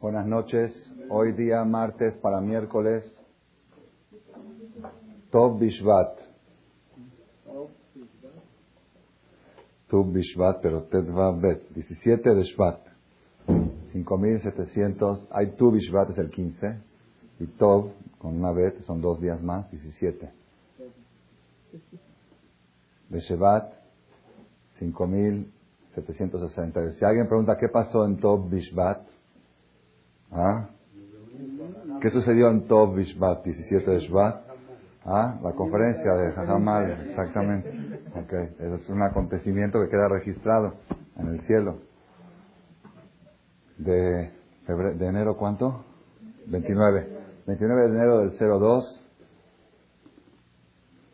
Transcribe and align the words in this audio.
Buenas 0.00 0.26
noches. 0.26 0.74
Hoy 1.10 1.32
día 1.32 1.62
martes 1.62 2.16
para 2.22 2.40
miércoles. 2.40 3.04
Tov 5.30 5.58
Bishvat. 5.58 6.18
Tov 9.90 10.10
Bishvat, 10.10 10.62
pero 10.62 10.84
Tedva 10.84 11.32
Bet. 11.32 11.68
17 11.74 12.34
de 12.34 12.44
Shvat. 12.44 12.80
5700. 13.92 15.28
Hay 15.32 15.50
Tov 15.56 15.74
Bishvat 15.74 16.08
es 16.12 16.18
el 16.18 16.30
15. 16.30 16.78
Y 17.40 17.46
Tov 17.58 17.92
con 18.16 18.38
una 18.38 18.52
Bet 18.52 18.82
son 18.86 19.02
dos 19.02 19.20
días 19.20 19.42
más, 19.42 19.70
17. 19.70 20.30
De 23.10 23.20
Shevat, 23.20 23.74
5760. 24.78 26.92
Si 26.94 27.04
alguien 27.04 27.28
pregunta 27.28 27.58
qué 27.60 27.68
pasó 27.68 28.06
en 28.06 28.16
Tov 28.16 28.48
Bishvat, 28.48 29.09
¿Ah? 30.32 30.68
¿Qué 32.00 32.10
sucedió 32.10 32.50
en 32.50 32.66
Tov 32.66 32.94
Bishvat, 32.94 33.44
17 33.44 33.90
de 33.90 34.00
Shvat? 34.00 34.42
¿Ah? 35.04 35.38
La 35.42 35.52
conferencia 35.52 36.12
de 36.14 36.28
Hazamal, 36.28 37.08
exactamente. 37.08 37.70
Okay. 38.24 38.74
Es 38.74 38.88
un 38.88 39.02
acontecimiento 39.02 39.80
que 39.80 39.88
queda 39.88 40.08
registrado 40.08 40.74
en 41.16 41.28
el 41.28 41.40
cielo. 41.42 41.78
De, 43.78 44.30
de 44.66 45.06
enero, 45.06 45.36
¿cuánto? 45.36 45.84
29. 46.46 47.20
29 47.46 47.82
de 47.82 47.88
enero 47.88 48.18
del 48.18 48.38
02. 48.38 49.06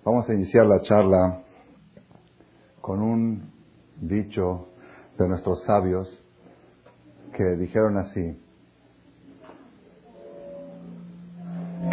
Vamos 0.05 0.29
a 0.29 0.35
iniciar 0.35 0.67
la 0.67 0.83
charla 0.83 1.43
con 2.81 3.03
un 3.03 3.51
dicho 4.01 4.69
de 5.19 5.29
nuestros 5.29 5.65
sabios 5.65 6.09
que 7.35 7.45
dijeron 7.57 7.99
así. 7.99 8.41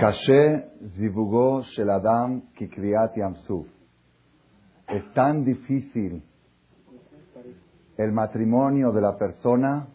Kashe 0.03 0.65
zivugo 0.97 1.63
shel 1.63 1.89
adam 1.89 2.41
kikriat 2.57 3.15
yamsuf. 3.15 3.67
Es 4.89 5.03
tan 5.13 5.45
difícil 5.45 6.21
el 7.95 8.11
matrimonio 8.11 8.91
de 8.91 8.99
la 8.99 9.17
persona 9.17 9.87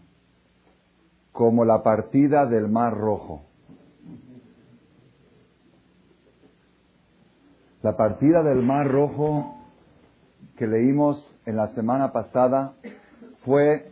como 1.30 1.62
la 1.66 1.83
partida 1.83 2.46
del 2.46 2.68
mar 2.68 2.96
rojo. 2.96 3.42
La 7.83 7.94
partida 7.94 8.42
del 8.42 8.62
mar 8.62 8.88
rojo 8.88 9.56
que 10.56 10.66
leímos 10.66 11.18
en 11.44 11.56
la 11.56 11.66
semana 11.74 12.12
pasada 12.12 12.72
fue 13.44 13.90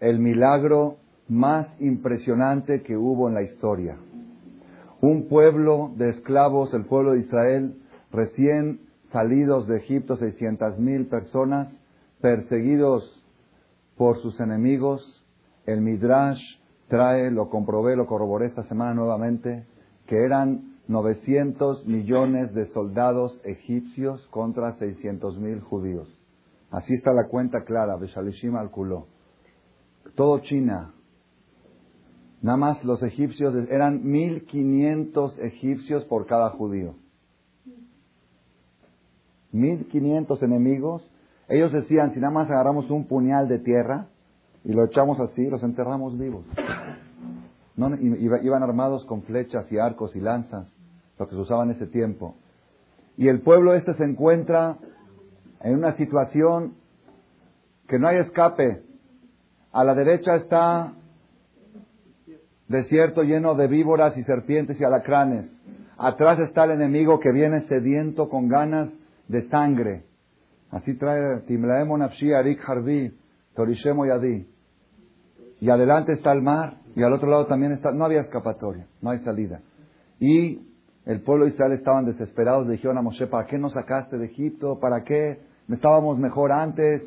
el 0.00 0.18
milagro 0.18 0.96
más 1.28 1.68
impresionante 1.78 2.82
que 2.82 2.96
hubo 2.96 3.28
en 3.28 3.34
la 3.34 3.42
historia 3.42 3.98
un 5.04 5.28
pueblo 5.28 5.92
de 5.96 6.08
esclavos, 6.08 6.72
el 6.72 6.86
pueblo 6.86 7.12
de 7.12 7.20
Israel, 7.20 7.76
recién 8.10 8.80
salidos 9.12 9.68
de 9.68 9.76
Egipto, 9.76 10.16
600 10.16 10.78
mil 10.78 11.08
personas, 11.08 11.70
perseguidos 12.22 13.22
por 13.98 14.18
sus 14.22 14.40
enemigos. 14.40 15.26
El 15.66 15.82
Midrash 15.82 16.40
trae, 16.88 17.30
lo 17.30 17.50
comprobé, 17.50 17.96
lo 17.96 18.06
corroboré 18.06 18.46
esta 18.46 18.62
semana 18.62 18.94
nuevamente, 18.94 19.66
que 20.06 20.16
eran 20.16 20.78
900 20.88 21.86
millones 21.86 22.54
de 22.54 22.66
soldados 22.68 23.38
egipcios 23.44 24.26
contra 24.28 24.72
600 24.78 25.38
mil 25.38 25.60
judíos. 25.60 26.08
Así 26.70 26.94
está 26.94 27.12
la 27.12 27.28
cuenta 27.28 27.64
clara, 27.64 27.96
Beshalishim 27.96 28.56
al 28.56 28.70
-Kulo. 28.70 29.04
Todo 30.14 30.38
China, 30.38 30.94
Nada 32.44 32.58
más 32.58 32.84
los 32.84 33.02
egipcios 33.02 33.54
eran 33.70 34.04
1500 34.04 35.38
egipcios 35.38 36.04
por 36.04 36.26
cada 36.26 36.50
judío. 36.50 36.94
1500 39.52 40.42
enemigos. 40.42 41.10
Ellos 41.48 41.72
decían, 41.72 42.12
si 42.12 42.20
nada 42.20 42.34
más 42.34 42.50
agarramos 42.50 42.90
un 42.90 43.06
puñal 43.06 43.48
de 43.48 43.60
tierra 43.60 44.08
y 44.62 44.74
lo 44.74 44.84
echamos 44.84 45.18
así, 45.20 45.46
los 45.46 45.62
enterramos 45.62 46.18
vivos. 46.18 46.44
No, 47.76 47.96
iban 47.96 48.62
armados 48.62 49.06
con 49.06 49.22
flechas 49.22 49.72
y 49.72 49.78
arcos 49.78 50.14
y 50.14 50.20
lanzas, 50.20 50.70
lo 51.18 51.26
que 51.26 51.36
se 51.36 51.40
usaba 51.40 51.64
en 51.64 51.70
ese 51.70 51.86
tiempo. 51.86 52.36
Y 53.16 53.28
el 53.28 53.40
pueblo 53.40 53.72
este 53.72 53.94
se 53.94 54.04
encuentra 54.04 54.76
en 55.62 55.76
una 55.76 55.96
situación 55.96 56.74
que 57.88 57.98
no 57.98 58.06
hay 58.06 58.18
escape. 58.18 58.82
A 59.72 59.82
la 59.82 59.94
derecha 59.94 60.36
está 60.36 60.92
desierto 62.68 63.22
lleno 63.22 63.54
de 63.54 63.66
víboras 63.68 64.16
y 64.16 64.22
serpientes 64.24 64.80
y 64.80 64.84
alacranes. 64.84 65.50
Atrás 65.96 66.38
está 66.40 66.64
el 66.64 66.72
enemigo 66.72 67.20
que 67.20 67.32
viene 67.32 67.62
sediento 67.68 68.28
con 68.28 68.48
ganas 68.48 68.90
de 69.28 69.48
sangre. 69.48 70.04
Así 70.70 70.94
trae 70.94 71.40
Timlaemo 71.46 71.96
Nafshi 71.96 72.32
Arik 72.32 72.60
Harvi, 72.68 73.16
Torishemo 73.54 74.06
Yadi. 74.06 74.48
Y 75.60 75.70
adelante 75.70 76.12
está 76.12 76.32
el 76.32 76.42
mar, 76.42 76.78
y 76.96 77.02
al 77.02 77.12
otro 77.12 77.30
lado 77.30 77.46
también 77.46 77.72
está, 77.72 77.92
no 77.92 78.04
había 78.04 78.20
escapatoria, 78.20 78.86
no 79.00 79.10
hay 79.10 79.20
salida. 79.20 79.60
Y 80.18 80.60
el 81.04 81.20
pueblo 81.22 81.44
de 81.44 81.52
Israel 81.52 81.72
estaban 81.72 82.04
desesperados, 82.04 82.68
dijeron 82.68 82.98
a 82.98 83.02
Moshe, 83.02 83.26
¿para 83.28 83.46
qué 83.46 83.56
nos 83.56 83.72
sacaste 83.72 84.18
de 84.18 84.26
Egipto? 84.26 84.78
¿Para 84.80 85.04
qué? 85.04 85.38
Estábamos 85.68 86.18
mejor 86.18 86.52
antes, 86.52 87.02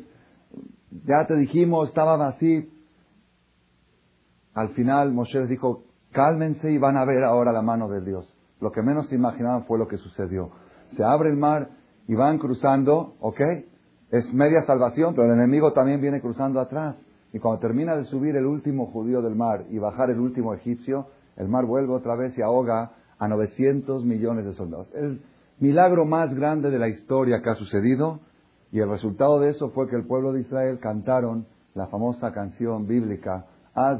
ya 1.04 1.26
te 1.26 1.36
dijimos, 1.36 1.88
estaban 1.88 2.22
así. 2.22 2.70
Al 4.58 4.70
final 4.70 5.12
Moshe 5.12 5.38
les 5.38 5.48
dijo, 5.48 5.84
cálmense 6.10 6.68
y 6.72 6.78
van 6.78 6.96
a 6.96 7.04
ver 7.04 7.22
ahora 7.22 7.52
la 7.52 7.62
mano 7.62 7.88
de 7.88 8.00
Dios. 8.00 8.28
Lo 8.60 8.72
que 8.72 8.82
menos 8.82 9.06
se 9.06 9.14
imaginaban 9.14 9.66
fue 9.66 9.78
lo 9.78 9.86
que 9.86 9.98
sucedió. 9.98 10.50
Se 10.96 11.04
abre 11.04 11.28
el 11.28 11.36
mar 11.36 11.68
y 12.08 12.16
van 12.16 12.38
cruzando, 12.38 13.14
¿ok? 13.20 13.40
Es 14.10 14.34
media 14.34 14.62
salvación, 14.62 15.14
pero 15.14 15.28
el 15.28 15.38
enemigo 15.38 15.72
también 15.74 16.00
viene 16.00 16.20
cruzando 16.20 16.58
atrás. 16.58 16.96
Y 17.32 17.38
cuando 17.38 17.60
termina 17.60 17.94
de 17.94 18.06
subir 18.06 18.34
el 18.34 18.46
último 18.46 18.86
judío 18.86 19.22
del 19.22 19.36
mar 19.36 19.64
y 19.70 19.78
bajar 19.78 20.10
el 20.10 20.18
último 20.18 20.52
egipcio, 20.54 21.06
el 21.36 21.46
mar 21.46 21.64
vuelve 21.64 21.92
otra 21.92 22.16
vez 22.16 22.36
y 22.36 22.42
ahoga 22.42 22.90
a 23.16 23.28
900 23.28 24.04
millones 24.04 24.44
de 24.44 24.54
soldados. 24.54 24.88
El 24.92 25.22
milagro 25.60 26.04
más 26.04 26.34
grande 26.34 26.72
de 26.72 26.80
la 26.80 26.88
historia 26.88 27.42
que 27.42 27.50
ha 27.50 27.54
sucedido 27.54 28.18
y 28.72 28.80
el 28.80 28.90
resultado 28.90 29.38
de 29.38 29.50
eso 29.50 29.70
fue 29.70 29.88
que 29.88 29.94
el 29.94 30.04
pueblo 30.04 30.32
de 30.32 30.40
Israel 30.40 30.80
cantaron 30.80 31.46
la 31.74 31.86
famosa 31.86 32.32
canción 32.32 32.88
bíblica 32.88 33.46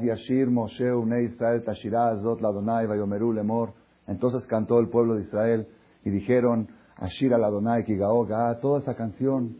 Yashir 0.00 0.48
Moshe 0.50 0.90
Israel 1.24 1.62
Azot 1.66 2.40
Ladonai 2.40 2.86
Vayomeru 2.86 3.32
Lemor. 3.32 3.74
Entonces 4.06 4.46
cantó 4.46 4.80
el 4.80 4.88
pueblo 4.88 5.14
de 5.14 5.22
Israel 5.22 5.68
y 6.04 6.10
dijeron 6.10 6.68
Ashir 6.96 7.32
al 7.32 7.44
Adonai 7.44 7.84
Kigaoga, 7.84 8.58
toda 8.60 8.80
esa 8.80 8.94
canción. 8.96 9.56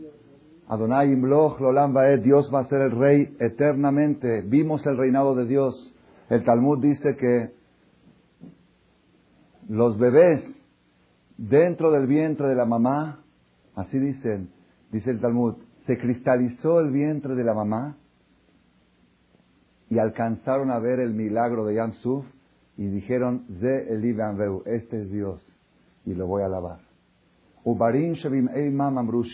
Adonai 0.66 1.12
Imloch 1.12 1.60
Lolam 1.60 1.92
Vaed, 1.92 2.20
Dios 2.20 2.50
va 2.52 2.60
a 2.60 2.68
ser 2.68 2.82
el 2.82 2.90
rey 2.90 3.36
eternamente. 3.38 4.42
Vimos 4.42 4.84
el 4.86 4.96
reinado 4.96 5.34
de 5.34 5.46
Dios. 5.46 5.94
El 6.28 6.44
Talmud 6.44 6.80
dice 6.82 7.16
que 7.16 7.52
los 9.68 9.96
bebés 9.98 10.42
dentro 11.36 11.92
del 11.92 12.06
vientre 12.06 12.48
de 12.48 12.56
la 12.56 12.64
mamá, 12.64 13.22
así 13.76 13.98
dicen, 13.98 14.50
dice 14.90 15.10
el 15.10 15.20
Talmud, 15.20 15.54
se 15.86 15.96
cristalizó 15.96 16.80
el 16.80 16.90
vientre 16.90 17.34
de 17.34 17.44
la 17.44 17.54
mamá 17.54 17.96
y 19.90 19.98
alcanzaron 19.98 20.70
a 20.70 20.78
ver 20.78 21.00
el 21.00 21.14
milagro 21.14 21.64
de 21.64 21.76
Yam 21.76 21.92
Suf 21.94 22.26
y 22.76 22.86
dijeron, 22.86 23.44
Ze 23.60 23.88
este 24.66 25.02
es 25.02 25.10
Dios 25.10 25.42
y 26.04 26.14
lo 26.14 26.26
voy 26.26 26.42
a 26.42 26.46
alabar. 26.46 26.80
Ubarim 27.64 28.14
Shavim 28.14 28.48
Eimam 28.54 28.98
Amru 28.98 29.24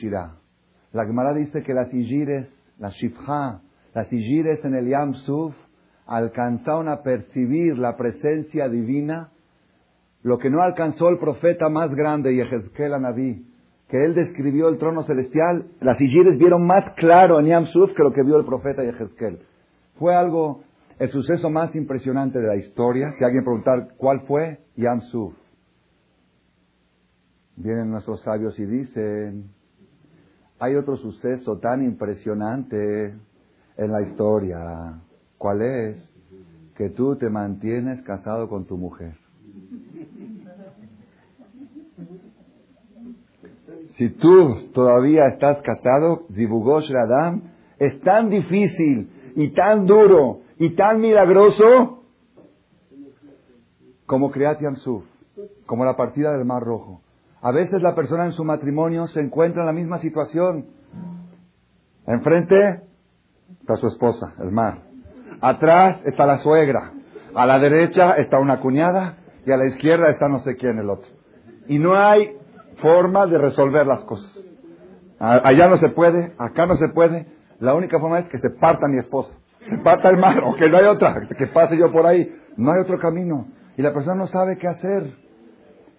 La 0.93 1.04
Gemara 1.04 1.34
dice 1.34 1.62
que 1.62 1.75
las 1.75 1.93
Ijires, 1.93 2.48
las 2.78 2.94
Shifha, 2.94 3.60
las 3.94 4.12
Ijires 4.12 4.64
en 4.64 4.75
el 4.75 4.88
Yam 4.88 5.14
Suf 5.14 5.54
alcanzaron 6.06 6.88
a 6.88 7.03
percibir 7.03 7.78
la 7.78 7.96
presencia 7.96 8.69
divina, 8.69 9.31
lo 10.23 10.38
que 10.38 10.50
no 10.50 10.62
alcanzó 10.62 11.08
el 11.08 11.19
profeta 11.19 11.69
más 11.69 11.94
grande, 11.94 12.34
Yehezkel 12.34 12.94
Anabí, 12.94 13.46
que 13.88 14.05
él 14.05 14.14
describió 14.14 14.69
el 14.69 14.78
trono 14.78 15.02
celestial, 15.02 15.67
las 15.81 16.00
Ijires 16.00 16.38
vieron 16.38 16.67
más 16.67 16.93
claro 16.96 17.40
en 17.40 17.46
Yam 17.46 17.67
Suf 17.67 17.94
que 17.94 18.02
lo 18.02 18.12
que 18.12 18.23
vio 18.23 18.37
el 18.37 18.46
profeta 18.46 18.82
Yehezkel. 18.82 19.40
Fue 19.99 20.14
algo, 20.14 20.62
el 20.99 21.08
suceso 21.11 21.50
más 21.50 21.75
impresionante 21.75 22.38
de 22.38 22.46
la 22.46 22.56
historia. 22.56 23.12
Si 23.19 23.25
alguien 23.25 23.44
preguntar 23.44 23.94
cuál 23.96 24.23
fue, 24.26 24.61
Yam 24.76 25.00
Suf. 25.02 25.35
Vienen 27.56 27.91
nuestros 27.91 28.20
sabios 28.23 28.58
y 28.58 28.64
dicen, 28.64 29.50
hay 30.58 30.75
otro 30.75 30.96
suceso 30.96 31.58
tan 31.58 31.82
impresionante 31.82 33.14
en 33.76 33.93
la 33.93 34.02
historia. 34.02 35.00
¿Cuál 35.38 35.62
es? 35.62 36.11
Que 36.76 36.90
tú 36.90 37.17
te 37.17 37.31
mantienes 37.31 38.02
casado 38.02 38.49
con 38.49 38.64
tu 38.67 38.76
mujer. 38.76 39.14
Si 43.97 44.11
tú 44.11 44.70
todavía 44.73 45.26
estás 45.29 45.62
casado, 45.62 46.26
Zibugosh 46.35 46.90
Radam, 46.90 47.43
es 47.79 48.00
tan 48.00 48.29
difícil 48.29 49.08
y 49.36 49.50
tan 49.50 49.86
duro 49.86 50.40
y 50.58 50.75
tan 50.76 51.00
milagroso 51.00 52.02
como 54.06 54.31
Kriyat 54.31 54.60
Yamsuf, 54.60 55.04
como 55.66 55.84
la 55.84 55.96
partida 55.96 56.32
del 56.32 56.44
Mar 56.44 56.62
Rojo. 56.62 57.00
A 57.40 57.50
veces 57.50 57.82
la 57.82 57.94
persona 57.94 58.25
en 58.26 58.32
su 58.32 58.44
matrimonio 58.44 59.06
se 59.08 59.20
encuentra 59.20 59.62
en 59.62 59.66
la 59.66 59.72
misma 59.72 59.98
situación. 59.98 60.66
Enfrente 62.06 62.82
está 63.60 63.76
su 63.76 63.88
esposa, 63.88 64.34
el 64.40 64.50
mar. 64.50 64.78
Atrás 65.40 66.00
está 66.04 66.26
la 66.26 66.38
suegra. 66.38 66.92
A 67.34 67.46
la 67.46 67.58
derecha 67.58 68.12
está 68.12 68.38
una 68.38 68.60
cuñada 68.60 69.16
y 69.44 69.50
a 69.50 69.56
la 69.56 69.66
izquierda 69.66 70.08
está 70.10 70.28
no 70.28 70.40
sé 70.40 70.56
quién 70.56 70.78
el 70.78 70.88
otro. 70.88 71.10
Y 71.69 71.78
no 71.78 71.98
hay 71.98 72.37
forma 72.80 73.26
de 73.26 73.38
resolver 73.38 73.87
las 73.87 74.04
cosas. 74.04 74.38
Allá 75.19 75.69
no 75.69 75.76
se 75.78 75.88
puede, 75.90 76.32
acá 76.38 76.66
no 76.66 76.76
se 76.76 76.88
puede. 76.88 77.26
La 77.64 77.75
única 77.75 77.99
forma 77.99 78.19
es 78.19 78.28
que 78.28 78.38
se 78.38 78.50
parta 78.50 78.87
mi 78.88 78.99
esposa, 78.99 79.34
se 79.69 79.78
parta 79.78 80.11
el 80.11 80.19
mar, 80.19 80.38
o 80.44 80.55
que 80.55 80.69
no 80.69 80.76
hay 80.76 80.84
otra, 80.84 81.28
que 81.37 81.46
pase 81.46 81.78
yo 81.78 81.90
por 81.90 82.06
ahí. 82.06 82.31
No 82.56 82.72
hay 82.72 82.81
otro 82.81 82.99
camino. 82.99 83.49
Y 83.76 83.82
la 83.82 83.93
persona 83.93 84.16
no 84.16 84.26
sabe 84.26 84.58
qué 84.58 84.69
hacer. 84.69 85.14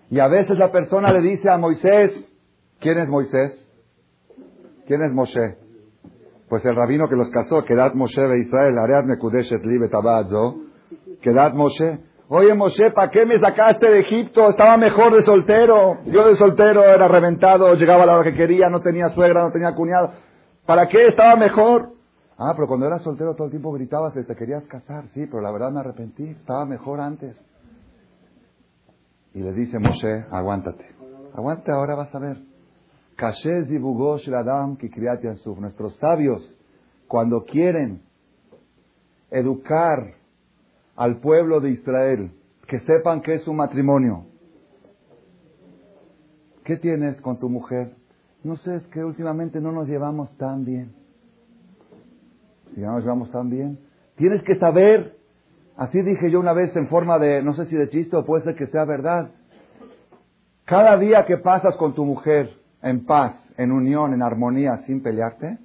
Y 0.09 0.19
a 0.19 0.27
veces 0.27 0.57
la 0.57 0.71
persona 0.71 1.11
le 1.11 1.21
dice 1.21 1.49
a 1.49 1.57
Moisés, 1.57 2.11
¿quién 2.79 2.99
es 2.99 3.09
Moisés? 3.09 3.67
¿Quién 4.85 5.01
es 5.01 5.11
Moshe? 5.11 5.57
Pues 6.47 6.63
el 6.65 6.75
rabino 6.75 7.09
que 7.09 7.15
los 7.15 7.29
casó, 7.31 7.65
Kedat 7.65 7.95
Moshe 7.95 8.21
de 8.21 8.39
Israel, 8.39 8.77
Areat 8.77 9.05
Mekudeshet 9.05 9.65
Libe 9.65 9.89
Tabadzo, 9.89 10.57
Kedat 11.21 11.55
Moshe, 11.55 12.01
oye 12.29 12.53
Moshe, 12.53 12.91
¿para 12.91 13.09
qué 13.09 13.25
me 13.25 13.39
sacaste 13.39 13.89
de 13.89 14.01
Egipto? 14.01 14.49
Estaba 14.49 14.77
mejor 14.77 15.15
de 15.15 15.23
soltero. 15.23 16.03
Yo 16.05 16.27
de 16.27 16.35
soltero 16.35 16.83
era 16.83 17.07
reventado, 17.07 17.73
llegaba 17.73 18.03
a 18.03 18.05
la 18.05 18.13
hora 18.17 18.23
que 18.23 18.37
quería, 18.37 18.69
no 18.69 18.81
tenía 18.81 19.09
suegra, 19.09 19.41
no 19.41 19.51
tenía 19.51 19.73
cuñado. 19.73 20.13
¿Para 20.65 20.87
qué 20.87 21.07
estaba 21.07 21.35
mejor? 21.35 21.93
Ah, 22.37 22.53
pero 22.55 22.67
cuando 22.67 22.87
eras 22.87 23.03
soltero 23.03 23.35
todo 23.35 23.45
el 23.45 23.51
tiempo 23.51 23.71
gritabas 23.71 24.13
que 24.13 24.23
te 24.23 24.35
querías 24.35 24.63
casar. 24.65 25.07
Sí, 25.09 25.25
pero 25.27 25.41
la 25.41 25.51
verdad 25.51 25.71
me 25.71 25.79
arrepentí, 25.79 26.23
estaba 26.23 26.65
mejor 26.65 26.99
antes. 26.99 27.39
Y 29.33 29.39
le 29.39 29.53
dice 29.53 29.77
Moshe, 29.79 30.25
aguántate. 30.31 30.85
Aguante, 31.33 31.71
ahora 31.71 31.95
vas 31.95 32.13
a 32.15 32.19
ver. 32.19 32.37
Nuestros 35.59 35.95
sabios, 35.97 36.57
cuando 37.07 37.43
quieren 37.43 38.01
educar 39.29 40.15
al 40.95 41.19
pueblo 41.19 41.59
de 41.61 41.71
Israel, 41.71 42.31
que 42.67 42.79
sepan 42.79 43.21
que 43.21 43.35
es 43.35 43.47
un 43.47 43.57
matrimonio. 43.57 44.25
¿Qué 46.63 46.77
tienes 46.77 47.21
con 47.21 47.37
tu 47.39 47.49
mujer? 47.49 47.95
No 48.45 48.55
sé, 48.57 48.75
es 48.75 48.87
que 48.87 49.03
últimamente 49.03 49.59
no 49.59 49.71
nos 49.71 49.87
llevamos 49.87 50.35
tan 50.37 50.63
bien. 50.63 50.93
Si 52.73 52.79
no 52.79 52.93
nos 52.93 53.03
llevamos 53.03 53.31
tan 53.31 53.49
bien, 53.49 53.79
tienes 54.15 54.41
que 54.43 54.55
saber 54.55 55.15
Así 55.77 56.01
dije 56.01 56.31
yo 56.31 56.39
una 56.39 56.53
vez 56.53 56.75
en 56.75 56.87
forma 56.87 57.19
de, 57.19 57.43
no 57.43 57.53
sé 57.53 57.65
si 57.65 57.75
de 57.75 57.89
chiste 57.89 58.15
o 58.15 58.25
puede 58.25 58.43
ser 58.43 58.55
que 58.55 58.67
sea 58.67 58.85
verdad. 58.85 59.31
Cada 60.63 60.97
día 60.97 61.25
que 61.25 61.37
pasas 61.37 61.75
con 61.75 61.93
tu 61.93 62.05
mujer 62.05 62.49
en 62.81 63.05
paz, 63.05 63.33
en 63.57 63.71
unión, 63.71 64.13
en 64.13 64.21
armonía, 64.21 64.77
sin 64.85 65.03
pelearte, 65.03 65.57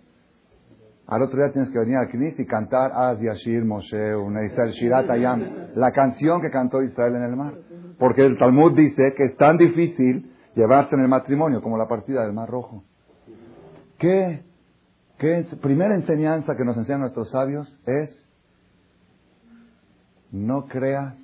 al 1.06 1.22
otro 1.22 1.38
día 1.38 1.52
tienes 1.52 1.70
que 1.70 1.78
venir 1.78 1.96
al 1.96 2.08
Knis 2.08 2.38
y 2.38 2.46
cantar 2.46 2.92
Az 2.92 3.20
Yashir 3.20 3.64
Moshe, 3.64 4.14
Israel 4.46 5.10
Ayam, 5.10 5.44
la 5.74 5.92
canción 5.92 6.40
que 6.40 6.50
cantó 6.50 6.82
Israel 6.82 7.16
en 7.16 7.22
el 7.22 7.36
mar. 7.36 7.54
Porque 7.98 8.24
el 8.24 8.38
Talmud 8.38 8.76
dice 8.76 9.14
que 9.16 9.24
es 9.26 9.36
tan 9.36 9.58
difícil 9.58 10.32
llevarse 10.54 10.94
en 10.94 11.02
el 11.02 11.08
matrimonio 11.08 11.62
como 11.62 11.78
la 11.78 11.86
partida 11.86 12.22
del 12.22 12.32
Mar 12.32 12.48
Rojo. 12.48 12.84
¿Qué, 13.98 14.42
qué 15.18 15.46
primera 15.60 15.94
enseñanza 15.94 16.54
que 16.56 16.64
nos 16.64 16.76
enseñan 16.76 17.00
nuestros 17.00 17.30
sabios 17.30 17.68
es 17.86 18.10
no 20.30 20.66
creas 20.66 21.16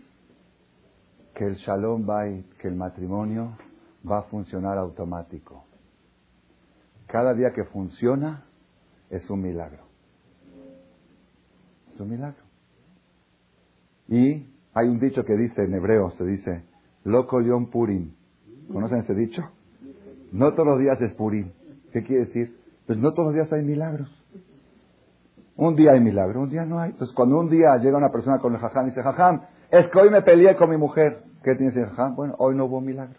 que 1.34 1.44
el 1.44 1.54
shalom 1.56 2.06
bait, 2.06 2.46
que 2.58 2.68
el 2.68 2.76
matrimonio 2.76 3.56
va 4.08 4.18
a 4.20 4.22
funcionar 4.22 4.78
automático. 4.78 5.64
Cada 7.06 7.34
día 7.34 7.52
que 7.52 7.64
funciona 7.64 8.44
es 9.10 9.28
un 9.30 9.42
milagro. 9.42 9.84
Es 11.92 12.00
un 12.00 12.10
milagro. 12.10 12.42
Y 14.08 14.46
hay 14.74 14.88
un 14.88 14.98
dicho 14.98 15.24
que 15.24 15.36
dice 15.36 15.62
en 15.62 15.74
hebreo, 15.74 16.10
se 16.12 16.24
dice, 16.24 16.64
loco 17.04 17.40
león 17.40 17.70
purim. 17.70 18.14
¿Conocen 18.72 18.98
ese 18.98 19.14
dicho? 19.14 19.42
No 20.32 20.52
todos 20.52 20.66
los 20.66 20.78
días 20.78 21.00
es 21.00 21.12
purim. 21.14 21.52
¿Qué 21.92 22.02
quiere 22.02 22.26
decir? 22.26 22.56
Pues 22.86 22.98
no 22.98 23.12
todos 23.12 23.26
los 23.26 23.34
días 23.34 23.52
hay 23.52 23.62
milagros. 23.62 24.10
Un 25.56 25.74
día 25.74 25.92
hay 25.92 26.00
milagro, 26.00 26.42
un 26.42 26.50
día 26.50 26.64
no 26.64 26.80
hay. 26.80 26.90
Entonces, 26.90 27.14
cuando 27.14 27.38
un 27.38 27.48
día 27.48 27.76
llega 27.78 27.96
una 27.96 28.10
persona 28.10 28.38
con 28.38 28.54
el 28.54 28.60
jajam 28.60 28.86
y 28.86 28.88
dice, 28.90 29.02
jajam, 29.02 29.42
es 29.70 29.88
que 29.88 29.98
hoy 29.98 30.10
me 30.10 30.22
peleé 30.22 30.56
con 30.56 30.68
mi 30.68 30.76
mujer. 30.76 31.24
¿Qué 31.42 31.54
tiene 31.54 31.72
ese 31.72 31.86
jajam? 31.86 32.14
Bueno, 32.14 32.34
hoy 32.38 32.54
no 32.54 32.66
hubo 32.66 32.80
milagro. 32.80 33.18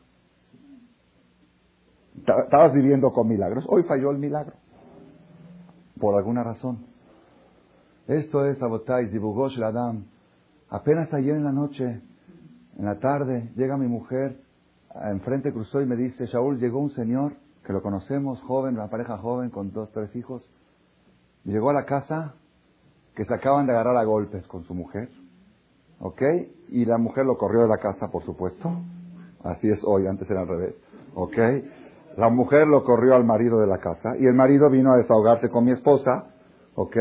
Estabas 2.16 2.74
viviendo 2.74 3.12
con 3.12 3.28
milagros. 3.28 3.66
Hoy 3.68 3.84
falló 3.84 4.12
el 4.12 4.18
milagro. 4.18 4.54
Por 6.00 6.16
alguna 6.16 6.44
razón. 6.44 6.86
Esto 8.08 8.46
es 8.46 8.62
Abotai, 8.62 9.10
Zibugosh, 9.10 9.62
Adam. 9.62 10.06
Apenas 10.70 11.14
ayer 11.14 11.36
en 11.36 11.44
la 11.44 11.52
noche, 11.52 12.02
en 12.78 12.86
la 12.86 13.00
tarde, 13.00 13.52
llega 13.56 13.78
mi 13.78 13.88
mujer, 13.88 14.40
enfrente 15.06 15.52
cruzó 15.54 15.82
y 15.82 15.86
me 15.86 15.96
dice, 15.96 16.26
Shaul, 16.26 16.60
llegó 16.60 16.80
un 16.80 16.92
señor 16.92 17.34
que 17.66 17.74
lo 17.74 17.82
conocemos, 17.82 18.42
joven, 18.42 18.76
una 18.76 18.90
pareja 18.90 19.18
joven 19.18 19.50
con 19.50 19.72
dos, 19.72 19.92
tres 19.92 20.16
hijos 20.16 20.50
Llegó 21.48 21.70
a 21.70 21.74
la 21.74 21.86
casa 21.86 22.34
que 23.16 23.24
se 23.24 23.34
acaban 23.34 23.68
de 23.68 23.72
agarrar 23.72 23.96
a 23.96 24.04
golpes 24.04 24.46
con 24.48 24.66
su 24.66 24.74
mujer, 24.74 25.10
¿ok? 26.02 26.22
Y 26.68 26.84
la 26.84 26.98
mujer 26.98 27.26
lo 27.26 27.38
corrió 27.38 27.62
de 27.62 27.70
la 27.70 27.78
casa, 27.78 28.10
por 28.12 28.24
supuesto. 28.26 28.70
Así 29.46 29.70
es 29.70 29.82
hoy, 29.86 30.08
antes 30.08 30.30
era 30.30 30.42
al 30.42 30.50
revés, 30.50 30.76
¿ok? 31.16 31.38
La 32.18 32.30
mujer 32.30 32.68
lo 32.68 32.84
corrió 32.84 33.16
al 33.16 33.24
marido 33.24 33.62
de 33.62 33.68
la 33.68 33.78
casa 33.78 34.18
y 34.20 34.26
el 34.26 34.34
marido 34.34 34.70
vino 34.70 34.92
a 34.92 34.98
desahogarse 34.98 35.50
con 35.50 35.64
mi 35.64 35.72
esposa, 35.72 36.26
¿ok? 36.76 36.98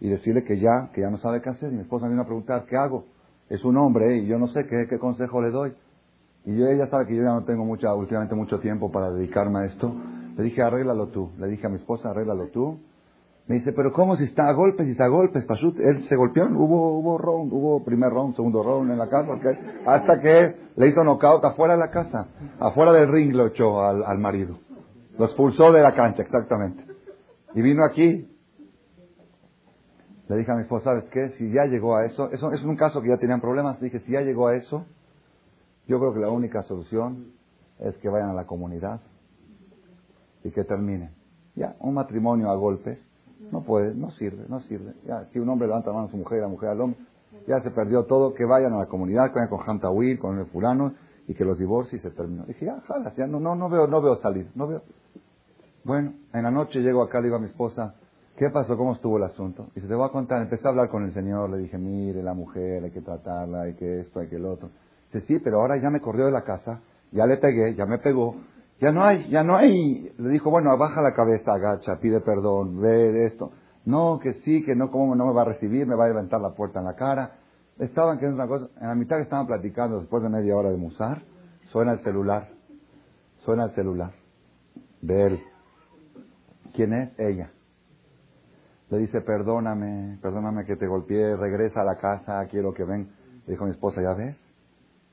Y 0.00 0.08
decirle 0.08 0.44
que 0.44 0.58
ya, 0.58 0.90
que 0.94 1.02
ya 1.02 1.10
no 1.10 1.18
sabe 1.18 1.42
qué 1.42 1.50
hacer. 1.50 1.70
Y 1.70 1.74
mi 1.76 1.82
esposa 1.82 2.08
vino 2.08 2.22
a 2.22 2.24
preguntar, 2.24 2.64
¿qué 2.64 2.78
hago? 2.78 3.04
Es 3.50 3.62
un 3.66 3.76
hombre 3.76 4.16
y 4.16 4.26
yo 4.26 4.38
no 4.38 4.48
sé 4.48 4.66
qué, 4.66 4.86
qué 4.88 4.98
consejo 4.98 5.42
le 5.42 5.50
doy. 5.50 5.74
Y 6.44 6.56
yo, 6.56 6.66
ella 6.66 6.86
sabe 6.86 7.06
que 7.06 7.16
yo 7.16 7.22
ya 7.22 7.34
no 7.34 7.44
tengo 7.44 7.64
mucha, 7.64 7.94
últimamente 7.94 8.34
mucho 8.34 8.60
tiempo 8.60 8.90
para 8.90 9.10
dedicarme 9.10 9.60
a 9.60 9.64
esto. 9.66 9.94
Le 10.36 10.44
dije, 10.44 10.62
arréglalo 10.62 11.08
tú. 11.08 11.30
Le 11.38 11.48
dije 11.48 11.66
a 11.66 11.70
mi 11.70 11.76
esposa, 11.76 12.10
arréglalo 12.10 12.48
tú 12.48 12.78
me 13.50 13.56
dice, 13.56 13.72
pero 13.72 13.92
¿cómo 13.92 14.14
si 14.14 14.22
está 14.22 14.48
a 14.48 14.52
golpes? 14.52 14.86
Si 14.86 14.92
está 14.92 15.06
a 15.06 15.08
golpes, 15.08 15.44
Pashut, 15.44 15.76
él 15.80 16.04
se 16.08 16.14
golpeó, 16.14 16.46
hubo, 16.46 17.00
hubo 17.00 17.18
round, 17.18 17.52
hubo 17.52 17.84
primer 17.84 18.08
round, 18.10 18.36
segundo 18.36 18.62
round 18.62 18.92
en 18.92 18.96
la 18.96 19.08
casa, 19.08 19.32
hasta 19.86 20.20
que 20.20 20.54
le 20.76 20.86
hizo 20.86 21.02
knockout 21.02 21.44
afuera 21.44 21.74
de 21.74 21.80
la 21.80 21.90
casa, 21.90 22.28
afuera 22.60 22.92
del 22.92 23.10
ring 23.10 23.34
lo 23.34 23.48
echó 23.48 23.82
al, 23.82 24.04
al 24.04 24.18
marido. 24.18 24.56
Lo 25.18 25.24
expulsó 25.24 25.72
de 25.72 25.82
la 25.82 25.96
cancha, 25.96 26.22
exactamente. 26.22 26.84
Y 27.52 27.60
vino 27.60 27.84
aquí. 27.84 28.28
Le 30.28 30.36
dije 30.36 30.52
a 30.52 30.54
mi 30.54 30.62
esposa, 30.62 30.84
¿sabes 30.84 31.04
qué? 31.10 31.30
Si 31.30 31.50
ya 31.50 31.64
llegó 31.64 31.96
a 31.96 32.06
eso, 32.06 32.30
eso 32.30 32.52
es 32.52 32.62
un 32.62 32.76
caso 32.76 33.02
que 33.02 33.08
ya 33.08 33.16
tenían 33.16 33.40
problemas, 33.40 33.80
dije, 33.80 33.98
si 34.06 34.12
ya 34.12 34.20
llegó 34.20 34.46
a 34.46 34.54
eso, 34.54 34.86
yo 35.86 35.98
creo 35.98 36.12
que 36.12 36.20
la 36.20 36.30
única 36.30 36.62
solución 36.62 37.32
es 37.78 37.96
que 37.98 38.08
vayan 38.08 38.30
a 38.30 38.34
la 38.34 38.46
comunidad 38.46 39.00
y 40.44 40.50
que 40.50 40.64
terminen. 40.64 41.10
Ya, 41.54 41.76
un 41.80 41.94
matrimonio 41.94 42.50
a 42.50 42.56
golpes 42.56 42.98
no 43.50 43.62
puede, 43.62 43.94
no 43.94 44.10
sirve, 44.12 44.44
no 44.48 44.60
sirve. 44.62 44.94
Ya, 45.06 45.26
si 45.32 45.38
un 45.38 45.48
hombre 45.48 45.66
levanta 45.66 45.90
la 45.90 45.96
mano 45.96 46.08
a 46.08 46.10
su 46.10 46.16
mujer 46.16 46.38
y 46.38 46.40
la 46.42 46.48
mujer 46.48 46.70
al 46.70 46.80
hombre, 46.80 47.00
ya 47.46 47.60
se 47.60 47.70
perdió 47.70 48.04
todo, 48.04 48.34
que 48.34 48.44
vayan 48.44 48.72
a 48.74 48.78
la 48.78 48.86
comunidad, 48.86 49.28
que 49.28 49.34
vayan 49.34 49.48
con 49.48 49.60
Hantawil, 49.60 50.18
con 50.18 50.38
el 50.38 50.46
fulano, 50.46 50.94
y 51.26 51.34
que 51.34 51.44
los 51.44 51.58
divorcie 51.58 51.98
y 51.98 52.02
se 52.02 52.10
terminó. 52.10 52.44
dije, 52.44 52.66
ya, 52.66 52.80
jalas, 52.80 53.16
no, 53.28 53.38
no, 53.40 53.54
no 53.54 53.68
veo, 53.68 53.86
no 53.86 54.02
veo 54.02 54.16
salir, 54.16 54.50
no 54.54 54.66
veo. 54.66 54.82
Bueno, 55.84 56.12
en 56.32 56.42
la 56.42 56.50
noche 56.50 56.80
llego 56.80 57.02
acá, 57.02 57.20
le 57.20 57.26
digo 57.26 57.36
a 57.36 57.38
mi 57.38 57.46
esposa, 57.46 57.94
¿qué 58.36 58.50
pasó? 58.50 58.76
¿Cómo 58.76 58.94
estuvo 58.94 59.16
el 59.16 59.22
asunto? 59.22 59.68
Y 59.76 59.80
se 59.80 59.86
te 59.86 59.94
voy 59.94 60.06
a 60.06 60.12
contar, 60.12 60.42
empecé 60.42 60.66
a 60.66 60.70
hablar 60.70 60.88
con 60.88 61.04
el 61.04 61.14
Señor, 61.14 61.50
le 61.50 61.58
dije, 61.58 61.78
mire, 61.78 62.22
la 62.22 62.34
mujer, 62.34 62.84
hay 62.84 62.90
que 62.90 63.00
tratarla, 63.00 63.62
hay 63.62 63.74
que 63.74 64.00
esto, 64.00 64.20
hay 64.20 64.28
que 64.28 64.36
el 64.36 64.44
otro. 64.44 64.70
Dice, 65.12 65.26
sí, 65.26 65.38
pero 65.40 65.60
ahora 65.60 65.76
ya 65.76 65.90
me 65.90 66.00
corrió 66.00 66.26
de 66.26 66.32
la 66.32 66.42
casa, 66.42 66.80
ya 67.10 67.26
le 67.26 67.36
pegué, 67.38 67.74
ya 67.74 67.84
me 67.86 67.98
pegó, 67.98 68.36
ya 68.80 68.92
no 68.92 69.04
hay, 69.04 69.28
ya 69.28 69.42
no 69.42 69.56
hay. 69.56 70.12
Le 70.18 70.28
dijo, 70.30 70.50
bueno, 70.50 70.76
baja 70.78 71.02
la 71.02 71.14
cabeza, 71.14 71.52
agacha, 71.52 71.98
pide 72.00 72.20
perdón, 72.20 72.80
ve 72.80 73.12
de 73.12 73.26
esto. 73.26 73.52
No, 73.84 74.20
que 74.22 74.34
sí, 74.44 74.64
que 74.64 74.74
no, 74.76 74.90
cómo 74.90 75.14
no 75.14 75.26
me 75.26 75.32
va 75.32 75.42
a 75.42 75.46
recibir, 75.46 75.86
me 75.86 75.96
va 75.96 76.04
a 76.04 76.08
levantar 76.08 76.40
la 76.40 76.54
puerta 76.54 76.78
en 76.78 76.86
la 76.86 76.94
cara. 76.94 77.32
Estaban, 77.78 78.18
que 78.18 78.26
es 78.26 78.32
una 78.32 78.46
cosa, 78.46 78.68
en 78.80 78.88
la 78.88 78.94
mitad 78.94 79.16
que 79.16 79.22
estaban 79.22 79.46
platicando, 79.46 79.98
después 80.00 80.22
de 80.22 80.28
media 80.28 80.56
hora 80.56 80.70
de 80.70 80.76
musar, 80.76 81.22
suena 81.72 81.92
el 81.92 82.00
celular. 82.00 82.48
Suena 83.44 83.64
el 83.64 83.70
celular. 83.72 84.12
De 85.00 85.26
él. 85.26 85.40
¿Quién 86.74 86.92
es? 86.92 87.18
Ella. 87.18 87.50
Le 88.90 88.98
dice, 88.98 89.20
perdóname, 89.22 90.18
perdóname 90.20 90.64
que 90.64 90.76
te 90.76 90.86
golpeé, 90.86 91.36
regresa 91.36 91.80
a 91.80 91.84
la 91.84 91.96
casa, 91.96 92.44
quiero 92.46 92.74
que 92.74 92.84
ven. 92.84 93.10
Le 93.46 93.52
dijo 93.52 93.64
mi 93.64 93.70
esposa, 93.70 94.02
¿ya 94.02 94.14
ves? 94.14 94.36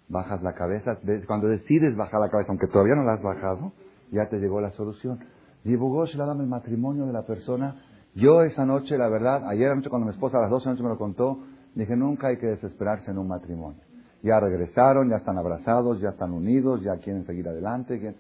Bajas 0.10 0.42
la 0.42 0.54
cabeza, 0.54 0.98
cuando 1.28 1.48
decides 1.48 1.96
bajar 1.96 2.20
la 2.20 2.30
cabeza, 2.30 2.50
aunque 2.50 2.68
todavía 2.68 2.96
no 2.96 3.04
la 3.04 3.14
has 3.14 3.22
bajado, 3.22 3.74
ya 4.12 4.30
te 4.30 4.38
llegó 4.40 4.62
la 4.62 4.72
solución. 4.72 5.20
Divulgó 5.64 6.06
Shladam 6.06 6.42
el 6.42 6.48
matrimonio 6.48 7.06
de 7.06 7.14
la 7.14 7.26
persona. 7.26 7.84
Yo 8.16 8.44
esa 8.44 8.66
noche, 8.66 8.98
la 8.98 9.10
verdad, 9.10 9.48
ayer 9.48 9.70
anoche 9.70 9.90
cuando 9.90 10.08
mi 10.08 10.14
esposa 10.14 10.38
a 10.38 10.42
las 10.42 10.50
12 10.50 10.64
de 10.64 10.66
la 10.66 10.72
noche 10.74 10.84
me 10.84 10.90
lo 10.90 10.98
contó, 10.98 11.40
Dije, 11.78 11.96
nunca 11.96 12.30
hay 12.30 12.38
que 12.38 12.48
desesperarse 12.48 13.12
en 13.12 13.20
un 13.20 13.28
matrimonio. 13.28 13.80
Ya 14.24 14.40
regresaron, 14.40 15.10
ya 15.10 15.18
están 15.18 15.38
abrazados, 15.38 16.02
ya 16.02 16.10
están 16.10 16.34
unidos, 16.34 16.82
ya 16.82 16.98
quieren 16.98 17.24
seguir 17.28 17.48
adelante. 17.48 18.16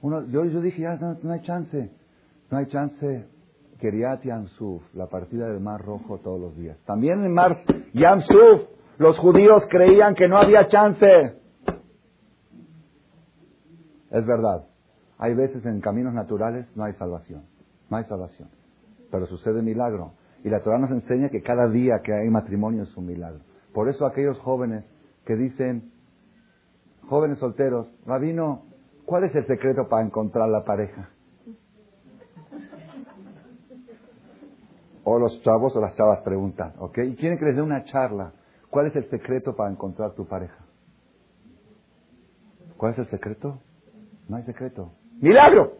Uno, 0.00 0.26
yo, 0.28 0.46
yo 0.46 0.62
dije, 0.62 0.80
ya 0.80 0.96
no, 0.96 1.30
hay 1.30 1.42
chance. 1.42 1.90
No 2.50 2.56
hay 2.56 2.66
chance. 2.68 3.26
Keriat 3.78 4.22
Yamsuf, 4.24 4.82
la 4.94 5.08
partida 5.08 5.46
del 5.46 5.60
Mar 5.60 5.84
Rojo 5.84 6.20
todos 6.20 6.40
los 6.40 6.56
días. 6.56 6.78
También 6.86 7.22
en 7.22 7.34
Mar 7.34 7.58
Yamsuf, 7.92 8.62
los 8.98 9.18
judíos 9.18 9.66
creían 9.70 10.14
que 10.14 10.28
no 10.28 10.38
había 10.38 10.68
chance. 10.68 11.34
Es 14.10 14.26
verdad. 14.26 14.66
Hay 15.18 15.34
veces 15.34 15.64
en 15.66 15.80
caminos 15.80 16.14
naturales 16.14 16.66
no 16.76 16.84
hay 16.84 16.92
salvación. 16.94 17.44
No 17.90 17.96
hay 17.96 18.04
salvación. 18.04 18.48
Pero 19.10 19.26
sucede 19.26 19.62
milagro. 19.62 20.12
Y 20.44 20.50
la 20.50 20.62
Torah 20.62 20.78
nos 20.78 20.90
enseña 20.90 21.28
que 21.28 21.42
cada 21.42 21.68
día 21.68 22.00
que 22.02 22.12
hay 22.12 22.30
matrimonio 22.30 22.84
es 22.84 22.96
un 22.96 23.06
milagro. 23.06 23.40
Por 23.72 23.88
eso 23.88 24.06
aquellos 24.06 24.38
jóvenes 24.38 24.84
que 25.24 25.36
dicen, 25.36 25.92
jóvenes 27.08 27.38
solteros, 27.38 27.88
Rabino, 28.06 28.62
¿cuál 29.04 29.24
es 29.24 29.34
el 29.34 29.46
secreto 29.46 29.88
para 29.88 30.04
encontrar 30.04 30.48
la 30.48 30.64
pareja? 30.64 31.10
O 35.04 35.18
los 35.18 35.40
chavos 35.42 35.74
o 35.76 35.80
las 35.80 35.94
chavas 35.94 36.20
preguntan, 36.20 36.74
¿ok? 36.78 36.98
Y 36.98 37.16
quieren 37.16 37.38
que 37.38 37.44
les 37.44 37.56
dé 37.56 37.62
una 37.62 37.84
charla. 37.84 38.32
¿Cuál 38.70 38.86
es 38.86 38.96
el 38.96 39.08
secreto 39.10 39.54
para 39.54 39.70
encontrar 39.70 40.14
tu 40.14 40.26
pareja? 40.26 40.64
¿Cuál 42.76 42.92
es 42.92 42.98
el 42.98 43.08
secreto? 43.08 43.58
No 44.28 44.36
hay 44.36 44.42
secreto. 44.44 44.92
¡Milagro! 45.20 45.72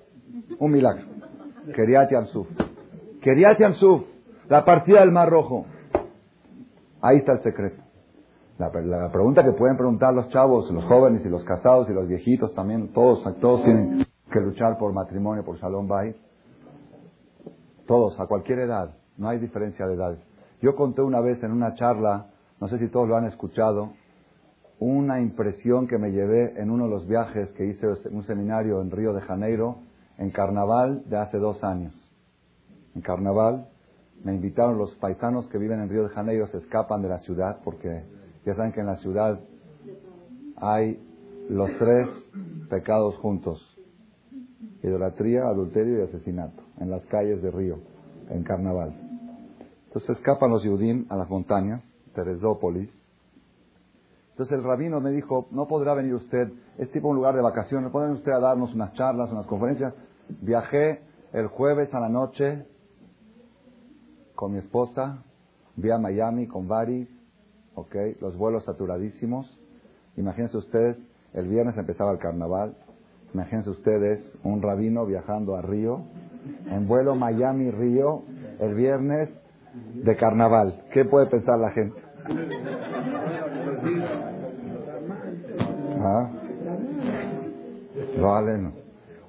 Un 0.59 0.71
milagro. 0.71 1.05
Keriat 1.75 2.11
Yamsuf. 2.11 2.47
Keriat 3.21 3.59
Yamsuf. 3.59 4.03
La 4.49 4.65
partida 4.65 5.01
del 5.01 5.11
Mar 5.11 5.29
Rojo. 5.29 5.67
Ahí 7.03 7.19
está 7.19 7.33
el 7.33 7.43
secreto. 7.43 7.83
La, 8.59 8.71
pregunta 9.11 9.45
que 9.45 9.53
pueden 9.53 9.77
preguntar 9.77 10.15
los 10.15 10.31
chavos, 10.31 10.71
los 10.71 10.85
jóvenes 10.85 11.25
y 11.27 11.29
los 11.29 11.45
casados 11.45 11.91
y 11.91 11.93
los 11.93 12.09
viejitos 12.09 12.55
también, 12.55 12.91
todos, 12.95 13.23
todos 13.39 13.63
tienen 13.65 14.07
que 14.33 14.41
luchar 14.41 14.79
por 14.79 14.95
matrimonio, 14.95 15.45
por 15.45 15.59
Shalom 15.59 15.87
Bay. 15.87 16.17
Todos, 17.87 18.19
a 18.19 18.27
cualquier 18.27 18.61
edad. 18.61 18.95
No 19.19 19.29
hay 19.29 19.39
diferencia 19.39 19.87
de 19.87 19.95
edades. 19.95 20.21
Yo 20.63 20.75
conté 20.75 21.03
una 21.03 21.21
vez 21.21 21.43
en 21.43 21.53
una 21.53 21.75
charla, 21.75 22.31
no 22.61 22.69
sé 22.69 22.79
si 22.79 22.89
todos 22.89 23.09
lo 23.09 23.17
han 23.17 23.27
escuchado, 23.27 23.93
una 24.79 25.21
impresión 25.21 25.87
que 25.87 25.99
me 25.99 26.11
llevé 26.11 26.61
en 26.61 26.71
uno 26.71 26.85
de 26.85 26.91
los 26.91 27.07
viajes 27.07 27.51
que 27.53 27.67
hice 27.67 27.87
un 28.11 28.25
seminario 28.27 28.81
en 28.81 28.91
Río 28.91 29.13
de 29.13 29.23
Janeiro, 29.23 29.79
en 30.19 30.31
carnaval 30.31 31.03
de 31.09 31.17
hace 31.19 31.39
dos 31.39 31.63
años. 31.65 31.95
En 32.95 33.03
carnaval 33.03 33.69
me 34.25 34.35
invitaron 34.35 34.79
los 34.79 34.95
paisanos 34.97 35.47
que 35.49 35.59
viven 35.59 35.81
en 35.81 35.89
Río 35.89 36.05
de 36.05 36.09
Janeiro, 36.11 36.47
se 36.49 36.59
escapan 36.59 37.03
de 37.03 37.09
la 37.09 37.19
ciudad 37.21 37.61
porque 37.65 38.05
ya 38.45 38.55
saben 38.55 38.73
que 38.73 38.81
en 38.81 38.87
la 38.87 38.97
ciudad 38.97 39.39
hay 40.57 40.99
los 41.49 41.71
tres 41.79 42.09
pecados 42.69 43.17
juntos. 43.17 43.61
Idolatría, 44.83 45.43
adulterio 45.47 46.01
y 46.01 46.03
asesinato. 46.09 46.63
En 46.79 46.91
las 46.91 47.05
calles 47.07 47.43
de 47.43 47.51
Río, 47.51 47.79
en 48.31 48.43
carnaval. 48.43 48.95
Entonces 49.87 50.17
escapan 50.17 50.51
los 50.51 50.63
Yudim 50.63 51.07
a 51.09 51.17
las 51.17 51.29
montañas, 51.29 51.83
Teresópolis, 52.17 52.91
entonces 54.37 54.59
el 54.59 54.65
rabino 54.65 55.01
me 55.01 55.13
dijo, 55.13 55.47
no 55.51 55.67
podrá 55.67 55.95
venir 55.95 56.13
usted, 56.13 56.53
es 56.77 56.91
tipo 56.91 57.09
un 57.09 57.17
lugar 57.17 57.35
de 57.35 57.41
vacaciones, 57.41 57.91
¿puede 57.91 58.13
usted 58.13 58.33
a 58.33 58.39
darnos 58.39 58.75
unas 58.75 58.93
charlas, 58.93 59.33
unas 59.33 59.47
conferencias? 59.47 59.95
Viajé 60.43 61.01
el 61.33 61.47
jueves 61.47 61.95
a 61.95 62.01
la 62.01 62.11
noche 62.11 62.67
con 64.35 64.53
mi 64.53 64.59
esposa, 64.59 65.23
vi 65.77 65.91
a 65.91 65.97
Miami 65.97 66.47
con 66.47 66.69
Bari, 66.69 67.09
ok, 67.77 67.97
los 68.21 68.37
vuelos 68.37 68.65
saturadísimos. 68.65 69.47
Imagínense 70.19 70.59
ustedes, 70.59 70.99
el 71.33 71.49
viernes 71.49 71.79
empezaba 71.79 72.13
el 72.13 72.19
carnaval, 72.19 72.77
imagínense 73.33 73.71
ustedes 73.71 74.23
un 74.45 74.61
rabino 74.61 75.07
viajando 75.07 75.57
a 75.57 75.63
Río, 75.63 76.03
en 76.67 76.87
vuelo 76.87 77.15
Miami-Río, 77.15 78.23
el 78.61 78.75
viernes 78.75 79.31
de 79.95 80.15
carnaval. 80.17 80.85
¿Qué 80.93 81.07
puede 81.07 81.25
pensar 81.27 81.59
la 81.59 81.71
gente? 81.71 82.06
Ah. 85.99 86.31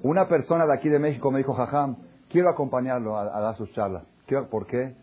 Una 0.02 0.28
persona 0.28 0.66
de 0.66 0.74
aquí 0.74 0.88
de 0.88 0.98
México 0.98 1.30
me 1.30 1.38
dijo, 1.38 1.54
Jajam, 1.54 1.96
quiero 2.28 2.50
acompañarlo 2.50 3.16
a, 3.16 3.40
dar 3.40 3.56
sus 3.56 3.72
charlas. 3.72 4.04
¿Por 4.50 4.66
qué? 4.66 4.94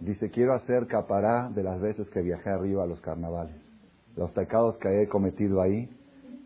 Dice, 0.00 0.30
quiero 0.30 0.54
hacer 0.54 0.86
capará 0.86 1.48
de 1.54 1.62
las 1.62 1.80
veces 1.80 2.08
que 2.10 2.20
viajé 2.20 2.50
arriba 2.50 2.84
a 2.84 2.86
los 2.86 3.00
carnavales. 3.00 3.54
Los 4.16 4.30
pecados 4.32 4.76
que 4.78 5.02
he 5.02 5.08
cometido 5.08 5.60
ahí. 5.62 5.88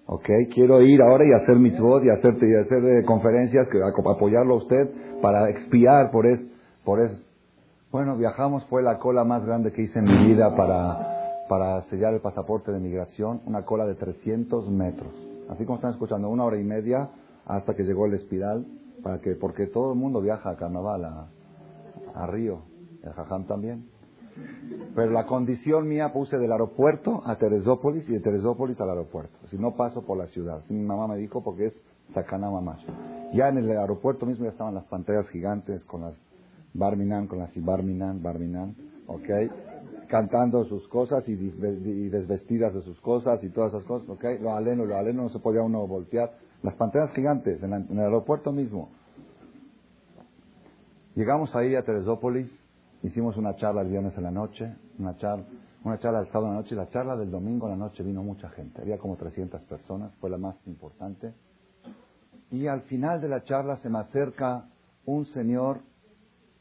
¿Ok? 0.06 0.28
Quiero 0.54 0.80
ir 0.80 1.02
ahora 1.02 1.24
y 1.24 1.32
hacer 1.32 1.56
mitzvot 1.56 2.02
y 2.04 2.10
hacer, 2.10 2.34
y 2.40 2.54
hacer 2.54 2.84
eh, 2.84 3.04
conferencias, 3.04 3.68
que, 3.68 3.78
apoyarlo 3.82 4.54
a 4.54 4.58
usted 4.58 5.20
para 5.20 5.50
expiar 5.50 6.10
por 6.10 6.26
eso. 6.26 6.44
Por 6.84 7.00
eso. 7.02 7.27
Bueno, 7.90 8.16
viajamos, 8.16 8.64
fue 8.66 8.82
la 8.82 8.98
cola 8.98 9.24
más 9.24 9.44
grande 9.44 9.72
que 9.72 9.82
hice 9.82 9.98
en 9.98 10.04
mi 10.04 10.26
vida 10.28 10.54
para 10.54 11.18
para 11.48 11.82
sellar 11.84 12.14
el 12.14 12.20
pasaporte 12.20 12.70
de 12.70 12.78
migración, 12.78 13.40
una 13.46 13.64
cola 13.64 13.86
de 13.86 13.94
300 13.94 14.68
metros. 14.68 15.12
Así 15.48 15.64
como 15.64 15.76
están 15.76 15.92
escuchando, 15.92 16.28
una 16.28 16.44
hora 16.44 16.58
y 16.58 16.64
media 16.64 17.08
hasta 17.46 17.74
que 17.74 17.84
llegó 17.84 18.06
el 18.06 18.14
espiral, 18.14 18.66
para 19.02 19.20
que, 19.20 19.34
porque 19.34 19.66
todo 19.66 19.92
el 19.92 19.98
mundo 19.98 20.20
viaja 20.20 20.50
a 20.50 20.56
Carnaval, 20.56 21.04
a, 22.14 22.26
Río, 22.26 22.60
a 23.04 23.12
Jajam 23.12 23.46
también. 23.46 23.88
Pero 24.94 25.10
la 25.10 25.26
condición 25.26 25.88
mía 25.88 26.12
puse 26.12 26.36
del 26.36 26.52
aeropuerto 26.52 27.22
a 27.24 27.36
Teresópolis 27.36 28.08
y 28.08 28.12
de 28.12 28.20
Teresópolis 28.20 28.78
al 28.80 28.90
aeropuerto. 28.90 29.36
Si 29.50 29.56
no 29.56 29.74
paso 29.74 30.02
por 30.02 30.18
la 30.18 30.26
ciudad. 30.26 30.62
mi 30.68 30.84
mamá 30.84 31.08
me 31.08 31.16
dijo 31.16 31.42
porque 31.42 31.66
es 31.66 31.72
Sakana 32.12 32.50
Mamash. 32.50 32.84
Ya 33.32 33.48
en 33.48 33.58
el 33.58 33.70
aeropuerto 33.70 34.26
mismo 34.26 34.44
ya 34.44 34.50
estaban 34.50 34.74
las 34.74 34.84
pantallas 34.84 35.28
gigantes 35.30 35.82
con 35.84 36.02
las 36.02 36.14
Barminan, 36.74 37.26
con 37.26 37.38
las 37.38 37.50
Barminan, 37.54 38.22
Barminan, 38.22 38.76
¿ok? 39.06 39.28
cantando 40.08 40.64
sus 40.64 40.88
cosas 40.88 41.22
y, 41.28 41.36
desvestidas 41.36 42.74
de 42.74 42.82
sus 42.82 42.98
cosas 43.00 43.42
y 43.44 43.50
todas 43.50 43.72
esas 43.72 43.84
cosas, 43.84 44.08
¿ok? 44.08 44.24
Lo 44.40 44.54
aleno, 44.54 44.84
lo 44.84 44.96
aleno 44.96 45.24
no 45.24 45.28
se 45.28 45.38
podía 45.38 45.62
uno 45.62 45.86
voltear. 45.86 46.32
Las 46.62 46.74
pantallas 46.74 47.12
gigantes 47.12 47.62
en, 47.62 47.72
el 47.72 48.00
aeropuerto 48.00 48.50
mismo. 48.50 48.88
Llegamos 51.14 51.54
ahí 51.54 51.74
a 51.76 51.84
Teresópolis, 51.84 52.50
hicimos 53.02 53.36
una 53.36 53.54
charla 53.56 53.82
el 53.82 53.88
viernes 53.88 54.16
en 54.16 54.24
la 54.24 54.30
noche, 54.30 54.74
una 54.98 55.16
charla, 55.16 55.44
una 55.84 55.98
charla 55.98 56.20
del 56.20 56.28
sábado 56.28 56.46
en 56.46 56.54
la 56.54 56.60
noche 56.60 56.74
y 56.74 56.78
la 56.78 56.88
charla 56.88 57.16
del 57.16 57.30
domingo 57.30 57.66
en 57.66 57.72
la 57.72 57.84
noche 57.86 58.02
vino 58.02 58.22
mucha 58.22 58.48
gente, 58.50 58.82
había 58.82 58.98
como 58.98 59.16
300 59.16 59.60
personas, 59.62 60.12
fue 60.20 60.30
la 60.30 60.38
más 60.38 60.56
importante. 60.66 61.34
Y 62.50 62.66
al 62.66 62.82
final 62.82 63.20
de 63.20 63.28
la 63.28 63.44
charla 63.44 63.76
se 63.78 63.90
me 63.90 63.98
acerca 63.98 64.68
un 65.04 65.26
señor 65.26 65.80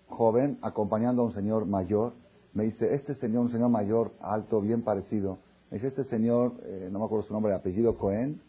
joven 0.10 0.58
acompañando 0.62 1.22
a 1.22 1.26
un 1.26 1.34
señor 1.34 1.66
mayor 1.66 2.14
me 2.58 2.64
dice, 2.64 2.96
este 2.96 3.14
señor, 3.16 3.46
un 3.46 3.52
señor 3.52 3.70
mayor, 3.70 4.14
alto, 4.20 4.60
bien 4.62 4.82
parecido, 4.82 5.38
me 5.70 5.76
dice, 5.78 5.90
este 5.90 6.06
señor, 6.06 6.54
eh, 6.64 6.90
no 6.92 6.98
me 6.98 7.06
acuerdo 7.06 7.28
su 7.28 7.34
nombre, 7.34 7.54
apellido 7.54 7.96
Cohen, 8.00 8.42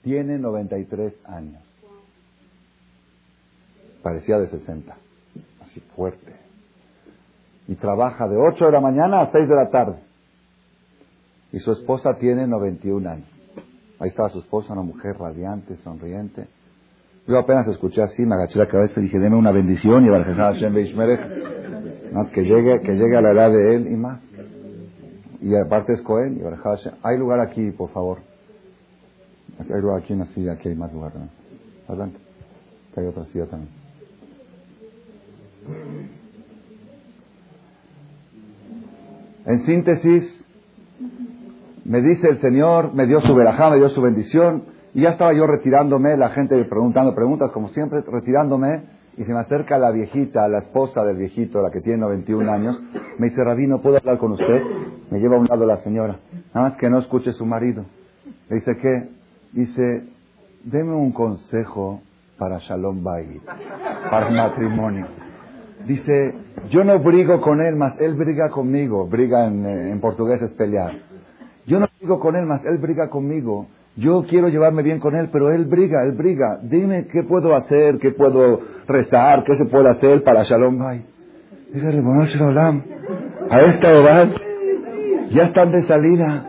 tiene 0.00 0.38
93 0.38 1.12
años. 1.26 1.62
Parecía 4.02 4.38
de 4.38 4.48
60, 4.48 4.96
así 5.60 5.80
fuerte. 5.94 6.34
Y 7.66 7.74
trabaja 7.74 8.26
de 8.26 8.38
8 8.38 8.64
de 8.64 8.72
la 8.72 8.80
mañana 8.80 9.20
a 9.20 9.32
6 9.32 9.46
de 9.46 9.54
la 9.54 9.68
tarde. 9.68 9.98
Y 11.52 11.58
su 11.58 11.72
esposa 11.72 12.14
tiene 12.14 12.46
91 12.46 13.10
años. 13.10 13.28
Ahí 13.98 14.08
estaba 14.08 14.30
su 14.30 14.38
esposa, 14.38 14.72
una 14.72 14.82
mujer 14.82 15.18
radiante, 15.18 15.76
sonriente. 15.78 16.48
Yo 17.28 17.38
apenas 17.38 17.68
escuché 17.68 18.00
así, 18.02 18.24
me 18.24 18.36
agaché 18.36 18.58
la 18.58 18.68
cabeza 18.68 18.98
y 18.98 19.02
dije, 19.02 19.18
deme 19.18 19.36
una 19.36 19.52
bendición 19.52 20.02
y 20.02 20.08
Hashem 20.08 20.74
más 22.10 22.30
que 22.30 22.42
llegue, 22.42 22.80
que 22.80 22.92
llegue 22.94 23.16
a 23.18 23.20
la 23.20 23.32
edad 23.32 23.50
de 23.50 23.76
él 23.76 23.92
y 23.92 23.96
más. 23.96 24.20
Y 25.42 25.54
aparte 25.54 25.92
es 25.92 26.00
Cohen 26.00 26.38
y 26.38 26.40
Hay 27.02 27.18
lugar 27.18 27.40
aquí, 27.40 27.70
por 27.72 27.90
favor. 27.90 28.20
Hay 29.58 29.82
lugar 29.82 29.98
aquí 30.02 30.14
en 30.14 30.20
la 30.20 30.26
silla, 30.28 30.52
aquí 30.52 30.70
hay 30.70 30.74
más 30.74 30.90
lugar. 30.90 31.12
Adelante. 31.86 32.18
hay 32.96 33.06
otra 33.06 33.26
silla 33.26 33.44
también. 33.44 33.72
En 39.44 39.66
síntesis, 39.66 40.44
me 41.84 42.00
dice 42.00 42.26
el 42.26 42.40
Señor, 42.40 42.94
me 42.94 43.06
dio 43.06 43.20
su 43.20 43.34
verajá, 43.34 43.68
me 43.68 43.76
dio 43.76 43.90
su 43.90 44.00
bendición, 44.00 44.77
y 44.94 45.02
ya 45.02 45.10
estaba 45.10 45.32
yo 45.32 45.46
retirándome, 45.46 46.16
la 46.16 46.30
gente 46.30 46.62
preguntando 46.64 47.14
preguntas, 47.14 47.50
como 47.52 47.68
siempre, 47.68 48.02
retirándome, 48.02 48.82
y 49.16 49.24
se 49.24 49.32
me 49.32 49.40
acerca 49.40 49.78
la 49.78 49.90
viejita, 49.90 50.48
la 50.48 50.58
esposa 50.58 51.04
del 51.04 51.16
viejito, 51.16 51.60
la 51.60 51.70
que 51.70 51.80
tiene 51.80 51.98
91 51.98 52.50
años, 52.50 52.80
me 53.18 53.28
dice, 53.28 53.42
Rabino, 53.42 53.80
¿puedo 53.80 53.96
hablar 53.96 54.18
con 54.18 54.32
usted? 54.32 54.62
Me 55.10 55.18
lleva 55.18 55.36
a 55.36 55.40
un 55.40 55.46
lado 55.46 55.66
la 55.66 55.78
señora, 55.78 56.20
nada 56.54 56.68
más 56.68 56.78
que 56.78 56.88
no 56.88 56.98
escuche 56.98 57.32
su 57.32 57.44
marido. 57.44 57.84
Le 58.48 58.56
dice, 58.56 58.76
¿qué? 58.76 59.08
Dice, 59.52 60.04
deme 60.64 60.94
un 60.94 61.12
consejo 61.12 62.00
para 62.38 62.58
Shalom 62.58 63.02
Bay, 63.02 63.40
para 64.10 64.28
el 64.28 64.36
matrimonio. 64.36 65.06
Dice, 65.86 66.34
yo 66.70 66.84
no 66.84 66.98
brigo 66.98 67.40
con 67.40 67.60
él, 67.60 67.76
más 67.76 67.98
él 68.00 68.14
briga 68.14 68.50
conmigo. 68.50 69.06
Briga 69.06 69.46
en, 69.46 69.64
eh, 69.64 69.90
en 69.90 70.00
portugués 70.00 70.42
es 70.42 70.52
pelear. 70.52 70.92
Yo 71.66 71.78
no 71.80 71.86
brigo 71.98 72.20
con 72.20 72.36
él, 72.36 72.46
más 72.46 72.64
él 72.64 72.78
briga 72.78 73.08
conmigo. 73.08 73.66
Yo 73.98 74.24
quiero 74.28 74.48
llevarme 74.48 74.84
bien 74.84 75.00
con 75.00 75.16
él, 75.16 75.28
pero 75.32 75.50
él 75.50 75.64
briga, 75.64 76.04
él 76.04 76.12
briga. 76.12 76.60
Dime 76.62 77.08
qué 77.08 77.24
puedo 77.24 77.56
hacer, 77.56 77.98
qué 77.98 78.12
puedo 78.12 78.60
rezar, 78.86 79.42
qué 79.44 79.56
se 79.56 79.66
puede 79.66 79.88
hacer 79.88 80.22
para 80.22 80.44
Shalom 80.44 80.78
Bay. 80.78 81.04
Dígale, 81.72 82.00
Shalom, 82.26 82.82
a 83.50 83.60
esta 83.60 83.90
edad 83.90 84.28
ya 85.32 85.42
están 85.42 85.72
de 85.72 85.82
salida. 85.82 86.46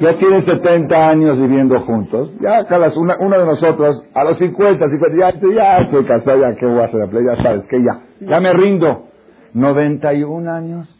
Ya 0.00 0.16
tienen 0.16 0.42
70 0.42 1.08
años 1.08 1.40
viviendo 1.40 1.80
juntos. 1.82 2.32
Ya, 2.40 2.64
cada 2.66 2.92
una, 2.96 3.16
uno 3.20 3.38
de 3.38 3.46
nosotros, 3.46 4.04
a 4.14 4.24
los 4.24 4.38
50, 4.38 4.88
50, 4.88 5.16
ya, 5.16 5.54
ya 5.54 5.78
estoy 5.78 6.04
casado, 6.04 6.40
ya, 6.40 6.54
¿qué 6.56 6.66
voy 6.66 6.80
a 6.80 6.84
hacer? 6.84 7.08
Ya 7.10 7.42
sabes, 7.42 7.62
que 7.68 7.82
ya, 7.82 8.00
ya 8.20 8.40
me 8.40 8.52
rindo. 8.52 9.06
91 9.54 10.52
años. 10.52 10.97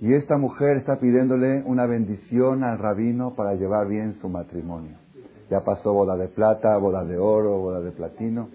Y 0.00 0.14
esta 0.14 0.38
mujer 0.38 0.76
está 0.76 1.00
pidiéndole 1.00 1.62
una 1.64 1.86
bendición 1.86 2.62
al 2.62 2.78
rabino 2.78 3.34
para 3.34 3.54
llevar 3.54 3.88
bien 3.88 4.14
su 4.14 4.28
matrimonio. 4.28 4.96
Ya 5.50 5.64
pasó 5.64 5.92
boda 5.92 6.16
de 6.16 6.28
plata, 6.28 6.76
boda 6.76 7.04
de 7.04 7.18
oro, 7.18 7.58
boda 7.58 7.80
de 7.80 7.90
platino. 7.90 8.48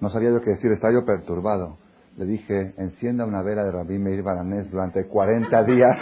No 0.00 0.08
sabía 0.08 0.30
yo 0.30 0.40
qué 0.40 0.50
decir, 0.50 0.72
estaba 0.72 0.92
yo 0.92 1.04
perturbado. 1.04 1.76
Le 2.16 2.24
dije, 2.24 2.74
encienda 2.76 3.26
una 3.26 3.42
vela 3.42 3.62
de 3.64 3.72
Rabí 3.72 3.98
Meir 3.98 4.22
Baranés 4.22 4.70
durante 4.70 5.06
40 5.06 5.64
días, 5.64 5.96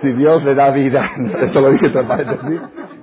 si 0.00 0.12
Dios 0.12 0.42
le 0.44 0.54
da 0.54 0.70
vida. 0.70 1.04
Esto 1.42 1.60
lo 1.60 1.70
dije 1.70 1.86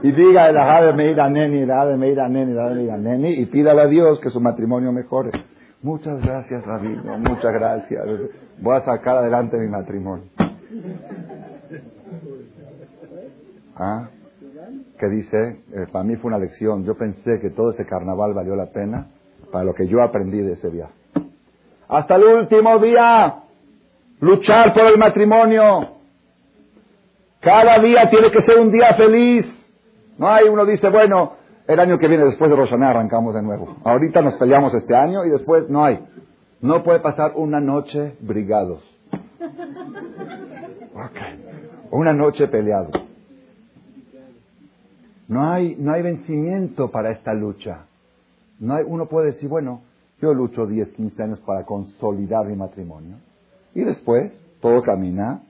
Y 0.03 0.11
diga 0.11 0.49
el 0.49 0.87
de 0.87 0.93
Meir 0.93 1.19
a 1.19 1.29
Neni, 1.29 1.61
el 1.61 1.67
de 1.67 1.97
Meir 1.97 2.19
a 2.19 2.29
Neni, 2.29 2.51
el 2.51 2.57
de 2.57 2.75
Meir 2.75 2.91
a 2.91 2.97
Neni, 2.97 3.41
y 3.41 3.45
pídale 3.47 3.81
a 3.81 3.87
Dios 3.87 4.19
que 4.21 4.29
su 4.29 4.39
matrimonio 4.39 4.91
mejore. 4.91 5.31
Muchas 5.81 6.21
gracias, 6.21 6.65
Rabino, 6.65 7.17
muchas 7.19 7.53
gracias. 7.53 8.05
Voy 8.59 8.75
a 8.75 8.81
sacar 8.81 9.15
adelante 9.17 9.57
mi 9.57 9.69
matrimonio. 9.69 10.25
¿Ah? 13.77 14.09
¿Qué 14.99 15.07
dice? 15.07 15.61
Eh, 15.71 15.87
para 15.89 16.03
mí 16.03 16.17
fue 16.17 16.27
una 16.27 16.37
lección. 16.37 16.83
Yo 16.83 16.97
pensé 16.97 17.39
que 17.39 17.51
todo 17.51 17.71
este 17.71 17.85
carnaval 17.85 18.33
valió 18.33 18.57
la 18.57 18.65
pena 18.65 19.07
para 19.53 19.63
lo 19.63 19.73
que 19.73 19.87
yo 19.87 20.03
aprendí 20.03 20.41
de 20.41 20.53
ese 20.53 20.67
viaje. 20.67 20.93
Hasta 21.87 22.17
el 22.17 22.23
último 22.25 22.77
día, 22.79 23.43
luchar 24.19 24.73
por 24.73 24.83
el 24.83 24.97
matrimonio. 24.97 25.95
Cada 27.39 27.79
día 27.79 28.09
tiene 28.09 28.29
que 28.31 28.41
ser 28.41 28.59
un 28.59 28.69
día 28.69 28.95
feliz. 28.97 29.45
No 30.17 30.27
hay 30.27 30.49
uno 30.49 30.65
dice, 30.65 30.89
bueno, 30.89 31.38
el 31.69 31.79
año 31.79 31.99
que 31.99 32.07
viene, 32.07 32.25
después 32.25 32.49
de 32.49 32.57
Roshaná, 32.57 32.89
arrancamos 32.89 33.35
de 33.35 33.43
nuevo. 33.43 33.77
Ahorita 33.83 34.23
nos 34.23 34.33
peleamos 34.37 34.73
este 34.73 34.95
año 34.95 35.23
y 35.23 35.29
después 35.29 35.69
no 35.69 35.85
hay. 35.85 36.03
No 36.61 36.81
puede 36.81 36.99
pasar 36.99 37.33
una 37.35 37.59
noche 37.59 38.17
brigados. 38.21 38.83
Una 41.91 42.11
noche 42.11 42.47
peleados. 42.47 42.91
No 45.27 45.51
hay, 45.51 45.75
no 45.77 45.93
hay 45.93 46.01
vencimiento 46.01 46.89
para 46.89 47.11
esta 47.11 47.35
lucha. 47.35 47.85
No 48.59 48.73
hay, 48.73 48.83
uno 48.87 49.05
puede 49.05 49.33
decir, 49.33 49.47
bueno, 49.47 49.81
yo 50.19 50.33
lucho 50.33 50.65
10, 50.65 50.89
15 50.93 51.21
años 51.21 51.39
para 51.41 51.65
consolidar 51.65 52.47
mi 52.47 52.55
matrimonio. 52.55 53.17
Y 53.75 53.81
después 53.81 54.33
todo 54.59 54.81
camina 54.81 55.43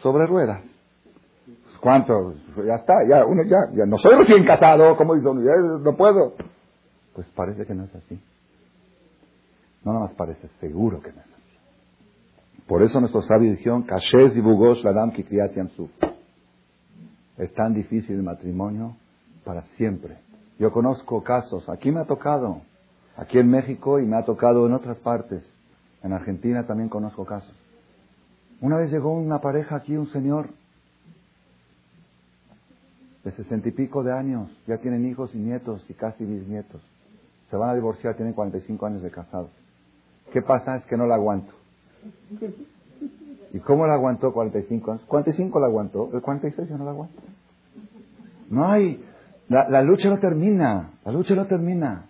sobre 0.00 0.26
ruedas. 0.26 0.69
¿Cuánto? 1.80 2.34
Ya 2.66 2.74
está, 2.76 2.94
ya, 3.08 3.24
uno 3.24 3.42
ya, 3.44 3.72
ya 3.72 3.86
no 3.86 3.96
soy 3.98 4.16
recién 4.16 4.44
casado, 4.44 4.96
como 4.96 5.14
dice 5.14 5.28
uno, 5.28 5.78
no 5.78 5.96
puedo. 5.96 6.34
Pues 7.14 7.26
parece 7.34 7.64
que 7.64 7.74
no 7.74 7.84
es 7.84 7.94
así. 7.94 8.20
No 9.84 9.92
nada 9.92 10.06
más 10.06 10.14
parece, 10.14 10.48
seguro 10.60 11.00
que 11.00 11.10
no 11.10 11.20
es 11.20 11.26
así. 11.26 12.62
Por 12.66 12.82
eso 12.82 13.00
nuestros 13.00 13.26
sabios 13.26 13.56
dijeron, 13.56 13.82
Kashez 13.82 14.36
y 14.36 14.40
Bugosh 14.40 14.84
Ladam 14.84 15.12
Suf. 15.74 15.90
Es 17.38 17.52
tan 17.54 17.72
difícil 17.72 18.16
el 18.16 18.22
matrimonio 18.22 18.96
para 19.44 19.62
siempre. 19.76 20.18
Yo 20.58 20.70
conozco 20.72 21.22
casos, 21.22 21.66
aquí 21.70 21.90
me 21.90 22.00
ha 22.00 22.04
tocado, 22.04 22.60
aquí 23.16 23.38
en 23.38 23.48
México 23.48 23.98
y 23.98 24.04
me 24.04 24.18
ha 24.18 24.24
tocado 24.26 24.66
en 24.66 24.74
otras 24.74 24.98
partes. 24.98 25.42
En 26.02 26.12
Argentina 26.12 26.66
también 26.66 26.90
conozco 26.90 27.24
casos. 27.24 27.54
Una 28.60 28.76
vez 28.76 28.90
llegó 28.90 29.12
una 29.12 29.40
pareja 29.40 29.76
aquí, 29.76 29.96
un 29.96 30.08
señor, 30.08 30.50
de 33.24 33.32
sesenta 33.32 33.68
y 33.68 33.72
pico 33.72 34.02
de 34.02 34.12
años, 34.12 34.50
ya 34.66 34.78
tienen 34.78 35.06
hijos 35.06 35.34
y 35.34 35.38
nietos 35.38 35.84
y 35.88 35.94
casi 35.94 36.24
bisnietos. 36.24 36.82
Se 37.50 37.56
van 37.56 37.70
a 37.70 37.74
divorciar, 37.74 38.14
tienen 38.14 38.32
45 38.32 38.86
años 38.86 39.02
de 39.02 39.10
casados. 39.10 39.50
¿Qué 40.32 40.40
pasa? 40.40 40.76
Es 40.76 40.84
que 40.84 40.96
no 40.96 41.06
la 41.06 41.16
aguanto. 41.16 41.52
¿Y 43.52 43.58
cómo 43.60 43.86
la 43.86 43.94
aguantó 43.94 44.32
45 44.32 44.92
años? 44.92 45.04
45 45.06 45.60
la 45.60 45.66
aguantó, 45.66 46.10
el 46.12 46.22
46 46.22 46.68
ya 46.68 46.76
no 46.76 46.84
la 46.84 46.92
aguanta. 46.92 47.20
No 48.48 48.68
hay, 48.68 49.04
la, 49.48 49.68
la, 49.68 49.82
lucha 49.82 50.08
no 50.08 50.18
termina, 50.18 50.90
la 51.04 51.12
lucha 51.12 51.34
no 51.34 51.46
termina. 51.46 52.06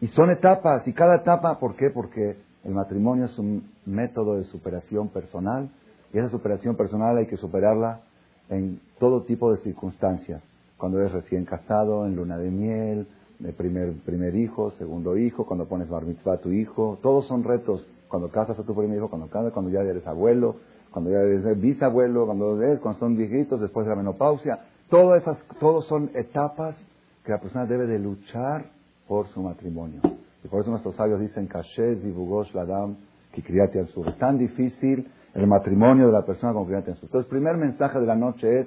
Y 0.00 0.08
son 0.08 0.30
etapas, 0.30 0.86
y 0.86 0.92
cada 0.92 1.16
etapa, 1.16 1.58
¿por 1.58 1.76
qué? 1.76 1.90
Porque 1.90 2.36
el 2.64 2.74
matrimonio 2.74 3.26
es 3.26 3.38
un 3.38 3.70
método 3.86 4.36
de 4.36 4.44
superación 4.44 5.08
personal, 5.08 5.70
y 6.12 6.18
esa 6.18 6.28
superación 6.28 6.76
personal 6.76 7.16
hay 7.16 7.26
que 7.26 7.36
superarla 7.36 8.00
en 8.48 8.80
todo 8.98 9.22
tipo 9.22 9.52
de 9.52 9.58
circunstancias. 9.58 10.42
Cuando 10.76 11.00
eres 11.00 11.12
recién 11.12 11.44
casado, 11.44 12.06
en 12.06 12.16
luna 12.16 12.36
de 12.38 12.50
miel, 12.50 13.06
de 13.38 13.52
primer, 13.52 13.92
primer 14.04 14.34
hijo, 14.34 14.70
segundo 14.72 15.16
hijo, 15.16 15.46
cuando 15.46 15.66
pones 15.66 15.88
bar 15.88 16.04
mitzvah 16.04 16.34
a 16.34 16.38
tu 16.38 16.50
hijo, 16.50 16.98
todos 17.02 17.26
son 17.26 17.44
retos. 17.44 17.86
Cuando 18.08 18.28
casas 18.28 18.58
a 18.58 18.62
tu 18.62 18.74
primer 18.74 18.98
hijo, 18.98 19.08
cuando 19.08 19.28
casas, 19.28 19.52
cuando 19.52 19.70
ya 19.70 19.80
eres 19.80 20.06
abuelo, 20.06 20.56
cuando 20.90 21.10
ya 21.10 21.18
eres 21.18 21.60
bisabuelo, 21.60 22.26
cuando 22.26 22.62
eres, 22.62 22.78
cuando 22.80 23.00
son 23.00 23.16
viejitos, 23.16 23.60
después 23.60 23.86
de 23.86 23.90
la 23.90 23.96
menopausia. 23.96 24.60
Todas 24.88 25.22
esas, 25.22 25.38
todos 25.58 25.86
son 25.86 26.10
etapas 26.14 26.76
que 27.24 27.32
la 27.32 27.40
persona 27.40 27.66
debe 27.66 27.86
de 27.86 27.98
luchar 27.98 28.66
por 29.08 29.28
su 29.28 29.42
matrimonio. 29.42 30.00
Y 30.44 30.48
por 30.48 30.60
eso 30.60 30.70
nuestros 30.70 30.94
sabios 30.94 31.20
dicen, 31.20 31.48
Kashez 31.48 32.04
y 32.04 32.10
Bugosh 32.10 32.54
Ladam, 32.54 32.96
Kikriyati 33.32 33.84
Sur. 33.92 34.08
Es 34.08 34.18
tan 34.18 34.38
difícil 34.38 35.08
el 35.36 35.46
matrimonio 35.46 36.06
de 36.06 36.12
la 36.12 36.24
persona 36.24 36.54
con 36.54 36.64
quien 36.64 36.78
Entonces, 36.78 37.12
el 37.12 37.26
primer 37.26 37.58
mensaje 37.58 38.00
de 38.00 38.06
la 38.06 38.16
noche 38.16 38.60
es 38.60 38.66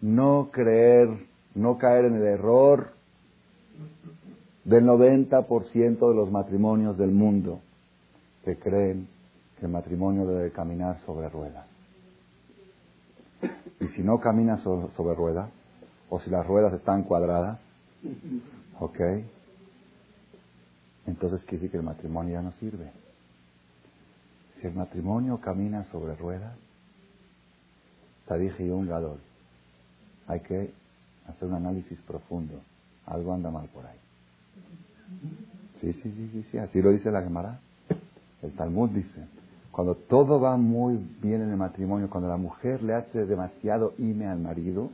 no 0.00 0.50
creer, 0.52 1.08
no 1.56 1.78
caer 1.78 2.04
en 2.04 2.14
el 2.14 2.22
error 2.22 2.92
del 4.64 4.84
90% 4.84 6.08
de 6.08 6.14
los 6.14 6.30
matrimonios 6.30 6.96
del 6.96 7.10
mundo 7.10 7.60
que 8.44 8.56
creen 8.56 9.08
que 9.58 9.66
el 9.66 9.72
matrimonio 9.72 10.26
debe 10.26 10.52
caminar 10.52 11.00
sobre 11.06 11.28
ruedas. 11.28 11.66
Y 13.80 13.88
si 13.88 14.02
no 14.02 14.20
camina 14.20 14.58
sobre 14.58 15.14
ruedas, 15.14 15.50
o 16.08 16.20
si 16.20 16.30
las 16.30 16.46
ruedas 16.46 16.72
están 16.72 17.02
cuadradas, 17.02 17.58
¿ok? 18.78 19.00
Entonces 21.06 21.40
quiere 21.40 21.56
decir 21.56 21.70
que 21.72 21.76
el 21.78 21.82
matrimonio 21.82 22.34
ya 22.34 22.42
no 22.42 22.52
sirve 22.52 23.03
el 24.68 24.74
matrimonio 24.74 25.40
camina 25.40 25.84
sobre 25.84 26.14
ruedas, 26.16 26.56
dije 28.38 28.64
y 28.64 28.70
un 28.70 28.88
gadol, 28.88 29.18
hay 30.26 30.40
que 30.40 30.72
hacer 31.28 31.48
un 31.48 31.54
análisis 31.54 31.98
profundo. 32.02 32.54
Algo 33.06 33.34
anda 33.34 33.50
mal 33.50 33.68
por 33.68 33.84
ahí. 33.86 33.98
Sí, 35.80 35.92
sí, 35.92 36.02
sí, 36.02 36.30
sí, 36.32 36.46
sí. 36.50 36.58
Así 36.58 36.80
lo 36.80 36.90
dice 36.90 37.10
la 37.10 37.22
Gemara. 37.22 37.60
El 38.42 38.52
Talmud 38.52 38.90
dice, 38.90 39.26
cuando 39.70 39.94
todo 39.94 40.40
va 40.40 40.56
muy 40.56 40.98
bien 41.20 41.42
en 41.42 41.50
el 41.50 41.56
matrimonio, 41.56 42.08
cuando 42.10 42.28
la 42.28 42.36
mujer 42.36 42.82
le 42.82 42.94
hace 42.94 43.26
demasiado 43.26 43.94
ime 43.98 44.26
al 44.26 44.38
marido, 44.38 44.90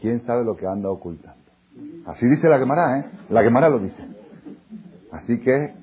¿quién 0.00 0.24
sabe 0.26 0.44
lo 0.44 0.56
que 0.56 0.66
anda 0.66 0.90
ocultando? 0.90 1.42
Así 2.06 2.26
dice 2.26 2.48
la 2.48 2.58
Gemara, 2.58 3.00
¿eh? 3.00 3.04
La 3.30 3.42
Gemara 3.42 3.68
lo 3.68 3.80
dice. 3.80 4.02
Así 5.10 5.40
que 5.40 5.74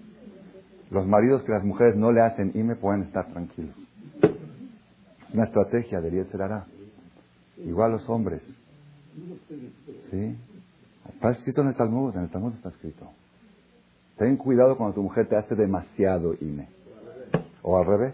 los 0.92 1.08
maridos 1.08 1.42
que 1.44 1.54
las 1.54 1.64
mujeres 1.64 1.96
no 1.96 2.12
le 2.12 2.22
hacen 2.22 2.52
y 2.54 2.62
pueden 2.76 3.04
estar 3.04 3.26
tranquilos. 3.32 3.76
Una 5.34 5.46
estrategia 5.46 6.02
de 6.02 6.12
hará. 6.44 6.66
Igual 7.58 7.94
los 7.94 8.10
hombres. 8.10 8.42
¿Sí? 10.12 10.36
Está 11.14 11.32
escrito 11.32 11.62
en 11.62 11.70
el 11.70 11.76
Talmud, 11.76 12.16
en 12.16 12.24
el 12.24 12.30
Talmud 12.30 12.54
está 12.54 12.70
escrito. 12.70 13.10
Ten 14.18 14.36
cuidado 14.36 14.78
cuando 14.78 14.96
tu 14.96 15.02
mujer 15.02 15.28
te 15.30 15.38
hace 15.38 15.56
demasiado 15.56 16.34
ime. 16.42 16.68
O 17.64 17.78
al 17.78 17.86
revés. 17.86 18.14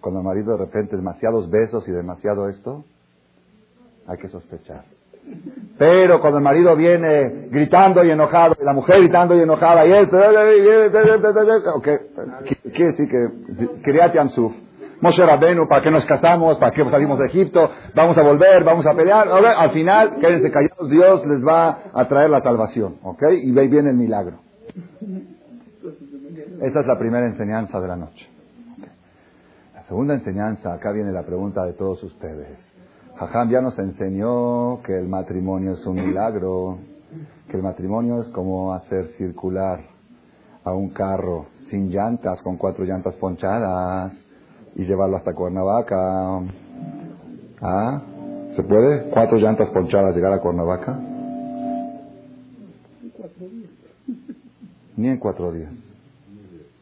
Cuando 0.00 0.20
el 0.20 0.26
marido 0.26 0.52
de 0.52 0.64
repente 0.64 0.96
demasiados 0.96 1.50
besos 1.50 1.88
y 1.88 1.92
demasiado 1.92 2.48
esto, 2.50 2.84
hay 4.06 4.18
que 4.18 4.28
sospechar. 4.28 4.84
Pero 5.78 6.20
cuando 6.20 6.38
el 6.38 6.44
marido 6.44 6.74
viene 6.74 7.48
gritando 7.50 8.02
y 8.02 8.10
enojado, 8.10 8.56
y 8.60 8.64
la 8.64 8.72
mujer 8.72 8.98
gritando 9.00 9.36
y 9.36 9.42
enojada, 9.42 9.86
y 9.86 9.92
esto, 9.92 10.18
okay. 11.76 11.96
quiere 12.72 12.92
decir 12.92 13.08
que 13.08 13.82
Kriyat 13.82 14.14
Yamsuf, 14.14 14.52
Moshe 15.00 15.24
Rabenu, 15.24 15.68
¿para 15.68 15.82
qué 15.82 15.90
nos 15.90 16.06
casamos? 16.06 16.56
¿Para 16.56 16.72
qué 16.72 16.82
salimos 16.84 17.18
de 17.18 17.26
Egipto? 17.26 17.70
Vamos 17.94 18.16
a 18.16 18.22
volver, 18.22 18.64
vamos 18.64 18.86
a 18.86 18.94
pelear. 18.94 19.28
Al 19.28 19.70
final, 19.72 20.16
quédense 20.18 20.50
callados, 20.50 20.88
Dios 20.88 21.26
les 21.26 21.46
va 21.46 21.78
a 21.92 22.08
traer 22.08 22.30
la 22.30 22.40
salvación, 22.40 22.96
¿ok? 23.02 23.22
Y 23.42 23.52
ve 23.52 23.68
bien 23.68 23.86
el 23.86 23.96
milagro. 23.96 24.38
Esa 26.62 26.80
es 26.80 26.86
la 26.86 26.98
primera 26.98 27.26
enseñanza 27.26 27.78
de 27.80 27.88
la 27.88 27.96
noche. 27.96 28.26
La 29.74 29.82
segunda 29.82 30.14
enseñanza, 30.14 30.72
acá 30.72 30.90
viene 30.92 31.12
la 31.12 31.22
pregunta 31.22 31.64
de 31.64 31.74
todos 31.74 32.02
ustedes. 32.02 32.65
Jajam 33.18 33.48
ya 33.48 33.62
nos 33.62 33.78
enseñó 33.78 34.82
que 34.82 34.94
el 34.98 35.08
matrimonio 35.08 35.72
es 35.72 35.86
un 35.86 35.94
milagro, 35.96 36.78
que 37.48 37.56
el 37.56 37.62
matrimonio 37.62 38.20
es 38.20 38.28
como 38.28 38.74
hacer 38.74 39.08
circular 39.16 39.80
a 40.64 40.72
un 40.72 40.90
carro 40.90 41.46
sin 41.70 41.88
llantas, 41.88 42.42
con 42.42 42.58
cuatro 42.58 42.84
llantas 42.84 43.14
ponchadas, 43.14 44.12
y 44.74 44.84
llevarlo 44.84 45.16
hasta 45.16 45.34
Cuernavaca. 45.34 46.42
¿Ah? 47.62 48.02
¿Se 48.54 48.62
puede? 48.62 49.08
¿Cuatro 49.10 49.38
llantas 49.38 49.70
ponchadas 49.70 50.14
llegar 50.14 50.34
a 50.34 50.40
Cuernavaca? 50.40 51.00
Ni 54.96 55.08
en 55.08 55.18
cuatro 55.18 55.52
días. 55.52 55.72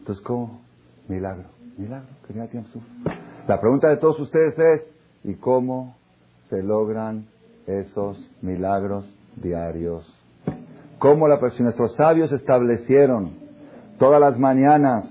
Entonces, 0.00 0.24
¿cómo? 0.24 0.60
Milagro. 1.06 1.44
Milagro. 1.78 2.08
La 3.46 3.60
pregunta 3.60 3.88
de 3.88 3.98
todos 3.98 4.18
ustedes 4.18 4.58
es, 4.58 4.82
¿y 5.22 5.34
cómo 5.34 5.94
se 6.54 6.62
logran 6.62 7.26
esos 7.66 8.16
milagros 8.40 9.04
diarios? 9.36 10.06
¿Cómo 10.98 11.26
la, 11.26 11.38
si 11.50 11.62
nuestros 11.62 11.94
sabios 11.96 12.30
establecieron 12.32 13.32
todas 13.98 14.20
las 14.20 14.38
mañanas 14.38 15.04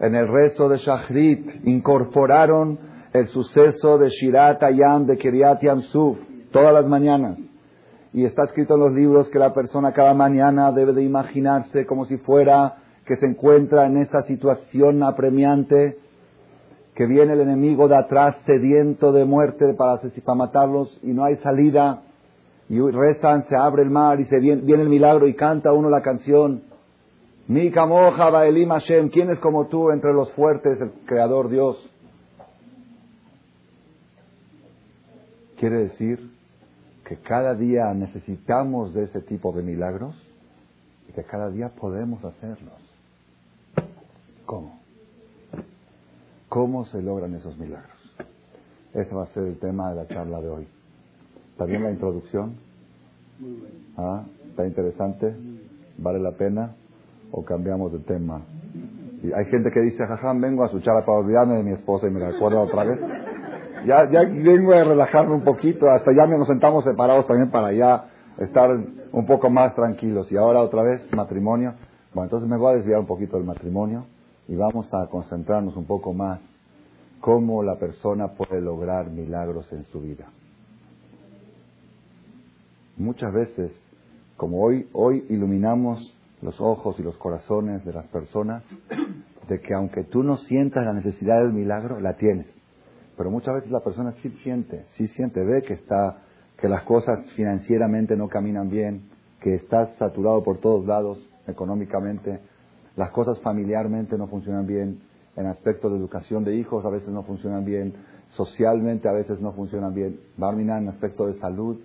en 0.00 0.14
el 0.14 0.28
rezo 0.28 0.68
de 0.68 0.78
Shachrit, 0.78 1.66
incorporaron 1.66 2.78
el 3.12 3.26
suceso 3.28 3.98
de 3.98 4.10
Shirat 4.10 4.62
Ayam 4.62 5.06
de 5.06 5.16
Kiryat 5.16 5.62
Yamsuf 5.62 6.18
todas 6.50 6.74
las 6.74 6.86
mañanas. 6.86 7.38
Y 8.12 8.24
está 8.24 8.44
escrito 8.44 8.74
en 8.74 8.80
los 8.80 8.92
libros 8.92 9.28
que 9.30 9.38
la 9.38 9.54
persona 9.54 9.92
cada 9.92 10.12
mañana 10.12 10.72
debe 10.72 10.92
de 10.92 11.02
imaginarse 11.02 11.86
como 11.86 12.04
si 12.04 12.18
fuera 12.18 12.74
que 13.06 13.16
se 13.16 13.26
encuentra 13.26 13.86
en 13.86 13.96
esa 13.96 14.22
situación 14.22 15.02
apremiante, 15.02 15.98
que 16.94 17.06
viene 17.06 17.32
el 17.32 17.40
enemigo 17.40 17.88
de 17.88 17.96
atrás 17.96 18.36
sediento 18.44 19.12
de 19.12 19.24
muerte 19.24 19.74
para, 19.74 20.00
para 20.00 20.34
matarlos 20.36 20.98
y 21.02 21.08
no 21.08 21.24
hay 21.24 21.36
salida, 21.36 22.02
y 22.68 22.80
rezan, 22.80 23.44
se 23.48 23.56
abre 23.56 23.82
el 23.82 23.90
mar 23.90 24.20
y 24.20 24.24
se 24.24 24.38
viene, 24.38 24.62
el 24.72 24.88
milagro 24.88 25.26
y 25.26 25.34
canta 25.34 25.72
uno 25.72 25.90
la 25.90 26.00
canción. 26.00 26.62
Mi 27.48 27.70
Kamoja 27.70 28.30
Baelim 28.30 28.70
Hashem, 28.70 29.10
¿quién 29.10 29.30
es 29.30 29.38
como 29.40 29.66
tú 29.66 29.90
entre 29.90 30.12
los 30.12 30.32
fuertes, 30.32 30.80
el 30.80 30.90
Creador 31.04 31.50
Dios? 31.50 31.76
Quiere 35.58 35.82
decir 35.84 36.30
que 37.06 37.16
cada 37.18 37.54
día 37.54 37.92
necesitamos 37.94 38.94
de 38.94 39.04
ese 39.04 39.20
tipo 39.20 39.52
de 39.52 39.62
milagros 39.62 40.14
y 41.08 41.12
que 41.12 41.24
cada 41.24 41.50
día 41.50 41.68
podemos 41.78 42.24
hacerlos. 42.24 42.80
¿Cómo? 44.46 44.81
¿Cómo 46.52 46.84
se 46.84 47.00
logran 47.00 47.34
esos 47.34 47.56
milagros? 47.56 47.96
Ese 48.92 49.14
va 49.14 49.22
a 49.22 49.26
ser 49.28 49.44
el 49.44 49.58
tema 49.58 49.88
de 49.88 49.96
la 49.96 50.06
charla 50.06 50.38
de 50.42 50.50
hoy. 50.50 50.68
¿Está 51.52 51.64
bien 51.64 51.82
la 51.82 51.90
introducción? 51.90 52.56
¿Ah? 53.96 54.24
¿Está 54.50 54.66
interesante? 54.66 55.34
¿Vale 55.96 56.18
la 56.18 56.32
pena? 56.32 56.74
¿O 57.30 57.42
cambiamos 57.42 57.90
de 57.92 58.00
tema? 58.00 58.42
Y 59.22 59.32
hay 59.32 59.46
gente 59.46 59.70
que 59.70 59.80
dice, 59.80 60.06
jajam, 60.06 60.42
vengo 60.42 60.62
a 60.62 60.68
su 60.68 60.80
charla 60.80 61.06
para 61.06 61.20
olvidarme 61.20 61.54
de 61.54 61.62
mi 61.62 61.72
esposa 61.72 62.06
y 62.06 62.10
me 62.10 62.20
la 62.20 62.32
recuerda 62.32 62.60
otra 62.60 62.84
vez. 62.84 63.00
Ya, 63.86 64.10
ya 64.10 64.20
vengo 64.20 64.74
a 64.74 64.84
relajarme 64.84 65.32
un 65.32 65.44
poquito, 65.44 65.88
hasta 65.88 66.12
ya 66.12 66.26
nos 66.26 66.48
sentamos 66.48 66.84
separados 66.84 67.26
también 67.26 67.50
para 67.50 67.72
ya 67.72 68.10
estar 68.36 68.70
un 69.10 69.26
poco 69.26 69.48
más 69.48 69.74
tranquilos. 69.74 70.30
Y 70.30 70.36
ahora 70.36 70.60
otra 70.60 70.82
vez, 70.82 71.00
matrimonio. 71.16 71.72
Bueno, 72.12 72.24
entonces 72.24 72.46
me 72.46 72.58
voy 72.58 72.74
a 72.74 72.76
desviar 72.76 73.00
un 73.00 73.06
poquito 73.06 73.38
del 73.38 73.46
matrimonio 73.46 74.04
y 74.48 74.56
vamos 74.56 74.86
a 74.92 75.06
concentrarnos 75.08 75.76
un 75.76 75.84
poco 75.84 76.12
más 76.12 76.40
cómo 77.20 77.62
la 77.62 77.76
persona 77.76 78.28
puede 78.28 78.60
lograr 78.60 79.10
milagros 79.10 79.72
en 79.72 79.84
su 79.84 80.00
vida. 80.00 80.26
Muchas 82.96 83.32
veces, 83.32 83.72
como 84.36 84.62
hoy, 84.62 84.88
hoy 84.92 85.24
iluminamos 85.30 86.14
los 86.42 86.60
ojos 86.60 86.96
y 86.98 87.02
los 87.02 87.16
corazones 87.16 87.84
de 87.84 87.92
las 87.92 88.06
personas, 88.08 88.64
de 89.48 89.60
que 89.60 89.74
aunque 89.74 90.04
tú 90.04 90.22
no 90.22 90.36
sientas 90.36 90.84
la 90.84 90.92
necesidad 90.92 91.40
del 91.40 91.52
milagro, 91.52 92.00
la 92.00 92.16
tienes. 92.16 92.46
Pero 93.16 93.30
muchas 93.30 93.54
veces 93.54 93.70
la 93.70 93.80
persona 93.80 94.14
sí 94.22 94.30
siente, 94.42 94.84
sí 94.96 95.08
siente, 95.08 95.44
ve 95.44 95.62
que 95.62 95.74
está, 95.74 96.22
que 96.58 96.68
las 96.68 96.82
cosas 96.84 97.24
financieramente 97.36 98.16
no 98.16 98.28
caminan 98.28 98.68
bien, 98.68 99.02
que 99.40 99.54
estás 99.54 99.90
saturado 99.98 100.42
por 100.42 100.58
todos 100.58 100.86
lados 100.86 101.18
económicamente, 101.46 102.40
las 102.96 103.10
cosas 103.10 103.40
familiarmente 103.40 104.18
no 104.18 104.26
funcionan 104.26 104.66
bien, 104.66 105.00
en 105.36 105.46
aspecto 105.46 105.88
de 105.88 105.96
educación 105.96 106.44
de 106.44 106.56
hijos 106.56 106.84
a 106.84 106.90
veces 106.90 107.08
no 107.08 107.22
funcionan 107.22 107.64
bien, 107.64 107.94
socialmente 108.30 109.08
a 109.08 109.12
veces 109.12 109.40
no 109.40 109.52
funcionan 109.52 109.94
bien, 109.94 110.20
Barmina 110.36 110.78
en 110.78 110.88
aspecto 110.88 111.26
de 111.26 111.38
salud 111.38 111.78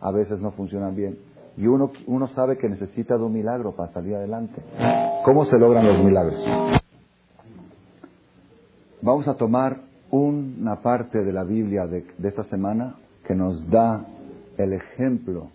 a 0.00 0.10
veces 0.10 0.38
no 0.40 0.52
funcionan 0.52 0.94
bien. 0.94 1.18
Y 1.56 1.66
uno, 1.66 1.92
uno 2.06 2.28
sabe 2.28 2.58
que 2.58 2.68
necesita 2.68 3.16
de 3.16 3.24
un 3.24 3.32
milagro 3.32 3.72
para 3.72 3.92
salir 3.92 4.14
adelante. 4.14 4.60
¿Cómo 5.24 5.44
se 5.44 5.58
logran 5.58 5.86
los 5.86 6.04
milagros? 6.04 6.44
Vamos 9.00 9.28
a 9.28 9.34
tomar 9.34 9.80
una 10.10 10.80
parte 10.82 11.24
de 11.24 11.32
la 11.32 11.44
Biblia 11.44 11.86
de, 11.86 12.04
de 12.18 12.28
esta 12.28 12.44
semana 12.44 12.96
que 13.26 13.34
nos 13.34 13.68
da 13.70 14.04
el 14.58 14.72
ejemplo, 14.72 15.48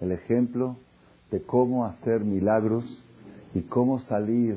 el 0.00 0.12
ejemplo 0.12 0.76
de 1.30 1.42
cómo 1.42 1.84
hacer 1.84 2.20
milagros 2.20 2.84
y 3.54 3.62
cómo 3.62 4.00
salir 4.00 4.56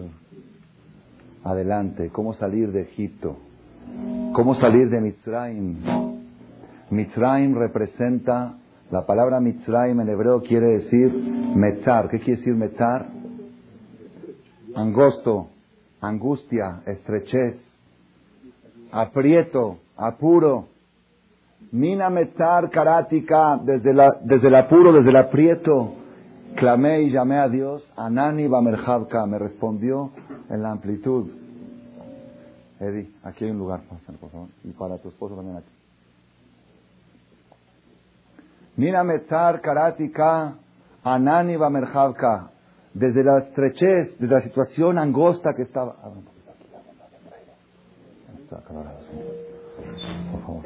adelante, 1.43 2.09
cómo 2.09 2.33
salir 2.33 2.71
de 2.71 2.81
Egipto, 2.81 3.37
cómo 4.33 4.55
salir 4.55 4.89
de 4.89 4.99
Mitzrayim. 5.01 5.77
Mitzrayim 6.89 7.55
representa, 7.55 8.57
la 8.91 9.05
palabra 9.05 9.39
Mitzrayim 9.39 9.99
en 10.01 10.09
hebreo 10.09 10.41
quiere 10.41 10.79
decir 10.79 11.13
metzar. 11.13 12.09
¿Qué 12.09 12.19
quiere 12.19 12.37
decir 12.37 12.55
metzar? 12.55 13.07
Angosto, 14.75 15.49
angustia, 16.01 16.81
estrechez, 16.85 17.55
aprieto, 18.91 19.77
apuro. 19.95 20.67
Mina 21.71 22.09
metzar 22.09 22.69
karática, 22.69 23.57
desde, 23.57 23.93
la, 23.93 24.17
desde 24.23 24.47
el 24.47 24.55
apuro, 24.55 24.93
desde 24.93 25.09
el 25.09 25.17
aprieto. 25.17 25.93
Clamé 26.57 27.01
y 27.03 27.11
llamé 27.11 27.37
a 27.37 27.47
Dios, 27.49 27.87
Anani 27.95 28.47
Bamerhavka, 28.47 29.27
me 29.27 29.37
respondió 29.37 30.09
en 30.49 30.63
la 30.63 30.71
amplitud. 30.71 31.29
Eddie, 32.79 33.11
aquí 33.23 33.45
hay 33.45 33.51
un 33.51 33.59
lugar, 33.59 33.81
por 33.81 33.99
favor, 34.31 34.47
y 34.63 34.71
para 34.71 34.97
tu 34.97 35.09
esposo 35.09 35.35
también 35.35 35.57
aquí. 35.57 35.69
Mira 38.75 39.03
Metzar 39.03 39.61
Karatika, 39.61 40.55
Anani 41.03 41.57
Bamerhavka, 41.57 42.49
desde 42.91 43.23
la 43.23 43.37
estrechez, 43.37 44.17
desde 44.17 44.33
la 44.33 44.41
situación 44.41 44.97
angosta 44.97 45.53
que 45.53 45.61
estaba. 45.61 45.95
Por 50.31 50.41
favor. 50.41 50.65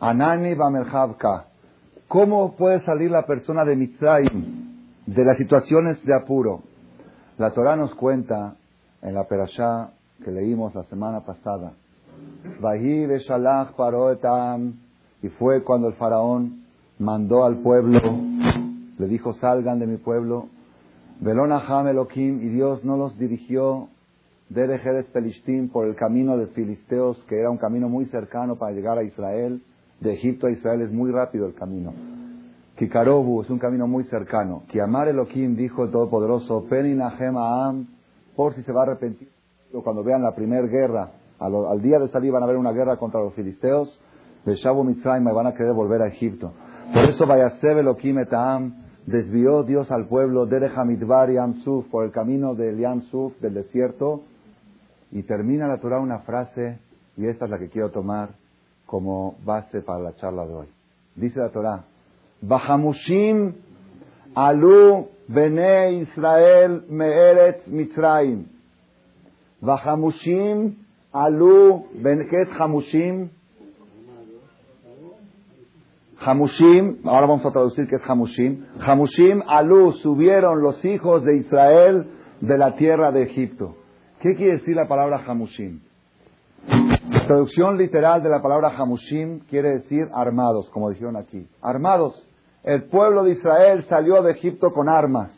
Anani 0.00 0.54
¿Cómo 2.08 2.56
puede 2.56 2.80
salir 2.86 3.10
la 3.10 3.26
persona 3.26 3.66
de 3.66 3.76
Mitzrayim 3.76 5.04
de 5.04 5.24
las 5.26 5.36
situaciones 5.36 6.02
de 6.06 6.14
apuro? 6.14 6.62
La 7.36 7.52
Torah 7.52 7.76
nos 7.76 7.94
cuenta 7.94 8.56
en 9.02 9.12
la 9.12 9.28
perashá 9.28 9.90
que 10.24 10.30
leímos 10.30 10.74
la 10.74 10.84
semana 10.84 11.20
pasada. 11.26 11.74
Y 15.22 15.28
fue 15.28 15.62
cuando 15.62 15.88
el 15.88 15.94
faraón 15.96 16.64
mandó 16.98 17.44
al 17.44 17.58
pueblo, 17.58 18.00
le 18.98 19.06
dijo, 19.06 19.34
salgan 19.34 19.78
de 19.78 19.86
mi 19.86 19.98
pueblo. 19.98 20.48
Velonaham 21.20 21.88
Elohim, 21.88 22.40
y 22.42 22.48
Dios 22.48 22.86
no 22.86 22.96
los 22.96 23.18
dirigió 23.18 23.88
de 24.48 24.78
Jerez 24.78 25.04
Pelishtim 25.12 25.68
por 25.68 25.86
el 25.86 25.94
camino 25.94 26.38
de 26.38 26.46
Filisteos, 26.46 27.22
que 27.28 27.38
era 27.38 27.50
un 27.50 27.58
camino 27.58 27.90
muy 27.90 28.06
cercano 28.06 28.56
para 28.56 28.72
llegar 28.72 28.96
a 28.96 29.02
Israel 29.02 29.60
de 30.00 30.12
Egipto 30.12 30.46
a 30.46 30.50
Israel 30.50 30.82
es 30.82 30.92
muy 30.92 31.10
rápido 31.10 31.46
el 31.46 31.54
camino. 31.54 31.92
Kikarobu 32.76 33.42
es 33.42 33.50
un 33.50 33.58
camino 33.58 33.88
muy 33.88 34.04
cercano. 34.04 34.62
Kiamar 34.68 35.08
Elohim 35.08 35.56
dijo 35.56 35.84
el 35.84 35.90
Todopoderoso, 35.90 36.64
Am, 36.70 37.86
por 38.36 38.54
si 38.54 38.62
se 38.62 38.72
va 38.72 38.82
a 38.82 38.84
arrepentir 38.84 39.28
cuando 39.82 40.02
vean 40.02 40.22
la 40.22 40.34
primera 40.34 40.66
guerra, 40.66 41.10
al, 41.38 41.82
día 41.82 41.98
de 41.98 42.08
salir 42.08 42.32
van 42.32 42.42
a 42.42 42.46
ver 42.46 42.56
una 42.56 42.72
guerra 42.72 42.96
contra 42.96 43.20
los 43.20 43.34
filisteos, 43.34 44.00
de 44.44 44.54
Shabu 44.54 44.82
Mitzrayim 44.82 45.24
van 45.24 45.46
a 45.46 45.54
querer 45.54 45.72
volver 45.72 46.02
a 46.02 46.08
Egipto. 46.08 46.52
Por 46.94 47.04
eso 47.04 47.26
Vayaseb 47.26 47.78
Elohim 47.78 48.18
Etaam, 48.20 48.74
desvió 49.06 49.62
Dios 49.62 49.90
al 49.90 50.06
pueblo 50.06 50.46
de 50.46 50.70
Hamidbar 50.74 51.30
Suf 51.64 51.86
por 51.88 52.04
el 52.04 52.12
camino 52.12 52.54
del 52.54 53.02
Suf, 53.10 53.38
del 53.40 53.54
desierto, 53.54 54.22
y 55.10 55.22
termina 55.22 55.66
la 55.66 55.78
Torah 55.78 56.00
una 56.00 56.20
frase, 56.20 56.78
y 57.16 57.26
esta 57.26 57.44
es 57.44 57.50
la 57.50 57.58
que 57.58 57.68
quiero 57.68 57.90
tomar, 57.90 58.30
como 58.88 59.36
base 59.44 59.82
para 59.82 60.00
la 60.00 60.14
charla 60.16 60.46
de 60.46 60.54
hoy. 60.54 60.66
Dice 61.14 61.38
la 61.38 61.50
Torah, 61.50 61.84
Bahamushim 62.40 63.52
alu 64.34 65.08
Bene 65.28 65.92
Israel 66.00 66.84
me'eretz 66.88 67.66
Mitzrayim. 67.68 68.46
Vahamushim 69.60 70.76
alu, 71.12 71.84
¿qué 72.02 72.42
es 72.42 72.48
Hamushim? 72.58 73.28
Hamushim, 76.20 76.96
ahora 77.04 77.26
vamos 77.26 77.44
a 77.44 77.52
traducir 77.52 77.86
qué 77.88 77.96
es 77.96 78.02
Hamushim. 78.08 78.64
Hamushim 78.80 79.42
alu, 79.46 79.92
subieron 79.92 80.62
los 80.62 80.82
hijos 80.86 81.22
de 81.24 81.36
Israel 81.36 82.06
de 82.40 82.56
la 82.56 82.76
tierra 82.76 83.12
de 83.12 83.24
Egipto. 83.24 83.76
¿Qué 84.20 84.34
quiere 84.34 84.52
decir 84.52 84.76
la 84.76 84.88
palabra 84.88 85.22
Hamushim? 85.26 85.80
Traducción 87.28 87.76
literal 87.76 88.22
de 88.22 88.30
la 88.30 88.40
palabra 88.40 88.72
Hamushim 88.74 89.40
quiere 89.50 89.80
decir 89.80 90.08
armados, 90.14 90.70
como 90.70 90.88
dijeron 90.88 91.14
aquí. 91.14 91.46
Armados. 91.60 92.26
El 92.64 92.84
pueblo 92.84 93.22
de 93.22 93.32
Israel 93.32 93.84
salió 93.86 94.22
de 94.22 94.32
Egipto 94.32 94.72
con 94.72 94.88
armas. 94.88 95.30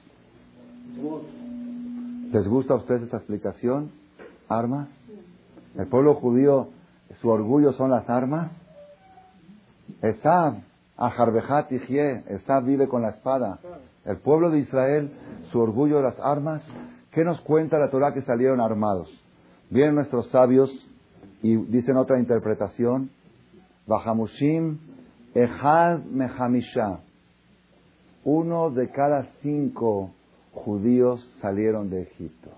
¿Les 2.31 2.47
gusta 2.47 2.75
a 2.75 2.77
ustedes 2.77 3.03
esta 3.03 3.17
explicación? 3.17 3.91
¿Armas? 4.49 4.89
El 5.77 5.89
pueblo 5.89 6.15
judío, 6.15 6.69
su 7.21 7.29
orgullo 7.29 7.73
son 7.73 7.91
las 7.91 8.09
armas. 8.09 8.53
Está 10.01 10.63
Ajarbejat 10.97 11.73
Ijie, 11.73 12.23
está 12.29 12.61
vive 12.61 12.87
con 12.87 13.03
la 13.03 13.11
espada. 13.11 13.59
El 14.05 14.19
pueblo 14.19 14.51
de 14.51 14.61
Israel, 14.61 15.11
su 15.51 15.59
orgullo 15.59 15.97
de 15.97 16.03
las 16.05 16.21
armas. 16.21 16.63
¿Qué 17.11 17.25
nos 17.25 17.41
cuenta 17.41 17.81
la 17.81 17.91
Torah 17.91 18.15
que 18.15 18.23
salieron 18.23 18.61
armados? 18.61 19.11
Vienen 19.71 19.97
nuestros 19.97 20.31
sabios 20.31 20.71
y 21.43 21.57
dicen 21.57 21.97
otra 21.97 22.19
interpretación. 22.19 23.11
Bahamushim 23.87 24.79
Ehad 25.35 26.05
Mehamisha. 26.05 27.01
Uno 28.25 28.71
de 28.71 28.91
cada 28.91 29.29
cinco 29.43 30.11
judíos 30.53 31.21
salieron 31.41 31.89
de 31.89 32.03
Egipto. 32.03 32.51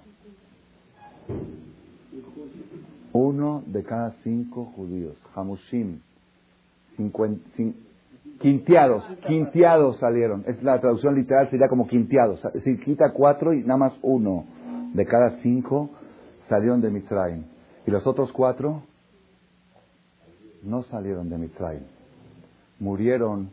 Uno 3.12 3.62
de 3.66 3.84
cada 3.84 4.12
cinco 4.24 4.72
judíos. 4.74 5.16
Hamushim. 5.34 6.00
quinteados. 8.40 9.04
Quinteados 9.26 9.98
salieron. 9.98 10.44
Es 10.46 10.62
la 10.62 10.80
traducción 10.80 11.14
literal, 11.14 11.48
sería 11.50 11.68
como 11.68 11.86
quinteados. 11.86 12.42
Decir, 12.54 12.82
quita 12.82 13.12
cuatro 13.12 13.52
y 13.52 13.62
nada 13.62 13.76
más 13.76 13.98
uno 14.02 14.44
de 14.94 15.06
cada 15.06 15.42
cinco 15.42 15.90
salieron 16.48 16.80
de 16.80 16.90
Mitzrayim. 16.90 17.44
Y 17.86 17.90
los 17.90 18.06
otros 18.06 18.32
cuatro 18.32 18.82
no 20.62 20.82
salieron 20.84 21.28
de 21.28 21.38
Mitzrayim. 21.38 21.84
Murieron 22.78 23.50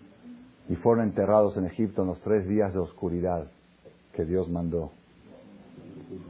y 0.70 0.76
fueron 0.76 1.06
enterrados 1.06 1.58
en 1.58 1.66
Egipto 1.66 2.04
en 2.04 2.10
los 2.10 2.22
tres 2.22 2.48
días 2.48 2.74
de 2.74 2.80
oscuridad 2.80 3.48
que 4.14 4.26
Dios 4.26 4.50
mandó. 4.50 4.92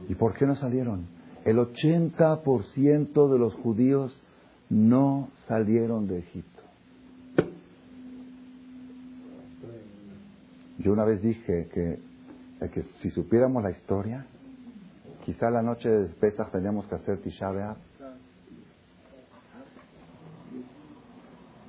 ¿Y 0.08 0.14
por 0.14 0.34
qué 0.34 0.46
no 0.46 0.56
salieron? 0.56 1.06
El 1.44 1.58
80% 1.58 3.32
de 3.32 3.38
los 3.38 3.54
judíos 3.54 4.22
no 4.68 5.28
salieron 5.46 6.06
de 6.06 6.18
Egipto. 6.18 6.62
Yo 10.78 10.92
una 10.92 11.04
vez 11.04 11.20
dije 11.20 11.68
que, 11.72 11.98
si 13.00 13.10
supiéramos 13.10 13.62
la 13.62 13.70
historia, 13.70 14.24
quizá 15.26 15.50
la 15.50 15.62
noche 15.62 15.88
de 15.88 16.08
Pesach 16.08 16.50
teníamos 16.50 16.86
que 16.86 16.94
hacer 16.94 17.18
Tisha 17.18 17.50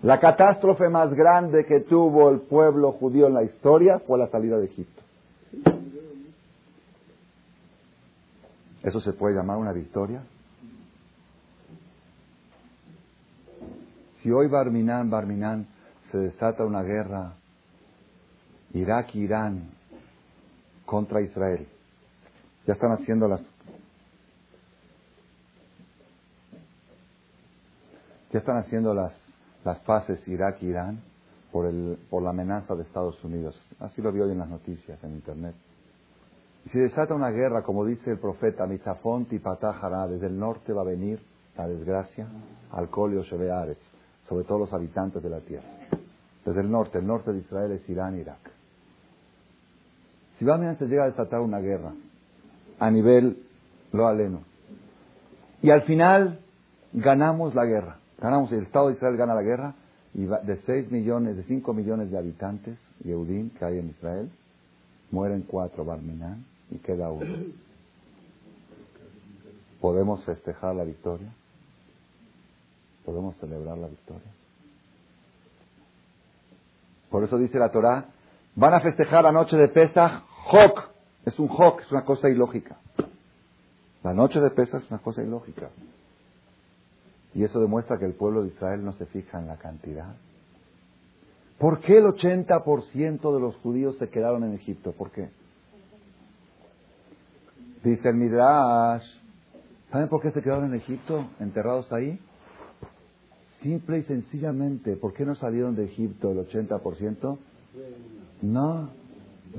La 0.04 0.20
catástrofe 0.20 0.90
más 0.90 1.14
grande 1.14 1.66
que 1.66 1.82
tuvo 1.82 2.32
el 2.32 2.42
pueblo 2.42 2.92
judío 2.94 3.28
en 3.28 3.36
la 3.36 3.44
historia 3.44 4.00
fue 4.00 4.18
la 4.18 4.28
salida 4.28 4.58
de 4.58 4.66
Egipto. 4.66 5.02
¿Eso 8.82 9.00
se 9.00 9.14
puede 9.14 9.36
llamar 9.36 9.58
una 9.58 9.74
victoria? 9.74 10.24
Si 14.22 14.32
hoy 14.32 14.48
Barminán, 14.48 15.10
Barminán, 15.10 15.68
se 16.12 16.18
desata 16.18 16.66
una 16.66 16.82
guerra 16.82 17.34
Irak-Irán 18.74 19.70
contra 20.86 21.22
Israel, 21.22 21.68
ya 22.66 22.74
están 22.74 22.92
haciendo 22.92 23.28
las 23.28 23.42
ya 28.32 28.40
están 28.40 28.58
haciendo 28.58 28.94
las 28.94 29.20
las 29.63 29.80
paces 29.80 30.26
Irak-Irán 30.28 31.02
por, 31.52 31.65
el, 31.65 31.97
por 32.10 32.24
la 32.24 32.30
amenaza 32.30 32.76
de 32.76 32.84
Estados 32.84 33.24
Unidos. 33.24 33.60
Así 33.80 34.02
lo 34.02 34.12
vi 34.12 34.21
hoy 34.21 34.32
en 34.32 34.39
las 34.39 34.50
noticias, 34.50 35.04
en 35.04 35.12
Internet. 35.12 35.56
Y 36.65 36.69
si 36.69 36.80
desata 36.80 37.15
una 37.15 37.30
guerra, 37.30 37.63
como 37.63 37.86
dice 37.86 38.12
el 38.12 38.19
profeta, 38.19 38.65
Mitzafón 38.65 39.26
Tipatájara, 39.26 40.08
desde 40.08 40.28
el 40.28 40.38
norte 40.38 40.74
va 40.74 40.82
a 40.82 40.86
venir 40.86 41.19
la 41.58 41.67
desgracia, 41.67 42.28
Alcolio 42.71 43.24
Shebeares, 43.24 43.78
sobre 44.28 44.45
todos 44.45 44.62
los 44.62 44.74
habitantes 44.74 45.21
de 45.21 45.30
la 45.30 45.39
tierra. 45.39 45.67
Desde 46.45 46.62
el 46.62 46.71
norte, 46.71 47.00
el 47.00 47.08
norte 47.08 47.32
de 47.32 47.39
Israel 47.39 47.71
es 47.71 47.88
Irán, 47.89 48.17
Irak. 48.19 48.52
Si 50.39 50.50
a 50.50 50.76
se 50.76 50.88
llega 50.88 51.04
a 51.04 51.10
desatar 51.10 51.39
una 51.39 51.60
guerra 51.60 51.93
a 52.80 52.89
nivel 52.89 53.43
lo 53.91 54.08
aleno, 54.08 54.41
y 55.62 55.69
al 55.69 55.84
final 55.84 56.39
ganamos 56.93 57.54
la 57.54 57.65
guerra, 57.65 57.97
Ganamos, 58.21 58.51
el 58.51 58.63
Estado 58.63 58.88
de 58.88 58.93
Israel 58.93 59.17
gana 59.17 59.34
la 59.34 59.41
guerra 59.41 59.73
y 60.13 60.25
de 60.25 60.57
6 60.65 60.91
millones, 60.91 61.36
de 61.36 61.43
5 61.43 61.73
millones 61.73 62.12
de 62.12 62.17
habitantes, 62.19 62.77
Yehudim, 63.03 63.49
que 63.49 63.65
hay 63.65 63.79
en 63.79 63.89
Israel, 63.89 64.29
mueren 65.10 65.41
cuatro 65.41 65.84
Barminan 65.84 66.45
y 66.69 66.77
queda 66.77 67.10
uno. 67.10 67.25
¿Podemos 69.79 70.23
festejar 70.23 70.75
la 70.75 70.84
victoria? 70.84 71.34
¿Podemos 73.03 73.36
celebrar 73.38 73.77
la 73.77 73.88
victoria? 73.88 74.31
Por 77.10 77.23
eso 77.23 77.39
dice 77.39 77.57
la 77.57 77.71
Torah, 77.71 78.05
van 78.55 78.73
a 78.75 78.81
festejar 78.81 79.23
la 79.23 79.31
noche 79.31 79.57
de 79.57 79.67
Pesach, 79.69 80.23
Hok. 80.51 80.91
Es 81.25 81.39
un 81.39 81.49
Hok, 81.49 81.81
es 81.81 81.91
una 81.91 82.05
cosa 82.05 82.29
ilógica. 82.29 82.77
La 84.03 84.13
noche 84.13 84.39
de 84.39 84.51
Pesach 84.51 84.84
es 84.84 84.91
una 84.91 84.99
cosa 84.99 85.23
ilógica. 85.23 85.69
Y 87.34 87.44
eso 87.44 87.60
demuestra 87.60 87.98
que 87.98 88.06
el 88.06 88.13
pueblo 88.13 88.44
de 88.44 88.50
Israel 88.50 88.84
no 88.84 88.94
se 88.94 89.06
fija 89.06 89.39
en 89.39 89.48
la 89.48 89.58
cantidad. 89.58 90.15
¿Por 91.58 91.80
qué 91.80 92.00
el 92.00 92.06
80% 92.06 93.34
de 93.34 93.39
los 93.39 93.56
judíos 93.58 93.96
se 94.00 94.10
quedaron 94.10 94.44
en 94.44 94.54
Egipto? 94.54 94.94
¿Por 94.94 95.12
qué? 95.12 95.30
Dice 97.84 98.10
el 98.10 98.15
Midrash, 98.15 99.06
¿saben 99.91 100.10
por 100.10 100.22
qué 100.22 100.32
se 100.32 100.41
quedaron 100.41 100.65
en 100.65 100.74
Egipto, 100.74 101.28
enterrados 101.39 101.91
ahí? 101.94 102.20
Simple 103.62 104.00
y 104.00 104.04
sencillamente, 104.04 104.96
¿por 104.96 105.13
qué 105.13 105.24
no 105.24 105.36
salieron 105.36 105.76
de 105.76 105.86
Egipto 105.86 106.32
el 106.32 106.39
80%? 106.48 107.38
No, 108.41 108.89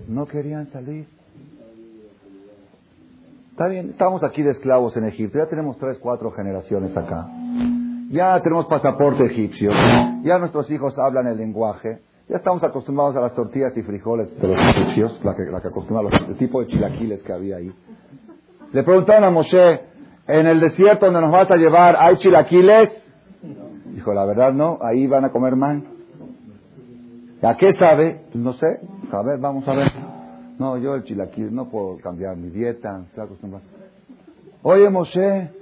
no 0.09 0.27
querían 0.27 0.71
salir. 0.73 1.07
Está 3.53 3.69
bien, 3.69 3.91
estamos 3.91 4.25
aquí 4.25 4.43
de 4.43 4.51
esclavos 4.51 4.97
en 4.97 5.05
Egipto, 5.05 5.39
ya 5.39 5.47
tenemos 5.47 5.79
tres, 5.79 5.99
cuatro 5.99 6.33
generaciones 6.33 6.97
acá. 6.97 7.29
Ya 8.13 8.39
tenemos 8.43 8.67
pasaporte 8.67 9.25
egipcio, 9.25 9.71
ya 10.23 10.39
nuestros 10.39 10.71
hijos 10.71 10.99
hablan 10.99 11.29
el 11.29 11.39
lenguaje, 11.39 12.01
ya 12.29 12.37
estamos 12.37 12.63
acostumbrados 12.63 13.17
a 13.17 13.21
las 13.21 13.33
tortillas 13.33 13.75
y 13.75 13.83
frijoles 13.83 14.39
de 14.39 14.49
los 14.49 14.59
egipcios, 14.59 15.19
la 15.25 15.35
que, 15.35 15.45
la 15.45 15.63
que 15.63 15.69
el 16.29 16.37
tipo 16.37 16.61
de 16.61 16.67
chilaquiles 16.67 17.23
que 17.23 17.33
había 17.33 17.57
ahí. 17.57 17.73
Le 18.71 18.83
preguntaron 18.83 19.25
a 19.25 19.31
Moshe, 19.31 19.81
en 20.27 20.47
el 20.47 20.61
desierto 20.61 21.07
donde 21.07 21.23
nos 21.23 21.31
vas 21.31 21.51
a 21.51 21.57
llevar, 21.57 21.97
¿hay 21.99 22.17
chilaquiles? 22.17 22.91
Dijo, 23.95 24.13
la 24.13 24.27
verdad 24.27 24.53
no, 24.53 24.79
ahí 24.83 25.07
van 25.07 25.25
a 25.25 25.31
comer 25.31 25.57
man. 25.57 25.83
¿A 27.41 27.57
qué 27.57 27.73
sabe? 27.73 28.27
No 28.35 28.53
sé, 28.53 28.79
a 29.11 29.23
ver, 29.23 29.39
vamos 29.39 29.67
a 29.67 29.73
ver. 29.75 29.91
No, 30.59 30.77
yo 30.77 30.97
el 30.97 31.05
chilaquil 31.05 31.55
no 31.55 31.71
puedo 31.71 31.97
cambiar 31.97 32.37
mi 32.37 32.51
dieta, 32.51 33.05
estoy 33.07 33.25
acostumbrado. 33.25 33.65
Oye 34.63 34.91
Moshe, 34.91 35.62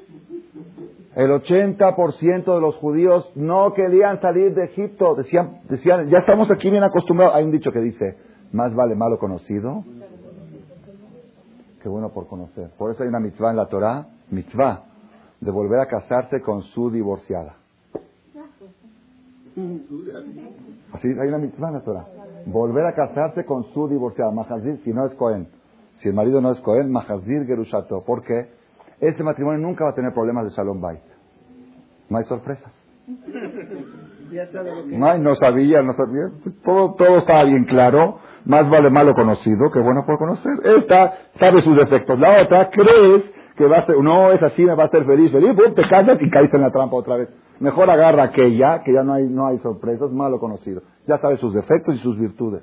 el 1.14 1.30
80% 1.30 2.54
de 2.54 2.60
los 2.60 2.76
judíos 2.76 3.30
no 3.34 3.72
querían 3.74 4.20
salir 4.20 4.54
de 4.54 4.64
Egipto. 4.64 5.14
Decían, 5.14 5.62
decían, 5.68 6.08
ya 6.08 6.18
estamos 6.18 6.50
aquí 6.50 6.70
bien 6.70 6.84
acostumbrados. 6.84 7.34
Hay 7.34 7.44
un 7.44 7.50
dicho 7.50 7.72
que 7.72 7.80
dice, 7.80 8.16
más 8.52 8.74
vale 8.74 8.94
malo 8.94 9.18
conocido 9.18 9.84
que 11.80 11.88
bueno 11.88 12.10
por 12.10 12.26
conocer. 12.26 12.70
Por 12.78 12.92
eso 12.92 13.02
hay 13.02 13.08
una 13.08 13.20
mitzvah 13.20 13.50
en 13.50 13.56
la 13.56 13.66
Torah, 13.66 14.06
mitzvah, 14.30 14.84
de 15.40 15.50
volver 15.50 15.80
a 15.80 15.86
casarse 15.86 16.40
con 16.42 16.62
su 16.62 16.90
divorciada. 16.90 17.56
Así 20.92 21.08
hay 21.08 21.28
una 21.28 21.38
mitzvah 21.38 21.68
en 21.68 21.74
la 21.74 21.80
Torah. 21.80 22.06
Volver 22.46 22.86
a 22.86 22.94
casarse 22.94 23.44
con 23.44 23.64
su 23.72 23.88
divorciada. 23.88 24.30
Mahazir, 24.30 24.80
si 24.84 24.92
no 24.92 25.06
es 25.06 25.14
Cohen. 25.14 25.48
Si 25.98 26.08
el 26.08 26.14
marido 26.14 26.40
no 26.40 26.52
es 26.52 26.60
Cohen, 26.60 26.90
Mahazir 26.90 27.46
Gerushato. 27.46 28.02
¿Por 28.04 28.22
qué? 28.22 28.59
Ese 29.00 29.22
matrimonio 29.22 29.60
nunca 29.60 29.84
va 29.84 29.90
a 29.90 29.94
tener 29.94 30.12
problemas 30.12 30.44
de 30.44 30.50
Shalom 30.50 30.80
Bait. 30.80 31.00
No 32.08 32.18
hay 32.18 32.24
sorpresas. 32.24 32.72
No, 34.86 35.18
no 35.18 35.34
sabía, 35.34 35.82
no 35.82 35.92
sabía. 35.94 36.30
Todo, 36.64 36.94
todo 36.94 37.18
estaba 37.18 37.42
bien 37.42 37.64
claro. 37.64 38.20
Más 38.44 38.70
vale 38.70 38.88
malo 38.88 39.12
conocido 39.12 39.70
que 39.72 39.80
bueno 39.80 40.04
por 40.06 40.18
conocer. 40.18 40.52
Esta 40.64 41.14
sabe 41.38 41.60
sus 41.62 41.76
defectos. 41.76 42.18
La 42.18 42.42
otra 42.42 42.70
crees 42.70 43.24
que 43.56 43.66
va 43.66 43.78
a 43.78 43.86
ser, 43.86 43.96
no 43.98 44.32
es 44.32 44.42
así, 44.42 44.62
me 44.62 44.74
va 44.74 44.84
a 44.84 44.88
ser 44.88 45.04
feliz, 45.04 45.30
feliz, 45.30 45.54
te 45.74 45.82
casas 45.82 46.18
y 46.20 46.30
caíste 46.30 46.56
en 46.56 46.62
la 46.62 46.70
trampa 46.70 46.96
otra 46.96 47.16
vez. 47.16 47.28
Mejor 47.58 47.90
agarra 47.90 48.22
aquella, 48.22 48.82
que 48.82 48.94
ya 48.94 49.02
no 49.02 49.12
hay, 49.12 49.28
no 49.28 49.46
hay 49.46 49.58
sorpresas, 49.58 50.10
malo 50.10 50.40
conocido. 50.40 50.82
Ya 51.06 51.18
sabe 51.18 51.36
sus 51.36 51.52
defectos 51.52 51.96
y 51.96 51.98
sus 51.98 52.18
virtudes. 52.18 52.62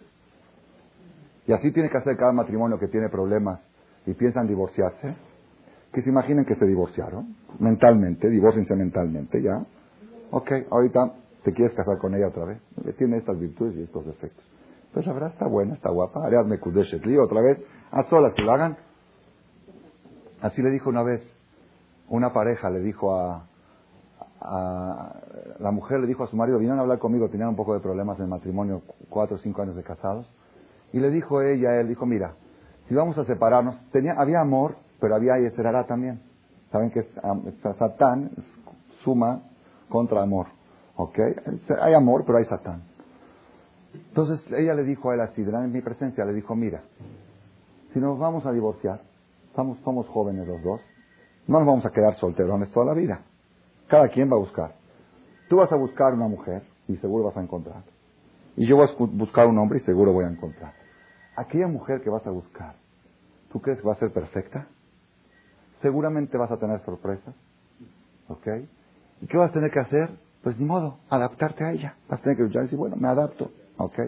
Y 1.45 1.53
así 1.53 1.71
tiene 1.71 1.89
que 1.89 1.97
hacer 1.97 2.17
cada 2.17 2.31
matrimonio 2.31 2.79
que 2.79 2.87
tiene 2.87 3.09
problemas 3.09 3.59
y 4.07 4.13
piensan 4.13 4.47
divorciarse, 4.47 5.15
que 5.97 6.03
se 6.03 6.11
imaginen 6.11 6.45
que 6.45 6.53
se 6.53 6.65
divorciaron 6.67 7.35
mentalmente, 7.57 8.29
divorciense 8.29 8.75
mentalmente, 8.75 9.41
¿ya? 9.41 9.65
Ok, 10.29 10.51
ahorita 10.69 11.13
te 11.43 11.53
quieres 11.53 11.75
casar 11.75 11.97
con 11.97 12.13
ella 12.13 12.27
otra 12.27 12.45
vez. 12.45 12.61
Tiene 12.99 13.17
estas 13.17 13.39
virtudes 13.39 13.75
y 13.77 13.81
estos 13.81 14.05
defectos. 14.05 14.45
Pues 14.93 15.07
la 15.07 15.13
verdad 15.13 15.31
está 15.31 15.47
buena, 15.47 15.73
está 15.73 15.89
guapa. 15.89 16.23
Ariadne 16.23 16.59
Kudeshetli, 16.59 17.17
otra 17.17 17.41
vez, 17.41 17.59
a 17.89 18.03
solas 18.11 18.35
que 18.35 18.43
lo 18.43 18.51
hagan. 18.51 18.77
Así 20.39 20.61
le 20.61 20.69
dijo 20.69 20.87
una 20.87 21.01
vez, 21.01 21.23
una 22.09 22.31
pareja 22.31 22.69
le 22.69 22.81
dijo 22.81 23.15
a, 23.15 23.47
la 25.57 25.71
mujer 25.71 25.99
le 25.99 26.05
dijo 26.05 26.25
a 26.25 26.27
su 26.27 26.35
marido, 26.35 26.59
vinieron 26.59 26.77
a 26.77 26.83
hablar 26.83 26.99
conmigo, 26.99 27.27
tenían 27.29 27.49
un 27.49 27.55
poco 27.55 27.73
de 27.73 27.79
problemas 27.79 28.19
en 28.19 28.25
el 28.25 28.29
matrimonio, 28.29 28.83
cuatro 29.09 29.37
o 29.37 29.39
cinco 29.39 29.63
años 29.63 29.75
de 29.75 29.81
casados, 29.81 30.31
y 30.93 30.99
le 30.99 31.09
dijo 31.09 31.41
ella, 31.41 31.79
él 31.79 31.87
dijo, 31.87 32.05
mira, 32.05 32.35
si 32.87 32.93
vamos 32.93 33.17
a 33.17 33.25
separarnos, 33.25 33.75
tenía, 33.89 34.13
había 34.13 34.41
amor, 34.41 34.75
pero 34.99 35.15
había 35.15 35.37
Yeserara 35.39 35.85
también. 35.85 36.21
Saben 36.71 36.91
que 36.91 37.03
Satán 37.77 38.31
suma 39.03 39.41
contra 39.89 40.21
amor. 40.21 40.47
¿Ok? 40.95 41.19
Hay 41.81 41.93
amor, 41.93 42.23
pero 42.25 42.39
hay 42.39 42.45
Satán. 42.45 42.83
Entonces 43.93 44.43
ella 44.51 44.73
le 44.73 44.83
dijo 44.83 45.09
a 45.09 45.15
él 45.15 45.21
así, 45.21 45.41
en 45.41 45.71
mi 45.71 45.81
presencia, 45.81 46.25
le 46.25 46.33
dijo, 46.33 46.55
mira, 46.55 46.81
si 47.93 47.99
nos 47.99 48.19
vamos 48.19 48.45
a 48.45 48.51
divorciar, 48.51 49.01
somos, 49.55 49.79
somos 49.79 50.07
jóvenes 50.07 50.47
los 50.47 50.61
dos, 50.61 50.81
no 51.47 51.59
nos 51.59 51.67
vamos 51.67 51.85
a 51.85 51.91
quedar 51.91 52.15
solterones 52.15 52.71
toda 52.71 52.87
la 52.87 52.93
vida. 52.93 53.21
Cada 53.87 54.09
quien 54.09 54.29
va 54.29 54.35
a 54.35 54.39
buscar. 54.39 54.75
Tú 55.49 55.57
vas 55.57 55.71
a 55.71 55.75
buscar 55.77 56.13
una 56.13 56.27
mujer 56.27 56.63
y 56.87 56.97
seguro 56.97 57.25
vas 57.25 57.37
a 57.37 57.41
encontrar. 57.41 57.83
Y 58.57 58.67
yo 58.67 58.75
voy 58.75 58.87
a 58.87 58.91
buscar 58.97 59.47
un 59.47 59.57
hombre 59.57 59.79
y 59.79 59.81
seguro 59.83 60.11
voy 60.11 60.25
a 60.25 60.29
encontrar. 60.29 60.73
Aquella 61.35 61.67
mujer 61.67 62.01
que 62.01 62.09
vas 62.09 62.25
a 62.27 62.31
buscar, 62.31 62.75
¿tú 63.51 63.61
crees 63.61 63.79
que 63.79 63.87
va 63.87 63.93
a 63.93 63.99
ser 63.99 64.11
perfecta? 64.11 64.67
Seguramente 65.81 66.37
vas 66.37 66.51
a 66.51 66.57
tener 66.57 66.79
sorpresas. 66.85 67.35
¿Ok? 68.27 68.47
¿Y 69.21 69.27
qué 69.27 69.37
vas 69.37 69.51
a 69.51 69.53
tener 69.53 69.71
que 69.71 69.79
hacer? 69.79 70.09
Pues 70.43 70.57
ni 70.57 70.65
modo, 70.65 70.97
adaptarte 71.09 71.63
a 71.63 71.71
ella. 71.71 71.95
Vas 72.09 72.19
a 72.19 72.23
tener 72.23 72.37
que 72.37 72.43
luchar 72.43 72.63
y 72.63 72.65
decir, 72.65 72.79
bueno, 72.79 72.95
me 72.95 73.07
adapto. 73.07 73.51
¿Ok? 73.77 73.99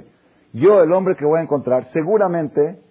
Yo, 0.54 0.82
el 0.82 0.92
hombre 0.92 1.16
que 1.16 1.26
voy 1.26 1.40
a 1.40 1.44
encontrar, 1.44 1.90
seguramente 1.94 2.82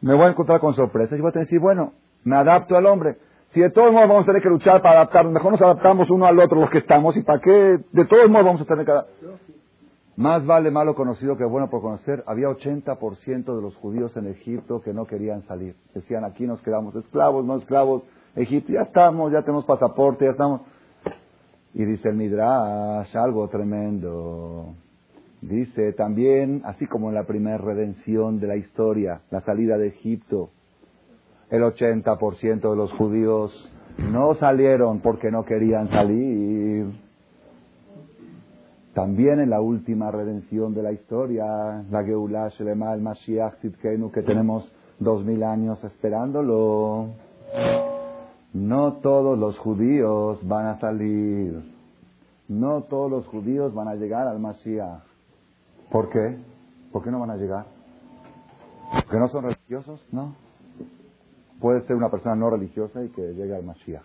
me 0.00 0.14
voy 0.14 0.24
a 0.24 0.30
encontrar 0.30 0.60
con 0.60 0.74
sorpresas 0.74 1.18
y 1.18 1.22
voy 1.22 1.32
a 1.34 1.38
decir, 1.38 1.60
bueno, 1.60 1.92
me 2.24 2.36
adapto 2.36 2.76
al 2.76 2.86
hombre. 2.86 3.16
Si 3.52 3.60
de 3.60 3.70
todos 3.70 3.92
modos 3.92 4.08
vamos 4.08 4.24
a 4.24 4.26
tener 4.26 4.42
que 4.42 4.48
luchar 4.48 4.80
para 4.80 4.96
adaptarnos, 4.96 5.32
mejor 5.32 5.52
nos 5.52 5.62
adaptamos 5.62 6.10
uno 6.10 6.26
al 6.26 6.38
otro 6.38 6.60
los 6.60 6.70
que 6.70 6.78
estamos 6.78 7.16
y 7.16 7.22
para 7.22 7.38
qué, 7.40 7.78
de 7.92 8.04
todos 8.06 8.28
modos 8.30 8.46
vamos 8.46 8.62
a 8.62 8.64
tener 8.64 8.86
que 8.86 8.92
más 10.16 10.44
vale 10.44 10.70
malo 10.70 10.94
conocido 10.94 11.36
que 11.36 11.44
bueno 11.44 11.70
por 11.70 11.80
conocer. 11.80 12.22
Había 12.26 12.48
80% 12.48 13.56
de 13.56 13.62
los 13.62 13.74
judíos 13.76 14.14
en 14.16 14.26
Egipto 14.26 14.82
que 14.82 14.92
no 14.92 15.06
querían 15.06 15.42
salir. 15.46 15.74
Decían, 15.94 16.24
aquí 16.24 16.46
nos 16.46 16.60
quedamos 16.60 16.94
esclavos, 16.96 17.44
no 17.44 17.56
esclavos. 17.56 18.04
Egipto, 18.36 18.72
ya 18.72 18.82
estamos, 18.82 19.32
ya 19.32 19.40
tenemos 19.42 19.64
pasaporte, 19.64 20.26
ya 20.26 20.32
estamos. 20.32 20.62
Y 21.74 21.84
dice 21.84 22.10
el 22.10 22.16
Midrash, 22.16 23.16
algo 23.16 23.48
tremendo. 23.48 24.74
Dice 25.40 25.92
también, 25.94 26.62
así 26.64 26.86
como 26.86 27.08
en 27.08 27.14
la 27.14 27.24
primera 27.24 27.58
redención 27.58 28.38
de 28.38 28.46
la 28.46 28.56
historia, 28.56 29.22
la 29.30 29.40
salida 29.40 29.78
de 29.78 29.88
Egipto, 29.88 30.50
el 31.50 31.62
80% 31.62 32.70
de 32.70 32.76
los 32.76 32.92
judíos 32.92 33.72
no 33.98 34.34
salieron 34.34 35.00
porque 35.00 35.30
no 35.30 35.44
querían 35.44 35.88
salir 35.88 36.92
también 38.94 39.40
en 39.40 39.50
la 39.50 39.60
última 39.60 40.10
redención 40.10 40.74
de 40.74 40.82
la 40.82 40.92
historia, 40.92 41.82
la 41.90 42.04
Geulah 42.04 42.48
Shelema, 42.50 42.92
el 42.92 43.00
Mashiach 43.00 43.58
Tzidkenu, 43.60 44.10
que 44.12 44.22
tenemos 44.22 44.70
dos 44.98 45.24
mil 45.24 45.42
años 45.42 45.82
esperándolo. 45.82 47.08
No 48.52 48.94
todos 48.94 49.38
los 49.38 49.58
judíos 49.58 50.46
van 50.46 50.66
a 50.66 50.78
salir. 50.78 51.62
No 52.48 52.82
todos 52.82 53.10
los 53.10 53.26
judíos 53.28 53.72
van 53.74 53.88
a 53.88 53.94
llegar 53.94 54.28
al 54.28 54.38
Mashiach. 54.38 55.02
¿Por 55.90 56.10
qué? 56.10 56.38
¿Por 56.92 57.02
qué 57.02 57.10
no 57.10 57.20
van 57.20 57.30
a 57.30 57.36
llegar? 57.36 57.64
¿Porque 58.92 59.18
no 59.18 59.28
son 59.28 59.44
religiosos? 59.44 60.06
No. 60.12 60.34
Puede 61.60 61.80
ser 61.86 61.96
una 61.96 62.10
persona 62.10 62.34
no 62.34 62.50
religiosa 62.50 63.02
y 63.02 63.08
que 63.08 63.32
llegue 63.32 63.56
al 63.56 63.64
Mashiach. 63.64 64.02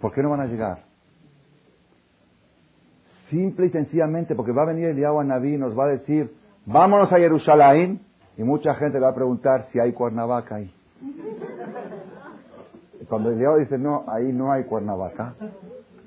¿Por 0.00 0.12
qué 0.12 0.20
no 0.20 0.30
van 0.30 0.40
a 0.40 0.46
llegar? 0.46 0.91
Simple 3.32 3.68
y 3.68 3.70
sencillamente, 3.70 4.34
porque 4.34 4.52
va 4.52 4.64
a 4.64 4.66
venir 4.66 4.88
el 4.88 5.04
a 5.04 5.24
Naví 5.24 5.54
y 5.54 5.58
nos 5.58 5.76
va 5.76 5.86
a 5.86 5.88
decir, 5.88 6.30
vámonos 6.66 7.10
a 7.10 7.16
Jerusalén, 7.16 8.00
y 8.36 8.42
mucha 8.42 8.74
gente 8.74 8.98
va 8.98 9.08
a 9.08 9.14
preguntar 9.14 9.68
si 9.72 9.80
hay 9.80 9.94
cuernavaca 9.94 10.56
ahí. 10.56 10.70
Cuando 13.08 13.30
Eliyahu 13.30 13.58
dice, 13.60 13.78
no, 13.78 14.04
ahí 14.06 14.30
no 14.34 14.52
hay 14.52 14.64
cuernavaca, 14.64 15.34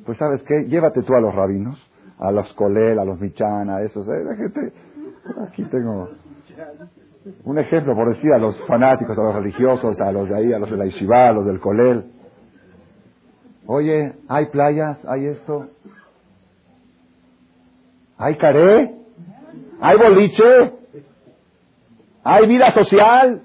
pues 0.05 0.19
sabes 0.19 0.43
qué, 0.43 0.65
llévate 0.65 1.01
tú 1.01 1.15
a 1.15 1.19
los 1.19 1.33
rabinos, 1.33 1.79
a 2.19 2.31
los 2.31 2.53
colel, 2.53 2.99
a 2.99 3.05
los 3.05 3.19
michan, 3.19 3.71
a 3.71 3.81
esos, 3.81 4.07
eh, 4.07 4.23
la 4.23 4.35
gente, 4.35 4.73
aquí 5.47 5.63
tengo 5.65 6.09
un 7.43 7.57
ejemplo, 7.57 7.95
por 7.95 8.09
decir, 8.09 8.31
a 8.33 8.38
los 8.38 8.55
fanáticos, 8.67 9.17
a 9.17 9.23
los 9.23 9.35
religiosos, 9.35 9.99
a 9.99 10.11
los 10.11 10.29
de 10.29 10.35
ahí, 10.35 10.53
a 10.53 10.59
los 10.59 10.69
de 10.69 10.77
la 10.77 10.85
Ishiva, 10.85 11.29
a 11.29 11.31
los 11.31 11.47
del 11.47 11.59
colel. 11.59 12.05
Oye, 13.65 14.13
¿hay 14.27 14.45
playas? 14.51 15.03
¿Hay 15.07 15.25
esto? 15.25 15.69
¿Hay 18.17 18.38
caré? 18.38 18.95
¿Hay 19.82 19.97
boliche? 19.97 20.73
¿Hay 22.23 22.47
vida 22.47 22.71
social? 22.71 23.43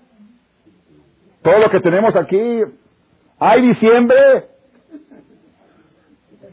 Todo 1.43 1.59
lo 1.59 1.71
que 1.71 1.81
tenemos 1.81 2.15
aquí. 2.17 2.63
¿Hay 3.39 3.69
diciembre? 3.69 4.49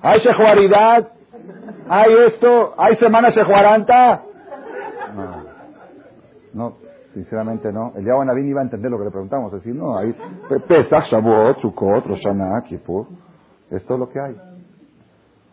¿Hay 0.02 0.20
sejuaridad? 0.20 1.12
¿Hay 1.90 2.14
esto? 2.28 2.74
¿Hay 2.78 2.96
semana 2.96 3.32
sejuaranta? 3.32 4.24
No, 5.16 5.44
no, 6.54 6.78
sinceramente 7.14 7.72
no. 7.72 7.94
El 7.96 8.06
Yahweh 8.06 8.26
Navín 8.26 8.48
iba 8.48 8.62
a 8.62 8.64
entender 8.64 8.92
lo 8.92 8.98
que 8.98 9.06
le 9.06 9.12
preguntamos. 9.12 9.52
Decir, 9.52 9.76
no, 9.76 9.98
hay 9.98 10.16
Pesach, 10.68 11.06
Shavuot, 11.06 11.62
Sukkot, 11.62 12.06
Rosh 12.06 12.24
Hashanah, 12.24 12.64
Kippur. 12.64 13.08
Esto 13.70 13.94
es 13.94 14.00
lo 14.00 14.10
que 14.10 14.20
hay. 14.20 14.36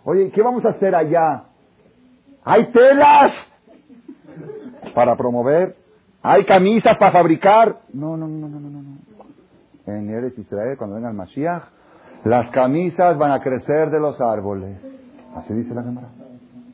Oye, 0.04 0.30
¿qué 0.30 0.42
vamos 0.42 0.64
a 0.64 0.70
hacer 0.70 0.94
allá? 0.94 1.44
Hay 2.44 2.70
telas 2.72 3.32
para 4.94 5.16
promover. 5.16 5.76
Hay 6.22 6.44
camisas 6.44 6.96
para 6.98 7.12
fabricar. 7.12 7.80
No, 7.92 8.16
no, 8.16 8.26
no, 8.26 8.48
no, 8.48 8.60
no, 8.60 8.70
no. 8.70 8.94
En 9.86 10.08
Eretz 10.08 10.38
Israel, 10.38 10.76
cuando 10.78 10.96
venga 10.96 11.10
el 11.10 11.14
Mashiach, 11.14 11.64
las 12.24 12.50
camisas 12.50 13.18
van 13.18 13.32
a 13.32 13.40
crecer 13.40 13.90
de 13.90 14.00
los 14.00 14.18
árboles. 14.20 14.78
Así 15.36 15.52
dice 15.52 15.74
la 15.74 15.82
cámara. 15.82 16.08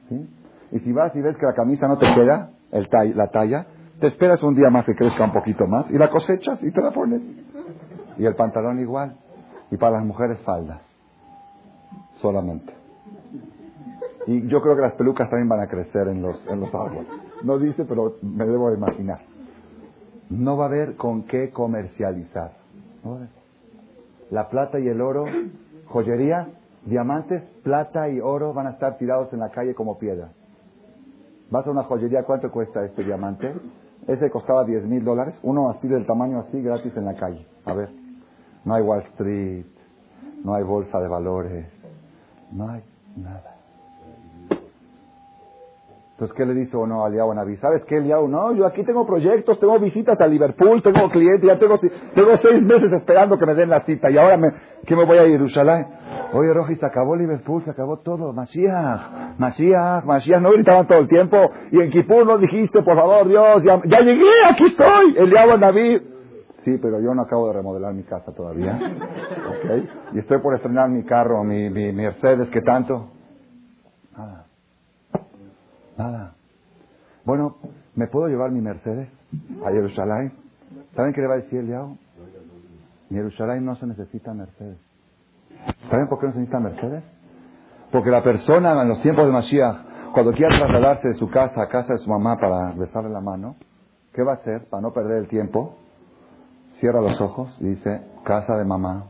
¿Sí? 0.09 0.29
Y 0.73 0.79
si 0.81 0.93
vas 0.93 1.15
y 1.17 1.21
ves 1.21 1.37
que 1.37 1.47
la 1.47 1.55
camisa 1.55 1.89
no 1.89 1.99
te 1.99 2.07
queda, 2.15 2.51
el 2.71 2.89
la 3.17 3.29
talla, 3.29 3.67
te 3.99 4.07
esperas 4.07 4.43
un 4.43 4.55
día 4.55 4.71
más 4.71 4.87
que 4.87 4.95
crezca 4.95 5.25
un 5.25 5.33
poquito 5.33 5.67
más 5.67 5.91
y 5.91 5.99
la 5.99 6.09
cosechas 6.09 6.63
y 6.63 6.71
te 6.71 6.81
la 6.81 6.93
pones. 6.93 7.21
Y 8.17 8.25
el 8.25 8.35
pantalón 8.35 8.79
igual. 8.79 9.17
Y 9.71 9.77
para 9.77 9.97
las 9.97 10.05
mujeres 10.05 10.39
faldas. 10.41 10.81
Solamente. 12.21 12.80
Y 14.31 14.47
yo 14.47 14.63
creo 14.63 14.77
que 14.77 14.83
las 14.83 14.93
pelucas 14.93 15.29
también 15.29 15.49
van 15.49 15.59
a 15.59 15.67
crecer 15.67 16.07
en 16.07 16.23
los, 16.23 16.41
en 16.47 16.61
los 16.61 16.73
árboles. 16.73 17.09
No 17.43 17.59
dice, 17.59 17.85
pero 17.85 18.15
me 18.23 18.47
debo 18.47 18.73
imaginar. 18.73 19.23
No 20.29 20.57
va 20.57 20.67
a 20.67 20.69
haber 20.69 20.95
con 20.95 21.25
qué 21.25 21.51
comercializar. 21.51 22.53
La 24.31 24.49
plata 24.49 24.79
y 24.79 24.87
el 24.87 25.01
oro, 25.01 25.25
joyería, 25.87 26.47
diamantes, 26.87 27.43
plata 27.65 28.09
y 28.09 28.21
oro 28.21 28.55
van 28.55 28.69
a 28.69 28.71
estar 28.71 28.99
tirados 28.99 29.33
en 29.33 29.41
la 29.41 29.51
calle 29.51 29.75
como 29.75 29.99
piedra. 29.99 30.29
Vas 31.51 31.67
a 31.67 31.71
una 31.73 31.83
joyería, 31.83 32.23
¿cuánto 32.23 32.53
cuesta 32.53 32.85
este 32.85 33.03
diamante? 33.03 33.53
Ese 34.07 34.31
costaba 34.31 34.63
10 34.65 34.85
mil 34.85 35.05
dólares, 35.05 35.35
uno 35.43 35.71
así 35.71 35.89
del 35.89 36.07
tamaño 36.07 36.45
así, 36.47 36.63
gratis 36.63 36.97
en 36.97 37.05
la 37.05 37.15
calle. 37.15 37.45
A 37.65 37.75
ver, 37.75 37.91
no 38.65 38.75
hay 38.75 38.83
Wall 38.83 39.03
Street, 39.15 39.67
no 40.45 40.55
hay 40.55 40.63
bolsa 40.63 41.01
de 41.01 41.09
valores, 41.09 41.67
no 42.53 42.69
hay 42.69 42.85
nada. 43.17 43.60
Entonces, 46.21 46.37
¿qué 46.37 46.45
le 46.45 46.53
dice 46.53 46.77
uno 46.77 47.03
a 47.03 47.09
Eliyahu 47.09 47.33
Naví? 47.33 47.57
¿Sabes 47.57 47.83
qué, 47.87 47.97
Eliyahu? 47.97 48.29
No, 48.29 48.53
yo 48.53 48.67
aquí 48.67 48.85
tengo 48.85 49.07
proyectos, 49.07 49.59
tengo 49.59 49.79
visitas 49.79 50.21
a 50.21 50.27
Liverpool, 50.27 50.83
tengo 50.83 51.09
clientes, 51.09 51.49
ya 51.49 51.59
tengo, 51.59 51.79
tengo 51.79 52.37
seis 52.43 52.63
meses 52.63 52.93
esperando 52.93 53.39
que 53.39 53.47
me 53.47 53.55
den 53.55 53.71
la 53.71 53.81
cita 53.87 54.11
y 54.11 54.19
ahora 54.19 54.39
que 54.85 54.97
me 54.97 55.07
voy 55.07 55.17
a 55.17 55.23
Jerusalén. 55.23 55.87
Oye, 56.35 56.53
Roji, 56.53 56.77
se 56.77 56.85
acabó 56.85 57.17
Liverpool, 57.17 57.65
se 57.65 57.71
acabó 57.71 58.01
todo. 58.01 58.35
Mashiach, 58.35 59.39
Mashiach, 59.39 60.05
Mashiach. 60.05 60.43
No 60.43 60.53
gritaban 60.53 60.87
todo 60.87 60.99
el 60.99 61.09
tiempo. 61.09 61.39
Y 61.73 61.81
en 61.81 61.91
Kipur 61.91 62.27
no 62.27 62.37
dijiste, 62.37 62.83
por 62.83 62.97
favor, 62.97 63.27
Dios, 63.27 63.63
ya, 63.65 64.01
llegué, 64.01 64.45
aquí 64.47 64.67
estoy. 64.67 65.15
El 65.17 65.31
diablo 65.31 65.57
David. 65.57 66.03
Sí, 66.67 66.77
pero 66.83 67.01
yo 67.01 67.15
no 67.15 67.23
acabo 67.23 67.47
de 67.47 67.55
remodelar 67.55 67.95
mi 67.95 68.03
casa 68.03 68.31
todavía. 68.35 68.79
¿Ok? 69.49 69.89
Y 70.13 70.19
estoy 70.19 70.39
por 70.41 70.55
estrenar 70.55 70.91
mi 70.91 71.03
carro, 71.03 71.43
mi, 71.45 71.71
mi, 71.71 71.93
Mercedes, 71.93 72.51
¿qué 72.51 72.61
tanto? 72.61 73.09
Nada. 74.15 74.50
Nada. 76.01 76.33
Bueno, 77.27 77.57
¿me 77.95 78.07
puedo 78.07 78.27
llevar 78.29 78.51
mi 78.51 78.63
Mercedes 78.63 79.11
a 79.63 79.71
Jerusalén? 79.71 80.33
¿Saben 80.97 81.13
qué 81.13 81.21
le 81.21 81.27
va 81.27 81.35
a 81.35 81.37
decir 81.37 81.59
el 81.59 81.67
diablo? 81.67 81.99
En 83.11 83.17
Jerusalén 83.17 83.67
no 83.67 83.77
se 83.77 83.87
necesita 83.87 84.33
Mercedes. 84.33 84.79
¿Saben 85.91 86.09
por 86.09 86.19
qué 86.19 86.27
no 86.27 86.33
se 86.33 86.39
necesita 86.39 86.59
Mercedes? 86.59 87.05
Porque 87.93 88.11
la 88.11 88.23
persona 88.23 88.81
en 88.81 88.89
los 88.89 89.03
tiempos 89.03 89.27
de 89.27 89.33
Mashiach, 89.33 90.13
cuando 90.15 90.33
quiera 90.33 90.57
trasladarse 90.57 91.09
de 91.09 91.15
su 91.15 91.29
casa 91.29 91.61
a 91.61 91.69
casa 91.69 91.93
de 91.93 91.99
su 91.99 92.09
mamá 92.09 92.39
para 92.39 92.73
besarle 92.73 93.11
la 93.11 93.21
mano, 93.21 93.57
¿qué 94.15 94.23
va 94.23 94.33
a 94.33 94.37
hacer 94.37 94.71
para 94.71 94.81
no 94.81 94.95
perder 94.95 95.19
el 95.19 95.29
tiempo? 95.29 95.77
Cierra 96.79 97.03
los 97.03 97.21
ojos 97.21 97.55
y 97.61 97.65
dice, 97.75 98.01
casa 98.25 98.57
de 98.57 98.65
mamá. 98.65 99.05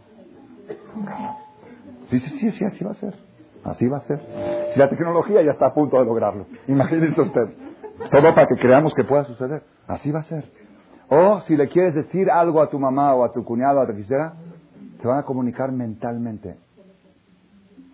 Dice, 2.10 2.30
sí, 2.40 2.50
sí, 2.50 2.64
así 2.64 2.82
va 2.82 2.90
a 2.90 2.94
ser. 2.94 3.14
Así 3.62 3.86
va 3.86 3.98
a 3.98 4.00
ser. 4.02 4.59
Si 4.72 4.78
la 4.78 4.88
tecnología 4.88 5.42
ya 5.42 5.52
está 5.52 5.66
a 5.66 5.74
punto 5.74 5.98
de 5.98 6.04
lograrlo. 6.04 6.46
Imagínese 6.68 7.20
usted. 7.20 7.48
Todo 8.10 8.34
para 8.34 8.46
que 8.46 8.56
creamos 8.56 8.94
que 8.94 9.04
pueda 9.04 9.24
suceder. 9.24 9.62
Así 9.86 10.10
va 10.10 10.20
a 10.20 10.24
ser. 10.24 10.44
O 11.08 11.40
si 11.40 11.56
le 11.56 11.68
quieres 11.68 11.94
decir 11.94 12.30
algo 12.30 12.62
a 12.62 12.70
tu 12.70 12.78
mamá 12.78 13.14
o 13.14 13.24
a 13.24 13.32
tu 13.32 13.44
cuñado 13.44 13.80
o 13.80 13.82
a 13.82 13.86
tu 13.86 13.94
quisiera, 13.94 14.34
se 15.00 15.08
van 15.08 15.18
a 15.18 15.22
comunicar 15.24 15.72
mentalmente. 15.72 16.56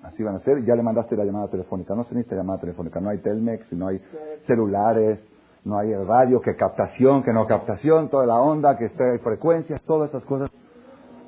Así 0.03 0.23
van 0.23 0.37
a 0.37 0.41
ser. 0.41 0.65
Ya 0.65 0.77
le 0.77 0.83
mandaste 0.83 1.17
la 1.17 1.25
llamada 1.25 1.49
telefónica. 1.49 1.95
No 1.95 2.05
se 2.05 2.15
necesita 2.15 2.37
llamada 2.37 2.61
telefónica. 2.61 3.01
No 3.01 3.09
hay 3.09 3.19
Telmex, 3.19 3.73
no 3.73 3.89
hay 3.89 4.01
celulares, 4.47 5.19
no 5.65 5.79
hay 5.79 5.95
radio, 5.95 6.41
que 6.41 6.55
captación, 6.55 7.23
que 7.23 7.33
no 7.33 7.47
captación, 7.47 8.09
toda 8.09 8.27
la 8.27 8.39
onda, 8.41 8.77
que 8.77 8.85
esté 8.87 9.19
frecuencias, 9.21 9.83
todas 9.83 10.11
esas 10.11 10.25
cosas. 10.25 10.51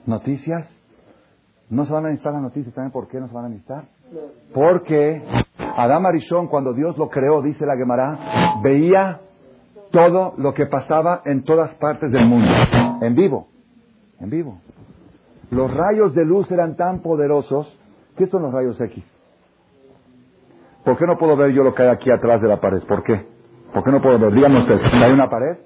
Noticias. 0.06 0.70
No 1.70 1.86
se 1.86 1.92
van 1.92 2.04
a 2.04 2.08
necesitar 2.08 2.34
las 2.34 2.42
noticias. 2.42 2.74
¿Saben 2.74 2.90
por 2.90 3.08
qué 3.08 3.18
no 3.18 3.28
se 3.28 3.34
van 3.34 3.46
a 3.46 3.48
necesitar? 3.48 3.84
Porque 4.54 5.22
Adam 5.76 6.06
Arishon, 6.06 6.48
cuando 6.48 6.72
Dios 6.72 6.96
lo 6.98 7.08
creó, 7.08 7.42
dice 7.42 7.66
la 7.66 7.76
Gemara, 7.76 8.60
veía 8.62 9.20
todo 9.90 10.34
lo 10.36 10.54
que 10.54 10.66
pasaba 10.66 11.22
en 11.24 11.44
todas 11.44 11.74
partes 11.74 12.10
del 12.10 12.26
mundo. 12.26 12.50
En 13.00 13.14
vivo. 13.14 13.48
En 14.20 14.30
vivo. 14.30 14.58
Los 15.50 15.72
rayos 15.72 16.14
de 16.14 16.24
luz 16.24 16.50
eran 16.50 16.76
tan 16.76 17.00
poderosos. 17.00 17.74
¿Qué 18.16 18.26
son 18.26 18.42
los 18.42 18.52
rayos 18.52 18.80
X? 18.80 19.04
¿Por 20.84 20.96
qué 20.98 21.06
no 21.06 21.16
puedo 21.16 21.36
ver 21.36 21.52
yo 21.52 21.62
lo 21.62 21.74
que 21.74 21.82
hay 21.82 21.88
aquí 21.88 22.10
atrás 22.10 22.40
de 22.40 22.48
la 22.48 22.60
pared? 22.60 22.82
¿Por 22.82 23.02
qué? 23.02 23.26
¿Por 23.72 23.84
qué 23.84 23.90
no 23.90 24.00
puedo 24.00 24.18
ver? 24.18 24.32
Díganme 24.32 24.60
ustedes, 24.60 24.82
¿hay 24.94 25.12
una 25.12 25.28
pared? 25.28 25.58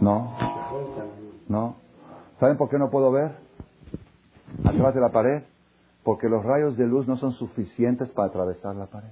No. 0.00 0.36
No. 1.48 1.76
¿Saben 2.38 2.56
por 2.56 2.68
qué 2.68 2.78
no 2.78 2.88
puedo 2.90 3.10
ver? 3.10 3.32
Atrás 4.64 4.94
de 4.94 5.00
la 5.00 5.10
pared. 5.10 5.42
Porque 6.04 6.28
los 6.28 6.44
rayos 6.44 6.76
de 6.76 6.86
luz 6.86 7.08
no 7.08 7.16
son 7.16 7.32
suficientes 7.32 8.10
para 8.10 8.28
atravesar 8.28 8.76
la 8.76 8.86
pared. 8.86 9.10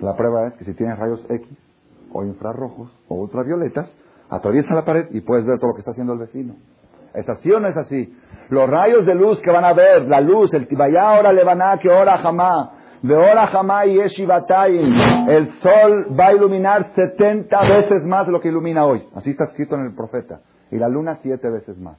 La 0.00 0.14
prueba 0.16 0.46
es 0.48 0.54
que 0.54 0.64
si 0.64 0.74
tienes 0.74 0.98
rayos 0.98 1.24
X, 1.28 1.48
o 2.12 2.24
infrarrojos, 2.24 2.92
o 3.08 3.14
ultravioletas, 3.16 3.90
atraviesa 4.28 4.74
la 4.74 4.84
pared 4.84 5.06
y 5.10 5.20
puedes 5.20 5.44
ver 5.46 5.58
todo 5.58 5.68
lo 5.68 5.74
que 5.74 5.80
está 5.80 5.92
haciendo 5.92 6.12
el 6.12 6.20
vecino. 6.20 6.54
¿Es 7.14 7.28
así 7.28 7.50
o 7.50 7.60
no 7.60 7.68
es 7.68 7.76
así? 7.76 8.16
Los 8.50 8.68
rayos 8.68 9.06
de 9.06 9.14
luz 9.14 9.40
que 9.40 9.50
van 9.50 9.64
a 9.64 9.72
ver, 9.72 10.06
la 10.08 10.20
luz, 10.20 10.52
el 10.52 10.68
tibaya 10.68 11.02
ahora 11.02 11.32
levaná 11.32 11.78
que 11.78 11.88
ora 11.88 12.18
jamá, 12.18 12.72
de 13.02 13.14
ora 13.14 13.46
jamá 13.48 13.86
y 13.86 14.00
eshivatayim, 14.00 14.94
el 15.28 15.52
sol 15.60 16.18
va 16.18 16.28
a 16.28 16.32
iluminar 16.32 16.92
70 16.94 17.60
veces 17.60 18.04
más 18.04 18.26
de 18.26 18.32
lo 18.32 18.40
que 18.40 18.48
ilumina 18.48 18.84
hoy. 18.84 19.06
Así 19.14 19.30
está 19.30 19.44
escrito 19.44 19.74
en 19.76 19.82
el 19.82 19.94
profeta. 19.94 20.40
Y 20.70 20.78
la 20.78 20.88
luna 20.88 21.18
siete 21.22 21.50
veces 21.50 21.78
más. 21.78 21.98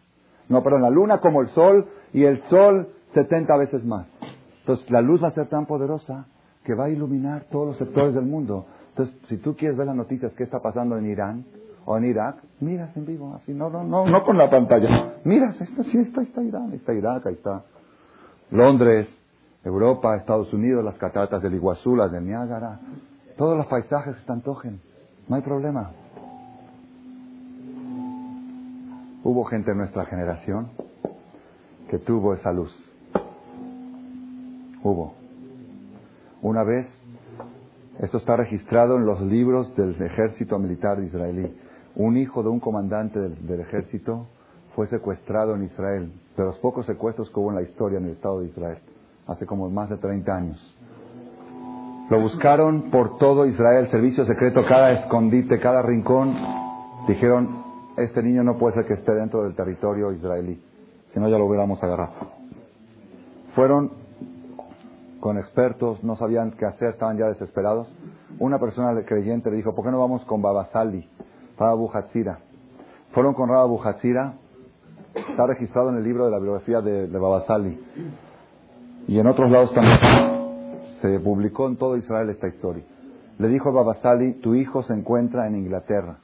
No, 0.49 0.63
perdón, 0.63 0.81
la 0.81 0.89
luna 0.89 1.19
como 1.19 1.41
el 1.41 1.47
sol 1.49 1.87
y 2.11 2.25
el 2.25 2.41
sol 2.49 2.89
70 3.15 3.57
veces 3.57 3.83
más. 3.83 4.05
Entonces 4.59 4.89
la 4.91 5.01
luz 5.01 5.23
va 5.23 5.29
a 5.29 5.31
ser 5.31 5.47
tan 5.47 5.65
poderosa 5.65 6.27
que 6.63 6.75
va 6.75 6.85
a 6.85 6.89
iluminar 6.89 7.45
todos 7.51 7.67
los 7.67 7.77
sectores 7.77 8.13
del 8.13 8.25
mundo. 8.25 8.67
Entonces, 8.89 9.15
si 9.27 9.37
tú 9.37 9.55
quieres 9.55 9.77
ver 9.77 9.87
las 9.87 9.95
noticias 9.95 10.31
que 10.33 10.43
está 10.43 10.59
pasando 10.59 10.97
en 10.97 11.05
Irán, 11.07 11.45
o 11.85 11.97
en 11.97 12.05
Irak, 12.05 12.37
miras 12.59 12.95
en 12.97 13.05
vivo, 13.05 13.35
así, 13.35 13.53
no, 13.53 13.69
no, 13.69 13.83
no, 13.83 14.05
no 14.05 14.23
con 14.23 14.37
la 14.37 14.49
pantalla. 14.49 15.13
Miras, 15.23 15.59
está, 15.61 15.83
sí, 15.83 15.99
está, 15.99 16.23
está 16.23 16.41
Irán, 16.41 16.73
está 16.73 16.93
Irak, 16.93 17.27
ahí 17.27 17.33
está 17.33 17.63
Londres, 18.51 19.07
Europa, 19.63 20.15
Estados 20.15 20.51
Unidos, 20.51 20.83
las 20.83 20.95
cataratas 20.95 21.41
del 21.41 21.53
Iguazú, 21.53 21.95
las 21.95 22.11
del 22.11 22.25
Niágara, 22.25 22.79
todos 23.37 23.55
los 23.57 23.67
paisajes 23.67 24.15
se 24.25 24.31
antojen, 24.31 24.81
no 25.27 25.35
hay 25.35 25.41
problema. 25.41 25.91
Hubo 29.23 29.43
gente 29.45 29.71
en 29.71 29.77
nuestra 29.77 30.05
generación 30.05 30.69
que 31.89 31.99
tuvo 31.99 32.33
esa 32.33 32.51
luz. 32.51 32.71
Hubo. 34.85 35.15
Una 36.43 36.63
vez, 36.63 36.85
esto 38.01 38.19
está 38.19 38.35
registrado 38.37 38.97
en 38.97 39.05
los 39.07 39.19
libros 39.19 39.75
del 39.75 39.99
ejército 39.99 40.59
militar 40.59 41.01
israelí. 41.01 41.57
Un 41.95 42.17
hijo 42.17 42.43
de 42.43 42.49
un 42.49 42.59
comandante 42.59 43.19
del, 43.19 43.61
ejército 43.61 44.27
fue 44.75 44.85
secuestrado 44.85 45.55
en 45.55 45.63
Israel, 45.63 46.13
de 46.37 46.43
los 46.43 46.59
pocos 46.59 46.85
secuestros 46.85 47.31
que 47.31 47.39
hubo 47.39 47.49
en 47.49 47.55
la 47.55 47.63
historia 47.63 47.97
en 47.97 48.05
el 48.05 48.11
Estado 48.11 48.41
de 48.41 48.49
Israel, 48.49 48.77
hace 49.25 49.47
como 49.47 49.71
más 49.71 49.89
de 49.89 49.97
30 49.97 50.35
años. 50.35 50.77
Lo 52.11 52.21
buscaron 52.21 52.91
por 52.91 53.17
todo 53.17 53.47
Israel, 53.47 53.89
servicio 53.89 54.23
secreto, 54.27 54.61
cada 54.69 54.91
escondite, 54.91 55.59
cada 55.59 55.81
rincón. 55.81 56.35
Dijeron, 57.07 57.63
este 57.97 58.21
niño 58.21 58.43
no 58.43 58.59
puede 58.59 58.75
ser 58.75 58.85
que 58.85 58.93
esté 58.93 59.15
dentro 59.15 59.45
del 59.45 59.55
territorio 59.55 60.11
israelí, 60.11 60.61
si 61.11 61.19
no 61.19 61.27
ya 61.27 61.39
lo 61.39 61.47
hubiéramos 61.47 61.81
agarrado. 61.81 62.13
Fueron 63.55 64.04
con 65.25 65.39
expertos, 65.39 66.03
no 66.03 66.15
sabían 66.17 66.51
qué 66.51 66.67
hacer, 66.67 66.89
estaban 66.91 67.17
ya 67.17 67.25
desesperados. 67.25 67.87
Una 68.37 68.59
persona 68.59 68.93
creyente 69.07 69.49
le 69.49 69.57
dijo, 69.57 69.73
¿por 69.73 69.83
qué 69.83 69.89
no 69.89 69.99
vamos 69.99 70.23
con 70.25 70.39
Babasali? 70.39 71.09
Rabbu 71.57 71.89
Hatzira. 71.91 72.37
Fueron 73.11 73.33
con 73.33 73.49
Rabbu 73.49 73.81
Hatzira, 73.81 74.35
está 75.15 75.47
registrado 75.47 75.89
en 75.89 75.95
el 75.97 76.03
libro 76.03 76.25
de 76.25 76.31
la 76.31 76.37
biografía 76.37 76.79
de, 76.81 77.07
de 77.07 77.17
Babasali. 77.17 77.83
Y 79.07 79.17
en 79.17 79.25
otros 79.25 79.49
lados 79.49 79.73
también 79.73 79.97
se 81.01 81.19
publicó 81.19 81.69
en 81.69 81.77
todo 81.77 81.97
Israel 81.97 82.29
esta 82.29 82.47
historia. 82.47 82.83
Le 83.39 83.47
dijo 83.47 83.69
a 83.69 83.71
Babasali, 83.71 84.33
tu 84.33 84.53
hijo 84.53 84.83
se 84.83 84.93
encuentra 84.93 85.47
en 85.47 85.55
Inglaterra. 85.55 86.19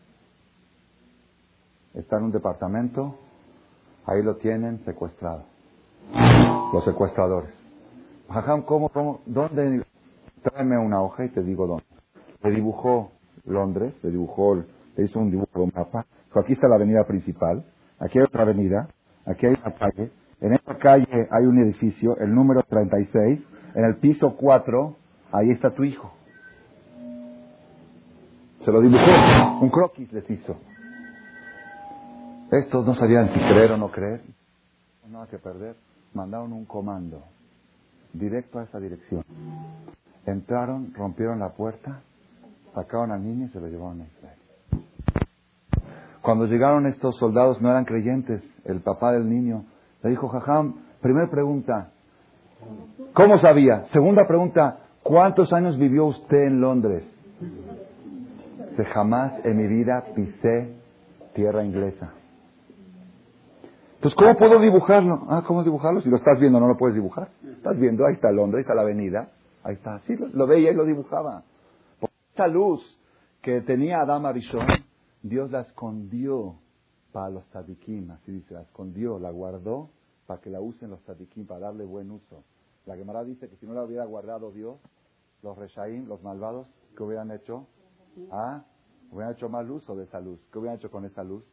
Está 1.96 2.18
en 2.18 2.26
un 2.26 2.32
departamento, 2.32 3.16
ahí 4.06 4.22
lo 4.22 4.36
tienen 4.36 4.86
secuestrado. 4.86 5.46
Los 6.72 6.86
secuestradores. 6.86 7.61
Jajam, 8.32 8.62
¿cómo, 8.64 8.90
cómo, 8.90 9.22
dónde? 9.26 9.84
Tráeme 10.42 10.78
una 10.78 11.02
hoja 11.02 11.26
y 11.26 11.30
te 11.30 11.44
digo 11.44 11.68
dónde. 11.68 11.84
Le 12.44 12.52
dibujó 12.52 13.12
Londres, 13.46 13.94
le 14.04 14.12
dibujó 14.12 14.56
le 14.56 15.06
hizo 15.06 15.20
un 15.20 15.32
dibujo, 15.32 15.64
un 15.64 15.72
mapa. 15.76 16.06
Aquí 16.34 16.54
está 16.54 16.68
la 16.68 16.76
avenida 16.76 17.04
principal, 17.06 17.66
aquí 18.00 18.20
hay 18.20 18.24
otra 18.24 18.44
avenida, 18.44 18.88
aquí 19.26 19.46
hay 19.48 19.56
una 19.62 19.74
calle. 19.74 20.12
En 20.40 20.54
esta 20.54 20.78
calle 20.78 21.28
hay 21.30 21.46
un 21.46 21.62
edificio, 21.62 22.18
el 22.18 22.34
número 22.34 22.64
36. 22.64 23.42
En 23.76 23.86
el 23.86 23.98
piso 23.98 24.36
4, 24.38 24.96
ahí 25.32 25.52
está 25.52 25.72
tu 25.72 25.84
hijo. 25.84 26.12
Se 28.62 28.72
lo 28.72 28.82
dibujó, 28.82 29.60
un 29.62 29.70
croquis 29.70 30.12
les 30.14 30.30
hizo. 30.30 30.56
Estos 32.52 32.86
no 32.86 32.96
sabían 32.96 33.30
si 33.30 33.40
creer 33.40 33.72
o 33.72 33.78
no 33.78 33.92
creer. 33.92 34.22
Nada 35.10 35.28
que 35.28 35.38
perder. 35.38 35.76
Mandaron 36.14 36.54
un 36.54 36.66
comando 36.66 37.24
directo 38.14 38.60
a 38.60 38.64
esa 38.64 38.80
dirección. 38.80 39.24
Entraron, 40.26 40.94
rompieron 40.94 41.40
la 41.40 41.50
puerta, 41.50 42.02
sacaron 42.74 43.12
al 43.12 43.24
niño 43.24 43.46
y 43.46 43.50
se 43.50 43.60
lo 43.60 43.68
llevaron 43.68 44.02
a 44.02 44.06
Israel. 44.06 44.38
Cuando 46.22 46.46
llegaron 46.46 46.86
estos 46.86 47.18
soldados 47.18 47.62
no 47.62 47.70
eran 47.70 47.86
creyentes. 47.86 48.44
El 48.66 48.82
papá 48.82 49.12
del 49.12 49.30
niño 49.30 49.66
le 50.04 50.12
dijo, 50.12 50.28
Jajam, 50.28 50.76
primera 51.02 51.30
pregunta, 51.30 51.92
¿cómo 53.14 53.40
sabía? 53.40 53.86
Segunda 53.92 54.28
pregunta, 54.28 54.78
¿cuántos 55.02 55.52
años 55.52 55.78
vivió 55.78 56.06
usted 56.06 56.44
en 56.44 56.62
Londres? 56.62 57.04
Jamás 58.94 59.34
en 59.44 59.58
mi 59.58 59.68
vida 59.68 60.04
pisé 60.16 60.74
tierra 61.34 61.64
inglesa. 61.64 62.12
Entonces, 64.02 64.18
¿cómo 64.18 64.36
puedo 64.36 64.60
dibujarlo? 64.60 65.28
Ah, 65.30 65.44
¿cómo 65.46 65.64
dibujarlo? 65.64 66.02
Si 66.02 66.10
lo 66.10 66.18
estás 66.18 66.40
viendo, 66.40 66.60
no 66.60 66.68
lo 66.68 66.76
puedes 66.76 66.96
dibujar. 66.96 67.30
Estás 67.44 67.78
viendo, 67.78 68.04
ahí 68.04 68.16
está 68.16 68.32
Londres, 68.32 68.58
ahí 68.58 68.62
está 68.64 68.74
la 68.74 68.82
avenida, 68.82 69.30
ahí 69.62 69.76
está. 69.76 70.00
Sí, 70.08 70.16
lo, 70.16 70.48
veía 70.48 70.72
y 70.72 70.74
lo 70.74 70.86
dibujaba. 70.86 71.44
Por 72.00 72.10
esa 72.34 72.48
luz 72.48 72.82
que 73.44 73.62
tenía 73.62 74.02
Adam 74.02 74.26
Arishon, 74.26 74.66
Dios 75.22 75.52
la 75.52 75.62
escondió 75.62 76.56
para 77.12 77.30
los 77.30 77.46
tzadikim, 77.50 78.10
así 78.10 78.32
dice, 78.32 78.56
la 78.56 78.64
escondió, 78.64 79.20
la 79.20 79.30
guardó 79.30 79.92
para 80.26 80.42
que 80.42 80.50
la 80.50 80.62
usen 80.62 80.90
los 80.90 81.04
tzadikim, 81.04 81.46
para 81.46 81.60
darle 81.60 81.86
buen 81.86 82.10
uso. 82.10 82.44
La 82.88 82.96
Gemara 82.96 83.24
dice 83.24 83.50
que 83.50 83.56
si 83.58 83.68
no 83.68 83.76
la 83.76 83.84
hubiera 83.84 84.06
guardado 84.06 84.52
Dios, 84.52 84.80
los 85.44 85.56
reshaim, 85.60 86.08
los 86.08 86.24
malvados, 86.24 86.66
¿qué 86.98 87.04
hubieran 87.04 87.30
hecho? 87.30 87.68
Ah, 88.32 88.64
hubieran 89.12 89.34
hecho 89.36 89.48
mal 89.48 89.70
uso 89.70 89.96
de 89.96 90.06
esa 90.06 90.20
luz. 90.20 90.40
¿Qué 90.52 90.58
hubieran 90.58 90.80
hecho 90.80 90.90
con 90.90 91.06
esa 91.06 91.24
luz? 91.24 91.44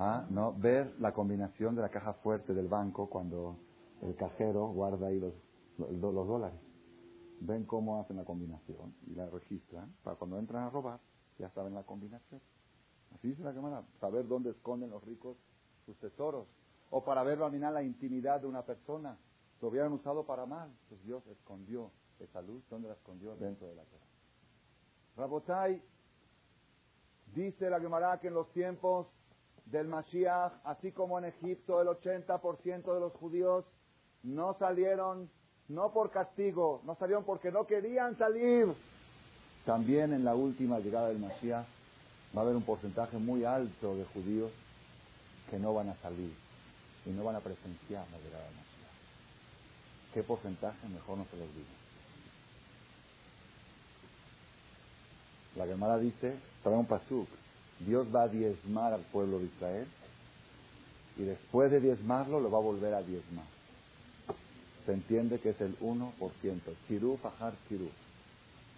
Ah, 0.00 0.24
no, 0.30 0.52
ver 0.52 0.94
la 1.00 1.12
combinación 1.12 1.74
de 1.74 1.82
la 1.82 1.88
caja 1.88 2.12
fuerte 2.14 2.54
del 2.54 2.68
banco 2.68 3.10
cuando 3.10 3.56
el 4.00 4.14
cajero 4.14 4.68
guarda 4.68 5.08
ahí 5.08 5.18
los, 5.18 5.34
los, 5.76 6.26
dólares. 6.28 6.60
Ven 7.40 7.64
cómo 7.64 8.00
hacen 8.00 8.16
la 8.16 8.24
combinación 8.24 8.94
y 9.08 9.16
la 9.16 9.28
registran 9.28 9.92
para 10.04 10.14
cuando 10.14 10.38
entran 10.38 10.62
a 10.62 10.70
robar, 10.70 11.00
ya 11.36 11.50
saben 11.50 11.74
la 11.74 11.82
combinación. 11.82 12.40
Así 13.12 13.28
dice 13.28 13.42
la 13.42 13.52
Gemara, 13.52 13.82
saber 14.00 14.28
dónde 14.28 14.50
esconden 14.50 14.90
los 14.90 15.02
ricos 15.02 15.36
sus 15.84 15.96
tesoros. 15.98 16.46
O 16.90 17.04
para 17.04 17.24
ver 17.24 17.38
dominar 17.38 17.72
la 17.72 17.82
intimidad 17.82 18.40
de 18.40 18.46
una 18.46 18.62
persona. 18.62 19.18
Lo 19.60 19.68
hubieran 19.68 19.92
usado 19.92 20.24
para 20.24 20.46
mal. 20.46 20.70
Pues 20.88 21.02
Dios 21.02 21.26
escondió 21.26 21.90
esa 22.20 22.40
luz. 22.40 22.62
¿Dónde 22.70 22.88
la 22.88 22.94
escondió? 22.94 23.34
Dentro 23.36 23.66
de 23.66 23.74
la 23.74 23.82
tierra. 23.84 24.04
Rabotai, 25.16 25.82
dice 27.34 27.68
la 27.68 27.80
Gemara 27.80 28.18
que 28.20 28.28
en 28.28 28.34
los 28.34 28.50
tiempos 28.52 29.08
del 29.70 29.86
Mashiach, 29.86 30.52
así 30.64 30.92
como 30.92 31.18
en 31.18 31.26
Egipto 31.26 31.80
el 31.80 31.88
80% 31.88 32.94
de 32.94 33.00
los 33.00 33.12
judíos 33.14 33.64
no 34.22 34.56
salieron, 34.58 35.30
no 35.68 35.92
por 35.92 36.10
castigo, 36.10 36.80
no 36.84 36.94
salieron 36.96 37.24
porque 37.24 37.50
no 37.50 37.66
querían 37.66 38.16
salir. 38.16 38.74
También 39.64 40.12
en 40.12 40.24
la 40.24 40.34
última 40.34 40.78
llegada 40.78 41.08
del 41.08 41.18
Mashiach 41.18 41.66
va 42.36 42.40
a 42.40 42.44
haber 42.44 42.56
un 42.56 42.62
porcentaje 42.62 43.18
muy 43.18 43.44
alto 43.44 43.94
de 43.94 44.04
judíos 44.06 44.50
que 45.50 45.58
no 45.58 45.74
van 45.74 45.90
a 45.90 45.96
salir 45.96 46.32
y 47.04 47.10
no 47.10 47.24
van 47.24 47.36
a 47.36 47.40
presenciar 47.40 48.06
la 48.10 48.18
llegada 48.18 48.44
del 48.44 48.54
Mashiach. 48.54 48.68
¿Qué 50.14 50.22
porcentaje? 50.22 50.88
Mejor 50.88 51.18
no 51.18 51.24
se 51.26 51.36
lo 51.36 51.42
digo. 51.42 51.78
La 55.56 55.66
Gemara 55.66 55.98
dice, 55.98 56.36
trae 56.62 56.76
un 56.76 56.86
pasuk, 56.86 57.28
Dios 57.80 58.06
va 58.14 58.24
a 58.24 58.28
diezmar 58.28 58.92
al 58.92 59.02
pueblo 59.02 59.38
de 59.38 59.46
Israel 59.46 59.86
y 61.16 61.22
después 61.22 61.70
de 61.70 61.80
diezmarlo 61.80 62.40
lo 62.40 62.50
va 62.50 62.58
a 62.58 62.62
volver 62.62 62.94
a 62.94 63.02
diezmar. 63.02 63.46
Se 64.86 64.92
entiende 64.92 65.38
que 65.40 65.50
es 65.50 65.60
el 65.60 65.78
1%. 65.80 66.12
Kirú, 66.86 67.18
fajar, 67.18 67.54
kirú. 67.68 67.88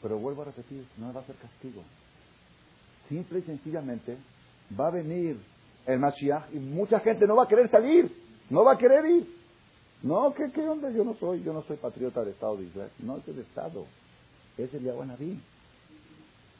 Pero 0.03 0.19
vuelvo 0.19 0.43
a 0.43 0.47
repetir, 0.47 0.85
no 0.97 1.13
va 1.13 1.21
a 1.21 1.25
ser 1.25 1.37
castigo. 1.37 1.83
Simple 3.09 3.41
y 3.41 3.43
sencillamente 3.43 4.17
va 4.79 4.89
a 4.89 4.91
venir 4.91 5.39
el 5.87 5.99
Mashiach 5.99 6.53
y 6.53 6.59
mucha 6.59 7.01
gente 7.01 7.27
no 7.27 7.37
va 7.37 7.45
a 7.45 7.49
querer 7.49 7.71
salir, 7.71 8.11
no 8.49 8.65
va 8.65 8.75
a 8.75 8.79
querer 8.79 9.05
ir. 9.07 9.41
No, 10.03 10.33
¿qué, 10.35 10.51
qué 10.53 10.63
onda? 10.63 10.91
Yo 10.91 11.05
no 11.05 11.15
soy, 11.15 11.43
yo 11.43 11.53
no 11.53 11.63
soy 11.63 11.77
patriota 11.77 12.21
del 12.21 12.31
Estado 12.31 12.57
de 12.57 12.65
Israel. 12.65 12.91
No 13.01 13.19
es 13.19 13.29
el 13.29 13.39
Estado, 13.39 13.85
es 14.57 14.73
el 14.73 14.83
Yahuanabí. 14.83 15.39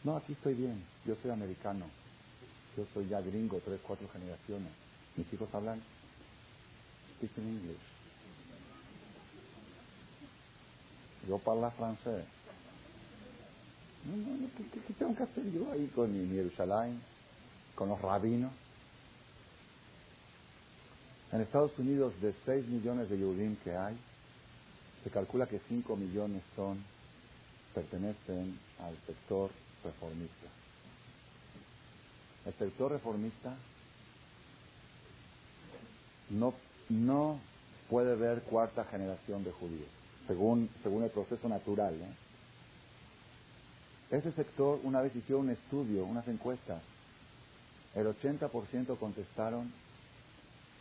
No, 0.05 0.17
aquí 0.17 0.33
estoy 0.33 0.55
bien, 0.55 0.83
yo 1.07 1.15
soy 1.23 1.31
americano, 1.31 1.87
yo 2.77 2.85
soy 2.95 3.09
ya 3.09 3.21
gringo, 3.21 3.61
tres, 3.65 3.81
cuatro 3.87 4.09
generaciones. 4.09 4.73
Mis 5.17 5.33
hijos 5.33 5.49
hablan, 5.53 5.81
speak 7.17 7.37
in 7.39 7.49
English. 7.49 7.91
Yo 11.29 11.39
parlo 11.39 11.71
francés. 11.73 12.25
No, 14.07 14.17
no, 14.17 14.37
no, 14.37 14.49
¿qué, 14.57 14.95
tengo 14.95 15.15
que 15.15 15.23
hacer 15.23 15.45
yo 15.53 15.71
ahí 15.73 15.87
con 15.89 16.11
mi 16.13 16.35
Jerusalén, 16.35 17.01
con 17.75 17.91
los 17.91 18.01
rabinos? 18.01 18.53
En 21.33 21.43
Estados 21.43 21.79
Unidos, 21.79 22.13
de 22.21 22.35
6 22.45 22.67
millones 22.67 23.09
de 23.11 23.19
Yehudim 23.19 23.57
que 23.57 23.77
hay, 23.77 23.97
se 25.05 25.11
calcula 25.11 25.47
que 25.47 25.61
5 25.69 25.95
millones 25.97 26.43
son, 26.57 26.83
pertenecen 27.75 28.59
al 28.81 28.97
sector 29.07 29.51
reformista. 29.85 30.60
Sector 32.61 32.93
reformista 32.93 33.57
no, 36.29 36.53
no 36.91 37.41
puede 37.89 38.15
ver 38.17 38.43
cuarta 38.43 38.85
generación 38.85 39.43
de 39.45 39.51
judíos, 39.51 39.89
según, 40.27 40.69
según 40.83 41.05
el 41.05 41.11
proceso 41.11 41.49
natural. 41.49 41.95
¿eh? 41.95 42.15
Ese 44.11 44.31
sector, 44.33 44.79
una 44.83 45.01
vez 45.01 45.17
hicieron 45.17 45.47
un 45.47 45.53
estudio, 45.53 46.05
unas 46.05 46.29
encuestas, 46.29 46.83
el 47.95 48.07
80% 48.07 48.99
contestaron 48.99 49.73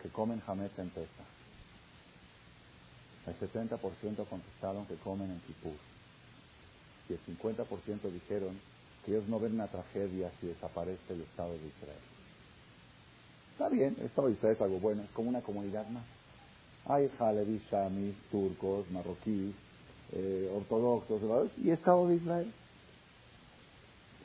que 0.04 0.10
comen 0.10 0.42
jamés 0.42 0.78
en 0.80 0.90
pesa. 0.90 1.24
El 3.26 3.40
70% 3.40 4.28
contestaron 4.28 4.86
que 4.86 4.96
comen 4.96 5.32
en 5.32 5.40
Kipur. 5.40 5.78
Y 7.08 7.14
el 7.14 7.20
50% 7.38 8.12
dijeron 8.12 8.60
que 9.06 9.12
ellos 9.12 9.28
no 9.28 9.40
ven 9.40 9.54
una 9.54 9.68
tragedia 9.68 10.32
si 10.40 10.48
desaparece 10.48 11.14
el 11.14 11.22
Estado 11.22 11.52
de 11.52 11.68
Israel. 11.68 12.00
Está 13.52 13.70
bien, 13.70 13.96
el 14.00 14.06
Estado 14.06 14.28
de 14.28 14.34
Israel 14.36 14.56
es 14.56 14.62
algo 14.62 14.80
bueno, 14.80 15.04
es 15.04 15.10
como 15.12 15.30
una 15.30 15.42
comunidad 15.42 15.88
más. 15.90 16.06
Hay 16.86 17.12
Halevi, 17.20 17.62
Shamis, 17.70 18.16
turcos, 18.32 18.90
marroquíes, 18.90 19.54
eh, 20.14 20.52
ortodoxos, 20.56 21.52
y 21.58 21.70
Estado 21.70 22.08
de 22.08 22.16
Israel. 22.16 22.54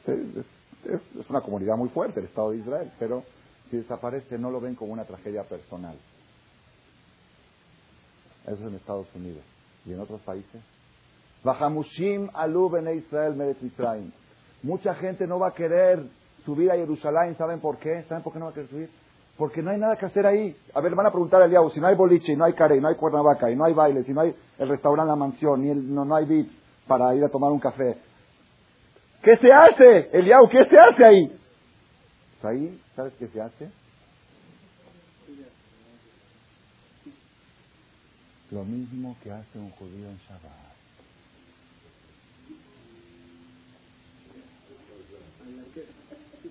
Es, 0.06 1.28
una 1.28 1.40
comunidad 1.40 1.76
muy 1.76 1.88
fuerte 1.88 2.20
el 2.20 2.26
Estado 2.26 2.50
de 2.50 2.58
Israel, 2.58 2.92
pero 2.98 3.24
si 3.70 3.78
desaparece 3.78 4.38
no 4.38 4.50
lo 4.50 4.60
ven 4.60 4.74
como 4.74 4.92
una 4.92 5.04
tragedia 5.04 5.42
personal. 5.44 5.96
Eso 8.44 8.54
es 8.54 8.60
en 8.60 8.74
Estados 8.74 9.08
Unidos. 9.14 9.42
¿Y 9.86 9.92
en 9.92 10.00
otros 10.00 10.20
países? 10.20 10.60
Bajamushim 11.42 12.28
alu 12.34 12.70
Israel. 12.92 14.12
Mucha 14.64 14.94
gente 14.94 15.26
no 15.26 15.38
va 15.38 15.48
a 15.48 15.54
querer 15.54 16.02
subir 16.46 16.70
a 16.70 16.74
Jerusalén. 16.74 17.36
¿Saben 17.36 17.60
por 17.60 17.76
qué? 17.76 18.02
¿Saben 18.08 18.24
por 18.24 18.32
qué 18.32 18.38
no 18.38 18.46
va 18.46 18.50
a 18.50 18.54
querer 18.54 18.70
subir? 18.70 18.90
Porque 19.36 19.60
no 19.60 19.70
hay 19.70 19.78
nada 19.78 19.96
que 19.96 20.06
hacer 20.06 20.26
ahí. 20.26 20.56
A 20.72 20.80
ver, 20.80 20.94
van 20.94 21.06
a 21.06 21.10
preguntar 21.10 21.42
a 21.42 21.44
Eliahu, 21.44 21.68
si 21.70 21.80
no 21.80 21.86
hay 21.86 21.94
boliche, 21.94 22.32
y 22.32 22.36
no 22.36 22.46
hay 22.46 22.54
carey, 22.54 22.80
no 22.80 22.88
hay 22.88 22.94
cuernavaca, 22.94 23.50
y 23.50 23.56
no 23.56 23.66
hay 23.66 23.74
baile, 23.74 24.04
si 24.04 24.14
no 24.14 24.22
hay 24.22 24.34
el 24.58 24.68
restaurante, 24.68 25.10
la 25.10 25.16
mansión, 25.16 25.66
el, 25.66 25.94
no, 25.94 26.06
no 26.06 26.16
hay 26.16 26.24
VIP 26.24 26.50
para 26.86 27.14
ir 27.14 27.22
a 27.22 27.28
tomar 27.28 27.52
un 27.52 27.60
café. 27.60 27.98
¿Qué 29.22 29.36
se 29.36 29.52
hace, 29.52 30.08
Eliahu? 30.16 30.48
¿Qué 30.48 30.64
se 30.64 30.78
hace 30.78 31.04
ahí? 31.04 31.38
Pues 32.40 32.54
ahí, 32.54 32.80
¿sabes 32.96 33.12
qué 33.18 33.28
se 33.28 33.42
hace? 33.42 33.70
Lo 38.50 38.64
mismo 38.64 39.14
que 39.22 39.30
hace 39.30 39.58
un 39.58 39.70
judío 39.72 40.08
en 40.08 40.16
Shabbat. 40.18 40.73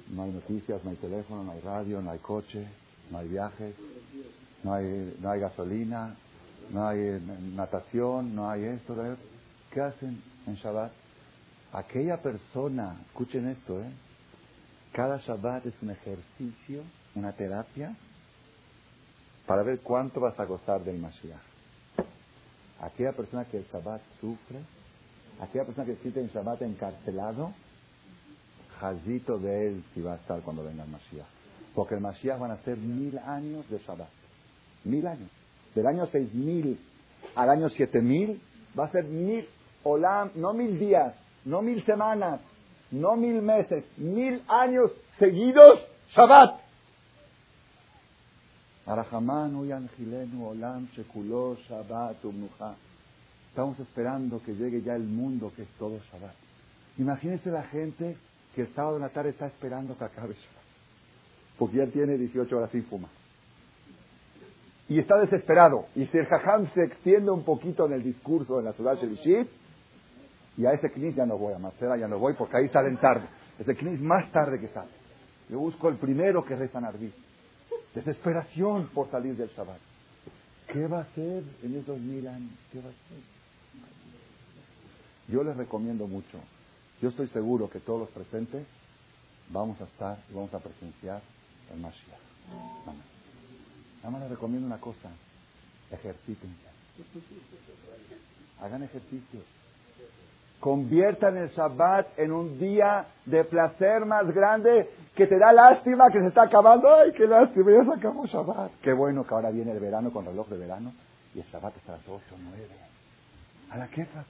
No 0.09 0.23
hay 0.23 0.31
noticias, 0.31 0.83
no 0.83 0.91
hay 0.91 0.95
teléfono, 0.97 1.43
no 1.43 1.51
hay 1.51 1.61
radio, 1.61 2.01
no 2.01 2.11
hay 2.11 2.19
coche, 2.19 2.65
no 3.11 3.17
hay 3.19 3.27
viajes, 3.27 3.75
no 4.63 4.73
hay, 4.73 5.39
gasolina, 5.39 6.15
no 6.71 6.87
hay 6.87 7.21
natación, 7.55 8.35
no 8.35 8.49
hay 8.49 8.63
esto. 8.63 8.95
¿Qué 9.71 9.81
hacen 9.81 10.21
en 10.47 10.55
Shabbat? 10.55 10.91
Aquella 11.73 12.21
persona, 12.21 12.95
escuchen 13.07 13.47
esto, 13.47 13.81
¿eh? 13.81 13.91
Cada 14.91 15.17
Shabbat 15.17 15.65
es 15.65 15.73
un 15.81 15.89
ejercicio, 15.89 16.83
una 17.15 17.31
terapia, 17.31 17.95
para 19.47 19.63
ver 19.63 19.79
cuánto 19.79 20.19
vas 20.19 20.39
a 20.39 20.45
gozar 20.45 20.83
del 20.83 20.99
Mashiach. 20.99 21.41
Aquella 22.79 23.13
persona 23.13 23.45
que 23.45 23.57
el 23.57 23.65
Shabbat 23.65 24.01
sufre, 24.21 24.59
aquella 25.39 25.65
persona 25.65 25.85
que 25.85 25.95
siente 25.97 26.21
en 26.21 26.27
Shabbat 26.27 26.61
encarcelado, 26.61 27.53
de 28.91 29.67
él 29.67 29.83
si 29.93 30.01
va 30.01 30.13
a 30.13 30.15
estar 30.17 30.41
cuando 30.41 30.63
venga 30.63 30.83
el 30.83 30.89
Mashiach. 30.89 31.25
Porque 31.73 31.95
el 31.95 32.01
Mashiach 32.01 32.37
van 32.37 32.51
a 32.51 32.57
ser 32.57 32.77
mil 32.77 33.17
años 33.17 33.69
de 33.69 33.79
Shabbat. 33.79 34.09
Mil 34.83 35.07
años. 35.07 35.29
Del 35.73 35.87
año 35.87 36.05
seis 36.07 36.33
mil 36.33 36.77
al 37.35 37.49
año 37.49 37.69
siete 37.69 38.01
mil 38.01 38.41
va 38.77 38.85
a 38.85 38.91
ser 38.91 39.05
mil 39.05 39.47
olam, 39.83 40.31
no 40.35 40.53
mil 40.53 40.77
días, 40.77 41.15
no 41.45 41.61
mil 41.61 41.83
semanas, 41.85 42.41
no 42.91 43.15
mil 43.15 43.41
meses, 43.41 43.85
mil 43.97 44.43
años 44.47 44.91
seguidos 45.17 45.79
Shabbat 46.09 46.59
Estamos 53.49 53.79
esperando 53.79 54.43
que 54.43 54.55
llegue 54.55 54.81
ya 54.81 54.95
el 54.95 55.03
mundo 55.03 55.53
que 55.55 55.61
es 55.61 55.69
todo 55.79 55.99
Shabbat. 56.11 56.35
Imagínense 56.97 57.49
la 57.49 57.63
gente 57.63 58.17
que 58.55 58.61
el 58.61 58.73
sábado 58.73 58.97
en 58.97 59.03
la 59.03 59.09
tarde 59.09 59.31
está 59.31 59.47
esperando 59.47 59.97
que 59.97 60.03
acabe 60.03 60.35
porque 61.57 61.77
ya 61.77 61.87
tiene 61.87 62.17
18 62.17 62.57
horas 62.57 62.71
sin 62.71 62.83
fumar. 62.85 63.11
Y 64.89 64.99
está 64.99 65.17
desesperado. 65.19 65.85
Y 65.95 66.05
si 66.07 66.17
el 66.17 66.25
jajam 66.25 66.67
se 66.73 66.83
extiende 66.83 67.31
un 67.31 67.43
poquito 67.43 67.85
en 67.85 67.93
el 67.93 68.03
discurso 68.03 68.59
en 68.59 68.65
la 68.65 68.73
ciudad 68.73 68.93
de 68.93 69.01
Shelishit, 69.01 69.47
y 70.57 70.65
a 70.65 70.71
ese 70.71 70.91
knis 70.91 71.15
ya 71.15 71.25
no 71.25 71.37
voy, 71.37 71.53
a 71.53 71.59
Marcela 71.59 71.97
ya 71.97 72.07
no 72.07 72.19
voy, 72.19 72.33
porque 72.37 72.57
ahí 72.57 72.69
salen 72.69 72.97
tarde. 72.97 73.27
Ese 73.57 73.75
knis 73.75 73.99
más 74.01 74.31
tarde 74.31 74.59
que 74.59 74.67
sale. 74.69 74.91
Yo 75.49 75.59
busco 75.59 75.89
el 75.89 75.97
primero 75.97 76.43
que 76.43 76.55
reza 76.55 76.79
Narví. 76.79 77.13
Desesperación 77.95 78.89
por 78.93 79.09
salir 79.09 79.35
del 79.35 79.49
Shabbat. 79.49 79.79
¿Qué 80.67 80.87
va 80.87 80.99
a 80.99 81.01
hacer 81.01 81.43
en 81.63 81.75
esos 81.77 81.99
mil 81.99 82.27
años? 82.27 82.51
¿Qué 82.71 82.79
va 82.79 82.87
a 82.87 82.89
hacer? 82.89 83.19
Yo 85.27 85.43
les 85.43 85.55
recomiendo 85.55 86.07
mucho. 86.07 86.39
Yo 87.03 87.09
estoy 87.09 87.27
seguro 87.27 87.69
que 87.69 87.81
todos 87.81 87.99
los 87.99 88.09
presentes 88.11 88.65
vamos 89.49 89.75
a 89.81 89.83
estar 89.83 90.19
y 90.31 90.33
vamos 90.33 90.53
a 90.53 90.59
presenciar 90.59 91.21
el 91.73 91.81
Mashiach. 91.81 92.17
Nada 93.97 94.09
más 94.09 94.21
les 94.21 94.29
recomiendo 94.29 94.65
una 94.65 94.77
cosa. 94.77 95.09
Ejercítense. 95.91 96.63
Hagan 98.61 98.83
ejercicio. 98.83 99.41
Conviertan 100.61 101.35
el 101.35 101.49
Shabbat 101.49 102.17
en 102.17 102.31
un 102.31 102.57
día 102.57 103.05
de 103.25 103.43
placer 103.43 104.05
más 104.05 104.25
grande 104.33 104.89
que 105.13 105.27
te 105.27 105.37
da 105.37 105.51
lástima 105.51 106.09
que 106.09 106.21
se 106.21 106.27
está 106.27 106.43
acabando. 106.43 106.87
¡Ay, 106.95 107.11
qué 107.11 107.27
lástima! 107.27 107.69
Ya 107.69 107.83
se 107.83 107.99
acabó 107.99 108.25
Shabbat. 108.25 108.79
Qué 108.81 108.93
bueno 108.93 109.27
que 109.27 109.33
ahora 109.33 109.51
viene 109.51 109.73
el 109.73 109.79
verano 109.81 110.09
con 110.09 110.25
reloj 110.25 110.47
de 110.47 110.57
verano 110.57 110.93
y 111.35 111.41
el 111.41 111.45
Shabbat 111.47 111.75
está 111.75 111.95
a 111.95 111.97
las 111.97 112.07
8 112.07 112.23
o 112.31 112.37
9. 112.41 112.67
A 113.71 113.77
la 113.77 113.89
queja. 113.89 114.23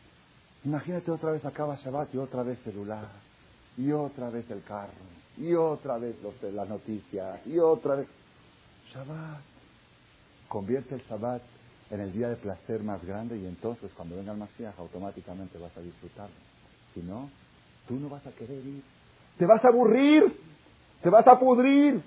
Imagínate 0.66 1.12
otra 1.12 1.32
vez 1.32 1.44
acaba 1.46 1.76
Shabbat 1.76 2.14
y 2.14 2.18
otra 2.18 2.44
vez 2.44 2.60
celular. 2.64 3.08
Y 3.78 3.92
otra 3.92 4.30
vez 4.30 4.50
el 4.50 4.64
carro. 4.64 4.92
Y 5.38 5.54
otra 5.54 5.98
vez 5.98 6.16
los, 6.22 6.34
las 6.54 6.70
noticias. 6.70 7.46
Y 7.46 7.60
otra 7.60 7.96
vez. 7.96 8.08
Shabbat. 8.94 9.42
Convierte 10.48 10.96
el 10.96 11.02
Shabbat 11.02 11.42
en 11.90 12.00
el 12.00 12.12
día 12.12 12.30
de 12.30 12.36
placer 12.38 12.82
más 12.82 13.04
grande 13.06 13.38
y 13.38 13.46
entonces 13.46 13.92
cuando 13.96 14.16
venga 14.16 14.32
el 14.32 14.38
Mashiach 14.38 14.78
automáticamente 14.80 15.58
vas 15.60 15.76
a 15.78 15.82
disfrutarlo. 15.82 16.36
Si 16.94 17.02
no, 17.02 17.30
tú 17.88 17.96
no 17.96 18.10
vas 18.10 18.26
a 18.26 18.32
querer 18.32 18.66
ir. 18.66 18.82
Te 19.38 19.46
vas 19.46 19.64
a 19.64 19.68
aburrir, 19.68 20.40
te 21.02 21.10
vas 21.10 21.28
a 21.28 21.40
pudrir, 21.40 22.02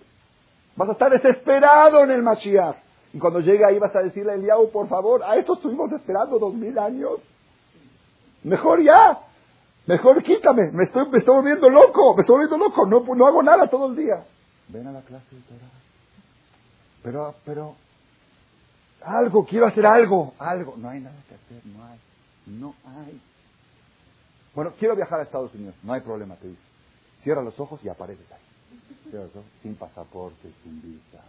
vas 0.77 0.89
a 0.89 0.93
estar 0.93 1.11
desesperado 1.11 2.03
en 2.03 2.11
el 2.11 2.23
Mashiach. 2.23 2.77
Y 3.13 3.19
cuando 3.19 3.41
llegue 3.41 3.65
ahí 3.65 3.79
vas 3.79 3.95
a 3.95 4.01
decirle 4.01 4.33
a 4.33 4.35
Eliau, 4.35 4.71
por 4.71 4.89
favor, 4.89 5.23
a 5.23 5.37
esto 5.37 5.55
estuvimos 5.55 5.93
esperando 5.93 6.39
dos 6.39 6.55
mil 6.55 6.77
años. 6.79 7.21
Mejor 8.47 8.81
ya, 8.81 9.19
mejor 9.87 10.23
quítame, 10.23 10.71
me 10.71 10.85
estoy, 10.85 11.09
me 11.09 11.19
estoy 11.19 11.35
volviendo 11.35 11.69
loco, 11.69 12.15
me 12.15 12.21
estoy 12.21 12.37
volviendo 12.37 12.57
loco, 12.57 12.87
no, 12.87 13.01
no 13.01 13.27
hago 13.27 13.43
nada 13.43 13.69
todo 13.69 13.89
el 13.89 13.97
día. 13.97 14.25
Ven 14.69 14.87
a 14.87 14.93
la 14.93 15.01
clase 15.01 15.35
de. 15.35 15.43
Pero, 17.03 17.35
pero, 17.45 17.75
algo, 19.03 19.45
quiero 19.45 19.67
hacer 19.67 19.85
algo, 19.85 20.33
algo. 20.39 20.75
No 20.77 20.89
hay 20.89 21.01
nada 21.01 21.17
que 21.29 21.35
hacer, 21.35 21.67
no 21.67 21.85
hay. 21.85 21.99
No 22.47 22.75
hay. 22.85 23.21
Bueno, 24.55 24.73
quiero 24.79 24.95
viajar 24.95 25.19
a 25.19 25.23
Estados 25.25 25.53
Unidos. 25.53 25.75
No 25.83 25.93
hay 25.93 26.03
problema, 26.03 26.37
te 26.37 26.47
dice. 26.47 26.63
Cierra 27.25 27.43
los 27.43 27.59
ojos 27.59 27.81
y 27.83 27.89
apareces 27.89 28.27
ahí. 28.31 29.29
Sin 29.61 29.75
pasaporte, 29.75 30.53
sin 30.63 30.81
visa. 30.83 31.21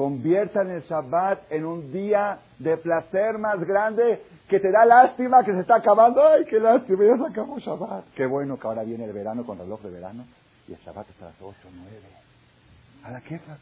Conviertan 0.00 0.70
el 0.70 0.80
Shabbat 0.84 1.52
en 1.52 1.66
un 1.66 1.92
día 1.92 2.38
de 2.58 2.78
placer 2.78 3.36
más 3.36 3.60
grande 3.60 4.22
que 4.48 4.58
te 4.58 4.70
da 4.70 4.86
lástima 4.86 5.44
que 5.44 5.52
se 5.52 5.60
está 5.60 5.74
acabando. 5.74 6.26
¡Ay, 6.26 6.46
qué 6.46 6.58
lástima! 6.58 7.04
Ya 7.04 7.18
se 7.18 7.26
acabó 7.26 7.58
Shabbat. 7.58 8.06
Qué 8.14 8.24
bueno 8.24 8.58
que 8.58 8.66
ahora 8.66 8.82
viene 8.82 9.04
el 9.04 9.12
verano 9.12 9.44
con 9.44 9.58
reloj 9.58 9.82
de 9.82 9.90
verano 9.90 10.24
y 10.66 10.72
el 10.72 10.78
Shabbat 10.78 11.06
está 11.10 11.26
a 11.26 11.28
las 11.28 11.42
8, 11.42 11.54
9. 11.70 11.98
A 13.04 13.10
la 13.10 13.20
queja. 13.20 13.58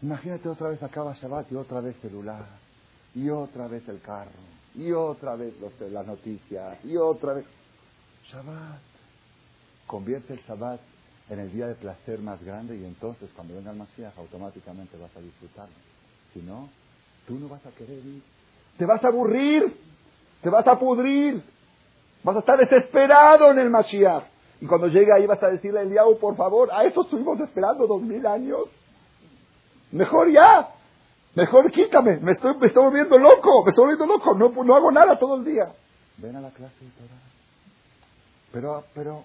Imagínate 0.00 0.48
otra 0.48 0.68
vez 0.68 0.80
acaba 0.80 1.12
Shabbat 1.12 1.50
y 1.50 1.56
otra 1.56 1.80
vez 1.80 1.96
celular. 1.96 2.44
Y 3.12 3.28
otra 3.30 3.66
vez 3.66 3.82
el 3.88 4.00
carro. 4.00 4.30
Y 4.76 4.92
otra 4.92 5.34
vez 5.34 5.54
los, 5.60 5.72
las 5.90 6.06
noticias. 6.06 6.84
Y 6.84 6.96
otra 6.96 7.32
vez. 7.32 7.46
Shabbat. 8.30 8.78
Convierte 9.88 10.34
el 10.34 10.40
Shabbat 10.42 10.78
en 11.30 11.38
el 11.38 11.52
día 11.52 11.66
de 11.66 11.74
placer 11.74 12.18
más 12.20 12.42
grande 12.44 12.76
y 12.76 12.84
entonces 12.84 13.30
cuando 13.34 13.54
venga 13.54 13.70
el 13.70 13.78
Mashiach 13.78 14.16
automáticamente 14.18 14.96
vas 14.98 15.14
a 15.16 15.20
disfrutarlo. 15.20 15.74
Si 16.32 16.40
no, 16.40 16.68
tú 17.26 17.34
no 17.38 17.48
vas 17.48 17.64
a 17.64 17.70
querer 17.70 17.98
ir. 18.04 18.22
Te 18.76 18.84
vas 18.84 19.02
a 19.04 19.08
aburrir, 19.08 19.74
te 20.42 20.50
vas 20.50 20.66
a 20.66 20.78
pudrir, 20.78 21.42
vas 22.22 22.36
a 22.36 22.40
estar 22.40 22.58
desesperado 22.58 23.50
en 23.50 23.58
el 23.58 23.70
Mashiach. 23.70 24.24
Y 24.60 24.66
cuando 24.66 24.88
llegue 24.88 25.12
ahí 25.12 25.26
vas 25.26 25.42
a 25.42 25.48
decirle 25.48 25.80
a 25.80 25.82
Eliau, 25.82 26.18
por 26.18 26.36
favor, 26.36 26.70
a 26.72 26.84
eso 26.84 27.02
estuvimos 27.02 27.40
esperando 27.40 27.86
dos 27.86 28.02
mil 28.02 28.26
años. 28.26 28.60
Mejor 29.92 30.30
ya, 30.30 30.70
mejor 31.34 31.70
quítame, 31.70 32.18
me 32.18 32.32
estoy, 32.32 32.56
me 32.58 32.66
estoy 32.66 32.82
volviendo 32.84 33.16
loco, 33.18 33.64
me 33.64 33.70
estoy 33.70 33.84
volviendo 33.84 34.06
loco, 34.06 34.34
no, 34.34 34.50
no 34.50 34.76
hago 34.76 34.90
nada 34.90 35.18
todo 35.18 35.36
el 35.36 35.44
día. 35.44 35.72
Ven 36.18 36.36
a 36.36 36.40
la 36.40 36.50
clase 36.50 36.84
de 36.84 36.90
Torah. 36.90 37.20
Pero, 38.52 38.84
pero, 38.94 39.24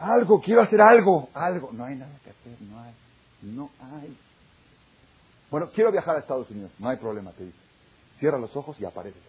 algo, 0.00 0.40
quiero 0.40 0.62
hacer 0.62 0.80
algo, 0.80 1.28
algo. 1.34 1.70
No 1.72 1.84
hay 1.84 1.96
nada 1.96 2.18
que 2.24 2.30
hacer, 2.30 2.60
no 2.62 2.80
hay. 2.80 2.94
No 3.42 3.70
hay. 3.80 4.16
Bueno, 5.50 5.70
quiero 5.74 5.92
viajar 5.92 6.16
a 6.16 6.20
Estados 6.20 6.50
Unidos. 6.50 6.70
No 6.78 6.88
hay 6.88 6.96
problema, 6.96 7.32
te 7.32 7.44
dice. 7.44 7.58
Cierra 8.18 8.38
los 8.38 8.54
ojos 8.56 8.80
y 8.80 8.84
apareces 8.84 9.20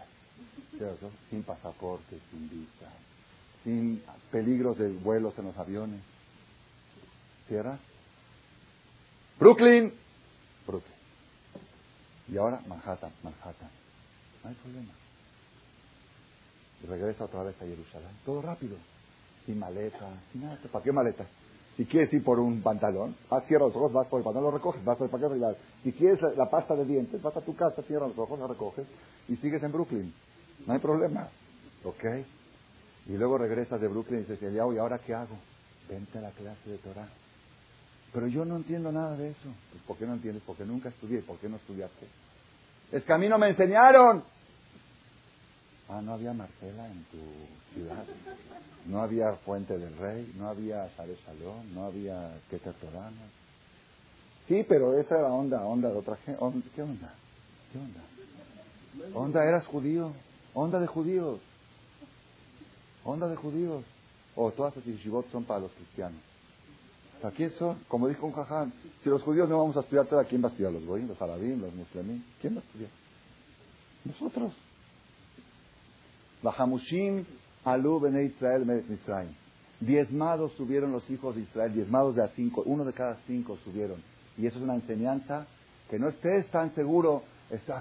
Cierra 0.71 0.91
los 0.91 1.03
ojos, 1.03 1.17
sin 1.29 1.43
pasaporte, 1.43 2.19
sin 2.29 2.49
visa, 2.49 2.89
sin 3.63 4.03
peligros 4.31 4.77
de 4.77 4.89
vuelos 4.89 5.37
en 5.37 5.45
los 5.45 5.57
aviones. 5.57 6.01
Cierra. 7.47 7.77
Brooklyn, 9.39 9.93
Brooklyn. 10.65 10.95
Y 12.29 12.37
ahora 12.37 12.61
Manhattan, 12.67 13.11
Manhattan. 13.23 13.69
No 14.43 14.49
hay 14.49 14.55
problema. 14.55 14.93
Y 16.81 16.87
regresa 16.87 17.25
otra 17.25 17.43
vez 17.43 17.55
a 17.61 17.65
Jerusalén. 17.65 18.11
Todo 18.25 18.41
rápido 18.41 18.77
sin 19.45 19.59
maleta, 19.59 20.09
sin 20.31 20.43
nada. 20.43 20.57
¿Para 20.71 20.83
qué 20.83 20.91
maleta? 20.91 21.25
Si 21.77 21.85
quieres 21.85 22.11
ir 22.13 22.23
por 22.23 22.39
un 22.39 22.61
pantalón, 22.61 23.15
vas, 23.29 23.45
cierra 23.47 23.65
los 23.65 23.75
ojos, 23.75 23.93
vas 23.93 24.07
por 24.07 24.19
el 24.19 24.23
pantalón, 24.23 24.51
lo 24.51 24.57
recoges, 24.57 24.83
vas 24.83 24.97
por 24.97 25.05
el 25.05 25.11
pantalón, 25.11 25.55
Si 25.83 25.93
quieres 25.93 26.19
la, 26.35 26.49
pasta 26.49 26.75
de 26.75 26.85
dientes, 26.85 27.21
vas 27.21 27.35
a 27.35 27.41
tu 27.41 27.55
casa, 27.55 27.81
cierra 27.83 28.07
los 28.07 28.17
ojos, 28.17 28.39
la 28.39 28.47
recoges 28.47 28.85
y 29.27 29.35
sigues 29.37 29.63
en 29.63 29.71
Brooklyn. 29.71 30.13
No 30.67 30.73
hay 30.73 30.79
problema. 30.79 31.29
¿Ok? 31.83 32.03
Y 33.07 33.13
luego 33.13 33.37
regresas 33.37 33.81
de 33.81 33.87
Brooklyn 33.87 34.19
y 34.19 34.31
dices, 34.31 34.53
¿y 34.53 34.59
ahora 34.59 34.99
qué 34.99 35.13
hago? 35.15 35.35
Vente 35.89 36.19
a 36.19 36.21
la 36.21 36.31
clase 36.31 36.69
de 36.69 36.77
Torah. 36.77 37.07
Pero 38.13 38.27
yo 38.27 38.45
no 38.45 38.57
entiendo 38.57 38.91
nada 38.91 39.15
de 39.15 39.29
eso. 39.29 39.49
Pues, 39.71 39.83
¿Por 39.83 39.97
qué 39.97 40.05
no 40.05 40.13
entiendes? 40.13 40.43
Porque 40.45 40.65
nunca 40.65 40.89
estudié. 40.89 41.21
¿Por 41.21 41.37
qué 41.37 41.47
no 41.47 41.55
estudiaste? 41.55 42.07
Es 42.91 43.03
que 43.03 43.13
a 43.13 43.17
mí 43.17 43.27
no 43.29 43.37
me 43.37 43.49
enseñaron. 43.49 44.23
Ah, 45.91 46.01
no 46.01 46.13
había 46.13 46.31
Marcela 46.31 46.87
en 46.87 47.03
tu 47.11 47.17
ciudad. 47.73 48.05
No 48.85 49.01
había 49.01 49.33
Fuente 49.45 49.77
del 49.77 49.95
Rey, 49.97 50.33
no 50.37 50.47
había 50.47 50.89
Sare 50.95 51.17
Salón, 51.25 51.75
no 51.75 51.85
había 51.85 52.31
Keter 52.49 52.73
Sí, 54.47 54.65
pero 54.69 54.97
esa 54.97 55.19
era 55.19 55.27
onda, 55.27 55.65
onda 55.65 55.89
de 55.89 55.97
otra 55.97 56.15
gente. 56.15 56.39
¿Qué 56.73 56.81
onda? 56.81 57.13
¿Qué 57.73 57.77
onda? 57.77 59.19
Onda, 59.19 59.43
eras 59.43 59.65
judío. 59.67 60.13
Onda 60.53 60.79
de 60.79 60.87
judíos. 60.87 61.41
Onda 63.03 63.27
de 63.27 63.35
judíos. 63.35 63.83
O 64.37 64.49
todas 64.51 64.73
las 64.77 64.85
yeshivot 64.85 65.29
son 65.29 65.43
para 65.43 65.59
los 65.59 65.71
cristianos. 65.73 66.21
Aquí 67.21 67.43
eso, 67.43 67.75
como 67.89 68.07
dijo 68.07 68.25
un 68.25 68.33
jaján, 68.33 68.71
si 69.03 69.09
los 69.09 69.21
judíos 69.23 69.49
no 69.49 69.57
vamos 69.57 69.75
a 69.75 69.81
estudiar, 69.81 70.07
¿quién 70.25 70.41
va 70.41 70.47
a 70.47 70.51
estudiar? 70.51 70.71
¿Los 70.71 70.85
goyim, 70.85 71.09
los 71.09 71.21
arabín, 71.21 71.59
los 71.61 71.73
muslimín? 71.73 72.23
¿Quién 72.39 72.55
va 72.55 72.61
a 72.61 72.63
estudiar? 72.63 72.89
Nosotros. 74.05 74.53
Bajamushim 76.43 77.25
alu 77.65 77.99
bene 77.99 78.23
Israel 78.23 78.65
Misraim. 78.65 79.29
Diezmados 79.79 80.51
subieron 80.53 80.91
los 80.91 81.09
hijos 81.09 81.35
de 81.35 81.41
Israel, 81.41 81.73
diezmados 81.73 82.15
de 82.15 82.23
a 82.23 82.27
cinco, 82.29 82.63
uno 82.65 82.85
de 82.85 82.93
cada 82.93 83.15
cinco 83.25 83.57
subieron. 83.63 84.01
Y 84.37 84.45
eso 84.45 84.57
es 84.57 84.63
una 84.63 84.75
enseñanza 84.75 85.47
que 85.89 85.99
no 85.99 86.07
estés 86.09 86.47
tan 86.51 86.73
seguro, 86.75 87.23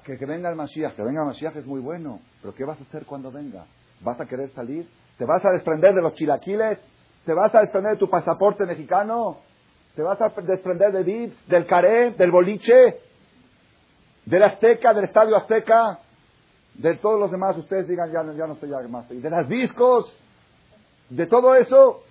que, 0.05 0.27
venga 0.27 0.51
el 0.51 0.57
Mashiach, 0.57 0.95
que 0.97 1.03
venga 1.03 1.21
el 1.21 1.29
Mashiach 1.29 1.57
es 1.57 1.67
muy 1.67 1.81
bueno, 1.81 2.21
pero 2.41 2.55
¿qué 2.55 2.65
vas 2.65 2.81
a 2.81 2.83
hacer 2.83 3.05
cuando 3.05 3.31
venga? 3.31 3.67
¿Vas 4.01 4.21
a 4.21 4.27
querer 4.27 4.51
salir? 4.51 4.89
¿Te 5.17 5.25
vas 5.25 5.45
a 5.45 5.51
desprender 5.51 5.95
de 5.95 6.03
los 6.03 6.15
chilaquiles? 6.15 6.79
¿Te 7.25 7.35
vas 7.35 7.55
a 7.55 7.61
desprender 7.61 7.93
de 7.93 7.99
tu 7.99 8.09
pasaporte 8.09 8.65
mexicano? 8.65 9.39
¿Te 9.95 10.03
vas 10.03 10.19
a 10.21 10.29
desprender 10.41 10.93
de 10.93 11.03
Vips, 11.03 11.49
del 11.49 11.67
Caré, 11.67 12.13
del 12.13 12.31
boliche, 12.31 12.99
del 14.25 14.43
Azteca, 14.43 14.95
del 14.95 15.05
Estadio 15.05 15.37
Azteca? 15.37 15.99
De 16.75 16.97
todos 16.97 17.21
los 17.21 17.31
demás, 17.31 17.57
ustedes 17.57 17.89
digan, 17.89 18.11
ya, 18.11 18.23
ya 18.33 18.47
no 18.47 18.55
estoy 18.55 18.71
ya 18.71 18.81
más. 18.89 19.11
Y 19.11 19.17
de 19.17 19.31
las 19.31 19.49
discos, 19.49 20.13
de 21.09 21.27
todo 21.27 21.55
eso. 21.55 22.03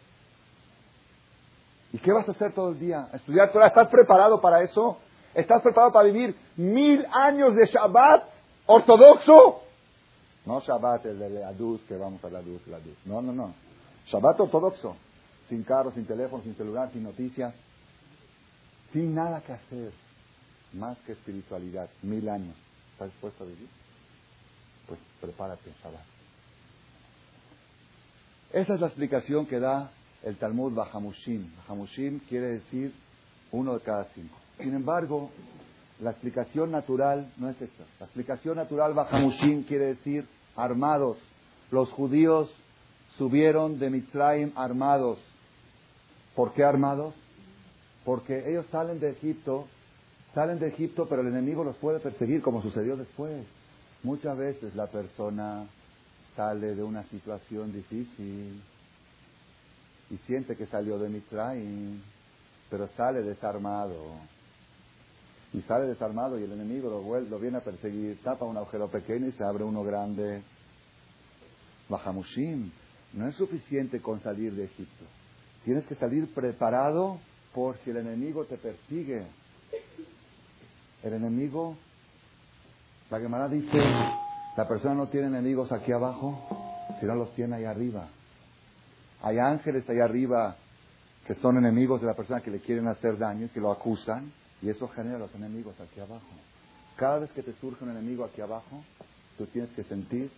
¿Y 1.92 1.98
qué 1.98 2.12
vas 2.12 2.28
a 2.28 2.32
hacer 2.32 2.54
todo 2.54 2.72
el 2.72 2.80
día? 2.80 3.10
¿Estudiar? 3.14 3.50
¿Estás 3.50 3.88
preparado 3.88 4.40
para 4.40 4.62
eso? 4.62 5.00
¿Estás 5.34 5.62
preparado 5.62 5.92
para 5.92 6.06
vivir 6.06 6.36
mil 6.56 7.06
años 7.12 7.56
de 7.56 7.66
Shabbat 7.66 8.24
ortodoxo? 8.68 9.62
No 10.46 10.60
Shabbat 10.60 11.06
el 11.06 11.20
de 11.20 11.30
la 11.30 11.52
luz, 11.52 11.82
que 11.88 11.96
vamos 11.96 12.24
a 12.24 12.30
la 12.30 12.42
luz, 12.42 12.66
la 12.68 12.78
luz. 12.80 12.98
No, 13.06 13.22
no, 13.22 13.34
no. 13.34 13.54
Shabbat 14.08 14.40
ortodoxo. 14.40 14.96
Sin 15.48 15.64
carro, 15.64 15.92
sin 15.92 16.06
teléfono, 16.06 16.44
sin 16.44 16.56
celular, 16.56 16.92
sin 16.92 17.04
noticias. 17.04 17.56
Sin 18.94 19.16
nada 19.16 19.42
que 19.42 19.54
hacer. 19.54 19.92
Más 20.74 20.98
que 21.00 21.14
espiritualidad. 21.14 21.90
Mil 22.04 22.30
años. 22.30 22.56
¿Estás 22.94 23.10
dispuesto 23.10 23.44
a 23.44 23.48
vivir? 23.48 23.68
Pues 24.90 25.00
prepárate, 25.22 25.72
Shabbat. 25.84 26.02
Esa 28.52 28.74
es 28.74 28.82
la 28.82 28.88
explicación 28.88 29.46
que 29.46 29.60
da 29.60 29.92
el 30.24 30.38
Talmud 30.38 30.74
Bahamushim. 30.74 31.52
Bahamushim 31.58 32.20
quiere 32.28 32.48
decir 32.54 32.92
uno 33.52 33.76
de 33.76 33.82
cada 33.82 34.06
cinco. 34.16 34.36
Sin 34.58 34.74
embargo, 34.74 35.30
la 36.02 36.12
explicación 36.12 36.72
natural 36.72 37.32
no 37.38 37.50
es 37.50 37.62
esta. 37.62 37.84
La 38.00 38.08
explicación 38.08 38.56
natural 38.56 38.96
Bahamushim 38.96 39.64
quiere 39.64 39.86
decir 39.86 40.28
armados. 40.56 41.18
Los 41.70 41.92
judíos 41.92 42.52
subieron 43.18 43.78
de 43.78 43.92
Mitzrayim 43.92 44.52
armados. 44.56 45.20
¿Por 46.36 46.54
qué 46.54 46.64
armados? 46.64 47.14
Porque 48.04 48.50
ellos 48.50 48.66
salen 48.72 49.00
de 49.00 49.12
Egipto, 49.12 49.68
salen 50.34 50.58
de 50.58 50.70
Egipto, 50.70 51.08
pero 51.08 51.22
el 51.22 51.28
enemigo 51.28 51.64
los 51.64 51.76
puede 51.76 52.00
perseguir, 52.00 52.42
como 52.42 52.64
sucedió 52.64 52.98
después. 52.98 53.46
Muchas 54.04 54.38
veces 54.38 54.76
la 54.76 54.88
persona 54.88 55.68
sale 56.36 56.76
de 56.76 56.84
una 56.84 57.04
situación 57.10 57.74
difícil 57.74 58.62
y 60.10 60.18
siente 60.26 60.56
que 60.56 60.68
salió 60.68 60.98
de 60.98 61.10
Mitzrayim, 61.10 62.02
pero 62.70 62.88
sale 62.90 63.22
desarmado. 63.22 64.16
Y 65.54 65.62
sale 65.62 65.88
desarmado 65.88 66.40
y 66.40 66.44
el 66.44 66.52
enemigo 66.52 66.90
lo, 66.90 67.02
vuelve, 67.02 67.30
lo 67.30 67.40
viene 67.40 67.58
a 67.58 67.64
perseguir, 67.64 68.22
tapa 68.24 68.46
un 68.46 68.56
agujero 68.56 68.88
pequeño 68.88 69.28
y 69.28 69.32
se 69.34 69.44
abre 69.44 69.64
uno 69.64 69.84
grande. 69.84 70.44
Bajamushim, 71.90 72.72
no 73.14 73.28
es 73.28 73.36
suficiente 73.36 74.00
con 74.00 74.22
salir 74.22 74.54
de 74.54 74.66
Egipto. 74.66 75.06
Tienes 75.66 75.86
que 75.88 75.96
salir 75.96 76.34
preparado 76.34 77.20
por 77.54 77.78
si 77.80 77.90
el 77.90 77.98
enemigo 77.98 78.46
te 78.46 78.58
persigue. 78.58 79.26
El 81.04 81.14
enemigo, 81.14 81.78
la 83.10 83.20
Gemara 83.20 83.48
dice, 83.48 83.78
la 84.56 84.68
persona 84.68 84.94
no 84.94 85.08
tiene 85.08 85.28
enemigos 85.28 85.72
aquí 85.72 85.92
abajo, 85.92 86.48
sino 87.00 87.16
los 87.16 87.34
tiene 87.34 87.56
ahí 87.56 87.66
arriba. 87.66 88.08
Hay 89.22 89.38
ángeles 89.40 89.90
ahí 89.90 90.00
arriba 90.00 90.56
que 91.26 91.36
son 91.36 91.58
enemigos 91.58 92.02
de 92.02 92.08
la 92.08 92.14
persona 92.14 92.42
que 92.42 92.52
le 92.52 92.60
quieren 92.60 92.88
hacer 92.88 93.18
daño 93.18 93.50
que 93.54 93.60
lo 93.60 93.72
acusan, 93.72 94.32
y 94.62 94.70
eso 94.70 94.88
genera 94.90 95.18
los 95.18 95.34
enemigos 95.36 95.80
aquí 95.80 96.00
abajo. 96.00 96.28
Cada 96.98 97.20
vez 97.20 97.32
que 97.32 97.44
te 97.44 97.54
surge 97.54 97.84
un 97.84 97.92
enemigo 97.92 98.26
aquí 98.26 98.42
abajo, 98.42 98.84
tú 99.38 99.46
tienes 99.48 99.72
que 99.72 99.84
sentir 99.84 100.30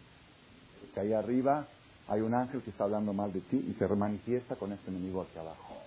que 0.94 1.00
ahí 1.00 1.14
arriba 1.14 1.66
hay 2.08 2.22
un 2.22 2.34
ángel 2.34 2.62
que 2.62 2.70
está 2.70 2.84
hablando 2.84 3.14
mal 3.14 3.32
de 3.34 3.42
ti 3.42 3.58
y 3.58 3.74
se 3.74 3.88
manifiesta 3.88 4.56
con 4.56 4.72
este 4.72 4.92
enemigo 4.92 5.22
aquí 5.22 5.38
abajo. 5.38 5.78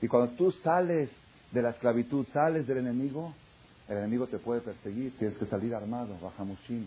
Y 0.00 0.08
cuando 0.08 0.32
tú 0.34 0.50
sales 0.50 1.10
de 1.52 1.62
la 1.62 1.70
esclavitud, 1.70 2.26
sales 2.32 2.66
del 2.66 2.78
enemigo, 2.78 3.34
el 3.90 3.98
enemigo 3.98 4.28
te 4.28 4.38
puede 4.38 4.60
perseguir, 4.60 5.18
tienes 5.18 5.36
que 5.36 5.46
salir 5.46 5.74
armado, 5.74 6.16
bajamushim. 6.22 6.86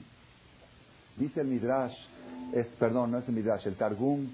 Dice 1.17 1.41
el 1.41 1.47
Midrash, 1.47 1.93
es, 2.53 2.65
perdón, 2.79 3.11
no 3.11 3.17
es 3.17 3.27
el 3.27 3.35
Midrash, 3.35 3.67
el 3.67 3.75
Targum, 3.75 4.29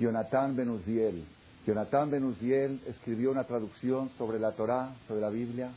Jonathan 0.00 0.56
Ben 0.56 0.70
Uziel. 0.70 1.22
Jonathan 1.66 2.10
Ben 2.10 2.24
Uziel 2.24 2.80
escribió 2.86 3.30
una 3.30 3.44
traducción 3.44 4.08
sobre 4.16 4.38
la 4.38 4.52
Torá, 4.52 4.94
sobre 5.06 5.20
la 5.20 5.28
Biblia. 5.28 5.70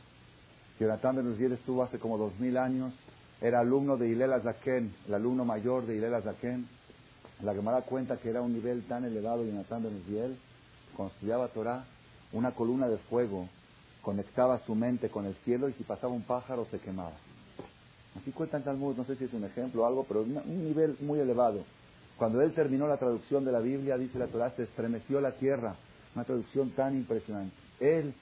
Jonathan 0.80 1.18
Ben 1.18 1.28
Uziel 1.28 1.52
estuvo 1.52 1.84
hace 1.84 2.00
como 2.00 2.18
dos 2.18 2.40
mil 2.40 2.58
años, 2.58 2.94
era 3.42 3.60
alumno 3.60 3.98
de 3.98 4.08
Hillel 4.08 4.32
Azaken, 4.32 4.94
el 5.06 5.14
alumno 5.14 5.44
mayor 5.44 5.86
de 5.86 5.98
Hillel 5.98 6.16
Azaken. 6.16 6.66
La 7.44 7.54
Gemara 7.54 7.82
cuenta 7.82 8.18
que 8.18 8.30
era 8.30 8.42
un 8.42 8.54
nivel 8.54 8.84
tan 8.84 9.04
elevado 9.04 9.44
Jonathan 9.44 9.84
Ben 9.84 9.96
Uziel, 9.98 10.38
cuando 10.96 11.14
estudiaba 11.14 11.50
Torá, 11.50 11.84
una 12.32 12.52
columna 12.52 12.88
de 12.88 12.98
fuego 12.98 13.50
conectaba 14.08 14.58
su 14.60 14.74
mente 14.74 15.10
con 15.10 15.26
el 15.26 15.36
cielo 15.44 15.68
y 15.68 15.74
si 15.74 15.84
pasaba 15.84 16.14
un 16.14 16.22
pájaro 16.22 16.66
se 16.72 16.80
quemaba. 16.80 17.12
Así 18.18 18.32
cuentan 18.32 18.64
Talmud, 18.64 18.96
no 18.96 19.04
sé 19.04 19.18
si 19.18 19.26
es 19.26 19.34
un 19.34 19.44
ejemplo 19.44 19.84
o 19.84 19.86
algo, 19.86 20.06
pero 20.08 20.22
un 20.22 20.64
nivel 20.64 20.96
muy 21.02 21.20
elevado. 21.20 21.66
Cuando 22.16 22.40
él 22.42 22.54
terminó 22.54 22.88
la 22.88 22.96
traducción 22.96 23.44
de 23.44 23.52
la 23.52 23.60
Biblia, 23.60 23.98
dice 23.98 24.18
la 24.18 24.28
Torah, 24.28 24.52
se 24.52 24.64
estremeció 24.64 25.20
la 25.20 25.34
tierra. 25.34 25.76
Una 26.16 26.24
traducción 26.24 26.70
tan 26.70 26.96
impresionante. 26.96 27.54
Él, 27.82 28.14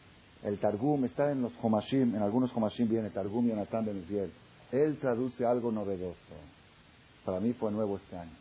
el 0.42 0.58
Targum, 0.58 1.06
está 1.06 1.32
en 1.32 1.44
los 1.44 1.54
Homashim, 1.62 2.16
en 2.16 2.24
algunos 2.24 2.52
Homashim 2.56 2.90
viene 2.90 3.12
Targum 3.12 3.46
y 3.46 3.50
Jonathan 3.50 3.86
Ben 3.86 4.00
Uziel. 4.00 4.32
Él 4.72 4.98
traduce 4.98 5.46
algo 5.46 5.72
novedoso. 5.72 6.18
Para 7.24 7.40
mí 7.40 7.54
fue 7.54 7.72
nuevo 7.72 7.98
este 7.98 8.18
año. 8.18 8.34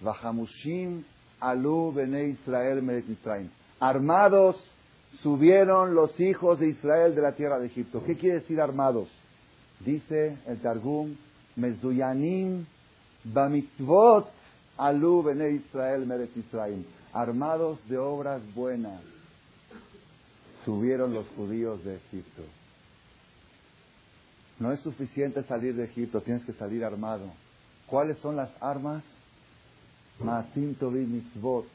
Vahamushim 0.00 1.02
alu 1.40 1.92
bene 1.92 2.28
Israel 2.28 3.04
Israel. 3.08 3.50
Armados 3.80 4.77
subieron 5.22 5.94
los 5.94 6.18
hijos 6.20 6.60
de 6.60 6.68
Israel 6.68 7.14
de 7.14 7.22
la 7.22 7.32
tierra 7.32 7.58
de 7.58 7.66
Egipto. 7.66 8.02
¿Qué 8.04 8.16
quiere 8.16 8.40
decir 8.40 8.60
armados? 8.60 9.08
Dice 9.80 10.36
el 10.46 10.60
Targum, 10.60 11.16
Mezuyanim 11.56 12.66
bamitzvot 13.24 14.30
alu 14.76 15.22
bene 15.22 15.50
Israel 15.50 16.06
meret 16.06 16.36
Israel. 16.36 16.84
Armados 17.12 17.78
de 17.88 17.98
obras 17.98 18.42
buenas 18.54 19.00
subieron 20.64 21.14
los 21.14 21.26
judíos 21.36 21.82
de 21.84 21.96
Egipto. 21.96 22.42
No 24.58 24.72
es 24.72 24.80
suficiente 24.80 25.42
salir 25.44 25.74
de 25.74 25.84
Egipto, 25.84 26.20
tienes 26.20 26.44
que 26.44 26.52
salir 26.52 26.84
armado. 26.84 27.26
¿Cuáles 27.86 28.18
son 28.18 28.36
las 28.36 28.50
armas? 28.60 29.02
Maasim 30.18 30.76
mitzvot. 30.80 31.66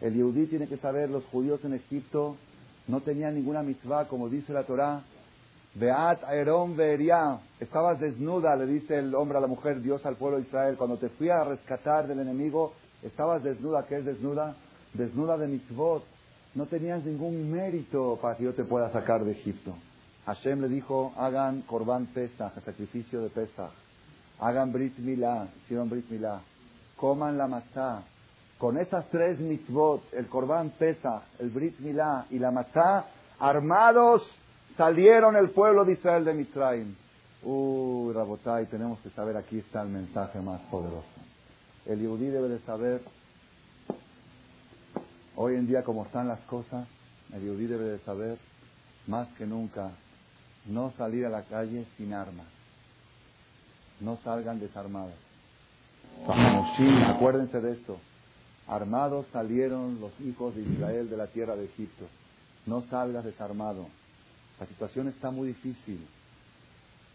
El 0.00 0.14
Yehudí 0.14 0.46
tiene 0.46 0.66
que 0.66 0.76
saber, 0.76 1.08
los 1.08 1.24
judíos 1.26 1.64
en 1.64 1.74
Egipto 1.74 2.36
no 2.88 3.00
tenían 3.00 3.34
ninguna 3.34 3.62
mitzvah, 3.62 4.06
como 4.08 4.28
dice 4.28 4.52
la 4.52 4.64
Torah. 4.64 5.02
Beat 5.74 6.24
Aeron 6.24 6.76
Beria. 6.76 7.38
Estabas 7.60 8.00
desnuda, 8.00 8.56
le 8.56 8.66
dice 8.66 8.98
el 8.98 9.14
hombre 9.14 9.38
a 9.38 9.40
la 9.40 9.46
mujer, 9.46 9.82
Dios 9.82 10.04
al 10.06 10.16
pueblo 10.16 10.38
de 10.38 10.44
Israel. 10.44 10.76
Cuando 10.76 10.96
te 10.96 11.08
fui 11.10 11.28
a 11.28 11.44
rescatar 11.44 12.06
del 12.06 12.20
enemigo, 12.20 12.72
estabas 13.02 13.42
desnuda. 13.42 13.86
¿Qué 13.86 13.96
es 13.96 14.04
desnuda? 14.04 14.56
Desnuda 14.94 15.36
de 15.36 15.48
mitzvot. 15.48 16.04
No 16.54 16.66
tenías 16.66 17.04
ningún 17.04 17.50
mérito 17.50 18.18
para 18.22 18.36
que 18.36 18.44
yo 18.44 18.54
te 18.54 18.64
pueda 18.64 18.90
sacar 18.90 19.24
de 19.24 19.32
Egipto. 19.32 19.74
Hashem 20.24 20.60
le 20.60 20.68
dijo, 20.68 21.12
hagan 21.16 21.62
Korban 21.62 22.06
Pesach, 22.06 22.54
sacrificio 22.64 23.20
de 23.20 23.28
Pesach. 23.28 23.70
Hagan 24.40 24.72
Brit 24.72 24.96
Milá, 24.98 25.48
hicieron 25.62 25.90
Brit 25.90 26.10
Milá 26.10 26.40
coman 26.96 27.36
la 27.36 27.46
matzá. 27.46 28.02
Con 28.58 28.78
esas 28.78 29.06
tres 29.10 29.38
mitzvot, 29.38 30.14
el 30.14 30.28
Corban 30.28 30.70
Pesach, 30.70 31.22
el 31.38 31.50
Brit 31.50 31.78
Milá 31.80 32.26
y 32.30 32.38
la 32.38 32.50
matzá, 32.50 33.06
armados 33.38 34.22
salieron 34.76 35.36
el 35.36 35.50
pueblo 35.50 35.84
de 35.84 35.92
Israel 35.92 36.24
de 36.24 36.34
Mitzrayim. 36.34 36.94
Uy, 37.42 38.12
Rabotai, 38.14 38.66
tenemos 38.66 38.98
que 39.00 39.10
saber, 39.10 39.36
aquí 39.36 39.58
está 39.58 39.82
el 39.82 39.88
mensaje 39.88 40.40
más 40.40 40.60
poderoso. 40.70 41.06
El 41.84 42.00
Yehudí 42.00 42.26
debe 42.26 42.48
de 42.48 42.58
saber, 42.60 43.02
hoy 45.36 45.54
en 45.54 45.66
día 45.66 45.84
como 45.84 46.04
están 46.04 46.26
las 46.26 46.40
cosas, 46.40 46.88
el 47.32 47.42
Yehudí 47.42 47.66
debe 47.66 47.84
de 47.84 47.98
saber, 48.00 48.38
más 49.06 49.28
que 49.34 49.46
nunca, 49.46 49.90
no 50.66 50.90
salir 50.92 51.26
a 51.26 51.30
la 51.30 51.42
calle 51.42 51.84
sin 51.96 52.14
armas. 52.14 52.46
No 54.00 54.16
salgan 54.24 54.58
desarmados 54.58 55.14
acuérdense 57.06 57.60
de 57.60 57.72
esto. 57.72 57.98
Armados 58.68 59.26
salieron 59.32 60.00
los 60.00 60.12
hijos 60.20 60.56
de 60.56 60.62
Israel 60.62 61.08
de 61.08 61.16
la 61.16 61.28
tierra 61.28 61.54
de 61.54 61.66
Egipto. 61.66 62.06
No 62.66 62.82
salgas 62.82 63.24
desarmado. 63.24 63.88
La 64.58 64.66
situación 64.66 65.06
está 65.08 65.30
muy 65.30 65.48
difícil. 65.48 66.04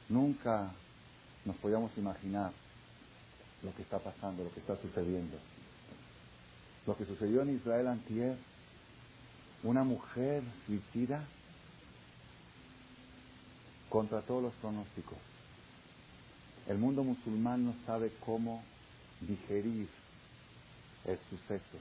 Nunca 0.08 0.72
nos 1.44 1.56
podíamos 1.58 1.92
imaginar 1.98 2.52
lo 3.64 3.76
que 3.76 3.82
está 3.82 4.00
pasando, 4.00 4.44
lo 4.44 4.54
que 4.54 4.62
está 4.62 4.78
sucediendo. 4.78 5.38
Lo 6.88 6.96
que 6.96 7.06
sucedió 7.06 7.42
en 7.42 7.56
Israel 7.56 7.88
antier, 7.88 8.38
una 9.64 9.84
mujer 9.84 10.44
suicida 10.66 11.24
contra 13.90 14.22
todos 14.22 14.42
los 14.42 14.54
pronósticos. 14.54 15.18
El 16.68 16.78
mundo 16.78 17.04
musulmán 17.04 17.66
no 17.66 17.76
sabe 17.86 18.12
cómo 18.26 18.64
digerir 19.20 19.90
el 21.06 21.18
suceso. 21.30 21.78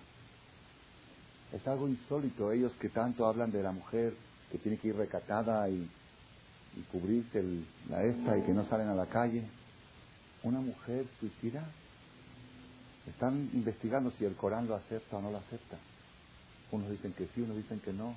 Es 1.52 1.66
algo 1.66 1.88
insólito, 1.88 2.52
ellos 2.52 2.72
que 2.80 2.88
tanto 2.88 3.26
hablan 3.26 3.50
de 3.50 3.62
la 3.62 3.72
mujer 3.72 4.14
que 4.50 4.58
tiene 4.58 4.78
que 4.78 4.88
ir 4.88 4.96
recatada 4.96 5.68
y, 5.68 5.88
cubrirse 6.92 7.42
la 7.88 8.04
esta 8.04 8.38
y 8.38 8.42
que 8.42 8.52
no 8.52 8.64
salen 8.66 8.88
a 8.88 8.94
la 8.94 9.06
calle. 9.06 9.44
Una 10.44 10.60
mujer 10.60 11.04
suicida. 11.18 11.64
Están 13.08 13.50
investigando 13.52 14.12
si 14.12 14.24
el 14.24 14.36
Corán 14.36 14.68
lo 14.68 14.76
acepta 14.76 15.16
o 15.16 15.20
no 15.20 15.32
lo 15.32 15.38
acepta. 15.38 15.76
Unos 16.70 16.90
dicen 16.90 17.12
que 17.12 17.26
sí, 17.34 17.42
unos 17.42 17.56
dicen 17.56 17.80
que 17.80 17.92
no. 17.92 18.14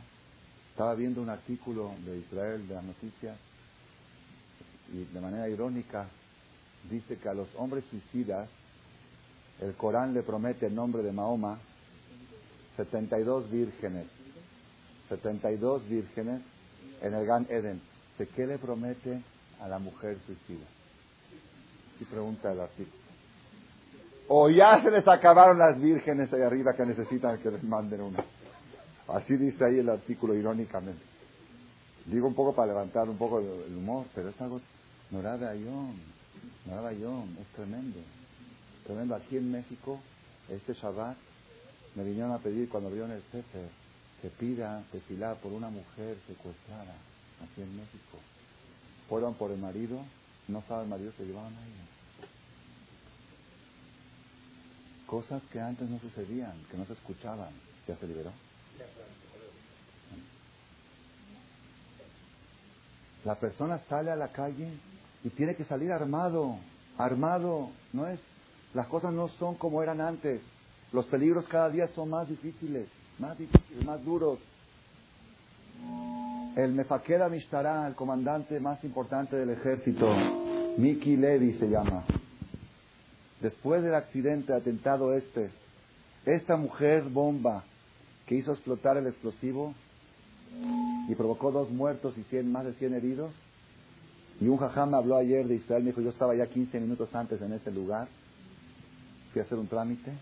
Estaba 0.70 0.94
viendo 0.94 1.22
un 1.22 1.30
artículo 1.30 1.94
de 2.06 2.20
Israel, 2.20 2.68
de 2.68 2.76
las 2.76 2.84
noticias, 2.84 3.38
y 4.92 5.06
de 5.06 5.22
manera 5.22 5.50
irónica, 5.50 6.08
dice 6.90 7.18
que 7.18 7.30
a 7.30 7.34
los 7.34 7.48
hombres 7.56 7.84
suicidas 7.90 8.50
el 9.62 9.74
Corán 9.76 10.14
le 10.14 10.24
promete 10.24 10.68
en 10.68 10.76
nombre 10.76 11.04
de 11.04 11.12
Mahoma 11.12 11.60
72 12.78 13.50
vírgenes. 13.52 14.08
72 15.10 15.88
vírgenes 15.88 16.42
en 17.02 17.14
el 17.14 17.26
Gan 17.26 17.46
Eden. 17.50 17.82
¿De 18.18 18.28
qué 18.28 18.46
le 18.48 18.58
promete 18.58 19.22
a 19.62 19.68
la 19.68 19.80
mujer 19.80 20.18
suicida? 20.26 20.66
Y 22.00 22.06
pregunta 22.06 22.52
el 22.52 22.62
artículo. 22.62 23.04
O 24.28 24.50
ya 24.50 24.82
se 24.82 24.90
les 24.90 25.08
acabaron 25.08 25.60
las 25.60 25.80
vírgenes 25.80 26.32
ahí 26.34 26.42
arriba 26.42 26.74
que 26.74 26.86
necesitan 26.86 27.40
que 27.40 27.52
les 27.52 27.64
manden 27.64 28.02
una. 28.02 28.24
Así 29.08 29.36
dice 29.36 29.66
ahí 29.66 29.80
el 29.80 29.90
artículo 29.90 30.34
irónicamente. 30.34 31.04
Digo 32.06 32.28
un 32.28 32.34
poco 32.34 32.56
para 32.56 32.70
levantar 32.70 33.08
un 33.08 33.18
poco 33.18 33.40
el 33.40 33.76
humor, 33.76 34.06
pero 34.16 34.30
es 34.30 34.42
algo... 34.42 34.62
Norada 35.12 35.52
Ayón, 35.52 35.94
Norada 36.66 36.90
Ayón, 36.90 37.38
es 37.40 37.48
tremendo. 37.56 38.00
Tremendo. 38.86 39.16
Aquí 39.16 39.38
en 39.38 39.52
México, 39.52 40.00
este 40.50 40.74
Shabbat, 40.74 41.18
me 41.96 42.04
vinieron 42.04 42.32
a 42.32 42.40
pedir 42.40 42.70
cuando 42.70 42.90
vieron 42.90 43.12
el 43.12 43.22
Sefer 43.32 43.70
que 44.22 44.30
pida 44.30 44.84
tefilar 44.92 45.38
por 45.38 45.52
una 45.52 45.70
mujer 45.70 46.18
secuestrada 46.28 46.96
aquí 47.44 47.62
en 47.62 47.76
México. 47.76 48.18
Fueron 49.10 49.34
por 49.36 49.52
el 49.52 49.58
marido, 49.58 50.00
no 50.48 50.60
estaba 50.60 50.82
el 50.84 50.88
marido, 50.88 51.12
se 51.18 51.26
llevaban 51.26 51.54
a 51.54 51.62
ella. 51.66 51.84
Cosas 55.06 55.44
que 55.52 55.60
antes 55.60 55.90
no 55.90 56.00
sucedían, 56.00 56.54
que 56.72 56.78
no 56.78 56.86
se 56.86 56.94
escuchaban. 56.94 57.54
¿Ya 57.88 57.98
se 57.98 58.08
liberó? 58.08 58.32
La 63.26 63.36
persona 63.36 63.80
sale 63.90 64.12
a 64.12 64.16
la 64.16 64.30
calle 64.30 64.70
y 65.24 65.30
tiene 65.30 65.56
que 65.56 65.66
salir 65.66 65.92
armado, 65.92 66.58
armado. 66.98 67.72
No 67.92 68.08
es, 68.08 68.20
las 68.74 68.88
cosas 68.88 69.14
no 69.14 69.28
son 69.40 69.56
como 69.56 69.84
eran 69.84 70.02
antes. 70.02 70.42
Los 70.92 71.06
peligros 71.06 71.48
cada 71.48 71.70
día 71.70 71.88
son 71.90 72.10
más 72.10 72.28
difíciles, 72.28 72.88
más 73.20 73.38
difíciles, 73.38 73.86
más 73.86 74.04
duros. 74.04 74.40
El 76.56 76.74
Mefaqueda 76.74 77.30
Mishtará, 77.30 77.88
el 77.88 77.96
comandante 77.96 78.60
más 78.60 78.84
importante 78.84 79.36
del 79.36 79.50
ejército, 79.50 80.08
Miki 80.78 81.16
Levy 81.16 81.54
se 81.54 81.68
llama. 81.68 82.04
Después 83.42 83.84
del 83.84 83.96
accidente, 83.96 84.54
atentado 84.54 85.14
este, 85.14 85.50
esta 86.26 86.56
mujer 86.56 87.04
bomba 87.04 87.64
que 88.26 88.36
hizo 88.36 88.54
explotar 88.54 88.98
el 88.98 89.08
explosivo 89.08 89.74
y 91.10 91.16
provocó 91.16 91.52
dos 91.52 91.70
muertos 91.70 92.18
y 92.18 92.24
cien, 92.24 92.52
más 92.52 92.66
de 92.66 92.74
100 92.74 92.94
heridos. 92.94 93.32
Y 94.40 94.48
un 94.48 94.58
jajam 94.58 94.92
me 94.92 94.98
habló 94.98 95.18
ayer 95.18 95.48
de 95.48 95.56
Israel, 95.56 95.84
me 95.84 95.90
dijo, 95.90 96.02
yo 96.02 96.10
estaba 96.10 96.36
ya 96.36 96.48
15 96.48 96.80
minutos 96.80 97.14
antes 97.14 97.42
en 97.42 97.54
ese 97.54 97.72
lugar, 97.72 98.08
fui 99.34 99.42
a 99.42 99.46
hacer 99.46 99.58
un 99.58 99.68
trámite. 99.68 100.14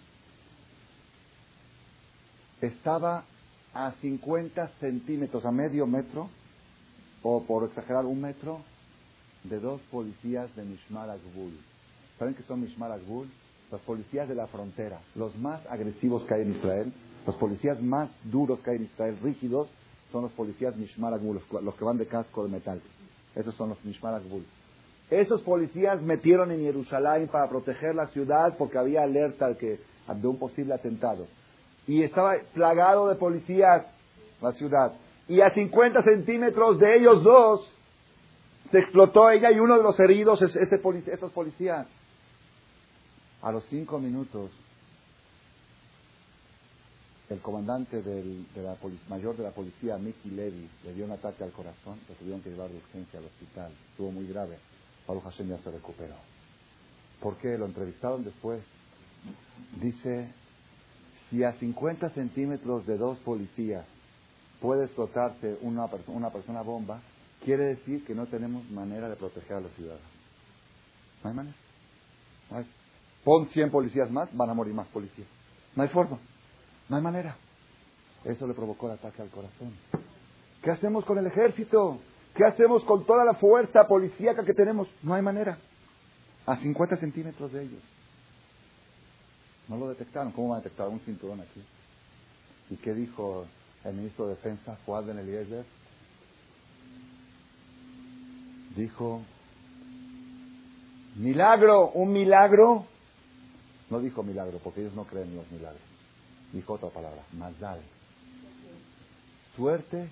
Estaba 2.62 3.26
a 3.74 3.91
50 4.01 4.68
centímetros, 4.80 5.45
a 5.45 5.51
medio 5.51 5.86
metro, 5.86 6.30
o 7.22 7.43
por 7.43 7.66
exagerar 7.66 8.05
un 8.05 8.22
metro, 8.22 8.62
de 9.43 9.59
dos 9.59 9.82
policías 9.91 10.55
de 10.55 10.64
Mishmar 10.64 11.09
Agbul. 11.09 11.53
¿Saben 12.20 12.36
qué 12.36 12.43
son 12.43 12.62
Mishmar 12.62 12.91
Agbul? 12.91 13.28
Los 13.72 13.82
policías 13.82 14.30
de 14.30 14.36
la 14.36 14.47
frontera, 14.47 14.99
los 15.16 15.36
más 15.38 15.66
agresivos 15.68 16.24
que 16.26 16.36
hay 16.36 16.41
en 16.43 16.55
Israel, 16.55 16.93
los 17.26 17.36
policías 17.36 17.82
más 17.82 18.09
duros 18.24 18.59
que 18.59 18.72
hay 18.72 18.78
en 18.78 18.84
Israel, 18.84 19.18
rígidos, 19.22 19.68
son 20.12 20.24
los 20.24 20.32
policías 20.34 20.76
Mishmar 20.76 21.14
Agbul, 21.14 21.41
los 21.64 21.76
que 21.76 21.84
van 21.84 21.97
de 21.97 22.05
casco 22.05 22.43
de 22.43 22.51
metal. 22.51 22.82
Esos 23.36 23.55
son 23.55 23.70
los 23.70 23.84
Mishmar 23.84 24.14
Agbul. 24.14 24.45
Esos 25.12 25.41
policías 25.41 26.01
metieron 26.01 26.51
en 26.51 26.62
Jerusalén 26.62 27.28
para 27.28 27.49
proteger 27.49 27.93
la 27.93 28.07
ciudad 28.07 28.55
porque 28.57 28.78
había 28.78 29.03
alerta 29.03 29.49
de, 29.49 29.78
un 30.24 30.39
posible 30.39 30.74
atentado. 30.74 31.28
Y 31.86 32.01
estaba 32.01 32.36
plagado 32.53 33.09
de 33.09 33.16
policías 33.16 33.86
la 34.41 34.53
ciudad. 34.53 34.93
Y 35.28 35.41
a 35.41 35.49
50 35.49 36.01
centímetros 36.03 36.80
de 36.80 36.95
ellos 36.95 37.24
dos 37.24 37.70
se 38.72 38.80
explotó 38.80 39.30
ella 39.30 39.51
y 39.51 39.59
uno 39.59 39.76
de 39.76 39.84
los 39.84 39.99
heridos 39.99 40.41
es 40.41 40.55
ese 40.55 40.82
esos 41.07 41.32
policías. 41.34 41.88
A 43.41 43.51
los 43.51 43.66
cinco 43.66 43.99
minutos 43.99 44.49
el 47.30 47.39
comandante 47.39 48.01
del, 48.01 48.45
de 48.53 48.62
la 48.62 48.78
mayor 49.09 49.36
de 49.38 49.43
la 49.43 49.51
policía, 49.51 49.97
Mickey 49.97 50.32
Levy, 50.32 50.70
le 50.84 50.93
dio 50.93 51.05
un 51.05 51.12
ataque 51.12 51.43
al 51.43 51.51
corazón, 51.51 51.97
lo 52.09 52.16
tuvieron 52.16 52.41
que 52.41 52.49
llevar 52.49 52.70
de 52.70 52.78
urgencia 52.78 53.20
al 53.20 53.26
hospital, 53.26 53.72
estuvo 53.91 54.12
muy 54.12 54.28
grave. 54.28 54.57
Pablo 55.12 55.30
Hashem 55.30 55.49
ya 55.49 55.57
se 55.57 55.72
recuperó. 55.72 56.16
¿Por 57.20 57.36
qué? 57.38 57.57
Lo 57.57 57.66
entrevistaron 57.66 58.24
después. 58.24 58.64
Dice, 59.82 60.32
si 61.30 61.43
a 61.43 61.51
50 61.51 62.12
centímetros 62.12 62.88
de 62.88 62.95
dos 62.95 63.20
policías 63.20 63.86
puede 64.62 64.86
explotarse 64.86 65.57
una, 65.64 65.88
una 66.07 66.30
persona 66.30 66.62
bomba, 66.62 67.01
quiere 67.43 67.76
decir 67.76 68.05
que 68.05 68.16
no 68.16 68.28
tenemos 68.28 68.70
manera 68.72 69.09
de 69.09 69.18
proteger 69.18 69.57
a 69.57 69.59
los 69.59 69.74
ciudadanos. 69.74 70.07
No 71.24 71.30
hay 71.30 71.36
manera. 71.36 71.57
Pon 73.26 73.49
100 73.49 73.70
policías 73.70 74.09
más, 74.09 74.30
van 74.34 74.49
a 74.49 74.53
morir 74.53 74.74
más 74.74 74.88
policías. 74.88 75.28
No 75.76 75.84
hay 75.84 75.89
forma. 75.89 76.20
No 76.88 76.95
hay 76.95 77.01
manera. 77.01 77.36
Eso 78.24 78.47
le 78.47 78.53
provocó 78.53 78.88
el 78.88 78.93
ataque 78.93 79.22
al 79.22 79.30
corazón. 79.30 79.74
¿Qué 80.64 80.72
hacemos 80.72 81.03
con 81.03 81.18
el 81.18 81.28
ejército? 81.28 81.99
¿Qué 82.36 82.46
hacemos 82.46 82.84
con 82.86 83.06
toda 83.06 83.26
la 83.26 83.34
fuerza 83.34 83.88
policíaca 83.88 84.44
que 84.44 84.54
tenemos? 84.54 84.88
No 85.04 85.14
hay 85.14 85.22
manera. 85.22 85.58
A 86.46 86.58
50 86.58 86.98
centímetros 86.98 87.52
de 87.52 87.64
ellos. 87.64 87.82
No 89.68 89.78
lo 89.78 89.90
detectaron. 89.90 90.32
¿Cómo 90.32 90.50
van 90.50 90.60
a 90.60 90.64
detectar 90.64 90.88
un 90.88 91.00
cinturón 91.02 91.42
aquí? 91.42 91.64
¿Y 92.70 92.78
qué 92.78 92.94
dijo 92.94 93.46
el 93.84 93.96
ministro 93.96 94.28
de 94.28 94.36
Defensa, 94.36 94.78
Juan 94.86 95.06
de 95.06 95.22
Eliezer? 95.22 95.66
Dijo, 98.76 99.22
milagro, 101.18 101.92
un 101.92 102.12
milagro. 102.12 102.86
No 103.90 104.00
dijo 104.00 104.24
milagro, 104.24 104.60
porque 104.64 104.82
ellos 104.82 104.96
no 104.96 105.04
creen 105.04 105.30
en 105.30 105.36
los 105.36 105.52
milagros 105.52 105.92
dijo 106.54 106.74
otra 106.74 106.90
palabra, 106.90 107.24
mazal. 107.34 107.82
Suerte 109.56 110.10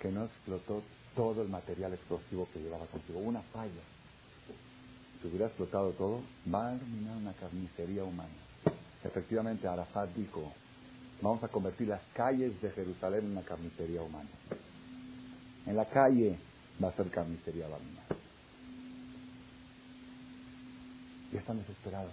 que 0.00 0.10
no 0.10 0.24
explotó 0.24 0.82
todo 1.14 1.42
el 1.42 1.48
material 1.48 1.92
explosivo 1.94 2.48
que 2.52 2.60
llevaba 2.60 2.86
contigo. 2.86 3.18
Una 3.20 3.42
falla. 3.42 3.82
Si 5.20 5.28
hubiera 5.28 5.46
explotado 5.46 5.92
todo, 5.92 6.22
va 6.52 6.70
a 6.72 6.78
terminar 6.78 7.16
una 7.16 7.32
carnicería 7.34 8.04
humana. 8.04 8.30
Efectivamente, 9.04 9.68
Arafat 9.68 10.10
dijo, 10.14 10.52
vamos 11.20 11.42
a 11.44 11.48
convertir 11.48 11.88
las 11.88 12.02
calles 12.14 12.60
de 12.60 12.70
Jerusalén 12.70 13.26
en 13.26 13.32
una 13.32 13.42
carnicería 13.42 14.02
humana. 14.02 14.30
En 15.66 15.76
la 15.76 15.88
calle 15.88 16.38
va 16.82 16.88
a 16.88 16.92
ser 16.92 17.10
carnicería 17.10 17.66
humana. 17.66 18.02
Y 21.32 21.36
están 21.36 21.58
desesperados. 21.58 22.12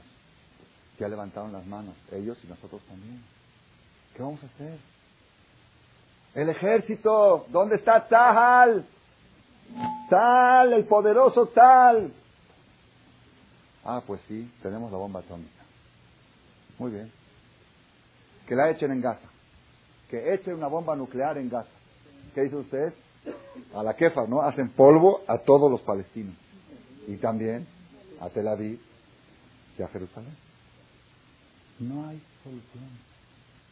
Ya 1.00 1.08
levantaron 1.08 1.52
las 1.52 1.66
manos, 1.66 1.96
ellos 2.12 2.38
y 2.44 2.48
nosotros 2.48 2.82
también. 2.84 3.22
¿Qué 4.16 4.22
vamos 4.22 4.44
a 4.44 4.48
hacer? 4.48 4.78
El 6.36 6.50
ejército, 6.50 7.46
¿dónde 7.50 7.76
está 7.76 8.08
Tal? 8.08 8.86
Tal, 10.10 10.74
el 10.74 10.86
poderoso 10.86 11.48
Tal. 11.48 12.14
Ah, 13.84 14.02
pues 14.06 14.22
sí, 14.28 14.52
tenemos 14.62 14.92
la 14.92 14.98
bomba 14.98 15.22
atómica. 15.22 15.64
Muy 16.78 16.92
bien. 16.92 17.12
Que 18.48 18.56
la 18.56 18.70
echen 18.70 18.92
en 18.92 19.02
Gaza. 19.02 19.28
Que 20.10 20.34
echen 20.34 20.56
una 20.56 20.68
bomba 20.68 20.96
nuclear 20.96 21.38
en 21.38 21.50
Gaza. 21.50 21.70
¿Qué 22.34 22.42
dicen 22.42 22.60
ustedes? 22.60 22.94
A 23.74 23.84
la 23.84 23.96
quefa, 23.96 24.26
¿no? 24.28 24.42
Hacen 24.42 24.70
polvo 24.70 25.22
a 25.28 25.40
todos 25.40 25.70
los 25.70 25.82
palestinos. 25.82 26.36
Y 27.08 27.18
también 27.18 27.68
a 28.20 28.30
Tel 28.30 28.48
Aviv 28.48 28.80
y 29.78 29.82
a 29.82 29.88
Jerusalén. 29.88 30.36
No 31.80 32.08
hay 32.08 32.22
solución. 32.44 32.90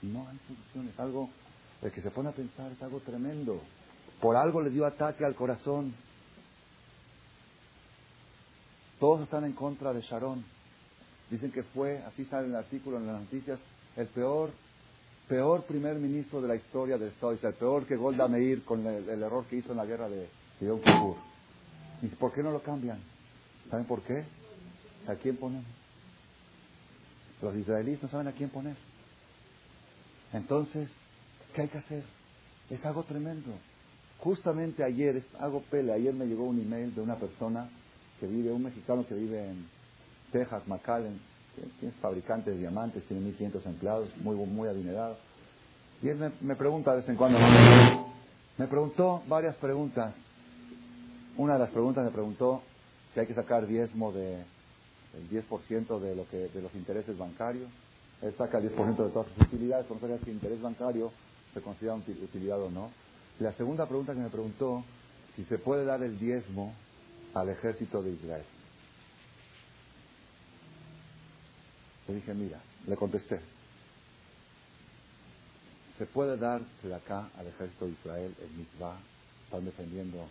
No 0.01 0.28
hay 0.28 0.38
solución, 0.47 0.89
es 0.93 0.99
algo, 0.99 1.30
el 1.82 1.92
que 1.92 2.02
se 2.02 2.12
pone 2.12 2.30
a 2.30 2.34
pensar 2.34 2.72
es 2.72 2.82
algo 2.82 3.00
tremendo. 3.00 3.62
Por 4.22 4.36
algo 4.36 4.62
le 4.62 4.70
dio 4.70 4.86
ataque 4.86 5.24
al 5.26 5.36
corazón. 5.36 5.94
Todos 9.00 9.22
están 9.22 9.46
en 9.46 9.54
contra 9.54 9.94
de 9.94 10.02
Sharon. 10.02 10.44
Dicen 11.30 11.52
que 11.52 11.64
fue, 11.64 12.00
así 12.00 12.26
sale 12.26 12.48
en 12.48 12.54
el 12.54 12.60
artículo 12.60 12.98
en 12.98 13.08
las 13.08 13.22
noticias, 13.22 13.60
el 13.96 14.08
peor, 14.08 14.50
peor 15.28 15.66
primer 15.66 15.96
ministro 15.98 16.42
de 16.42 16.48
la 16.48 16.56
historia 16.56 16.98
del 16.98 17.10
Estado 17.10 17.34
el 17.34 17.54
peor 17.54 17.86
que 17.86 17.96
Golda 17.96 18.28
Meir 18.28 18.64
con 18.64 18.86
el, 18.88 19.10
error 19.10 19.46
que 19.46 19.58
hizo 19.58 19.72
en 19.72 19.78
la 19.78 19.86
guerra 19.86 20.10
de, 20.10 20.30
de 20.60 20.68
Yom 20.68 20.80
Kippur. 20.80 21.16
¿Y 22.02 22.08
por 22.08 22.34
qué 22.34 22.42
no 22.42 22.52
lo 22.52 22.62
cambian? 22.62 23.00
¿Saben 23.70 23.86
por 23.86 24.02
qué? 24.02 24.24
¿A 25.08 25.16
quién 25.16 25.36
ponen? 25.36 25.64
Los 27.42 27.56
israelíes 27.56 28.02
no 28.02 28.10
saben 28.10 28.28
a 28.28 28.32
quién 28.32 28.50
poner. 28.50 28.76
Entonces, 30.34 30.90
¿qué 31.58 31.64
hay 31.64 31.70
que 31.70 31.80
hacer? 31.80 32.03
Es 32.70 32.86
algo 32.86 33.03
tremendo. 33.03 33.49
Justamente 34.20 34.84
ayer, 34.84 35.18
es 35.18 35.26
algo 35.39 35.62
pele, 35.72 35.91
ayer 35.91 36.14
me 36.14 36.28
llegó 36.28 36.43
un 36.43 36.62
email 36.62 36.93
de 36.93 37.01
una 37.01 37.16
persona 37.16 37.68
que 38.20 38.28
vive, 38.28 38.51
un 38.51 38.64
mexicano 38.64 39.03
que 39.08 39.16
vive 39.16 39.49
en 39.49 39.68
Texas, 40.32 40.68
McAllen, 40.68 41.20
que 41.80 41.88
es 41.88 41.95
fabricante 41.95 42.51
de 42.51 42.60
diamantes, 42.60 43.03
tiene 43.05 43.32
1.500 43.32 43.66
empleados, 43.66 44.10
muy, 44.18 44.36
muy 44.36 44.70
adinerado. 44.70 45.18
Y 46.03 46.10
él 46.10 46.32
me, 46.41 46.55
pregunta 46.55 46.91
de 46.91 46.97
vez 46.97 47.10
en 47.10 47.16
cuando, 47.16 47.39
me 48.60 48.68
preguntó 48.68 49.24
varias 49.28 49.55
preguntas. 49.55 50.14
Una 51.38 51.53
de 51.53 51.60
las 51.60 51.72
preguntas 51.72 52.05
me 52.05 52.12
preguntó 52.12 52.62
si 53.16 53.20
hay 53.20 53.26
que 53.26 53.34
sacar 53.34 53.66
diezmo 53.66 54.12
de 54.12 54.43
el 55.16 55.30
10% 55.32 55.99
de 55.99 56.16
lo 56.16 56.28
que 56.30 56.49
de 56.49 56.62
los 56.62 56.74
intereses 56.76 57.18
bancarios. 57.18 57.70
Él 58.22 58.34
saca 58.38 58.60
el 58.60 58.70
10% 58.70 58.95
de 58.95 59.10
todas 59.10 59.28
sus 59.30 59.47
utilidades, 59.47 59.89
no 59.89 59.99
sabía 59.99 60.20
si 60.24 60.30
interés 60.30 60.62
bancario 60.62 61.12
se 61.58 61.64
considera 61.64 61.95
utilidad 61.95 62.62
o 62.62 62.70
no. 62.70 62.91
La 63.39 63.51
segunda 63.53 63.88
pregunta 63.88 64.14
que 64.14 64.20
me 64.20 64.30
preguntó, 64.30 64.84
si 65.36 65.43
se 65.45 65.58
puede 65.58 65.86
dar 65.86 66.03
el 66.03 66.20
diezmo 66.20 66.74
al 67.34 67.49
ejército 67.49 68.03
de 68.03 68.12
Israel. 68.12 68.45
Le 72.08 72.14
dije, 72.14 72.34
mira, 72.34 72.60
le 72.86 72.95
contesté, 72.95 73.41
se 75.97 76.05
puede 76.05 76.38
dar 76.38 76.62
de 76.84 76.93
acá 76.93 77.30
al 77.38 77.47
ejército 77.47 77.86
de 77.86 77.91
Israel 77.91 78.36
el 78.39 78.51
mitzvah, 78.51 78.97
están 79.45 79.66
defendiendo 79.66 80.28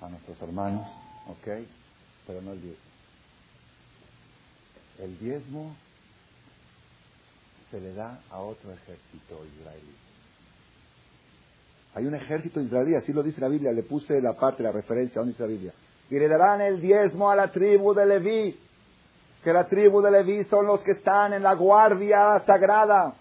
a 0.00 0.08
nuestros 0.08 0.40
hermanos, 0.40 0.86
¿ok? 1.26 1.66
Pero 2.26 2.42
no 2.42 2.52
el 2.52 2.62
diezmo. 2.62 2.84
El 5.00 5.18
diezmo 5.18 5.76
se 7.72 7.80
le 7.80 7.92
da 7.92 8.20
a 8.30 8.38
otro 8.38 8.72
ejército 8.72 9.44
israelí. 9.58 10.13
Hay 11.94 12.06
un 12.06 12.14
ejército 12.14 12.60
israelí, 12.60 12.96
así 12.96 13.12
lo 13.12 13.22
dice 13.22 13.40
la 13.40 13.48
Biblia, 13.48 13.70
le 13.72 13.84
puse 13.84 14.20
la 14.20 14.32
parte, 14.32 14.62
la 14.62 14.72
referencia, 14.72 15.20
¿dónde 15.20 15.32
dice 15.32 15.44
la 15.44 15.48
Biblia? 15.48 15.72
Y 16.10 16.18
le 16.18 16.28
darán 16.28 16.60
el 16.60 16.80
diezmo 16.80 17.30
a 17.30 17.36
la 17.36 17.52
tribu 17.52 17.94
de 17.94 18.04
Leví, 18.04 18.58
que 19.42 19.52
la 19.52 19.66
tribu 19.68 20.02
de 20.02 20.10
Leví 20.10 20.44
son 20.44 20.66
los 20.66 20.82
que 20.82 20.92
están 20.92 21.32
en 21.32 21.42
la 21.42 21.54
guardia 21.54 22.42
sagrada, 22.46 23.14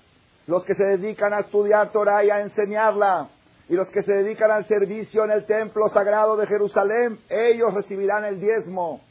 los 0.47 0.65
que 0.65 0.74
se 0.74 0.84
dedican 0.84 1.34
a 1.34 1.41
estudiar 1.41 1.91
Torah 1.91 2.24
y 2.24 2.32
a 2.32 2.41
enseñarla, 2.41 3.30
y 3.69 3.76
los 3.76 3.89
que 3.91 4.01
se 4.01 4.11
dedican 4.11 4.49
al 4.49 4.65
servicio 4.67 5.24
en 5.24 5.32
el 5.32 5.45
templo 5.45 5.88
sagrado 5.89 6.36
de 6.36 6.47
Jerusalén, 6.47 7.19
ellos 7.30 7.74
recibirán 7.74 8.26
el 8.26 8.39
diezmo 8.39 9.01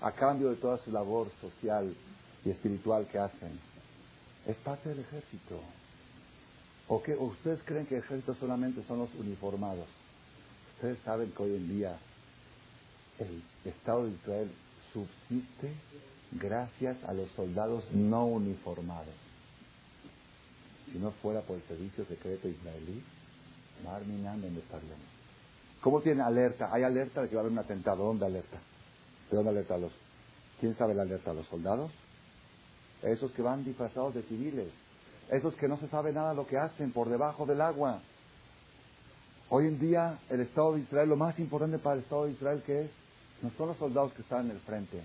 a 0.00 0.10
cambio 0.10 0.50
de 0.50 0.56
toda 0.56 0.76
su 0.78 0.90
labor 0.90 1.28
social 1.40 1.94
y 2.44 2.50
espiritual 2.50 3.06
que 3.10 3.18
hacen. 3.18 3.58
Es 4.46 4.56
parte 4.56 4.88
del 4.88 5.00
ejército. 5.00 5.60
¿O, 6.94 7.02
qué? 7.02 7.14
ustedes 7.14 7.58
creen 7.64 7.86
que 7.86 7.96
el 7.96 8.02
ejército 8.02 8.34
solamente 8.34 8.82
son 8.84 8.98
los 8.98 9.08
uniformados? 9.14 9.86
Ustedes 10.74 10.98
saben 11.06 11.32
que 11.32 11.42
hoy 11.42 11.56
en 11.56 11.66
día 11.66 11.96
el 13.18 13.42
Estado 13.64 14.04
de 14.04 14.10
Israel 14.10 14.50
subsiste 14.92 15.72
gracias 16.32 17.02
a 17.04 17.14
los 17.14 17.30
soldados 17.30 17.90
no 17.92 18.26
uniformados. 18.26 19.14
Si 20.92 20.98
no 20.98 21.12
fuera 21.22 21.40
por 21.40 21.56
el 21.56 21.62
servicio 21.62 22.04
secreto 22.04 22.46
israelí, 22.46 23.02
¿dónde 23.82 24.60
estaríamos? 24.60 25.06
¿Cómo 25.80 26.02
tiene 26.02 26.20
alerta? 26.20 26.74
¿Hay 26.74 26.82
alerta 26.82 27.22
de 27.22 27.30
que 27.30 27.36
va 27.36 27.40
a 27.40 27.44
haber 27.44 27.52
un 27.52 27.58
atentado? 27.58 28.04
¿Dónde 28.04 28.26
alerta? 28.26 28.58
¿De 29.30 29.36
dónde 29.38 29.48
alerta 29.48 29.76
a 29.76 29.78
los? 29.78 29.92
¿Quién 30.60 30.76
sabe 30.76 30.92
la 30.92 31.04
alerta? 31.04 31.32
¿Los 31.32 31.46
soldados? 31.46 31.90
Esos 33.02 33.32
que 33.32 33.40
van 33.40 33.64
disfrazados 33.64 34.14
de 34.14 34.24
civiles. 34.24 34.81
Esos 35.32 35.54
que 35.56 35.66
no 35.66 35.78
se 35.78 35.88
sabe 35.88 36.12
nada 36.12 36.34
lo 36.34 36.46
que 36.46 36.58
hacen 36.58 36.92
por 36.92 37.08
debajo 37.08 37.46
del 37.46 37.62
agua. 37.62 38.00
Hoy 39.48 39.66
en 39.66 39.78
día 39.80 40.18
el 40.28 40.42
Estado 40.42 40.74
de 40.74 40.80
Israel, 40.80 41.08
lo 41.08 41.16
más 41.16 41.38
importante 41.38 41.78
para 41.78 41.96
el 41.96 42.02
Estado 42.02 42.26
de 42.26 42.32
Israel 42.32 42.62
que 42.66 42.82
es, 42.82 42.90
no 43.40 43.50
son 43.56 43.68
los 43.68 43.78
soldados 43.78 44.12
que 44.12 44.20
están 44.20 44.44
en 44.44 44.50
el 44.50 44.60
frente, 44.60 45.02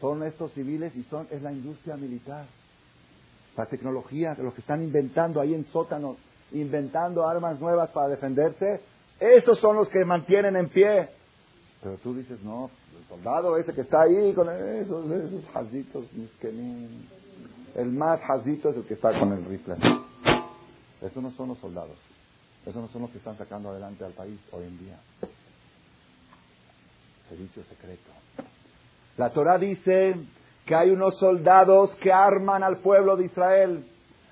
son 0.00 0.22
estos 0.22 0.52
civiles 0.52 0.96
y 0.96 1.02
son, 1.04 1.28
es 1.30 1.42
la 1.42 1.52
industria 1.52 1.96
militar, 1.96 2.46
la 3.54 3.66
tecnología, 3.66 4.34
los 4.38 4.54
que 4.54 4.62
están 4.62 4.82
inventando 4.82 5.38
ahí 5.38 5.52
en 5.52 5.66
sótanos, 5.66 6.16
inventando 6.52 7.28
armas 7.28 7.60
nuevas 7.60 7.90
para 7.90 8.08
defenderse, 8.08 8.80
esos 9.20 9.58
son 9.58 9.76
los 9.76 9.88
que 9.90 10.02
mantienen 10.06 10.56
en 10.56 10.70
pie. 10.70 11.10
Pero 11.82 11.98
tú 11.98 12.14
dices, 12.14 12.42
no, 12.42 12.70
el 12.98 13.04
soldado 13.06 13.58
ese 13.58 13.74
que 13.74 13.82
está 13.82 14.00
ahí 14.00 14.32
con 14.32 14.48
esos, 14.48 15.10
esos 15.10 15.46
jazitos, 15.50 16.06
el 17.74 17.90
más 17.90 18.20
jazito 18.20 18.70
es 18.70 18.76
el 18.76 18.84
que 18.84 18.94
está 18.94 19.18
con 19.18 19.32
el 19.32 19.44
rifle. 19.44 19.76
Esos 21.00 21.22
no 21.22 21.30
son 21.32 21.48
los 21.48 21.58
soldados. 21.58 21.96
Esos 22.66 22.80
no 22.80 22.88
son 22.88 23.02
los 23.02 23.10
que 23.10 23.18
están 23.18 23.36
sacando 23.38 23.70
adelante 23.70 24.04
al 24.04 24.12
país 24.12 24.38
hoy 24.52 24.64
en 24.64 24.78
día. 24.78 24.98
Servicio 27.28 27.64
secreto. 27.64 28.10
La 29.16 29.30
Torah 29.30 29.58
dice 29.58 30.16
que 30.66 30.74
hay 30.74 30.90
unos 30.90 31.18
soldados 31.18 31.94
que 31.96 32.12
arman 32.12 32.62
al 32.62 32.78
pueblo 32.78 33.16
de 33.16 33.24
Israel. 33.24 33.86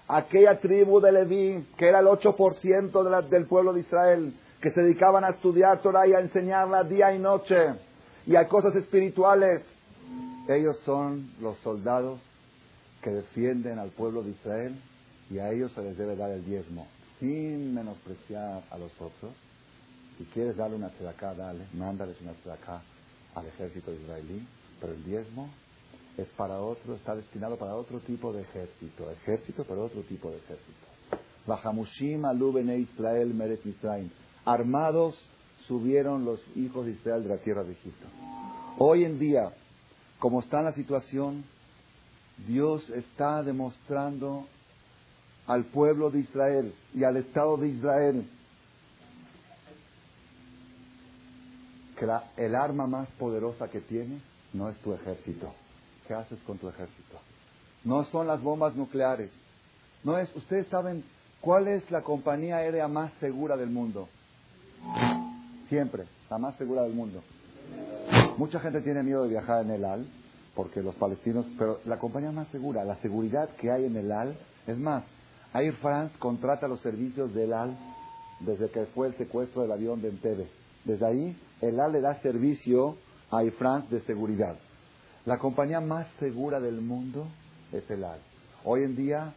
Aquella 0.06 0.60
tribu 0.60 1.00
de 1.00 1.12
Leví, 1.12 1.66
que 1.76 1.88
era 1.88 2.00
el 2.00 2.06
8% 2.06 3.28
del 3.28 3.46
pueblo 3.46 3.72
de 3.72 3.80
Israel, 3.80 4.34
que 4.60 4.70
se 4.70 4.82
dedicaban 4.82 5.24
a 5.24 5.30
estudiar 5.30 5.80
Torah 5.80 6.06
y 6.06 6.12
a 6.12 6.20
enseñarla 6.20 6.84
día 6.84 7.14
y 7.14 7.18
noche, 7.18 7.74
y 8.26 8.36
a 8.36 8.46
cosas 8.48 8.74
espirituales. 8.76 9.64
Ellos 10.48 10.78
son 10.84 11.30
los 11.40 11.56
soldados 11.58 12.20
que 13.02 13.10
defienden 13.10 13.78
al 13.78 13.90
pueblo 13.90 14.22
de 14.22 14.30
Israel 14.30 14.74
y 15.30 15.38
a 15.38 15.50
ellos 15.50 15.72
se 15.72 15.82
les 15.82 15.96
debe 15.96 16.16
dar 16.16 16.30
el 16.30 16.44
diezmo 16.44 16.86
sin 17.18 17.74
menospreciar 17.74 18.64
a 18.70 18.78
los 18.78 18.92
otros. 19.00 19.32
Si 20.18 20.24
quieres 20.24 20.56
darle 20.56 20.76
una 20.76 20.90
tzedakah, 20.90 21.34
dale, 21.34 21.66
mándales 21.74 22.20
una 22.20 22.32
tzedakah 22.32 22.82
al 23.34 23.46
ejército 23.46 23.92
israelí, 23.92 24.46
pero 24.80 24.94
el 24.94 25.04
diezmo 25.04 25.48
es 26.16 26.26
para 26.36 26.60
otro, 26.60 26.94
está 26.94 27.14
destinado 27.14 27.56
para 27.56 27.74
otro 27.74 28.00
tipo 28.00 28.32
de 28.32 28.42
ejército, 28.42 29.10
ejército 29.10 29.64
para 29.64 29.82
otro 29.82 30.02
tipo 30.02 30.30
de 30.30 30.38
ejército. 30.38 30.86
Bajamushim 31.46 32.24
alubene 32.24 32.78
Israel 32.78 33.32
meret 33.32 33.64
Israel. 33.64 34.10
Armados 34.44 35.14
subieron 35.66 36.24
los 36.24 36.40
hijos 36.56 36.86
de 36.86 36.92
Israel 36.92 37.22
de 37.22 37.28
la 37.28 37.38
tierra 37.38 37.62
de 37.64 37.72
Egipto. 37.72 38.06
Hoy 38.78 39.04
en 39.04 39.18
día, 39.18 39.52
como 40.18 40.40
está 40.40 40.62
la 40.62 40.72
situación, 40.72 41.44
Dios 42.46 42.88
está 42.90 43.42
demostrando 43.42 44.46
al 45.46 45.64
pueblo 45.64 46.10
de 46.10 46.20
Israel 46.20 46.74
y 46.94 47.04
al 47.04 47.16
Estado 47.16 47.56
de 47.56 47.68
Israel 47.68 48.26
que 51.98 52.06
el 52.42 52.54
arma 52.54 52.86
más 52.86 53.08
poderosa 53.18 53.68
que 53.68 53.80
tiene 53.80 54.20
no 54.54 54.70
es 54.70 54.76
tu 54.78 54.94
ejército. 54.94 55.52
¿Qué 56.08 56.14
haces 56.14 56.38
con 56.46 56.56
tu 56.56 56.68
ejército? 56.68 57.20
No 57.84 58.04
son 58.06 58.26
las 58.26 58.42
bombas 58.42 58.74
nucleares. 58.74 59.30
No 60.02 60.16
es, 60.16 60.34
ustedes 60.34 60.66
saben 60.68 61.04
cuál 61.40 61.68
es 61.68 61.88
la 61.90 62.02
compañía 62.02 62.56
aérea 62.56 62.88
más 62.88 63.12
segura 63.20 63.56
del 63.56 63.70
mundo. 63.70 64.08
Siempre, 65.68 66.04
la 66.30 66.38
más 66.38 66.56
segura 66.56 66.82
del 66.82 66.94
mundo. 66.94 67.22
Mucha 68.38 68.60
gente 68.60 68.80
tiene 68.80 69.02
miedo 69.02 69.24
de 69.24 69.28
viajar 69.28 69.64
en 69.64 69.70
el 69.70 69.84
AL, 69.84 70.06
porque 70.54 70.82
los 70.82 70.94
palestinos, 70.96 71.46
pero 71.58 71.80
la 71.84 71.98
compañía 71.98 72.32
más 72.32 72.48
segura, 72.48 72.84
la 72.84 72.96
seguridad 72.96 73.48
que 73.56 73.70
hay 73.70 73.84
en 73.84 73.96
el 73.96 74.10
AL, 74.10 74.36
es 74.66 74.78
más, 74.78 75.04
Air 75.54 75.74
France 75.76 76.14
contrata 76.18 76.68
los 76.68 76.80
servicios 76.80 77.32
del 77.34 77.52
AL 77.52 77.76
desde 78.40 78.70
que 78.70 78.86
fue 78.86 79.08
el 79.08 79.16
secuestro 79.16 79.62
del 79.62 79.72
avión 79.72 80.00
de 80.00 80.08
Entebbe. 80.08 80.48
Desde 80.84 81.06
ahí, 81.06 81.36
el 81.60 81.78
AL 81.78 81.92
le 81.92 82.00
da 82.00 82.20
servicio 82.22 82.96
a 83.30 83.42
Air 83.42 83.52
France 83.52 83.94
de 83.94 84.00
seguridad. 84.02 84.56
La 85.24 85.38
compañía 85.38 85.80
más 85.80 86.06
segura 86.18 86.60
del 86.60 86.80
mundo 86.80 87.26
es 87.72 87.88
el 87.90 88.04
AL. 88.04 88.20
Hoy 88.64 88.84
en 88.84 88.96
día 88.96 89.34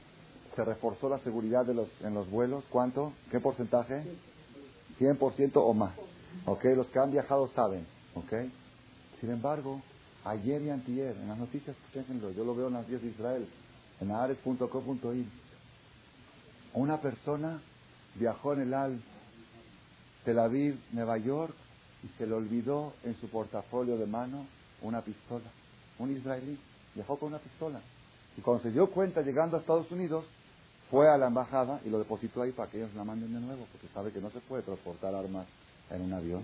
se 0.56 0.64
reforzó 0.64 1.10
la 1.10 1.20
seguridad 1.20 1.66
de 1.66 1.74
los, 1.74 1.90
en 2.02 2.14
los 2.14 2.30
vuelos. 2.30 2.64
¿Cuánto? 2.70 3.14
¿Qué 3.32 3.40
porcentaje? 3.40 4.04
100% 5.00 5.52
o 5.56 5.74
más. 5.74 5.94
¿Ok? 6.46 6.64
Los 6.76 6.88
que 6.88 7.00
han 7.00 7.12
viajado 7.12 7.48
saben. 7.50 7.86
¿Ok? 8.16 8.34
Sin 9.20 9.32
embargo, 9.32 9.82
ayer 10.26 10.62
y 10.62 10.70
antier, 10.70 11.16
en 11.18 11.28
las 11.28 11.38
noticias, 11.38 11.76
yo 12.36 12.44
lo 12.44 12.56
veo 12.56 12.68
en 12.68 12.74
las 12.74 12.88
10 12.88 13.02
de 13.02 13.08
Israel, 13.10 13.48
en 14.00 14.12
ares.co.ir, 14.12 15.26
una 16.74 17.00
persona 17.02 17.62
viajó 18.16 18.54
en 18.54 18.62
el 18.62 18.74
AL 18.74 19.00
Tel 20.24 20.40
Aviv, 20.40 20.80
Nueva 20.92 21.18
York, 21.18 21.54
y 22.04 22.08
se 22.18 22.26
le 22.26 22.34
olvidó 22.34 22.94
en 23.04 23.16
su 23.20 23.30
portafolio 23.30 23.98
de 23.98 24.06
mano 24.06 24.46
una 24.82 25.02
pistola. 25.02 25.46
Un 26.00 26.12
israelí 26.12 26.58
viajó 26.96 27.18
con 27.18 27.30
una 27.30 27.40
pistola. 27.40 27.82
Y 28.38 28.42
cuando 28.42 28.64
se 28.64 28.72
dio 28.72 28.90
cuenta, 28.90 29.22
llegando 29.22 29.58
a 29.58 29.60
Estados 29.60 29.92
Unidos, 29.92 30.26
fue 30.90 31.10
a 31.10 31.18
la 31.18 31.28
embajada 31.28 31.82
y 31.86 31.90
lo 31.90 32.00
depositó 32.00 32.42
ahí 32.42 32.52
para 32.52 32.70
que 32.70 32.78
ellos 32.78 32.94
la 32.96 33.04
manden 33.04 33.34
de 33.34 33.40
nuevo, 33.40 33.66
porque 33.72 33.88
sabe 33.94 34.12
que 34.12 34.22
no 34.22 34.30
se 34.32 34.40
puede 34.42 34.64
transportar 34.64 35.14
armas 35.14 35.46
en 35.90 36.02
un 36.02 36.14
avión. 36.14 36.44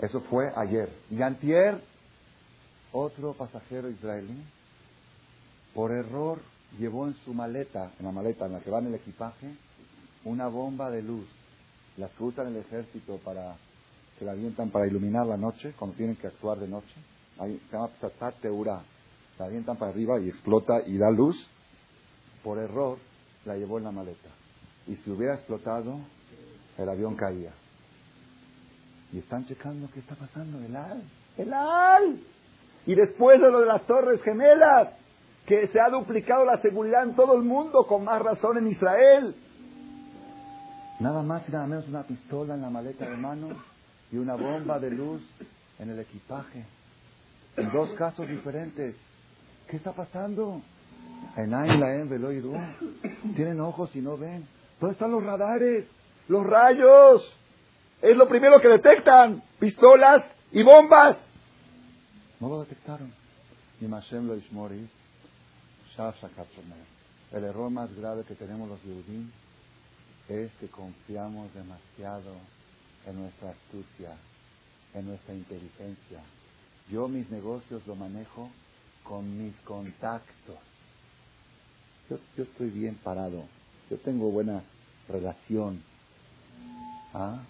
Eso 0.00 0.20
fue 0.22 0.52
ayer. 0.54 0.90
Y 1.10 1.22
antier, 1.22 1.80
otro 2.92 3.34
pasajero 3.34 3.90
israelí, 3.90 4.42
por 5.74 5.92
error, 5.92 6.40
llevó 6.78 7.06
en 7.06 7.14
su 7.24 7.34
maleta, 7.34 7.92
en 7.98 8.06
la 8.06 8.12
maleta 8.12 8.46
en 8.46 8.52
la 8.52 8.60
que 8.60 8.70
va 8.70 8.78
en 8.78 8.86
el 8.86 8.94
equipaje, 8.94 9.54
una 10.24 10.48
bomba 10.48 10.90
de 10.90 11.02
luz. 11.02 11.26
Las 11.96 12.10
que 12.12 12.24
usan 12.24 12.48
el 12.48 12.56
ejército 12.56 13.18
para 13.24 13.56
que 14.18 14.24
la 14.24 14.32
avientan 14.32 14.70
para 14.70 14.86
iluminar 14.86 15.26
la 15.26 15.36
noche, 15.36 15.72
cuando 15.78 15.96
tienen 15.96 16.16
que 16.16 16.26
actuar 16.26 16.58
de 16.58 16.68
noche. 16.68 16.94
Ahí, 17.38 17.60
se 17.70 17.76
llama 17.76 17.88
Ptatat 17.88 18.40
Teura. 18.40 18.82
La 19.38 19.46
avientan 19.46 19.76
para 19.76 19.92
arriba 19.92 20.20
y 20.20 20.28
explota 20.28 20.80
y 20.86 20.96
da 20.96 21.10
luz. 21.10 21.36
Por 22.42 22.58
error, 22.58 22.98
la 23.44 23.56
llevó 23.56 23.78
en 23.78 23.84
la 23.84 23.92
maleta. 23.92 24.28
Y 24.86 24.96
si 24.96 25.10
hubiera 25.10 25.34
explotado, 25.34 25.98
el 26.76 26.88
avión 26.88 27.14
caía. 27.14 27.52
Y 29.12 29.18
están 29.18 29.46
checando 29.46 29.88
qué 29.92 30.00
está 30.00 30.14
pasando. 30.14 30.58
El 30.64 30.76
AL. 30.76 31.02
El 31.36 31.52
AL. 31.52 32.20
Y 32.86 32.94
después 32.94 33.40
de 33.40 33.50
lo 33.50 33.60
de 33.60 33.66
las 33.66 33.82
Torres 33.82 34.22
Gemelas, 34.22 34.88
que 35.46 35.68
se 35.68 35.80
ha 35.80 35.88
duplicado 35.90 36.44
la 36.44 36.60
seguridad 36.60 37.04
en 37.04 37.14
todo 37.14 37.34
el 37.36 37.42
mundo, 37.42 37.86
con 37.86 38.04
más 38.04 38.20
razón 38.20 38.58
en 38.58 38.68
Israel. 38.68 39.34
Nada 41.00 41.22
más 41.22 41.48
y 41.48 41.52
nada 41.52 41.66
menos 41.66 41.88
una 41.88 42.02
pistola 42.02 42.54
en 42.54 42.62
la 42.62 42.70
maleta 42.70 43.08
de 43.08 43.16
mano 43.16 43.48
y 44.10 44.16
una 44.16 44.34
bomba 44.34 44.78
de 44.78 44.90
luz 44.90 45.22
en 45.78 45.90
el 45.90 46.00
equipaje. 46.00 46.64
En 47.56 47.70
dos 47.72 47.90
casos 47.92 48.28
diferentes. 48.28 48.96
¿Qué 49.68 49.76
está 49.76 49.92
pasando? 49.92 50.60
En 51.36 51.54
Ain, 51.54 52.08
Velo 52.08 52.32
y 52.32 52.42
Tienen 53.34 53.60
ojos 53.60 53.94
y 53.94 54.00
no 54.00 54.16
ven. 54.16 54.46
¿Dónde 54.80 54.94
están 54.94 55.10
los 55.10 55.22
radares? 55.22 55.86
Los 56.28 56.46
rayos. 56.46 57.32
Es 58.00 58.16
lo 58.16 58.28
primero 58.28 58.60
que 58.60 58.68
detectan. 58.68 59.42
Pistolas 59.58 60.24
y 60.52 60.62
bombas. 60.62 61.16
No 62.40 62.48
lo 62.48 62.60
detectaron. 62.60 63.12
Ni 63.80 63.88
Mashem 63.88 64.26
lo. 64.26 64.34
El 67.32 67.44
error 67.44 67.70
más 67.70 67.94
grave 67.96 68.22
que 68.22 68.34
tenemos 68.34 68.68
los 68.68 68.80
judíos 68.80 69.26
es 70.28 70.52
que 70.60 70.68
confiamos 70.68 71.52
demasiado 71.54 72.34
en 73.06 73.20
nuestra 73.20 73.50
astucia, 73.50 74.16
en 74.94 75.08
nuestra 75.08 75.34
inteligencia. 75.34 76.20
Yo 76.90 77.08
mis 77.08 77.28
negocios 77.30 77.84
lo 77.86 77.96
manejo 77.96 78.48
con 79.02 79.42
mis 79.42 79.54
contactos. 79.64 80.56
Yo, 82.08 82.18
yo 82.36 82.44
estoy 82.44 82.70
bien 82.70 82.94
parado, 82.96 83.44
yo 83.90 83.98
tengo 83.98 84.30
buena 84.30 84.62
relación. 85.08 85.82
¿Ah? 87.12 87.40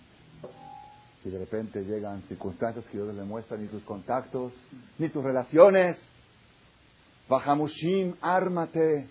Si 1.28 1.32
de 1.32 1.40
repente 1.40 1.84
llegan 1.84 2.22
circunstancias 2.22 2.86
que 2.86 2.96
Dios 2.96 3.14
le 3.14 3.22
muestra 3.22 3.58
ni 3.58 3.66
tus 3.66 3.82
contactos, 3.82 4.50
ni 4.96 5.10
tus 5.10 5.22
relaciones, 5.22 6.00
Bajamushim, 7.28 8.14
ármate. 8.22 9.06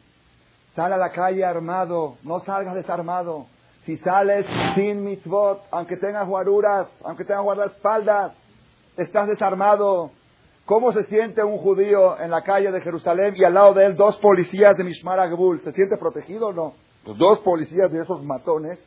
Sal 0.76 0.93
a 0.93 0.97
la 0.97 1.11
calle 1.11 1.45
armado, 1.45 2.18
no 2.24 2.39
salgas 2.39 2.74
desarmado. 2.74 3.45
Si 3.86 3.97
sales 3.97 4.47
sin 4.74 5.03
mitzvot, 5.03 5.61
aunque 5.70 5.95
tengas 5.97 6.28
guaruras, 6.28 6.88
aunque 7.03 7.24
tengas 7.24 7.43
guardaespaldas, 7.43 8.34
estás 8.97 9.28
desarmado. 9.28 10.09
¿Cómo 10.65 10.91
se 10.93 11.03
siente 11.03 11.43
un 11.43 11.59
judío 11.59 12.20
en 12.20 12.32
la 12.32 12.41
calle 12.41 12.72
de 12.72 12.82
Jerusalén 12.82 13.36
y 13.38 13.43
al 13.43 13.53
lado 13.53 13.76
de 13.76 13.86
él 13.86 13.95
dos 13.95 14.18
policías 14.18 14.76
de 14.76 14.84
Mishmar 14.84 15.20
Agbul? 15.20 15.61
¿Se 15.63 15.72
siente 15.72 15.97
protegido 15.97 16.47
o 16.47 16.53
no? 16.53 16.74
Pues 17.05 17.15
dos 17.20 17.38
policías 17.41 17.91
de 17.91 18.01
esos 18.01 18.24
matones, 18.24 18.80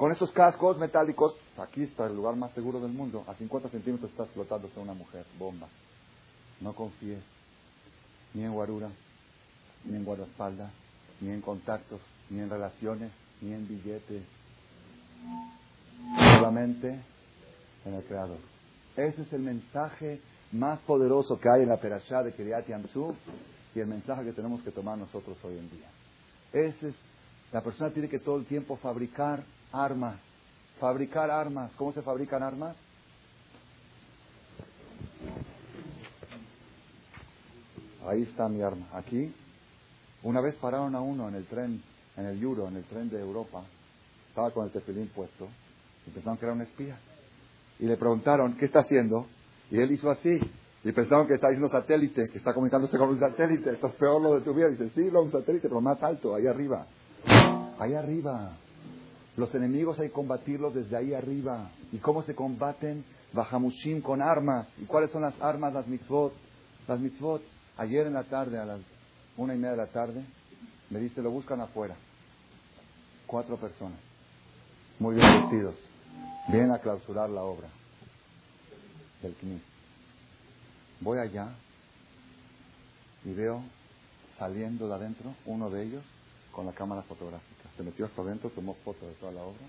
con 0.00 0.10
esos 0.12 0.32
cascos 0.32 0.78
metálicos. 0.78 1.34
Aquí 1.58 1.82
está 1.82 2.06
el 2.06 2.16
lugar 2.16 2.34
más 2.34 2.52
seguro 2.52 2.80
del 2.80 2.90
mundo. 2.90 3.22
A 3.26 3.34
50 3.34 3.68
centímetros 3.68 4.10
está 4.10 4.22
explotándose 4.22 4.80
una 4.80 4.94
mujer. 4.94 5.26
Bomba. 5.38 5.68
No 6.62 6.72
confíes 6.74 7.22
ni 8.32 8.42
en 8.42 8.54
guarura, 8.54 8.88
ni 9.84 9.96
en 9.96 10.04
guardaespaldas, 10.06 10.72
ni 11.20 11.28
en 11.28 11.42
contactos, 11.42 12.00
ni 12.30 12.40
en 12.40 12.48
relaciones, 12.48 13.12
ni 13.42 13.52
en 13.52 13.68
billetes. 13.68 14.22
Solamente 16.38 16.98
en 17.84 17.92
el 17.92 18.02
Creador. 18.04 18.38
Ese 18.96 19.20
es 19.20 19.32
el 19.34 19.42
mensaje 19.42 20.22
más 20.52 20.80
poderoso 20.80 21.38
que 21.38 21.50
hay 21.50 21.64
en 21.64 21.68
la 21.68 21.76
Perashá 21.76 22.22
de 22.22 22.32
Kiryat 22.32 22.66
Yamsu 22.66 23.14
y 23.74 23.80
el 23.80 23.86
mensaje 23.86 24.24
que 24.24 24.32
tenemos 24.32 24.62
que 24.62 24.70
tomar 24.70 24.96
nosotros 24.96 25.36
hoy 25.44 25.58
en 25.58 25.70
día. 25.70 25.90
Ese 26.54 26.88
es, 26.88 26.94
la 27.52 27.60
persona 27.60 27.90
tiene 27.90 28.08
que 28.08 28.18
todo 28.18 28.38
el 28.38 28.46
tiempo 28.46 28.76
fabricar 28.78 29.44
armas. 29.72 30.16
Fabricar 30.78 31.30
armas. 31.30 31.70
¿Cómo 31.76 31.92
se 31.92 32.02
fabrican 32.02 32.42
armas? 32.42 32.76
Ahí 38.06 38.22
está 38.22 38.48
mi 38.48 38.62
arma. 38.62 38.86
Aquí, 38.94 39.32
una 40.22 40.40
vez 40.40 40.54
pararon 40.56 40.94
a 40.94 41.00
uno 41.00 41.28
en 41.28 41.34
el 41.34 41.46
tren, 41.46 41.82
en 42.16 42.26
el 42.26 42.42
Euro, 42.42 42.68
en 42.68 42.76
el 42.76 42.84
tren 42.84 43.08
de 43.10 43.20
Europa. 43.20 43.62
Estaba 44.28 44.50
con 44.50 44.64
el 44.66 44.72
tefilín 44.72 45.08
puesto. 45.08 45.48
Y 46.06 46.10
pensaron 46.10 46.38
que 46.38 46.46
era 46.46 46.54
un 46.54 46.62
espía. 46.62 46.98
Y 47.78 47.86
le 47.86 47.96
preguntaron, 47.96 48.56
¿qué 48.56 48.66
está 48.66 48.80
haciendo? 48.80 49.26
Y 49.70 49.78
él 49.80 49.92
hizo 49.92 50.10
así. 50.10 50.40
Y 50.82 50.92
pensaron 50.92 51.26
que 51.26 51.34
está 51.34 51.48
haciendo 51.48 51.68
satélite, 51.68 52.30
que 52.30 52.38
está 52.38 52.54
comunicándose 52.54 52.96
con 52.96 53.10
un 53.10 53.20
satélite. 53.20 53.70
Esto 53.70 53.88
es 53.88 53.94
peor 53.94 54.20
lo 54.20 54.34
de 54.34 54.40
tu 54.40 54.54
vida. 54.54 54.68
Dice, 54.68 54.90
sí, 54.94 55.10
lo 55.10 55.22
un 55.22 55.30
satélite, 55.30 55.68
pero 55.68 55.80
más 55.80 56.02
alto, 56.02 56.34
ahí 56.34 56.46
arriba. 56.46 56.86
Ahí 57.78 57.94
arriba. 57.94 58.56
Los 59.40 59.54
enemigos 59.54 59.98
hay 59.98 60.08
que 60.08 60.14
combatirlos 60.14 60.74
desde 60.74 60.96
ahí 60.96 61.14
arriba. 61.14 61.70
¿Y 61.92 61.96
cómo 61.96 62.22
se 62.22 62.34
combaten? 62.34 63.04
Bajamushim 63.32 64.02
con 64.02 64.20
armas. 64.20 64.68
¿Y 64.78 64.84
cuáles 64.84 65.10
son 65.10 65.22
las 65.22 65.34
armas? 65.40 65.72
Las 65.72 65.86
mitzvot. 65.86 66.34
Las 66.86 67.00
mitzvot 67.00 67.42
Ayer 67.78 68.06
en 68.06 68.12
la 68.12 68.24
tarde, 68.24 68.58
a 68.58 68.66
las 68.66 68.80
una 69.38 69.54
y 69.54 69.56
media 69.56 69.70
de 69.70 69.76
la 69.78 69.86
tarde, 69.86 70.22
me 70.90 71.00
dice, 71.00 71.22
lo 71.22 71.30
buscan 71.30 71.62
afuera. 71.62 71.96
Cuatro 73.26 73.56
personas, 73.56 73.98
muy 74.98 75.14
bien 75.14 75.26
vestidos, 75.26 75.76
vienen 76.48 76.72
a 76.72 76.78
clausurar 76.80 77.30
la 77.30 77.42
obra 77.42 77.68
del 79.22 79.34
CNI. 79.36 79.62
Voy 81.00 81.18
allá 81.20 81.54
y 83.24 83.32
veo 83.32 83.62
saliendo 84.38 84.88
de 84.88 84.94
adentro 84.94 85.34
uno 85.46 85.70
de 85.70 85.84
ellos 85.84 86.04
con 86.52 86.66
la 86.66 86.72
cámara 86.72 87.00
fotográfica. 87.02 87.59
Se 87.76 87.82
metió 87.82 88.06
hasta 88.06 88.22
adentro, 88.22 88.50
tomó 88.50 88.74
fotos 88.84 89.08
de 89.08 89.14
toda 89.14 89.32
la 89.32 89.42
obra. 89.42 89.66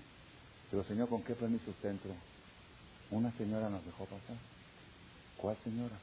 Pero 0.70 0.84
señor, 0.84 1.08
¿con 1.08 1.22
qué 1.22 1.34
permiso 1.34 1.70
usted 1.70 1.90
entró? 1.90 2.12
Una 3.10 3.30
señora 3.32 3.68
nos 3.68 3.84
dejó 3.84 4.04
pasar. 4.04 4.36
¿Cuál 5.36 5.56
señora? 5.64 5.96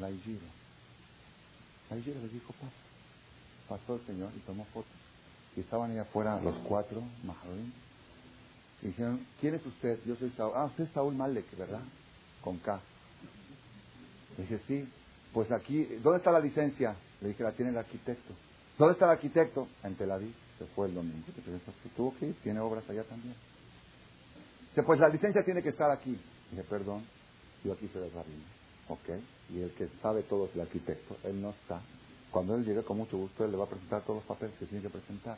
La 0.00 0.10
Igiro. 0.10 0.46
Ahí 1.90 2.02
yo 2.02 2.14
le 2.14 2.28
dijo, 2.28 2.52
pasa. 2.54 2.72
Pasó 3.68 3.96
el 3.96 4.06
Señor 4.06 4.30
y 4.36 4.40
tomó 4.40 4.64
fotos. 4.66 4.90
Y 5.56 5.60
estaban 5.60 5.90
ahí 5.90 5.98
afuera 5.98 6.40
los 6.40 6.56
cuatro, 6.68 7.02
Maharim. 7.24 7.72
Y 8.82 8.86
dijeron, 8.88 9.26
¿quién 9.40 9.54
es 9.54 9.64
usted? 9.64 9.98
Yo 10.06 10.16
soy 10.16 10.30
Saúl. 10.30 10.52
Ah, 10.56 10.64
usted 10.64 10.84
es 10.84 10.90
Saúl 10.90 11.14
Malek, 11.14 11.56
¿verdad? 11.56 11.80
Con 12.42 12.58
K. 12.58 12.80
Le 14.36 14.44
dije, 14.44 14.60
sí. 14.66 14.88
Pues 15.32 15.50
aquí, 15.50 15.84
¿dónde 16.02 16.18
está 16.18 16.32
la 16.32 16.40
licencia? 16.40 16.96
Le 17.20 17.28
dije, 17.28 17.42
la 17.42 17.52
tiene 17.52 17.70
el 17.70 17.78
arquitecto. 17.78 18.34
¿Dónde 18.78 18.92
está 18.94 19.06
el 19.06 19.12
arquitecto? 19.12 19.68
En 19.82 19.94
Tel 19.94 20.10
Aviv. 20.10 20.34
Se 20.62 20.74
fue 20.74 20.88
el 20.88 20.94
domingo. 20.94 21.26
Tuvo 21.96 22.14
que 22.16 22.26
ir, 22.26 22.34
tiene 22.42 22.60
obras 22.60 22.88
allá 22.88 23.04
también. 23.04 23.34
Dice, 24.68 24.82
pues 24.84 25.00
la 25.00 25.08
licencia 25.08 25.44
tiene 25.44 25.62
que 25.62 25.70
estar 25.70 25.90
aquí. 25.90 26.18
Dije, 26.50 26.64
perdón, 26.64 27.04
yo 27.64 27.72
aquí 27.72 27.88
soy 27.92 28.04
el 28.04 28.12
rabino. 28.12 28.44
Ok 28.88 29.10
y 29.52 29.60
el 29.60 29.72
que 29.72 29.88
sabe 30.00 30.22
todo 30.22 30.46
es 30.46 30.54
el 30.54 30.62
arquitecto, 30.62 31.16
él 31.24 31.40
no 31.40 31.50
está. 31.50 31.80
Cuando 32.30 32.54
él 32.54 32.64
llegue, 32.64 32.82
con 32.82 32.96
mucho 32.96 33.18
gusto, 33.18 33.44
él 33.44 33.50
le 33.50 33.58
va 33.58 33.64
a 33.64 33.68
presentar 33.68 34.02
todos 34.02 34.16
los 34.16 34.24
papeles 34.24 34.56
que 34.58 34.66
tiene 34.66 34.82
que 34.82 34.88
presentar. 34.88 35.36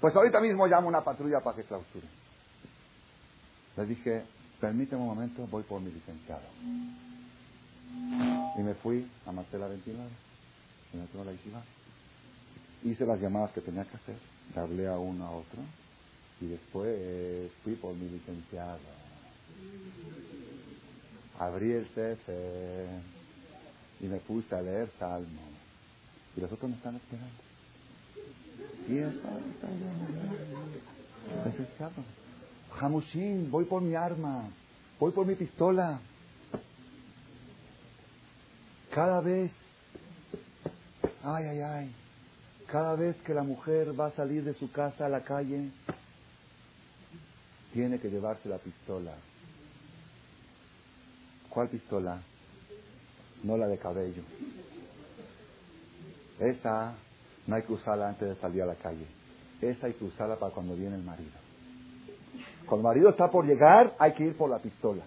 Pues 0.00 0.14
ahorita 0.14 0.40
mismo 0.40 0.66
llamo 0.66 0.88
una 0.88 1.02
patrulla 1.02 1.40
para 1.40 1.56
que 1.56 1.64
clausure. 1.64 2.06
Le 3.76 3.86
dije, 3.86 4.24
permíteme 4.60 5.00
un 5.00 5.08
momento, 5.08 5.46
voy 5.46 5.62
por 5.62 5.80
mi 5.80 5.90
licenciado. 5.90 6.44
Y 8.58 8.62
me 8.62 8.74
fui 8.74 9.10
a 9.24 9.32
Marcela 9.32 9.66
Ventilador, 9.68 10.10
y 10.92 10.96
me 10.96 11.24
la 11.24 11.32
isla. 11.32 11.62
Hice 12.82 13.06
las 13.06 13.18
llamadas 13.18 13.52
que 13.52 13.62
tenía 13.62 13.84
que 13.84 13.96
hacer, 13.96 14.16
le 14.54 14.60
hablé 14.60 14.86
a 14.86 14.98
uno 14.98 15.26
a 15.26 15.30
otro, 15.30 15.60
y 16.40 16.46
después 16.46 17.50
fui 17.62 17.74
por 17.74 17.94
mi 17.94 18.08
licenciado. 18.08 18.78
Abrí 21.38 21.72
el 21.72 21.86
CF 21.86 22.28
y 24.00 24.06
me 24.06 24.18
puse 24.18 24.54
a 24.54 24.62
leer 24.62 24.90
Salmo. 24.98 25.42
Y 26.36 26.40
los 26.40 26.52
otros 26.52 26.70
me 26.70 26.76
están 26.76 26.96
esperando. 26.96 27.34
Y 28.88 28.98
eso 28.98 29.20
necesitamos. 31.44 32.04
Jamushin, 32.78 33.50
voy 33.50 33.64
por 33.64 33.82
mi 33.82 33.94
arma, 33.94 34.50
voy 34.98 35.12
por 35.12 35.26
mi 35.26 35.34
pistola. 35.34 36.00
Cada 38.92 39.20
vez, 39.20 39.52
ay, 41.22 41.44
ay, 41.46 41.60
ay, 41.60 41.94
cada 42.74 42.96
vez 42.96 43.14
que 43.22 43.32
la 43.32 43.44
mujer 43.44 43.98
va 43.98 44.06
a 44.06 44.10
salir 44.16 44.42
de 44.42 44.52
su 44.54 44.72
casa 44.72 45.06
a 45.06 45.08
la 45.08 45.22
calle, 45.22 45.70
tiene 47.72 48.00
que 48.00 48.10
llevarse 48.10 48.48
la 48.48 48.58
pistola. 48.58 49.12
¿Cuál 51.48 51.68
pistola? 51.68 52.20
no 53.44 53.56
la 53.56 53.68
de 53.68 53.78
cabello. 53.78 54.24
Esa 56.40 56.96
no 57.46 57.54
hay 57.54 57.62
que 57.62 57.74
usarla 57.74 58.08
antes 58.08 58.28
de 58.28 58.34
salir 58.40 58.62
a 58.62 58.66
la 58.66 58.74
calle. 58.74 59.06
Esa 59.60 59.86
hay 59.86 59.92
que 59.92 60.06
usarla 60.06 60.36
para 60.36 60.52
cuando 60.52 60.74
viene 60.74 60.96
el 60.96 61.04
marido. 61.04 61.30
Cuando 62.66 62.88
el 62.88 62.92
marido 62.92 63.10
está 63.10 63.30
por 63.30 63.46
llegar, 63.46 63.94
hay 64.00 64.14
que 64.14 64.24
ir 64.24 64.36
por 64.36 64.50
la 64.50 64.58
pistola. 64.58 65.04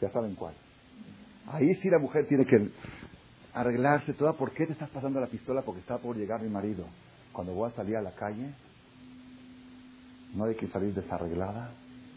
Ya 0.00 0.08
saben 0.10 0.36
cuál. 0.36 0.54
Ahí 1.48 1.74
sí 1.82 1.90
la 1.90 1.98
mujer 1.98 2.28
tiene 2.28 2.46
que 2.46 2.70
arreglarse 3.54 4.14
toda. 4.14 4.32
¿Por 4.34 4.52
qué 4.52 4.66
te 4.66 4.72
estás 4.72 4.90
pasando 4.90 5.20
la 5.20 5.26
pistola? 5.26 5.62
Porque 5.62 5.80
está 5.80 5.98
por 5.98 6.16
llegar 6.16 6.42
mi 6.42 6.50
marido. 6.50 6.86
Cuando 7.32 7.54
voy 7.54 7.70
a 7.70 7.74
salir 7.74 7.96
a 7.96 8.02
la 8.02 8.12
calle, 8.12 8.52
no 10.34 10.44
hay 10.44 10.54
que 10.54 10.68
salir 10.68 10.94
desarreglada, 10.94 11.70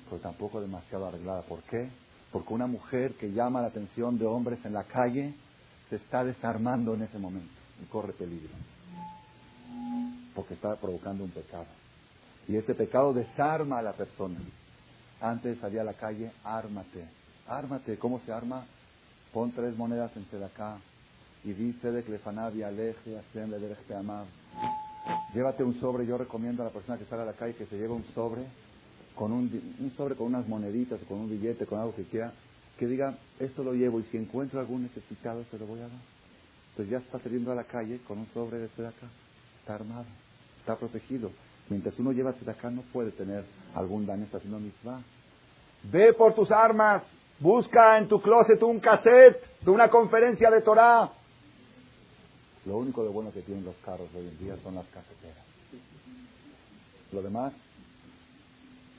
pero 0.09 0.21
tampoco 0.21 0.61
demasiado 0.61 1.07
arreglada. 1.07 1.41
¿Por 1.43 1.61
qué? 1.63 1.89
Porque 2.31 2.53
una 2.53 2.67
mujer 2.67 3.13
que 3.13 3.31
llama 3.31 3.61
la 3.61 3.67
atención 3.67 4.17
de 4.17 4.25
hombres 4.25 4.63
en 4.65 4.73
la 4.73 4.83
calle 4.83 5.33
se 5.89 5.97
está 5.97 6.23
desarmando 6.23 6.93
en 6.93 7.03
ese 7.03 7.17
momento 7.17 7.53
y 7.81 7.85
corre 7.85 8.13
peligro. 8.13 8.53
Porque 10.33 10.55
está 10.55 10.75
provocando 10.75 11.23
un 11.23 11.31
pecado. 11.31 11.67
Y 12.47 12.57
ese 12.57 12.75
pecado 12.75 13.13
desarma 13.13 13.79
a 13.79 13.81
la 13.81 13.93
persona. 13.93 14.39
Antes 15.21 15.55
de 15.55 15.61
salir 15.61 15.79
a 15.79 15.83
la 15.83 15.93
calle, 15.93 16.31
ármate. 16.43 17.05
Ármate. 17.47 17.97
¿Cómo 17.97 18.19
se 18.19 18.31
arma? 18.31 18.65
Pon 19.33 19.51
tres 19.51 19.75
monedas 19.77 20.11
en 20.15 20.43
acá 20.43 20.77
y 21.45 21.53
dice 21.53 21.91
de 21.91 22.03
Clefanab 22.03 22.55
y 22.55 22.63
Aleje, 22.63 23.21
de 23.33 23.95
Amar. 23.95 24.25
Llévate 25.33 25.63
un 25.63 25.79
sobre. 25.79 26.05
Yo 26.05 26.17
recomiendo 26.17 26.63
a 26.63 26.65
la 26.65 26.71
persona 26.71 26.97
que 26.97 27.05
sale 27.05 27.21
a 27.21 27.25
la 27.25 27.33
calle 27.33 27.55
que 27.55 27.67
se 27.67 27.77
lleve 27.77 27.93
un 27.93 28.05
sobre 28.15 28.43
con 29.15 29.31
un, 29.31 29.75
un 29.79 29.91
sobre 29.91 30.15
con 30.15 30.27
unas 30.27 30.47
moneditas, 30.47 30.99
con 31.07 31.19
un 31.19 31.29
billete, 31.29 31.65
con 31.65 31.79
algo 31.79 31.95
que 31.95 32.03
quiera, 32.03 32.33
que 32.77 32.87
diga, 32.87 33.15
esto 33.39 33.63
lo 33.63 33.73
llevo 33.73 33.99
y 33.99 34.03
si 34.05 34.17
encuentro 34.17 34.59
algún 34.59 34.83
necesitado 34.83 35.43
se 35.51 35.59
lo 35.59 35.67
voy 35.67 35.79
a 35.79 35.83
dar. 35.83 36.01
Pues 36.75 36.89
ya 36.89 36.97
está 36.97 37.19
saliendo 37.19 37.51
a 37.51 37.55
la 37.55 37.63
calle 37.63 37.99
con 38.07 38.17
un 38.17 38.27
sobre 38.33 38.57
de 38.57 38.65
acá. 38.65 39.07
Está 39.59 39.75
armado, 39.75 40.05
está 40.59 40.75
protegido. 40.75 41.31
Mientras 41.69 41.97
uno 41.99 42.11
lleva 42.11 42.31
acá 42.31 42.69
no 42.69 42.81
puede 42.93 43.11
tener 43.11 43.45
algún 43.73 44.05
daño, 44.05 44.23
está 44.23 44.37
haciendo 44.37 44.59
misma. 44.59 45.01
Ve 45.83 46.13
por 46.13 46.33
tus 46.33 46.51
armas, 46.51 47.03
busca 47.39 47.97
en 47.97 48.07
tu 48.07 48.21
closet 48.21 48.61
un 48.63 48.79
cassette 48.79 49.41
de 49.61 49.71
una 49.71 49.89
conferencia 49.89 50.49
de 50.49 50.61
Torah. 50.61 51.11
Lo 52.65 52.77
único 52.77 53.03
de 53.03 53.09
bueno 53.09 53.31
que 53.31 53.41
tienen 53.41 53.63
los 53.63 53.75
carros 53.77 54.09
hoy 54.15 54.27
en 54.27 54.37
día 54.39 54.57
son 54.63 54.75
las 54.75 54.85
caseteras. 54.87 55.45
Lo 57.11 57.21
demás, 57.21 57.53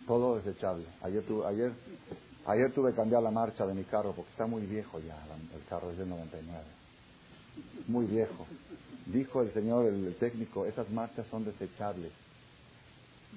todo 0.06 0.36
desechable. 0.36 0.86
Ayer, 1.02 1.24
tuve 2.72 2.90
que 2.90 2.96
cambiar 2.96 3.22
la 3.22 3.32
marcha 3.32 3.66
de 3.66 3.74
mi 3.74 3.82
carro 3.84 4.12
porque 4.12 4.30
está 4.30 4.46
muy 4.46 4.62
viejo 4.66 5.00
ya, 5.00 5.16
el 5.54 5.64
carro 5.68 5.90
es 5.90 5.98
del 5.98 6.08
99. 6.08 6.64
Muy 7.88 8.06
viejo. 8.06 8.46
Dijo 9.06 9.42
el 9.42 9.52
señor, 9.52 9.86
el 9.86 10.14
técnico, 10.16 10.64
esas 10.66 10.88
marchas 10.90 11.26
son 11.28 11.44
desechables. 11.44 12.12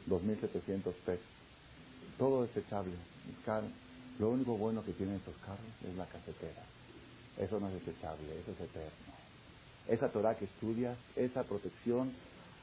2.700 0.07 0.93
pesos. 1.06 1.26
Todo 2.18 2.43
desechable. 2.43 2.93
Lo 4.19 4.30
único 4.30 4.57
bueno 4.57 4.84
que 4.84 4.93
tienen 4.93 5.15
esos 5.15 5.35
carros 5.45 5.60
es 5.88 5.95
la 5.95 6.06
casetera. 6.06 6.64
Eso 7.38 7.60
no 7.60 7.68
es 7.69 7.73
desechable, 7.85 8.39
eso 8.39 8.51
es 8.51 8.60
eterno. 8.60 9.18
Esa 9.90 10.10
Torah 10.10 10.36
que 10.36 10.45
estudias, 10.45 10.98
esa 11.16 11.44
protección. 11.44 12.14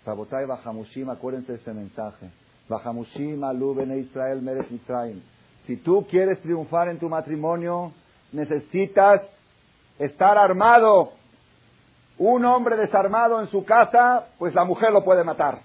Rabotai 0.04 0.46
Bajamushim, 0.46 1.10
acuérdense 1.10 1.52
de 1.52 1.58
ese 1.58 1.72
mensaje. 1.74 2.30
Bajamushim, 2.68 3.42
Alubene 3.42 3.98
Israel, 3.98 4.40
Merech 4.40 4.70
Israel. 4.70 5.20
Si 5.66 5.76
tú 5.76 6.06
quieres 6.08 6.40
triunfar 6.40 6.88
en 6.88 6.98
tu 6.98 7.08
matrimonio, 7.08 7.92
necesitas 8.32 9.20
estar 9.98 10.38
armado. 10.38 11.12
Un 12.18 12.44
hombre 12.44 12.76
desarmado 12.76 13.40
en 13.40 13.48
su 13.48 13.64
casa, 13.64 14.28
pues 14.38 14.54
la 14.54 14.64
mujer 14.64 14.92
lo 14.92 15.04
puede 15.04 15.24
matar. 15.24 15.60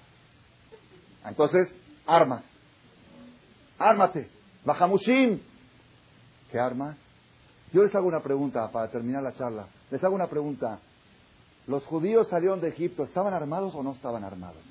Entonces, 1.23 1.73
armas. 2.05 2.43
Ármate. 3.77 4.27
Bajamushim. 4.65 5.39
¿Qué 6.51 6.59
armas? 6.59 6.97
Yo 7.71 7.83
les 7.83 7.95
hago 7.95 8.07
una 8.07 8.19
pregunta 8.19 8.69
para 8.71 8.89
terminar 8.89 9.23
la 9.23 9.33
charla. 9.33 9.67
Les 9.91 10.03
hago 10.03 10.15
una 10.15 10.27
pregunta. 10.27 10.79
¿Los 11.67 11.85
judíos 11.85 12.27
salieron 12.29 12.59
de 12.61 12.69
Egipto? 12.69 13.03
¿Estaban 13.03 13.33
armados 13.33 13.73
o 13.75 13.83
no 13.83 13.93
estaban 13.93 14.23
armados? 14.23 14.61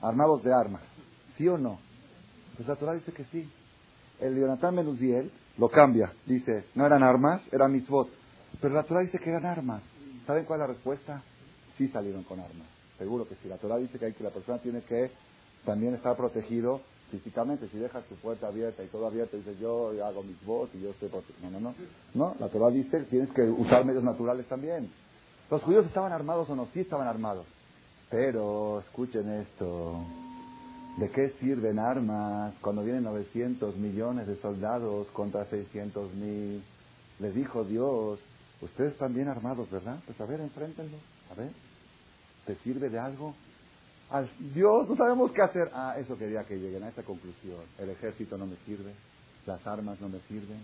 Armados 0.00 0.42
de 0.42 0.52
armas. 0.52 0.82
¿Sí 1.36 1.48
o 1.48 1.56
no? 1.56 1.78
Pues 2.56 2.68
la 2.68 2.76
Torah 2.76 2.94
dice 2.94 3.12
que 3.12 3.24
sí. 3.24 3.50
El 4.20 4.38
Jonathan 4.38 4.74
Menuziel 4.74 5.30
lo 5.56 5.68
cambia. 5.70 6.12
Dice, 6.26 6.64
no 6.74 6.84
eran 6.84 7.02
armas, 7.02 7.42
eran 7.52 7.72
mitzvot. 7.72 8.08
Pero 8.60 8.74
la 8.74 8.82
Torah 8.82 9.00
dice 9.00 9.18
que 9.18 9.30
eran 9.30 9.46
armas. 9.46 9.82
¿Saben 10.26 10.44
cuál 10.44 10.60
es 10.60 10.68
la 10.68 10.74
respuesta? 10.74 11.22
Sí 11.78 11.88
salieron 11.88 12.24
con 12.24 12.38
armas. 12.38 12.66
Seguro 12.98 13.26
que 13.26 13.34
sí. 13.36 13.48
La 13.48 13.56
Torah 13.56 13.78
dice 13.78 13.98
que, 13.98 14.06
hay 14.06 14.12
que 14.12 14.22
la 14.22 14.30
persona 14.30 14.58
tiene 14.58 14.82
que 14.82 15.10
también 15.64 15.94
estar 15.94 16.16
protegido 16.16 16.82
físicamente. 17.10 17.66
Si 17.68 17.78
dejas 17.78 18.04
tu 18.04 18.14
puerta 18.16 18.48
abierta 18.48 18.84
y 18.84 18.88
todo 18.88 19.06
abierto, 19.06 19.38
dices 19.38 19.58
yo 19.58 19.92
hago 20.04 20.22
mis 20.22 20.44
votos 20.44 20.74
y 20.74 20.82
yo 20.82 20.90
estoy. 20.90 21.10
No, 21.42 21.50
no, 21.50 21.60
no. 21.60 21.74
No, 22.12 22.36
la 22.38 22.48
Torah 22.48 22.70
dice 22.70 22.90
que 22.90 23.04
tienes 23.04 23.30
que 23.30 23.42
usar 23.42 23.84
medios 23.84 24.04
naturales 24.04 24.46
también. 24.46 24.90
¿Los 25.50 25.62
judíos 25.62 25.86
estaban 25.86 26.12
armados 26.12 26.48
o 26.48 26.54
no? 26.54 26.68
Sí 26.72 26.80
estaban 26.80 27.08
armados. 27.08 27.46
Pero, 28.08 28.80
escuchen 28.80 29.28
esto. 29.40 30.04
¿De 30.96 31.10
qué 31.10 31.30
sirven 31.40 31.78
armas 31.78 32.54
cuando 32.60 32.82
vienen 32.82 33.04
900 33.04 33.76
millones 33.76 34.26
de 34.26 34.36
soldados 34.36 35.08
contra 35.08 35.44
600 35.46 36.14
mil? 36.14 36.62
Les 37.18 37.34
dijo 37.34 37.64
Dios, 37.64 38.20
ustedes 38.60 38.92
están 38.92 39.14
bien 39.14 39.28
armados, 39.28 39.70
¿verdad? 39.70 39.98
Pues 40.06 40.20
a 40.20 40.24
ver, 40.24 40.40
enfréntenlo. 40.40 40.98
A 41.30 41.34
ver, 41.34 41.50
¿te 42.46 42.54
sirve 42.56 42.88
de 42.88 42.98
algo? 42.98 43.34
Dios, 44.54 44.88
no 44.88 44.96
sabemos 44.96 45.32
qué 45.32 45.42
hacer. 45.42 45.70
Ah, 45.72 45.96
eso 45.98 46.16
quería 46.16 46.44
que 46.44 46.56
lleguen 46.56 46.82
a 46.84 46.88
esa 46.88 47.02
conclusión. 47.02 47.60
El 47.78 47.90
ejército 47.90 48.36
no 48.36 48.46
me 48.46 48.56
sirve, 48.66 48.92
las 49.46 49.64
armas 49.66 50.00
no 50.00 50.08
me 50.08 50.20
sirven. 50.28 50.60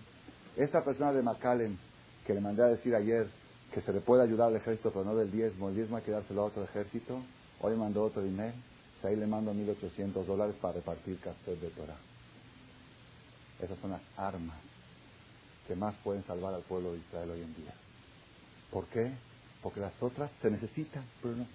Esta 0.57 0.85
persona 0.85 1.13
de 1.13 1.23
McAllen, 1.23 1.79
que 2.27 2.35
le 2.35 2.41
mandé 2.41 2.63
a 2.63 2.67
decir 2.67 2.95
ayer 2.95 3.29
que 3.77 3.83
se 3.83 3.93
le 3.93 4.01
puede 4.01 4.23
ayudar 4.23 4.49
al 4.49 4.57
ejército, 4.57 4.91
pero 4.91 5.05
no 5.05 5.15
del 5.15 5.31
diezmo, 5.31 5.69
el 5.69 5.75
diezmo 5.75 5.99
hay 5.99 6.03
que 6.03 6.11
dárselo 6.11 6.41
a 6.41 6.45
otro 6.47 6.65
ejército, 6.65 7.21
hoy 7.61 7.77
mandó 7.77 8.05
otro 8.05 8.23
dinero, 8.23 8.55
ahí 9.03 9.17
le 9.17 9.27
mando 9.27 9.53
1.800 9.53 10.25
dólares 10.25 10.57
para 10.63 10.73
repartir 10.73 11.21
cassette 11.21 11.61
de 11.61 11.69
Torah. 11.69 11.99
Esas 13.61 13.79
son 13.79 13.91
las 13.91 14.01
armas 14.17 14.57
que 15.69 15.77
más 15.77 15.95
pueden 15.97 16.25
salvar 16.25 16.55
al 16.55 16.63
pueblo 16.63 16.93
de 16.93 17.01
Israel 17.01 17.33
hoy 17.33 17.43
en 17.43 17.55
día. 17.55 17.75
¿Por 18.71 18.87
qué? 18.87 19.13
Porque 19.63 19.81
las 19.81 19.93
otras 20.03 20.31
se 20.41 20.51
necesitan, 20.51 21.05
pero 21.21 21.37
no, 21.37 21.47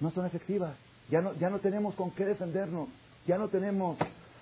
no 0.00 0.10
son 0.10 0.24
efectivas. 0.24 0.76
Ya 1.10 1.20
no, 1.20 1.34
ya 1.34 1.50
no 1.50 1.58
tenemos 1.58 1.94
con 1.94 2.10
qué 2.12 2.24
defendernos. 2.24 2.88
Ya 3.26 3.36
no 3.36 3.48
tenemos. 3.48 3.98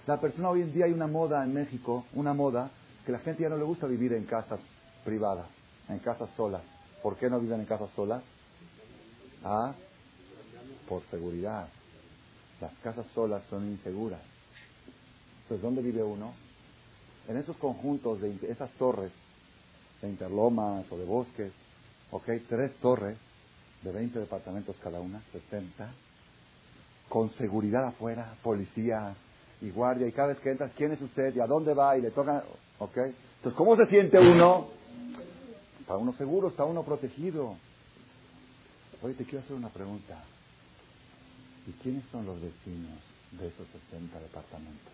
La 0.07 0.21
persona 0.21 0.51
hoy 0.51 0.63
en 0.63 0.73
día 0.73 0.85
hay 0.85 0.93
una 0.93 1.09
moda 1.09 1.43
en 1.43 1.53
México, 1.53 2.07
una 2.15 2.33
moda, 2.33 2.71
que 3.05 3.11
la 3.11 3.19
gente 3.19 3.43
ya 3.43 3.49
no 3.49 3.57
le 3.57 3.65
gusta 3.65 3.89
vivir 3.89 4.13
en 4.13 4.25
casas 4.25 4.61
privadas, 5.05 5.49
en 5.89 5.99
casas 5.99 6.31
solas. 6.37 6.63
¿Por 7.07 7.17
qué 7.19 7.31
no 7.31 7.39
viven 7.39 7.61
en 7.61 7.67
casas 7.67 7.89
solas? 7.95 8.21
Ah, 9.45 9.77
por 10.89 11.05
seguridad. 11.09 11.69
Las 12.61 12.73
casas 12.83 13.07
solas 13.15 13.45
son 13.49 13.65
inseguras. 13.71 14.21
Entonces, 15.45 15.63
¿dónde 15.63 15.83
vive 15.83 16.03
uno? 16.03 16.33
En 17.29 17.37
esos 17.37 17.57
conjuntos 17.59 18.21
de 18.21 18.37
esas 18.51 18.69
torres 18.73 19.13
de 20.03 20.09
interlomas 20.09 20.85
o 20.91 20.99
de 20.99 21.05
bosques, 21.05 21.53
ok, 22.11 22.27
tres 22.49 22.75
torres 22.81 23.17
de 23.85 23.93
20 23.93 24.19
departamentos 24.19 24.75
cada 24.83 24.99
una, 24.99 25.23
60, 25.31 25.89
con 27.09 27.31
seguridad 27.35 27.87
afuera, 27.87 28.35
policía 28.43 29.15
y 29.61 29.71
guardia, 29.71 30.09
y 30.09 30.13
cada 30.13 30.31
vez 30.31 30.41
que 30.41 30.51
entras, 30.51 30.73
¿quién 30.77 30.91
es 30.91 31.01
usted? 31.01 31.37
¿Y 31.37 31.41
a 31.41 31.47
dónde 31.47 31.73
va? 31.73 31.97
Y 31.97 32.03
le 32.03 32.11
tocan, 32.11 32.43
¿ok? 32.81 32.97
Entonces, 32.97 33.57
¿cómo 33.57 33.77
se 33.77 33.87
siente 33.87 34.19
uno? 34.19 34.75
Está 35.87 35.97
uno 35.99 36.13
seguro, 36.15 36.49
está 36.49 36.65
uno 36.65 36.83
protegido. 36.83 37.55
Oye, 39.03 39.15
te 39.15 39.23
quiero 39.23 39.45
hacer 39.45 39.55
una 39.55 39.69
pregunta. 39.69 40.19
¿Y 41.65 41.71
quiénes 41.81 42.03
son 42.11 42.27
los 42.27 42.43
vecinos 42.43 42.99
de 43.31 43.47
esos 43.47 43.69
60 43.93 44.19
departamentos? 44.19 44.93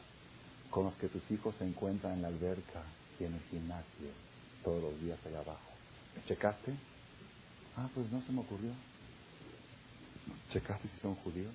Con 0.69 0.85
los 0.85 0.95
que 0.97 1.09
tus 1.09 1.23
hijos 1.31 1.55
se 1.59 1.65
encuentran 1.65 2.13
en 2.13 2.21
la 2.21 2.29
alberca 2.29 2.83
y 3.19 3.25
en 3.25 3.33
el 3.33 3.41
gimnasio 3.51 4.09
todos 4.63 4.83
los 4.83 5.01
días 5.01 5.19
allá 5.25 5.39
abajo. 5.39 5.73
¿Checaste? 6.29 6.75
Ah, 7.79 7.89
pues 7.95 8.13
no 8.13 8.21
se 8.21 8.33
me 8.33 8.41
ocurrió. 8.41 8.73
¿Checaste 10.53 10.89
si 10.89 11.01
son 11.01 11.15
judíos? 11.15 11.55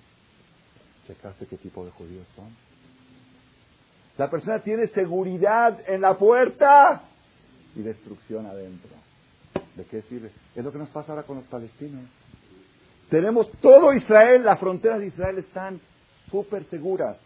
¿Checaste 1.06 1.46
qué 1.46 1.58
tipo 1.58 1.84
de 1.84 1.92
judíos 1.92 2.26
son? 2.34 2.48
La 4.16 4.28
persona 4.28 4.64
tiene 4.64 4.88
seguridad 4.88 5.78
en 5.88 6.00
la 6.00 6.18
puerta 6.18 7.02
y 7.76 7.82
destrucción 7.82 8.44
adentro. 8.44 8.90
¿De 9.78 9.84
qué 9.84 10.02
sirve? 10.02 10.32
Es 10.56 10.64
lo 10.64 10.72
que 10.72 10.78
nos 10.78 10.88
pasa 10.90 11.12
ahora 11.12 11.22
con 11.22 11.36
los 11.36 11.46
palestinos. 11.46 12.04
Tenemos 13.08 13.50
todo 13.60 13.94
Israel, 13.94 14.44
las 14.44 14.58
fronteras 14.58 14.98
de 14.98 15.06
Israel 15.06 15.38
están 15.38 15.80
súper 16.30 16.64
seguras. 16.68 17.16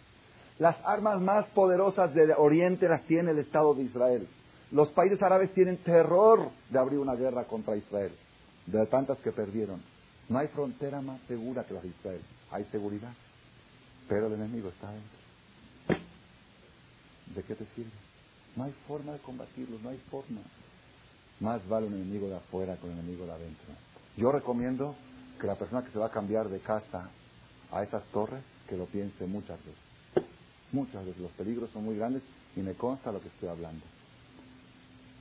Las 0.58 0.76
armas 0.84 1.20
más 1.20 1.46
poderosas 1.46 2.14
del 2.14 2.32
Oriente 2.36 2.88
las 2.88 3.02
tiene 3.04 3.30
el 3.30 3.38
Estado 3.38 3.74
de 3.74 3.82
Israel. 3.82 4.28
Los 4.70 4.90
países 4.90 5.20
árabes 5.22 5.52
tienen 5.54 5.78
terror 5.78 6.50
de 6.68 6.78
abrir 6.78 6.98
una 6.98 7.14
guerra 7.14 7.44
contra 7.44 7.74
Israel 7.74 8.12
de 8.66 8.86
tantas 8.86 9.18
que 9.18 9.32
perdieron. 9.32 9.82
No 10.28 10.38
hay 10.38 10.48
frontera 10.48 11.00
más 11.00 11.20
segura 11.26 11.64
que 11.64 11.74
la 11.74 11.80
de 11.80 11.88
Israel. 11.88 12.20
Hay 12.50 12.64
seguridad, 12.66 13.14
pero 14.08 14.26
el 14.26 14.34
enemigo 14.34 14.68
está 14.68 14.92
dentro. 14.92 15.22
¿de 17.34 17.42
qué 17.42 17.54
te 17.54 17.64
sirve? 17.74 17.90
No 18.56 18.64
hay 18.64 18.74
forma 18.86 19.12
de 19.12 19.18
combatirlos, 19.20 19.80
no 19.80 19.88
hay 19.88 19.98
forma. 20.10 20.40
Más 21.43 21.69
vale 21.69 21.89
un 21.89 21.94
enemigo 21.94 22.28
de 22.28 22.36
afuera 22.36 22.77
que 22.77 22.86
un 22.86 22.93
enemigo 22.93 23.27
de 23.27 23.32
adentro. 23.32 23.66
Yo 24.16 24.31
recomiendo 24.31 24.94
que 25.40 25.48
la 25.48 25.56
persona 25.56 25.82
que 25.82 25.90
se 25.90 25.98
va 25.98 26.06
a 26.06 26.10
cambiar 26.10 26.48
de 26.48 26.60
casa 26.60 27.10
a 27.73 27.82
esas 27.82 28.05
torres, 28.12 28.44
que 28.69 28.77
lo 28.77 28.86
piense 28.86 29.27
muchas 29.27 29.59
veces. 29.59 30.28
Muchas 30.70 31.05
veces. 31.05 31.20
Los 31.20 31.32
peligros 31.32 31.69
son 31.70 31.85
muy 31.85 31.97
grandes 31.97 32.23
y 32.55 32.60
me 32.60 32.74
consta 32.74 33.10
lo 33.10 33.20
que 33.20 33.27
estoy 33.27 33.48
hablando. 33.48 33.85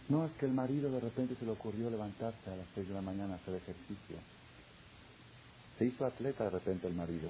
No, 0.10 0.26
es 0.26 0.32
que 0.34 0.46
el 0.46 0.54
marido 0.54 0.92
de 0.92 1.00
repente 1.00 1.36
se 1.40 1.46
le 1.46 1.52
ocurrió 1.52 1.90
levantarse 1.90 2.52
a 2.52 2.56
las 2.56 2.68
seis 2.76 2.88
de 2.88 2.94
la 2.94 3.02
mañana 3.02 3.34
a 3.34 3.38
hacer 3.38 3.56
ejercicio. 3.56 4.18
Se 5.80 5.86
hizo 5.86 6.06
atleta 6.06 6.44
de 6.44 6.50
repente 6.52 6.86
el 6.86 6.94
marido. 6.94 7.30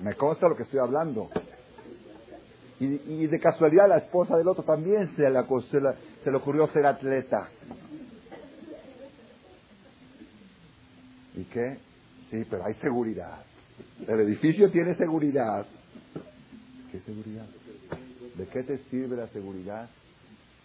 Me 0.00 0.14
consta 0.14 0.48
lo 0.48 0.56
que 0.56 0.62
estoy 0.62 0.80
hablando. 0.80 1.28
Y, 2.78 3.26
de 3.26 3.40
casualidad 3.40 3.88
la 3.88 3.98
esposa 3.98 4.36
del 4.36 4.48
otro 4.48 4.62
también 4.62 5.14
se 5.16 5.30
le, 5.30 5.42
se 6.22 6.30
le 6.30 6.36
ocurrió 6.36 6.66
ser 6.68 6.84
atleta. 6.84 7.48
¿Y 11.34 11.44
qué? 11.44 11.78
Sí, 12.30 12.44
pero 12.50 12.64
hay 12.64 12.74
seguridad. 12.74 13.44
El 14.06 14.20
edificio 14.20 14.70
tiene 14.70 14.94
seguridad. 14.96 15.66
¿Qué 16.90 17.00
seguridad? 17.00 17.46
¿De 18.36 18.46
qué 18.48 18.62
te 18.62 18.78
sirve 18.90 19.16
la 19.16 19.28
seguridad 19.28 19.88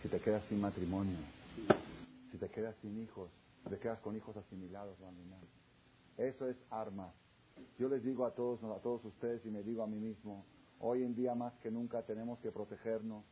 si 0.02 0.10
te 0.10 0.20
quedas 0.20 0.44
sin 0.50 0.60
matrimonio? 0.60 1.18
Si 2.32 2.38
te 2.38 2.50
quedas 2.50 2.76
sin 2.82 3.02
hijos, 3.02 3.30
te 3.70 3.78
quedas 3.78 4.00
con 4.00 4.16
hijos 4.16 4.36
asimilados 4.36 5.00
o 5.02 5.08
animales. 5.08 5.50
Eso 6.18 6.50
es 6.50 6.58
armas. 6.70 7.14
Yo 7.78 7.88
les 7.88 8.04
digo 8.04 8.26
a 8.26 8.32
todos, 8.32 8.64
a 8.64 8.82
todos 8.82 9.04
ustedes 9.06 9.46
y 9.46 9.50
me 9.50 9.64
digo 9.64 9.84
a 9.84 9.88
mí 9.88 10.00
mismo, 10.00 10.46
hoy 10.82 11.04
en 11.04 11.16
día 11.16 11.36
más 11.36 11.54
que 11.60 11.72
nunca 11.72 12.02
tenemos 12.04 12.40
que 12.40 12.52
protegernos. 12.52 13.24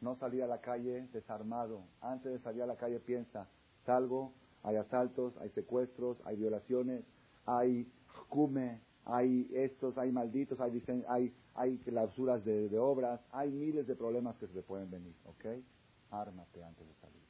No 0.00 0.16
salir 0.16 0.42
a 0.42 0.46
la 0.46 0.60
calle 0.60 1.06
desarmado. 1.12 1.84
Antes 2.00 2.32
de 2.32 2.38
salir 2.40 2.62
a 2.62 2.66
la 2.66 2.76
calle 2.76 2.98
piensa, 3.00 3.48
salgo, 3.84 4.32
hay 4.62 4.76
asaltos, 4.76 5.36
hay 5.38 5.50
secuestros, 5.50 6.18
hay 6.24 6.36
violaciones, 6.36 7.04
hay 7.46 7.90
jume, 8.28 8.80
hay 9.04 9.48
estos, 9.52 9.98
hay 9.98 10.12
malditos, 10.12 10.60
hay, 10.60 10.82
hay, 11.08 11.34
hay 11.54 11.78
clausuras 11.78 12.44
de, 12.44 12.78
obras, 12.78 13.20
hay 13.30 13.50
miles 13.50 13.86
de 13.86 13.96
problemas 13.96 14.36
que 14.36 14.46
se 14.46 14.54
te 14.54 14.62
pueden 14.62 14.90
venir, 14.90 15.14
¿ok? 15.24 15.44
Ármate 16.10 16.62
antes 16.62 16.86
de 16.86 16.94
salir. 16.94 17.22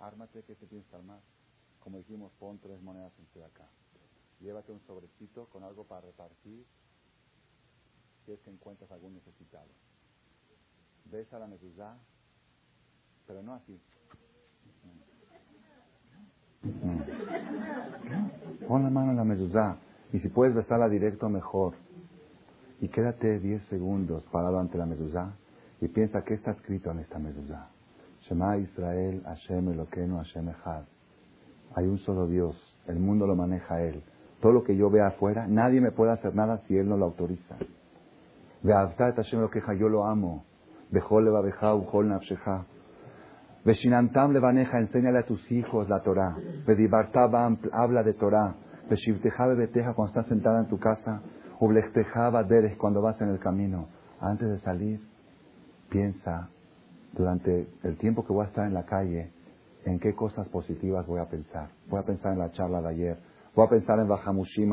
Ármate, 0.00 0.42
que 0.42 0.54
te 0.54 0.66
tienes 0.66 0.86
que 0.88 0.96
armar? 0.96 1.20
Como 1.80 1.98
dijimos, 1.98 2.32
pon 2.38 2.58
tres 2.58 2.80
monedas 2.80 3.12
entre 3.18 3.44
acá. 3.44 3.68
Llévate 4.40 4.72
un 4.72 4.80
sobrecito 4.80 5.46
con 5.46 5.62
algo 5.62 5.84
para 5.84 6.02
repartir 6.02 6.64
si 8.24 8.32
es 8.32 8.40
que 8.40 8.50
encuentras 8.50 8.90
algún 8.90 9.14
necesitado. 9.14 9.68
Besa 11.10 11.38
la 11.38 11.46
mezuzá, 11.46 11.96
pero 13.26 13.42
no 13.42 13.54
así. 13.54 13.80
Pon 18.66 18.82
la 18.82 18.90
mano 18.90 19.10
en 19.10 19.16
la 19.16 19.24
mezuzá 19.24 19.76
y 20.12 20.20
si 20.20 20.28
puedes 20.28 20.54
besarla 20.54 20.88
directo, 20.88 21.28
mejor. 21.28 21.74
Y 22.80 22.88
quédate 22.88 23.38
10 23.38 23.64
segundos 23.68 24.24
parado 24.32 24.58
ante 24.58 24.78
la 24.78 24.86
mezuzá 24.86 25.34
y 25.80 25.88
piensa 25.88 26.22
qué 26.22 26.34
está 26.34 26.52
escrito 26.52 26.90
en 26.90 27.00
esta 27.00 27.18
mezuzá. 27.18 27.68
Shema 28.22 28.56
Israel, 28.56 29.22
Hashem 29.24 29.72
Eloqueno, 29.72 30.16
Hashem 30.16 30.48
Echad. 30.48 30.84
Hay 31.74 31.86
un 31.86 31.98
solo 31.98 32.26
Dios, 32.26 32.56
el 32.86 32.98
mundo 32.98 33.26
lo 33.26 33.36
maneja 33.36 33.82
Él. 33.82 34.02
Todo 34.40 34.52
lo 34.52 34.64
que 34.64 34.76
yo 34.76 34.88
vea 34.90 35.08
afuera, 35.08 35.46
nadie 35.46 35.80
me 35.80 35.90
puede 35.90 36.12
hacer 36.12 36.34
nada 36.34 36.62
si 36.66 36.76
Él 36.76 36.88
no 36.88 36.96
lo 36.96 37.06
autoriza. 37.06 37.56
Yo 38.64 39.88
lo 39.90 40.06
amo. 40.06 40.46
Enséñale 44.72 45.18
a 45.18 45.26
tus 45.26 45.52
hijos 45.52 45.88
la 45.90 46.00
Torah. 46.00 46.34
Habla 47.72 48.02
de 48.02 48.14
Torah. 48.14 48.54
Cuando 48.88 50.06
estás 50.06 50.26
sentada 50.28 50.60
en 50.60 50.68
tu 50.68 50.78
casa, 50.78 51.20
cuando 52.78 53.02
vas 53.02 53.20
en 53.20 53.28
el 53.28 53.38
camino. 53.38 53.88
Antes 54.18 54.48
de 54.48 54.58
salir, 54.60 55.00
piensa 55.90 56.48
durante 57.12 57.68
el 57.82 57.98
tiempo 57.98 58.24
que 58.24 58.32
voy 58.32 58.46
a 58.46 58.48
estar 58.48 58.66
en 58.66 58.72
la 58.72 58.86
calle, 58.86 59.30
en 59.84 59.98
qué 60.00 60.14
cosas 60.14 60.48
positivas 60.48 61.06
voy 61.06 61.20
a 61.20 61.28
pensar. 61.28 61.68
Voy 61.90 62.00
a 62.00 62.04
pensar 62.04 62.32
en 62.32 62.38
la 62.38 62.50
charla 62.50 62.80
de 62.80 62.88
ayer, 62.88 63.18
voy 63.54 63.66
a 63.66 63.68
pensar 63.68 63.98
en 63.98 64.08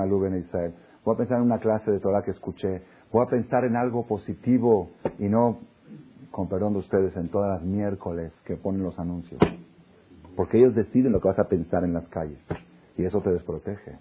Luben 0.09 0.37
Israel, 0.37 0.73
voy 1.03 1.15
a 1.15 1.17
pensar 1.17 1.39
en 1.39 1.43
una 1.43 1.59
clase 1.59 1.91
de 1.91 1.99
Torah 1.99 2.21
que 2.21 2.31
escuché, 2.31 2.83
voy 3.11 3.25
a 3.25 3.29
pensar 3.29 3.65
en 3.65 3.75
algo 3.75 4.05
positivo 4.07 4.89
y 5.19 5.27
no, 5.27 5.59
con 6.31 6.47
perdón 6.47 6.73
de 6.73 6.79
ustedes, 6.79 7.15
en 7.17 7.29
todas 7.29 7.59
las 7.59 7.63
miércoles 7.63 8.31
que 8.45 8.55
ponen 8.55 8.83
los 8.83 8.97
anuncios. 8.99 9.41
Porque 10.35 10.57
ellos 10.57 10.73
deciden 10.75 11.11
lo 11.11 11.19
que 11.19 11.27
vas 11.27 11.39
a 11.39 11.47
pensar 11.47 11.83
en 11.83 11.93
las 11.93 12.07
calles. 12.07 12.39
Y 12.97 13.03
eso 13.03 13.21
te 13.21 13.31
desprotege. 13.31 13.97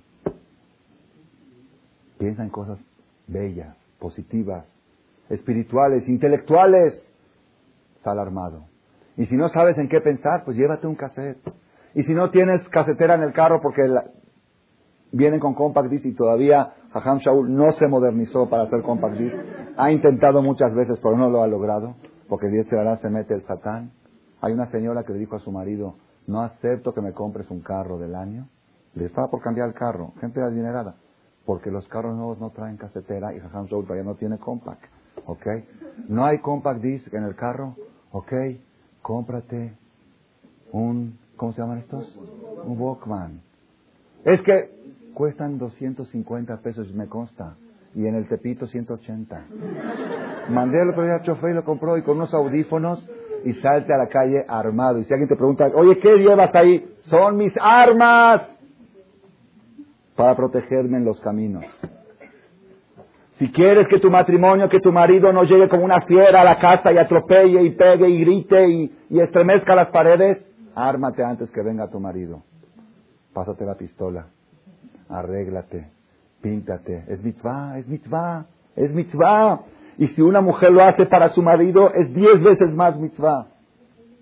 Piensa 2.18 2.42
en 2.42 2.50
cosas 2.50 2.78
bellas, 3.26 3.76
positivas, 3.98 4.64
espirituales, 5.28 6.08
intelectuales. 6.08 7.02
Está 7.96 8.12
alarmado. 8.12 8.64
Y 9.16 9.26
si 9.26 9.36
no 9.36 9.48
sabes 9.48 9.76
en 9.78 9.88
qué 9.88 10.00
pensar, 10.00 10.44
pues 10.44 10.56
llévate 10.56 10.86
un 10.86 10.94
cassette. 10.94 11.40
Y 11.94 12.04
si 12.04 12.14
no 12.14 12.30
tienes 12.30 12.66
casetera 12.68 13.16
en 13.16 13.22
el 13.22 13.32
carro 13.32 13.60
porque 13.60 13.82
vienen 15.12 15.40
con 15.40 15.54
compact 15.54 15.90
disc 15.90 16.04
y 16.04 16.14
todavía 16.14 16.74
Jajam 16.92 17.18
Shaul 17.18 17.54
no 17.54 17.72
se 17.72 17.88
modernizó 17.88 18.48
para 18.48 18.64
hacer 18.64 18.82
compact 18.82 19.16
disc, 19.16 19.36
ha 19.76 19.90
intentado 19.90 20.42
muchas 20.42 20.74
veces 20.74 20.98
pero 21.02 21.16
no 21.16 21.30
lo 21.30 21.42
ha 21.42 21.46
logrado, 21.46 21.94
porque 22.28 22.48
Dios 22.48 22.66
se 22.68 23.10
mete 23.10 23.34
el 23.34 23.42
satán. 23.42 23.92
Hay 24.40 24.52
una 24.52 24.66
señora 24.66 25.04
que 25.04 25.12
le 25.12 25.18
dijo 25.18 25.36
a 25.36 25.40
su 25.40 25.52
marido, 25.52 25.96
no 26.26 26.40
acepto 26.40 26.94
que 26.94 27.00
me 27.00 27.12
compres 27.12 27.50
un 27.50 27.60
carro 27.60 27.98
del 27.98 28.14
año 28.14 28.48
le 28.94 29.06
estaba 29.06 29.30
por 29.30 29.40
cambiar 29.40 29.68
el 29.68 29.74
carro, 29.74 30.12
gente 30.20 30.40
adinerada, 30.40 30.96
porque 31.44 31.70
los 31.70 31.86
carros 31.88 32.16
nuevos 32.16 32.40
no 32.40 32.50
traen 32.50 32.76
casetera 32.76 33.34
y 33.34 33.40
Jajam 33.40 33.68
Soul 33.68 33.84
todavía 33.84 34.04
no 34.04 34.16
tiene 34.16 34.38
compact, 34.38 34.84
¿ok? 35.26 35.46
No 36.08 36.24
hay 36.24 36.38
compact 36.38 36.80
disc 36.80 37.12
en 37.14 37.24
el 37.24 37.36
carro, 37.36 37.76
¿ok? 38.12 38.32
Cómprate 39.02 39.76
un, 40.72 41.18
¿cómo 41.36 41.52
se 41.52 41.60
llaman 41.62 41.78
estos? 41.78 42.16
Un 42.64 42.80
Walkman. 42.80 43.40
Es 44.24 44.42
que 44.42 44.79
cuestan 45.14 45.58
250 45.58 46.56
pesos, 46.58 46.92
me 46.94 47.08
consta, 47.08 47.56
y 47.94 48.06
en 48.06 48.14
el 48.14 48.28
Tepito 48.28 48.66
180. 48.66 49.46
Mandé 50.50 50.80
al 50.80 50.90
otro 50.90 51.04
día 51.04 51.14
al 51.14 51.22
chofer 51.22 51.50
y 51.50 51.54
lo 51.54 51.64
compró 51.64 51.96
y 51.96 52.02
con 52.02 52.16
unos 52.16 52.32
audífonos 52.34 53.08
y 53.44 53.52
salte 53.54 53.92
a 53.92 53.98
la 53.98 54.08
calle 54.08 54.44
armado. 54.46 54.98
Y 54.98 55.04
si 55.04 55.12
alguien 55.12 55.28
te 55.28 55.36
pregunta, 55.36 55.66
oye, 55.74 55.98
¿qué 55.98 56.18
llevas 56.18 56.54
ahí? 56.54 56.94
Son 57.02 57.36
mis 57.36 57.52
armas 57.60 58.48
para 60.16 60.36
protegerme 60.36 60.98
en 60.98 61.04
los 61.04 61.20
caminos. 61.20 61.64
Si 63.38 63.50
quieres 63.50 63.88
que 63.88 63.98
tu 63.98 64.10
matrimonio, 64.10 64.68
que 64.68 64.80
tu 64.80 64.92
marido 64.92 65.32
no 65.32 65.44
llegue 65.44 65.66
como 65.66 65.82
una 65.82 66.02
fiera 66.02 66.42
a 66.42 66.44
la 66.44 66.58
casa 66.58 66.92
y 66.92 66.98
atropelle 66.98 67.62
y 67.62 67.70
pegue 67.70 68.06
y 68.06 68.20
grite 68.20 68.68
y, 68.68 69.18
estremezca 69.18 69.74
las 69.74 69.88
paredes, 69.88 70.44
ármate 70.74 71.24
antes 71.24 71.50
que 71.50 71.62
venga 71.62 71.88
tu 71.88 71.98
marido. 71.98 72.42
Pásate 73.32 73.64
la 73.64 73.76
pistola, 73.76 74.26
arréglate, 75.10 75.90
píntate. 76.40 77.04
Es 77.08 77.22
mitzvah, 77.22 77.78
es 77.78 77.88
mitzvah, 77.88 78.46
es 78.76 78.92
mitzvah. 78.92 79.60
Y 79.98 80.08
si 80.08 80.22
una 80.22 80.40
mujer 80.40 80.70
lo 80.72 80.82
hace 80.82 81.06
para 81.06 81.28
su 81.30 81.42
marido, 81.42 81.92
es 81.92 82.12
diez 82.14 82.42
veces 82.42 82.74
más 82.74 82.98
mitzvah. 82.98 83.48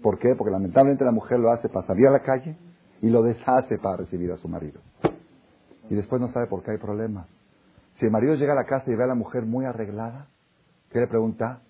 ¿Por 0.03 0.19
qué? 0.19 0.35
Porque 0.37 0.51
lamentablemente 0.51 1.05
la 1.05 1.13
mujer 1.13 1.39
lo 1.39 1.51
hace 1.51 1.69
para 1.69 1.87
salir 1.87 2.07
a 2.07 2.11
la 2.11 2.21
calle 2.21 2.57
y 3.01 3.11
lo 3.11 3.23
deshace 3.23 3.79
para 3.79 3.99
recibir 3.99 4.33
a 4.33 4.37
su 4.37 4.49
marido 4.49 4.81
y 5.91 5.95
después 5.95 6.21
no 6.21 6.29
sabe 6.29 6.47
por 6.47 6.63
qué 6.63 6.73
hay 6.73 6.79
problemas. 6.79 7.29
Si 7.97 8.07
el 8.07 8.13
marido 8.13 8.35
llega 8.35 8.53
a 8.53 8.57
la 8.57 8.65
casa 8.65 8.91
y 8.91 8.95
ve 8.95 9.05
a 9.05 9.09
la 9.09 9.15
mujer 9.15 9.45
muy 9.45 9.65
arreglada, 9.65 10.29
¿qué 10.91 11.01
le 11.01 11.07
pregunta? 11.07 11.63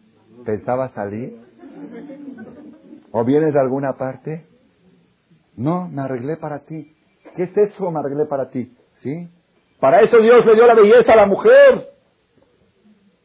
¿Pensaba 0.45 0.91
salir? 0.91 1.41
¿O 3.13 3.25
vienes 3.25 3.55
de 3.55 3.61
alguna 3.61 3.97
parte? 3.97 4.47
No, 5.57 5.89
me 5.89 6.03
arreglé 6.03 6.37
para 6.37 6.61
ti. 6.61 6.95
¿Qué 7.37 7.45
es 7.45 7.57
eso? 7.57 7.91
Me 7.91 8.01
arreglé 8.01 8.27
para 8.27 8.51
ti. 8.51 8.77
¿Sí? 8.99 9.29
Para 9.81 10.01
eso 10.01 10.19
Dios 10.19 10.45
le 10.45 10.55
dio 10.55 10.67
la 10.67 10.75
belleza 10.75 11.13
a 11.13 11.17
la 11.17 11.27
mujer. 11.27 11.89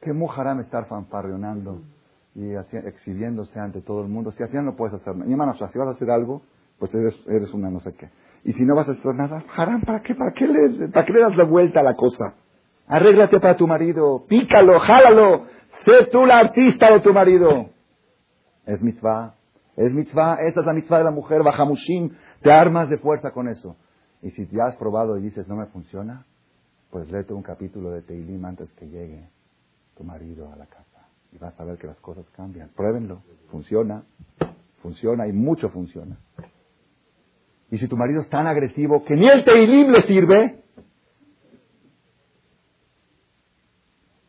¿Qué 0.02 0.14
me 0.14 0.26
estar 0.62 0.86
fanfarreonando 0.88 1.82
y 2.36 2.54
exhibiéndose 2.54 3.60
ante 3.60 3.82
todo 3.82 4.02
el 4.02 4.10
mundo? 4.10 4.32
Si 4.32 4.44
al 4.44 4.50
final 4.50 4.66
no 4.66 4.76
puedes 4.76 4.94
hacer 4.94 5.16
nada. 5.16 5.56
Si 5.72 5.78
vas 5.78 5.88
a 5.88 5.92
hacer 5.92 6.12
algo, 6.12 6.42
pues 6.78 6.94
eres, 6.94 7.18
eres 7.28 7.54
una 7.54 7.70
no 7.70 7.80
sé 7.80 7.94
qué. 7.94 8.10
Y 8.44 8.54
si 8.54 8.66
no 8.66 8.76
vas 8.76 8.90
a 8.90 8.92
hacer 8.92 9.16
nada, 9.16 9.44
harán, 9.56 9.82
¿para 9.82 10.02
qué? 10.02 10.14
¿Para 10.14 10.34
qué 10.34 10.46
le, 10.46 10.90
para 10.90 11.06
qué 11.06 11.14
le 11.14 11.22
das 11.22 11.36
la 11.38 11.46
vuelta 11.46 11.80
a 11.80 11.84
la 11.84 11.96
cosa? 11.96 12.36
Arréglate 12.88 13.40
para 13.40 13.56
tu 13.56 13.66
marido, 13.66 14.26
pícalo, 14.28 14.80
jálalo, 14.82 15.46
sé 15.86 16.08
tú 16.12 16.26
la 16.26 16.40
artista 16.40 16.92
de 16.92 17.00
tu 17.00 17.14
marido. 17.14 17.70
Es 18.66 18.82
mitzvah, 18.82 19.36
es 19.78 19.94
mitzvah, 19.94 20.36
esa 20.42 20.60
es 20.60 20.66
la 20.66 20.74
mitzvah 20.74 20.98
de 20.98 21.04
la 21.06 21.12
mujer, 21.12 21.42
bajamushim, 21.44 22.12
te 22.42 22.52
armas 22.52 22.90
de 22.90 22.98
fuerza 22.98 23.32
con 23.32 23.48
eso. 23.48 23.78
Y 24.24 24.32
si 24.32 24.48
ya 24.48 24.68
has 24.68 24.78
probado 24.78 25.18
y 25.18 25.22
dices 25.22 25.48
no 25.50 25.58
me 25.58 25.66
funciona, 25.68 26.26
pues 26.90 27.12
léete 27.12 27.34
un 27.34 27.44
capítulo 27.44 27.92
de 27.92 28.02
Teilim 28.02 28.44
antes 28.46 28.72
que 28.74 28.88
llegue. 28.88 29.28
tu 29.96 30.04
marido 30.04 30.52
a 30.52 30.56
la 30.56 30.66
casa 30.66 31.08
y 31.32 31.38
vas 31.38 31.60
a 31.60 31.64
ver 31.64 31.78
que 31.78 31.88
las 31.88 32.00
cosas 32.00 32.26
cambian. 32.36 32.70
Pruébenlo. 32.70 33.22
Funciona. 33.52 34.04
Funciona 34.82 35.28
y 35.28 35.34
mucho 35.34 35.70
funciona. 35.70 36.18
Y 37.70 37.78
si 37.78 37.88
tu 37.88 37.98
marido 37.98 38.22
es 38.22 38.30
tan 38.30 38.48
agresivo 38.48 39.04
que 39.04 39.16
ni 39.16 39.28
el 39.28 39.44
Teilim 39.44 39.92
le 39.92 40.02
sirve, 40.02 40.64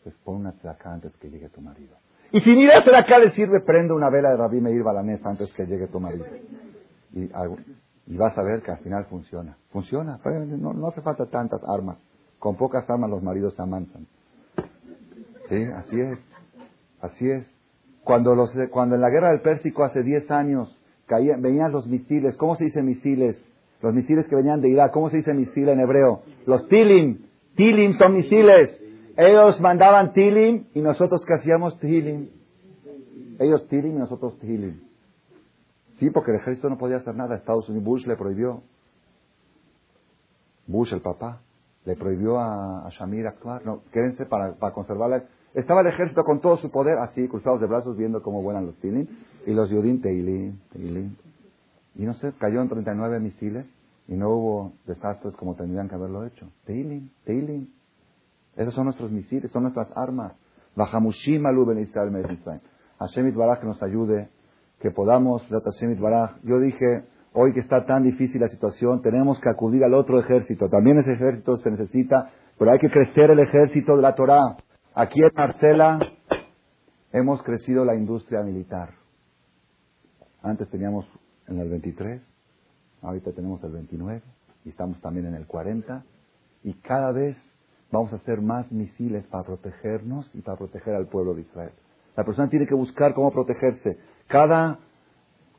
pues 0.02 0.14
pon 0.24 0.36
una 0.36 0.52
tlaca 0.52 0.92
antes 0.92 1.16
que 1.16 1.30
llegue 1.30 1.48
tu 1.50 1.60
marido. 1.60 1.96
Y 2.32 2.40
si 2.40 2.56
ni 2.56 2.66
la 2.66 2.82
tlaca 2.82 3.18
le 3.18 3.30
sirve, 3.30 3.60
prende 3.60 3.92
una 3.94 4.10
vela 4.10 4.30
de 4.30 4.36
Rabí 4.36 4.60
Meir 4.60 4.82
Balanés 4.82 5.24
antes 5.24 5.52
que 5.54 5.66
llegue 5.66 5.86
tu 5.86 6.00
marido. 6.00 6.26
Y, 7.12 7.30
y, 8.06 8.16
vas 8.16 8.36
a 8.36 8.42
ver 8.42 8.62
que 8.62 8.70
al 8.70 8.78
final 8.78 9.04
funciona. 9.06 9.56
Funciona. 9.70 10.20
No, 10.24 10.72
no 10.72 10.88
hace 10.88 11.00
falta 11.00 11.26
tantas 11.26 11.60
armas. 11.66 11.98
Con 12.38 12.56
pocas 12.56 12.88
armas 12.88 13.10
los 13.10 13.22
maridos 13.22 13.54
se 13.54 13.62
amansan. 13.62 14.06
Sí, 15.48 15.64
así 15.64 16.00
es. 16.00 16.18
Así 17.00 17.30
es. 17.30 17.46
Cuando, 18.02 18.34
los, 18.34 18.52
cuando 18.70 18.94
en 18.94 19.00
la 19.00 19.10
guerra 19.10 19.30
del 19.30 19.40
Pérsico 19.40 19.84
hace 19.84 20.02
10 20.02 20.30
años 20.30 20.78
caían, 21.06 21.40
venían 21.40 21.72
los 21.72 21.86
misiles, 21.86 22.36
¿cómo 22.36 22.56
se 22.56 22.64
dice 22.64 22.82
misiles? 22.82 23.36
Los 23.80 23.94
misiles 23.94 24.26
que 24.26 24.36
venían 24.36 24.60
de 24.60 24.68
Irak, 24.68 24.92
¿cómo 24.92 25.10
se 25.10 25.18
dice 25.18 25.34
misil 25.34 25.68
en 25.68 25.80
hebreo? 25.80 26.22
Los 26.46 26.66
tilim. 26.68 27.26
Tilim 27.56 27.98
son 27.98 28.14
misiles. 28.14 28.80
Ellos 29.16 29.60
mandaban 29.60 30.12
tilim 30.12 30.66
y 30.74 30.80
nosotros 30.80 31.24
que 31.26 31.34
hacíamos 31.34 31.78
tilim. 31.78 32.28
Ellos 33.38 33.66
tilim 33.68 33.96
y 33.96 33.98
nosotros 33.98 34.38
tilim. 34.38 34.80
Sí, 35.98 36.10
porque 36.10 36.32
el 36.32 36.38
ejército 36.38 36.68
no 36.68 36.78
podía 36.78 36.96
hacer 36.96 37.14
nada. 37.14 37.36
Estados 37.36 37.68
Unidos, 37.68 37.84
Bush 37.84 38.06
le 38.06 38.16
prohibió. 38.16 38.62
Bush, 40.66 40.92
el 40.92 41.02
papá, 41.02 41.40
le 41.84 41.96
prohibió 41.96 42.38
a, 42.40 42.88
Shamir 42.90 43.26
actuar. 43.26 43.64
No, 43.64 43.82
quédense 43.92 44.26
para, 44.26 44.54
para 44.54 44.72
conservar 44.74 45.26
estaba 45.54 45.82
el 45.82 45.86
ejército 45.86 46.24
con 46.24 46.40
todo 46.40 46.56
su 46.56 46.70
poder, 46.70 46.98
así, 46.98 47.28
cruzados 47.28 47.60
de 47.60 47.68
brazos, 47.68 47.96
viendo 47.96 48.22
cómo 48.22 48.42
vuelan 48.42 48.66
los 48.66 48.76
Tilim. 48.80 49.06
Y 49.46 49.52
los 49.52 49.70
Yudin, 49.70 50.00
Teilim, 50.02 50.58
Teilim. 50.72 51.14
Y 51.94 52.04
no 52.04 52.14
sé, 52.14 52.32
cayó 52.38 52.60
en 52.60 52.68
39 52.68 53.20
misiles 53.20 53.64
y 54.08 54.14
no 54.14 54.30
hubo 54.30 54.72
desastres 54.84 55.32
como 55.36 55.54
tendrían 55.54 55.88
que 55.88 55.94
haberlo 55.94 56.26
hecho. 56.26 56.50
Teilim, 56.64 57.08
Teilim. 57.24 57.68
Esos 58.56 58.74
son 58.74 58.84
nuestros 58.84 59.12
misiles, 59.12 59.50
son 59.52 59.62
nuestras 59.62 59.88
armas. 59.96 60.32
Bajamushim 60.74 61.46
alu 61.46 61.66
ben 61.66 61.78
Israel 61.78 62.10
Hashem 62.98 63.32
que 63.32 63.66
nos 63.66 63.80
ayude, 63.82 64.28
que 64.84 64.90
podamos. 64.90 65.42
Yo 66.42 66.60
dije, 66.60 67.04
hoy 67.32 67.54
que 67.54 67.60
está 67.60 67.86
tan 67.86 68.02
difícil 68.02 68.42
la 68.42 68.48
situación, 68.48 69.00
tenemos 69.00 69.40
que 69.40 69.48
acudir 69.48 69.82
al 69.82 69.94
otro 69.94 70.20
ejército. 70.20 70.68
También 70.68 70.98
ese 70.98 71.14
ejército 71.14 71.56
se 71.56 71.70
necesita, 71.70 72.30
pero 72.58 72.70
hay 72.70 72.78
que 72.78 72.90
crecer 72.90 73.30
el 73.30 73.38
ejército 73.38 73.96
de 73.96 74.02
la 74.02 74.14
Torah. 74.14 74.58
Aquí 74.94 75.20
en 75.22 75.30
Marcela 75.34 75.98
hemos 77.12 77.42
crecido 77.42 77.86
la 77.86 77.94
industria 77.94 78.42
militar. 78.42 78.90
Antes 80.42 80.68
teníamos 80.68 81.06
en 81.48 81.60
el 81.60 81.70
23, 81.70 82.20
ahorita 83.00 83.32
tenemos 83.32 83.64
el 83.64 83.72
29 83.72 84.20
y 84.66 84.68
estamos 84.68 85.00
también 85.00 85.24
en 85.24 85.34
el 85.34 85.46
40 85.46 86.04
y 86.62 86.74
cada 86.74 87.10
vez 87.10 87.38
vamos 87.90 88.12
a 88.12 88.16
hacer 88.16 88.42
más 88.42 88.70
misiles 88.70 89.26
para 89.28 89.44
protegernos 89.44 90.30
y 90.34 90.42
para 90.42 90.58
proteger 90.58 90.94
al 90.94 91.06
pueblo 91.06 91.34
de 91.34 91.40
Israel. 91.40 91.72
La 92.16 92.24
persona 92.24 92.50
tiene 92.50 92.66
que 92.66 92.74
buscar 92.74 93.14
cómo 93.14 93.32
protegerse. 93.32 93.98
Cada, 94.28 94.78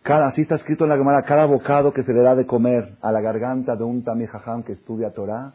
así 0.04 0.42
está 0.42 0.56
escrito 0.56 0.84
en 0.84 0.90
la 0.90 0.98
Gemara, 0.98 1.24
cada 1.24 1.46
bocado 1.46 1.94
que 1.94 2.04
se 2.04 2.14
le 2.14 2.22
da 2.22 2.36
de 2.36 2.46
comer 2.46 2.98
a 3.02 3.12
la 3.12 3.22
garganta 3.22 3.76
de 3.76 3.84
un 3.84 4.04
tamijajam 4.04 4.64
que 4.64 4.74
estudia 4.74 5.12
Torah, 5.12 5.54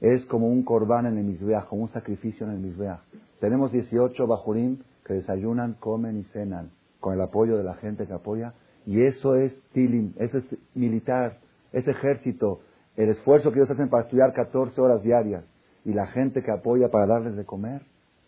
es 0.00 0.24
como 0.26 0.48
un 0.48 0.62
corbán 0.62 1.06
en 1.06 1.18
el 1.18 1.24
Mizbeach, 1.24 1.66
como 1.66 1.82
un 1.82 1.88
sacrificio 1.90 2.46
en 2.46 2.52
el 2.52 2.58
Mizbeach. 2.58 3.00
Tenemos 3.38 3.70
18 3.72 4.26
bajurim 4.26 4.78
que 5.04 5.14
desayunan, 5.14 5.74
comen 5.74 6.18
y 6.18 6.24
cenan 6.24 6.70
con 7.00 7.14
el 7.14 7.20
apoyo 7.20 7.56
de 7.56 7.64
la 7.64 7.74
gente 7.74 8.06
que 8.06 8.12
apoya. 8.12 8.54
Y 8.86 9.02
eso 9.02 9.36
es 9.36 9.54
tilim, 9.72 10.14
eso 10.18 10.38
es 10.38 10.44
militar, 10.74 11.38
es 11.72 11.86
ejército. 11.86 12.60
El 12.96 13.10
esfuerzo 13.10 13.52
que 13.52 13.58
ellos 13.58 13.70
hacen 13.70 13.88
para 13.88 14.04
estudiar 14.04 14.32
14 14.32 14.80
horas 14.80 15.02
diarias 15.02 15.44
y 15.84 15.92
la 15.92 16.06
gente 16.08 16.42
que 16.42 16.50
apoya 16.50 16.88
para 16.88 17.06
darles 17.06 17.36
de 17.36 17.44
comer, 17.44 17.82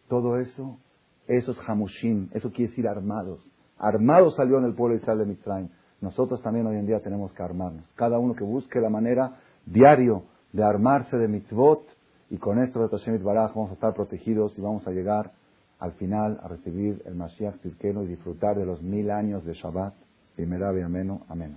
todo 0.09 0.39
eso, 0.39 0.78
eso 1.26 1.52
es 1.52 1.59
hamushim, 1.66 2.28
eso 2.32 2.51
quiere 2.51 2.70
decir 2.70 2.86
armados. 2.86 3.40
Armados 3.83 4.37
salió 4.37 4.59
en 4.59 4.65
el 4.65 4.75
pueblo 4.75 4.95
de 4.95 5.03
Israel 5.03 5.19
de 5.19 5.27
Mitzrayim. 5.27 5.69
Nosotros 6.01 6.41
también 6.41 6.67
hoy 6.69 6.77
en 6.77 6.87
día 6.87 7.01
tenemos 7.01 7.33
que 7.33 7.43
armarnos. 7.43 7.85
Cada 7.97 8.19
uno 8.19 8.35
que 8.35 8.45
busque 8.45 8.81
la 8.81 8.89
manera 8.89 9.41
diario 9.67 10.23
de 10.53 10.63
armarse 10.63 11.19
de 11.19 11.27
mitzvot 11.27 11.85
y 12.31 12.39
con 12.39 12.63
esto 12.63 12.81
de 12.81 12.89
Tashem 12.89 13.23
Baraj 13.23 13.55
vamos 13.55 13.71
a 13.71 13.75
estar 13.75 13.93
protegidos 13.93 14.57
y 14.57 14.61
vamos 14.61 14.87
a 14.87 14.93
llegar 14.93 15.33
al 15.81 15.93
final 15.93 16.39
a 16.45 16.49
recibir 16.49 17.03
el 17.07 17.17
Mashiach 17.17 17.57
Tzidkenu 17.59 18.05
y 18.05 18.07
disfrutar 18.07 18.57
de 18.57 18.65
los 18.65 18.81
mil 18.83 19.11
años 19.11 19.45
de 19.45 19.55
Shabbat. 19.55 19.95
Primera 20.37 20.69
ameno. 20.69 21.23
Amén. 21.29 21.57